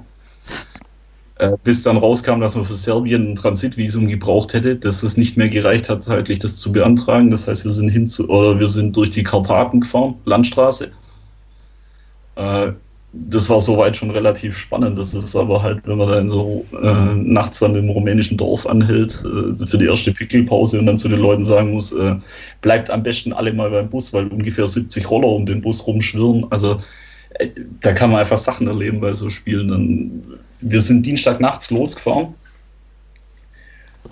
Äh, 1.39 1.57
bis 1.63 1.85
dann 1.85 1.97
rauskam, 1.97 2.41
dass 2.41 2.57
man 2.57 2.65
für 2.65 2.75
Serbien 2.75 3.31
ein 3.31 3.35
Transitvisum 3.37 4.09
gebraucht 4.09 4.55
hätte, 4.55 4.75
dass 4.75 5.05
es 5.05 5.17
nicht 5.17 5.37
mehr 5.37 5.49
gereicht 5.49 5.89
hat, 5.89 6.03
zeitlich 6.03 6.41
das 6.41 6.57
zu 6.57 6.73
beantragen. 6.73 7.31
Das 7.31 7.47
heißt, 7.47 7.65
wir 7.65 7.71
sind 7.71 7.91
hin 7.91 8.09
zu, 8.09 8.29
oder 8.29 8.59
wir 8.59 8.69
sind 8.69 8.97
durch 8.97 9.11
die 9.11 9.23
Karpaten 9.23 9.81
gefahren, 9.81 10.17
Landstraße. 10.25 10.91
Äh, 12.35 12.73
das 13.13 13.49
war 13.49 13.61
soweit 13.61 13.97
schon 13.97 14.11
relativ 14.11 14.57
spannend. 14.57 14.99
Das 14.99 15.15
ist 15.15 15.35
aber 15.35 15.63
halt, 15.63 15.81
wenn 15.87 15.99
man 15.99 16.09
dann 16.09 16.29
so 16.29 16.65
äh, 16.83 17.15
nachts 17.15 17.63
an 17.63 17.73
dem 17.73 17.89
rumänischen 17.89 18.37
Dorf 18.37 18.67
anhält 18.67 19.25
äh, 19.25 19.67
für 19.67 19.79
die 19.79 19.87
erste 19.87 20.13
Pickelpause 20.13 20.79
und 20.79 20.87
dann 20.87 20.99
zu 20.99 21.09
den 21.09 21.21
Leuten 21.21 21.45
sagen 21.45 21.73
muss, 21.73 21.93
äh, 21.93 22.17
bleibt 22.61 22.91
am 22.91 23.03
besten 23.03 23.33
alle 23.33 23.53
mal 23.53 23.71
beim 23.71 23.89
Bus, 23.89 24.13
weil 24.13 24.29
ungefähr 24.29 24.69
70 24.69 25.09
Roller 25.11 25.29
um 25.29 25.47
den 25.47 25.63
Bus 25.63 25.87
rumschwirren. 25.87 26.47
Also 26.51 26.79
äh, 27.39 27.49
da 27.81 27.93
kann 27.93 28.11
man 28.11 28.21
einfach 28.21 28.37
Sachen 28.37 28.67
erleben 28.67 29.01
bei 29.01 29.15
so 29.15 29.31
Spielen. 29.31 29.69
Dann, 29.69 30.23
wir 30.61 30.83
sind 30.83 31.07
Dienstag 31.07 31.41
nachts 31.41 31.71
losgefahren 31.71 32.35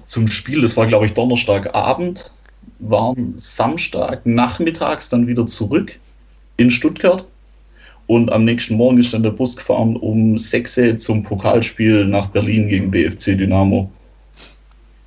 zum 0.07 0.27
Spiel. 0.27 0.63
Das 0.63 0.77
war, 0.77 0.87
glaube 0.87 1.05
ich, 1.05 1.13
Donnerstagabend. 1.13 2.33
Waren 2.79 3.35
Samstag 3.37 4.25
nachmittags 4.25 5.09
dann 5.11 5.27
wieder 5.27 5.47
zurück 5.47 5.99
in 6.57 6.71
Stuttgart 6.71 7.27
und 8.07 8.31
am 8.31 8.45
nächsten 8.45 8.77
Morgen 8.77 8.99
ist 8.99 9.13
dann 9.13 9.23
der 9.23 9.31
Bus 9.31 9.57
gefahren 9.57 9.97
um 9.97 10.39
6 10.39 10.79
Uhr 10.79 10.97
zum 10.97 11.23
Pokalspiel 11.23 12.05
nach 12.05 12.27
Berlin 12.29 12.69
gegen 12.69 12.91
BFC 12.91 13.37
Dynamo. 13.37 13.91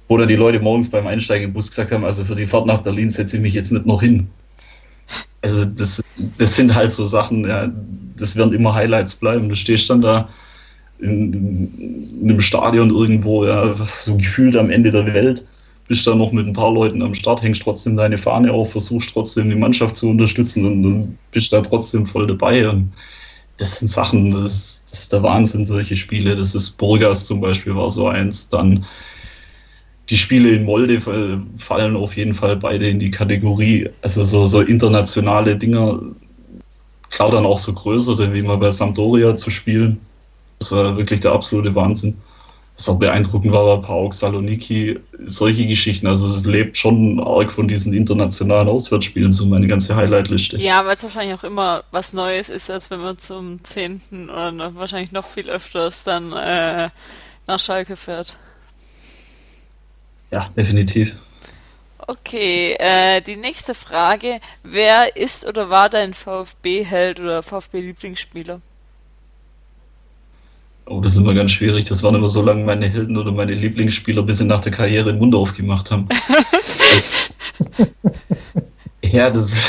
Wo 0.07 0.17
dann 0.17 0.27
die 0.27 0.35
Leute 0.35 0.59
morgens 0.59 0.89
beim 0.89 1.07
Einsteigen 1.07 1.47
im 1.47 1.53
Bus 1.53 1.69
gesagt 1.69 1.91
haben, 1.91 2.03
also 2.03 2.25
für 2.25 2.35
die 2.35 2.47
Fahrt 2.47 2.65
nach 2.65 2.81
Berlin 2.81 3.09
setze 3.09 3.37
ich 3.37 3.41
mich 3.41 3.53
jetzt 3.53 3.71
nicht 3.71 3.85
noch 3.85 4.01
hin. 4.01 4.27
Also 5.41 5.65
das, 5.65 6.01
das 6.37 6.55
sind 6.55 6.75
halt 6.75 6.91
so 6.91 7.05
Sachen, 7.05 7.47
ja, 7.47 7.71
das 8.17 8.35
werden 8.35 8.53
immer 8.53 8.73
Highlights 8.73 9.15
bleiben. 9.15 9.47
Du 9.47 9.55
stehst 9.55 9.89
dann 9.89 10.01
da 10.01 10.27
in, 10.99 12.11
in 12.21 12.29
einem 12.29 12.41
Stadion 12.41 12.89
irgendwo, 12.89 13.45
ja, 13.45 13.73
so 13.85 14.17
gefühlt 14.17 14.57
am 14.57 14.69
Ende 14.69 14.91
der 14.91 15.13
Welt 15.13 15.45
bist 15.89 16.05
da 16.05 16.13
noch 16.13 16.31
mit 16.31 16.45
ein 16.45 16.53
paar 16.53 16.71
Leuten 16.71 17.01
am 17.01 17.15
Start, 17.15 17.41
hängst 17.41 17.63
trotzdem 17.63 17.97
deine 17.97 18.17
Fahne 18.17 18.53
auf, 18.53 18.71
versuchst 18.71 19.11
trotzdem 19.11 19.49
die 19.49 19.55
Mannschaft 19.55 19.95
zu 19.95 20.07
unterstützen 20.07 20.63
und, 20.63 20.85
und 20.85 21.17
bist 21.31 21.51
da 21.51 21.61
trotzdem 21.61 22.05
voll 22.05 22.27
dabei. 22.27 22.69
Und 22.69 22.93
das 23.57 23.79
sind 23.79 23.89
Sachen, 23.89 24.29
das, 24.31 24.83
das, 24.87 24.99
ist 24.99 25.13
der 25.13 25.23
Wahnsinn, 25.23 25.65
solche 25.65 25.97
Spiele. 25.97 26.35
Das 26.35 26.53
ist 26.53 26.77
Burgas 26.77 27.25
zum 27.25 27.41
Beispiel 27.41 27.75
war 27.75 27.89
so 27.89 28.07
eins. 28.07 28.47
Dann 28.47 28.85
die 30.11 30.17
Spiele 30.17 30.51
in 30.51 30.65
Molde 30.65 31.01
fallen 31.57 31.95
auf 31.95 32.15
jeden 32.15 32.35
Fall 32.35 32.55
beide 32.55 32.87
in 32.87 32.99
die 32.99 33.11
Kategorie, 33.11 33.89
also 34.03 34.23
so, 34.25 34.45
so 34.45 34.61
internationale 34.61 35.57
Dinger, 35.57 35.99
klar 37.09 37.31
dann 37.31 37.47
auch 37.47 37.59
so 37.59 37.73
größere, 37.73 38.31
wie 38.35 38.43
mal 38.43 38.57
bei 38.57 38.69
Sampdoria 38.69 39.35
zu 39.35 39.49
spielen. 39.49 39.99
Das 40.59 40.71
war 40.71 40.95
wirklich 40.97 41.21
der 41.21 41.31
absolute 41.31 41.73
Wahnsinn 41.73 42.15
was 42.79 42.87
auch 42.87 42.97
beeindruckend 42.97 43.51
war, 43.51 43.65
war 43.65 43.81
Pauk, 43.81 44.13
Saloniki, 44.13 44.97
solche 45.25 45.67
Geschichten. 45.67 46.07
Also 46.07 46.27
es 46.27 46.45
lebt 46.45 46.77
schon 46.77 47.19
arg 47.19 47.51
von 47.51 47.67
diesen 47.67 47.91
internationalen 47.91 48.69
Auswärtsspielen, 48.69 49.33
so 49.33 49.45
meine 49.45 49.67
ganze 49.67 49.97
Highlight-Liste. 49.97 50.57
Ja, 50.61 50.85
weil 50.85 50.95
es 50.95 51.03
wahrscheinlich 51.03 51.37
auch 51.37 51.43
immer 51.43 51.83
was 51.91 52.13
Neues 52.13 52.47
ist, 52.47 52.71
als 52.71 52.89
wenn 52.89 53.01
man 53.01 53.17
zum 53.17 53.61
10. 53.61 54.29
oder 54.29 54.75
wahrscheinlich 54.75 55.11
noch 55.11 55.25
viel 55.25 55.49
öfters 55.49 56.05
dann 56.05 56.31
äh, 56.31 56.89
nach 57.47 57.59
Schalke 57.59 57.97
fährt. 57.97 58.37
Ja, 60.31 60.45
definitiv. 60.55 61.17
Okay, 62.07 62.77
äh, 62.79 63.19
die 63.19 63.35
nächste 63.35 63.75
Frage. 63.75 64.39
Wer 64.63 65.17
ist 65.17 65.45
oder 65.45 65.69
war 65.69 65.89
dein 65.89 66.13
VfB-Held 66.13 67.19
oder 67.19 67.43
VfB-Lieblingsspieler? 67.43 68.61
Oh, 70.89 71.01
das 71.01 71.13
ist 71.13 71.19
immer 71.19 71.35
ganz 71.35 71.51
schwierig. 71.51 71.85
Das 71.85 72.01
waren 72.01 72.15
immer 72.15 72.29
so 72.29 72.41
lange 72.41 72.63
meine 72.63 72.87
Helden 72.87 73.15
oder 73.15 73.31
meine 73.31 73.53
Lieblingsspieler, 73.53 74.23
bis 74.23 74.39
sie 74.39 74.45
nach 74.45 74.59
der 74.59 74.71
Karriere 74.71 75.11
den 75.11 75.19
Mund 75.19 75.35
aufgemacht 75.35 75.91
haben. 75.91 76.09
ja, 79.03 79.29
das 79.29 79.61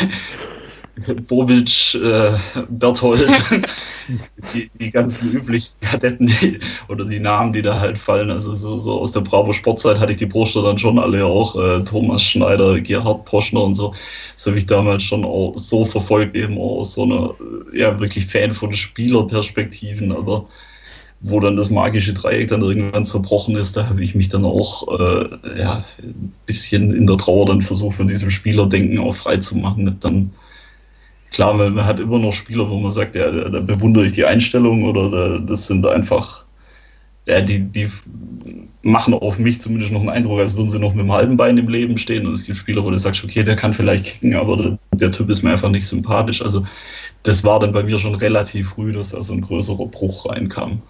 Bobic, 1.28 1.94
äh, 1.94 2.32
Berthold, 2.68 3.28
die, 4.54 4.70
die, 4.80 4.90
ganzen 4.90 5.30
üblichen 5.30 5.78
Kadetten 5.80 6.26
die, 6.26 6.58
oder 6.88 7.04
die 7.04 7.20
Namen, 7.20 7.52
die 7.52 7.62
da 7.62 7.78
halt 7.78 7.98
fallen. 7.98 8.30
Also 8.30 8.54
so, 8.54 8.78
so 8.78 9.00
aus 9.00 9.12
der 9.12 9.20
Bravo 9.20 9.52
Sportzeit 9.52 10.00
hatte 10.00 10.12
ich 10.12 10.18
die 10.18 10.26
Poster 10.26 10.62
dann 10.62 10.78
schon 10.78 10.98
alle 10.98 11.24
auch. 11.24 11.54
Äh, 11.56 11.84
Thomas 11.84 12.22
Schneider, 12.22 12.80
Gerhard 12.80 13.24
Poschner 13.24 13.62
und 13.62 13.74
so. 13.74 13.92
Das 14.34 14.46
habe 14.46 14.58
ich 14.58 14.66
damals 14.66 15.02
schon 15.02 15.24
auch 15.24 15.52
so 15.56 15.84
verfolgt, 15.84 16.34
eben 16.34 16.56
auch 16.56 16.80
aus 16.80 16.94
so 16.94 17.02
einer, 17.02 17.34
ja, 17.74 17.98
wirklich 18.00 18.26
Fan 18.26 18.52
von 18.52 18.72
Spielerperspektiven. 18.72 20.12
Aber 20.12 20.46
wo 21.20 21.38
dann 21.38 21.56
das 21.56 21.70
magische 21.70 22.14
Dreieck 22.14 22.48
dann 22.48 22.62
irgendwann 22.62 23.04
zerbrochen 23.04 23.54
ist, 23.54 23.76
da 23.76 23.88
habe 23.88 24.02
ich 24.02 24.14
mich 24.14 24.30
dann 24.30 24.44
auch 24.44 24.88
äh, 24.98 25.58
ja, 25.58 25.84
ein 26.02 26.32
bisschen 26.46 26.94
in 26.94 27.06
der 27.06 27.18
Trauer 27.18 27.46
dann 27.46 27.60
versucht, 27.60 27.96
von 27.96 28.08
diesem 28.08 28.30
Spielerdenken 28.30 28.98
auch 28.98 29.14
frei 29.14 29.36
zu 29.36 29.58
machen. 29.58 29.96
Dann, 30.00 30.30
klar, 31.30 31.52
man, 31.54 31.74
man, 31.74 31.84
hat 31.84 32.00
immer 32.00 32.18
noch 32.18 32.32
Spieler, 32.32 32.70
wo 32.70 32.78
man 32.78 32.90
sagt, 32.90 33.16
ja, 33.16 33.30
da, 33.30 33.50
da 33.50 33.60
bewundere 33.60 34.06
ich 34.06 34.12
die 34.12 34.24
Einstellung 34.24 34.84
oder 34.84 35.10
da, 35.10 35.38
das 35.38 35.66
sind 35.66 35.86
einfach, 35.86 36.46
ja, 37.26 37.42
die, 37.42 37.60
die 37.60 37.90
machen 38.82 39.12
auf 39.12 39.38
mich 39.38 39.60
zumindest 39.60 39.92
noch 39.92 40.00
einen 40.00 40.08
Eindruck, 40.08 40.40
als 40.40 40.56
würden 40.56 40.70
sie 40.70 40.78
noch 40.78 40.94
mit 40.94 41.04
dem 41.04 41.12
halben 41.12 41.36
Bein 41.36 41.58
im 41.58 41.68
Leben 41.68 41.98
stehen. 41.98 42.26
Und 42.26 42.32
es 42.32 42.44
gibt 42.44 42.56
Spieler, 42.56 42.82
wo 42.82 42.90
du 42.90 42.98
sagst, 42.98 43.22
okay, 43.22 43.42
der 43.42 43.56
kann 43.56 43.74
vielleicht 43.74 44.06
kicken, 44.06 44.36
aber 44.36 44.56
der, 44.56 44.78
der 44.94 45.10
Typ 45.10 45.28
ist 45.28 45.42
mir 45.42 45.52
einfach 45.52 45.68
nicht 45.68 45.86
sympathisch. 45.86 46.40
Also 46.40 46.64
das 47.24 47.44
war 47.44 47.60
dann 47.60 47.72
bei 47.72 47.82
mir 47.82 47.98
schon 47.98 48.14
relativ 48.14 48.70
früh, 48.70 48.92
dass 48.92 49.10
da 49.10 49.22
so 49.22 49.34
ein 49.34 49.42
größerer 49.42 49.86
Bruch 49.86 50.24
reinkam. 50.24 50.80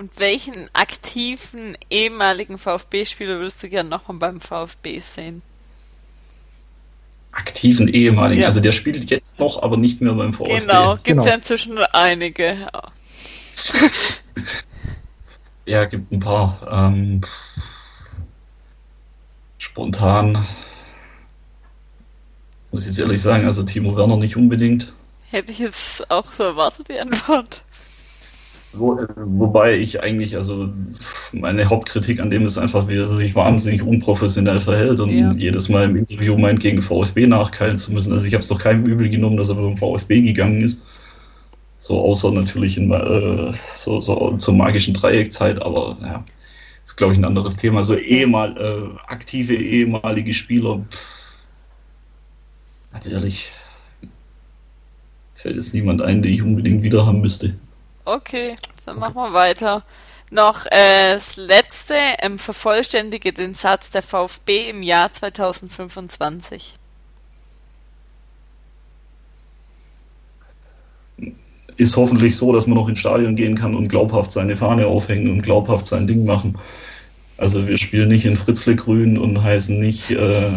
Und 0.00 0.18
welchen 0.18 0.70
aktiven 0.72 1.76
ehemaligen 1.90 2.56
VfB-Spieler 2.56 3.38
würdest 3.38 3.62
du 3.62 3.68
gerne 3.68 3.90
nochmal 3.90 4.16
beim 4.16 4.40
VfB 4.40 4.98
sehen? 5.00 5.42
Aktiven 7.32 7.86
ehemaligen, 7.86 8.40
ja. 8.40 8.46
also 8.46 8.60
der 8.60 8.72
spielt 8.72 9.10
jetzt 9.10 9.38
noch, 9.38 9.62
aber 9.62 9.76
nicht 9.76 10.00
mehr 10.00 10.14
beim 10.14 10.32
VfB. 10.32 10.60
Genau, 10.60 10.94
gibt 10.94 11.06
es 11.06 11.12
genau. 11.12 11.26
ja 11.26 11.34
inzwischen 11.34 11.78
einige. 11.92 12.44
Ja. 12.46 12.82
ja, 15.66 15.84
gibt 15.84 16.10
ein 16.10 16.20
paar. 16.20 16.66
Ähm, 16.72 17.20
spontan 19.58 20.46
muss 22.70 22.84
ich 22.84 22.88
jetzt 22.88 23.00
ehrlich 23.00 23.20
sagen, 23.20 23.44
also 23.44 23.64
Timo 23.64 23.94
Werner 23.98 24.16
nicht 24.16 24.38
unbedingt. 24.38 24.94
Hätte 25.28 25.52
ich 25.52 25.58
jetzt 25.58 26.10
auch 26.10 26.30
so 26.30 26.44
erwartet, 26.44 26.88
die 26.88 26.98
Antwort. 26.98 27.64
Wo, 28.72 28.96
wobei 29.16 29.76
ich 29.76 30.00
eigentlich, 30.00 30.36
also 30.36 30.68
meine 31.32 31.68
Hauptkritik 31.68 32.20
an 32.20 32.30
dem 32.30 32.46
ist 32.46 32.56
einfach, 32.56 32.86
wie 32.86 32.96
er 32.96 33.06
sich 33.06 33.34
wahnsinnig 33.34 33.82
unprofessionell 33.82 34.60
verhält 34.60 35.00
und 35.00 35.10
ja. 35.10 35.32
jedes 35.32 35.68
Mal 35.68 35.86
im 35.86 35.96
Interview 35.96 36.38
meint, 36.38 36.60
gegen 36.60 36.80
VfB 36.80 37.26
nachkeilen 37.26 37.78
zu 37.78 37.92
müssen. 37.92 38.12
Also 38.12 38.26
ich 38.26 38.34
habe 38.34 38.42
es 38.42 38.48
doch 38.48 38.60
keinem 38.60 38.84
übel 38.84 39.10
genommen, 39.10 39.36
dass 39.36 39.48
er 39.48 39.56
beim 39.56 39.76
VfB 39.76 40.20
gegangen 40.20 40.62
ist. 40.62 40.84
So 41.78 41.98
außer 41.98 42.30
natürlich 42.30 42.76
in, 42.76 42.92
äh, 42.92 43.52
so, 43.74 43.98
so 43.98 44.36
zur 44.36 44.54
magischen 44.54 44.94
Dreieckzeit, 44.94 45.60
aber 45.62 45.96
ja, 46.02 46.24
ist 46.84 46.96
glaube 46.96 47.14
ich 47.14 47.18
ein 47.18 47.24
anderes 47.24 47.56
Thema. 47.56 47.78
Also 47.78 47.96
ehemal, 47.96 48.56
äh, 48.56 48.98
aktive 49.08 49.54
ehemalige 49.54 50.32
Spieler, 50.32 50.80
ganz 52.92 53.10
ehrlich, 53.10 53.50
fällt 55.34 55.56
jetzt 55.56 55.74
niemand 55.74 56.02
ein, 56.02 56.22
den 56.22 56.34
ich 56.34 56.42
unbedingt 56.42 56.84
wieder 56.84 57.04
haben 57.04 57.20
müsste. 57.20 57.54
Okay, 58.04 58.56
dann 58.86 58.98
machen 58.98 59.14
wir 59.14 59.32
weiter. 59.32 59.82
Noch 60.30 60.66
äh, 60.66 61.14
das 61.14 61.36
letzte, 61.36 61.94
ähm, 62.20 62.38
vervollständige 62.38 63.32
den 63.32 63.54
Satz 63.54 63.90
der 63.90 64.02
VfB 64.02 64.70
im 64.70 64.82
Jahr 64.82 65.12
2025. 65.12 66.76
ist 71.80 71.96
hoffentlich 71.96 72.36
so, 72.36 72.52
dass 72.52 72.66
man 72.66 72.76
noch 72.76 72.88
ins 72.90 72.98
Stadion 72.98 73.36
gehen 73.36 73.54
kann 73.54 73.74
und 73.74 73.88
glaubhaft 73.88 74.32
seine 74.32 74.54
Fahne 74.54 74.86
aufhängen 74.86 75.30
und 75.30 75.42
glaubhaft 75.42 75.86
sein 75.86 76.06
Ding 76.06 76.26
machen. 76.26 76.58
Also 77.38 77.66
wir 77.66 77.78
spielen 77.78 78.10
nicht 78.10 78.26
in 78.26 78.36
Fritzle 78.36 78.76
Grün 78.76 79.16
und 79.16 79.42
heißen 79.42 79.80
nicht 79.80 80.10
äh, 80.10 80.50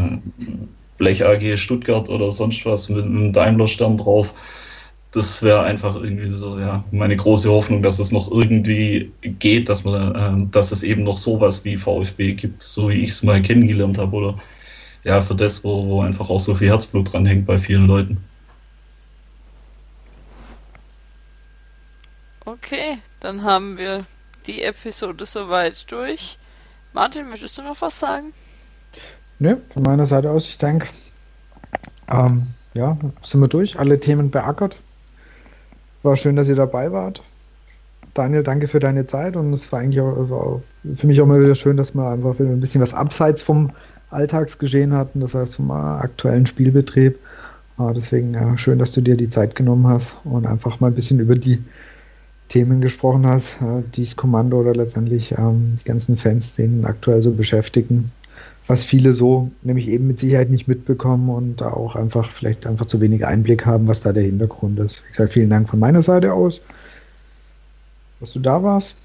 Blech 0.98 1.26
AG 1.26 1.56
Stuttgart 1.56 2.10
oder 2.10 2.30
sonst 2.32 2.66
was 2.66 2.90
mit 2.90 3.06
einem 3.06 3.32
Daimler-Stern 3.32 3.98
drauf. 3.98 4.34
Das 5.14 5.44
wäre 5.44 5.62
einfach 5.62 5.96
irgendwie 5.96 6.28
so, 6.28 6.58
ja, 6.58 6.84
meine 6.92 7.16
große 7.16 7.50
Hoffnung, 7.50 7.84
dass 7.84 8.00
es 8.00 8.12
noch 8.12 8.32
irgendwie 8.32 9.12
geht, 9.22 9.70
dass 9.70 9.84
man, 9.84 10.16
äh, 10.16 10.48
dass 10.52 10.72
es 10.72 10.82
eben 10.82 11.04
noch 11.04 11.20
sowas 11.20 11.64
wie 11.64 11.78
VfB 11.78 12.34
gibt, 12.34 12.64
so 12.64 12.90
wie 12.90 13.04
ich 13.04 13.12
es 13.12 13.24
mal 13.24 13.42
kennengelernt 13.42 14.00
habe 14.00 14.16
oder 14.16 14.38
ja, 15.04 15.22
für 15.22 15.36
das, 15.36 15.64
wo, 15.64 15.86
wo 15.88 16.02
einfach 16.02 16.30
auch 16.30 16.40
so 16.40 16.56
viel 16.56 16.70
Herzblut 16.70 17.14
dran 17.14 17.26
hängt 17.26 17.46
bei 17.46 17.60
vielen 17.60 17.86
Leuten. 17.86 18.24
Okay, 22.46 22.98
dann 23.20 23.44
haben 23.44 23.78
wir 23.78 24.06
die 24.48 24.64
Episode 24.64 25.26
soweit 25.26 25.90
durch. 25.92 26.38
Martin, 26.92 27.30
möchtest 27.30 27.58
du 27.58 27.62
noch 27.62 27.82
was 27.82 28.00
sagen? 28.00 28.34
Ne, 29.40 29.62
von 29.70 29.84
meiner 29.84 30.06
Seite 30.06 30.30
aus, 30.30 30.48
ich 30.48 30.58
denke, 30.58 30.88
ähm, 32.10 32.48
ja, 32.74 32.98
sind 33.22 33.42
wir 33.42 33.48
durch, 33.48 33.80
alle 33.80 34.00
Themen 34.00 34.30
beackert. 34.30 34.76
War 36.04 36.18
schön, 36.18 36.36
dass 36.36 36.50
ihr 36.50 36.56
dabei 36.56 36.92
wart. 36.92 37.24
Daniel, 38.14 38.44
danke 38.44 38.68
für 38.68 38.80
deine 38.80 39.08
Zeit 39.08 39.36
und 39.38 39.54
es 39.54 39.72
war 39.72 39.80
eigentlich 39.80 40.02
auch, 40.02 40.30
war 40.30 40.62
für 40.98 41.08
mich 41.08 41.20
auch 41.22 41.26
mal 41.26 41.42
wieder 41.42 41.56
schön, 41.56 41.78
dass 41.78 41.96
wir 41.96 42.08
einfach 42.10 42.38
ein 42.40 42.60
bisschen 42.60 42.82
was 42.82 42.94
abseits 42.94 43.42
vom 43.42 43.72
Alltagsgeschehen 44.12 44.94
hatten, 44.94 45.22
das 45.22 45.34
heißt 45.34 45.56
vom 45.56 45.72
aktuellen 45.72 46.46
Spielbetrieb. 46.46 47.18
Äh, 47.80 47.94
deswegen 47.96 48.34
ja, 48.34 48.58
schön, 48.58 48.80
dass 48.80 48.92
du 48.92 49.02
dir 49.02 49.16
die 49.16 49.30
Zeit 49.30 49.56
genommen 49.56 49.88
hast 49.88 50.16
und 50.26 50.46
einfach 50.46 50.80
mal 50.82 50.88
ein 50.88 50.96
bisschen 50.96 51.20
über 51.20 51.36
die 51.36 51.64
Themen 52.50 52.82
gesprochen 52.82 53.26
hast, 53.26 53.54
äh, 53.62 53.82
dieses 53.96 54.18
Kommando 54.18 54.60
oder 54.60 54.76
letztendlich 54.76 55.32
ähm, 55.38 55.78
die 55.82 55.86
ganzen 55.86 56.18
Fans, 56.18 56.54
denen 56.54 56.86
aktuell 56.86 57.22
so 57.22 57.32
beschäftigen, 57.32 58.12
was 58.68 58.86
viele 58.86 59.14
so 59.14 59.52
nämlich 59.62 59.88
eben 59.88 60.08
mit 60.08 60.20
Sicherheit 60.20 60.50
nicht 60.50 60.68
mitbekommen 60.68 61.30
und 61.30 61.62
da 61.62 61.72
auch 61.72 61.96
einfach 61.96 62.32
vielleicht 62.32 62.66
einfach 62.66 62.86
zu 62.86 63.02
wenig 63.02 63.26
Einblick 63.26 63.66
haben, 63.66 63.88
was 63.88 64.02
da 64.02 64.14
der 64.14 64.24
Hintergrund 64.24 64.80
ist. 64.80 65.04
Wie 65.06 65.10
gesagt, 65.10 65.34
vielen 65.34 65.50
Dank 65.50 65.70
von 65.70 65.80
meiner 65.80 66.02
Seite 66.02 66.34
aus, 66.34 66.62
dass 68.20 68.32
du 68.34 68.40
da 68.40 68.64
warst. 68.64 68.98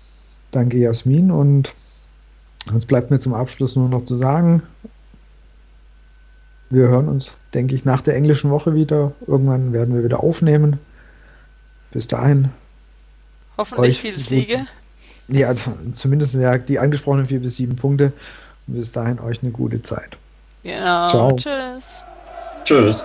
Danke 0.52 0.78
Jasmin 0.78 1.30
und 1.30 1.74
jetzt 2.72 2.86
bleibt 2.86 3.10
mir 3.10 3.18
zum 3.20 3.34
Abschluss 3.34 3.76
nur 3.76 3.88
noch 3.88 4.04
zu 4.04 4.16
sagen, 4.16 4.62
wir 6.70 6.88
hören 6.88 7.08
uns, 7.08 7.32
denke 7.54 7.74
ich, 7.74 7.84
nach 7.84 8.02
der 8.02 8.14
englischen 8.14 8.50
Woche 8.50 8.74
wieder. 8.74 9.12
Irgendwann 9.26 9.72
werden 9.72 9.94
wir 9.94 10.04
wieder 10.04 10.22
aufnehmen. 10.22 10.78
Bis 11.90 12.06
dahin 12.06 12.50
Hoffentlich 13.56 13.98
viele 14.00 14.18
Siege. 14.20 14.66
Ja, 15.26 15.52
zumindest 15.94 16.34
ja, 16.34 16.58
die 16.58 16.78
angesprochenen 16.78 17.26
vier 17.26 17.40
bis 17.40 17.56
sieben 17.56 17.76
Punkte. 17.76 18.12
Und 18.68 18.74
bis 18.74 18.92
dahin 18.92 19.18
euch 19.18 19.42
eine 19.42 19.50
gute 19.50 19.82
Zeit. 19.82 20.16
Genau. 20.62 21.08
Ciao. 21.08 21.36
Tschüss. 21.36 22.04
Tschüss. 22.64 23.04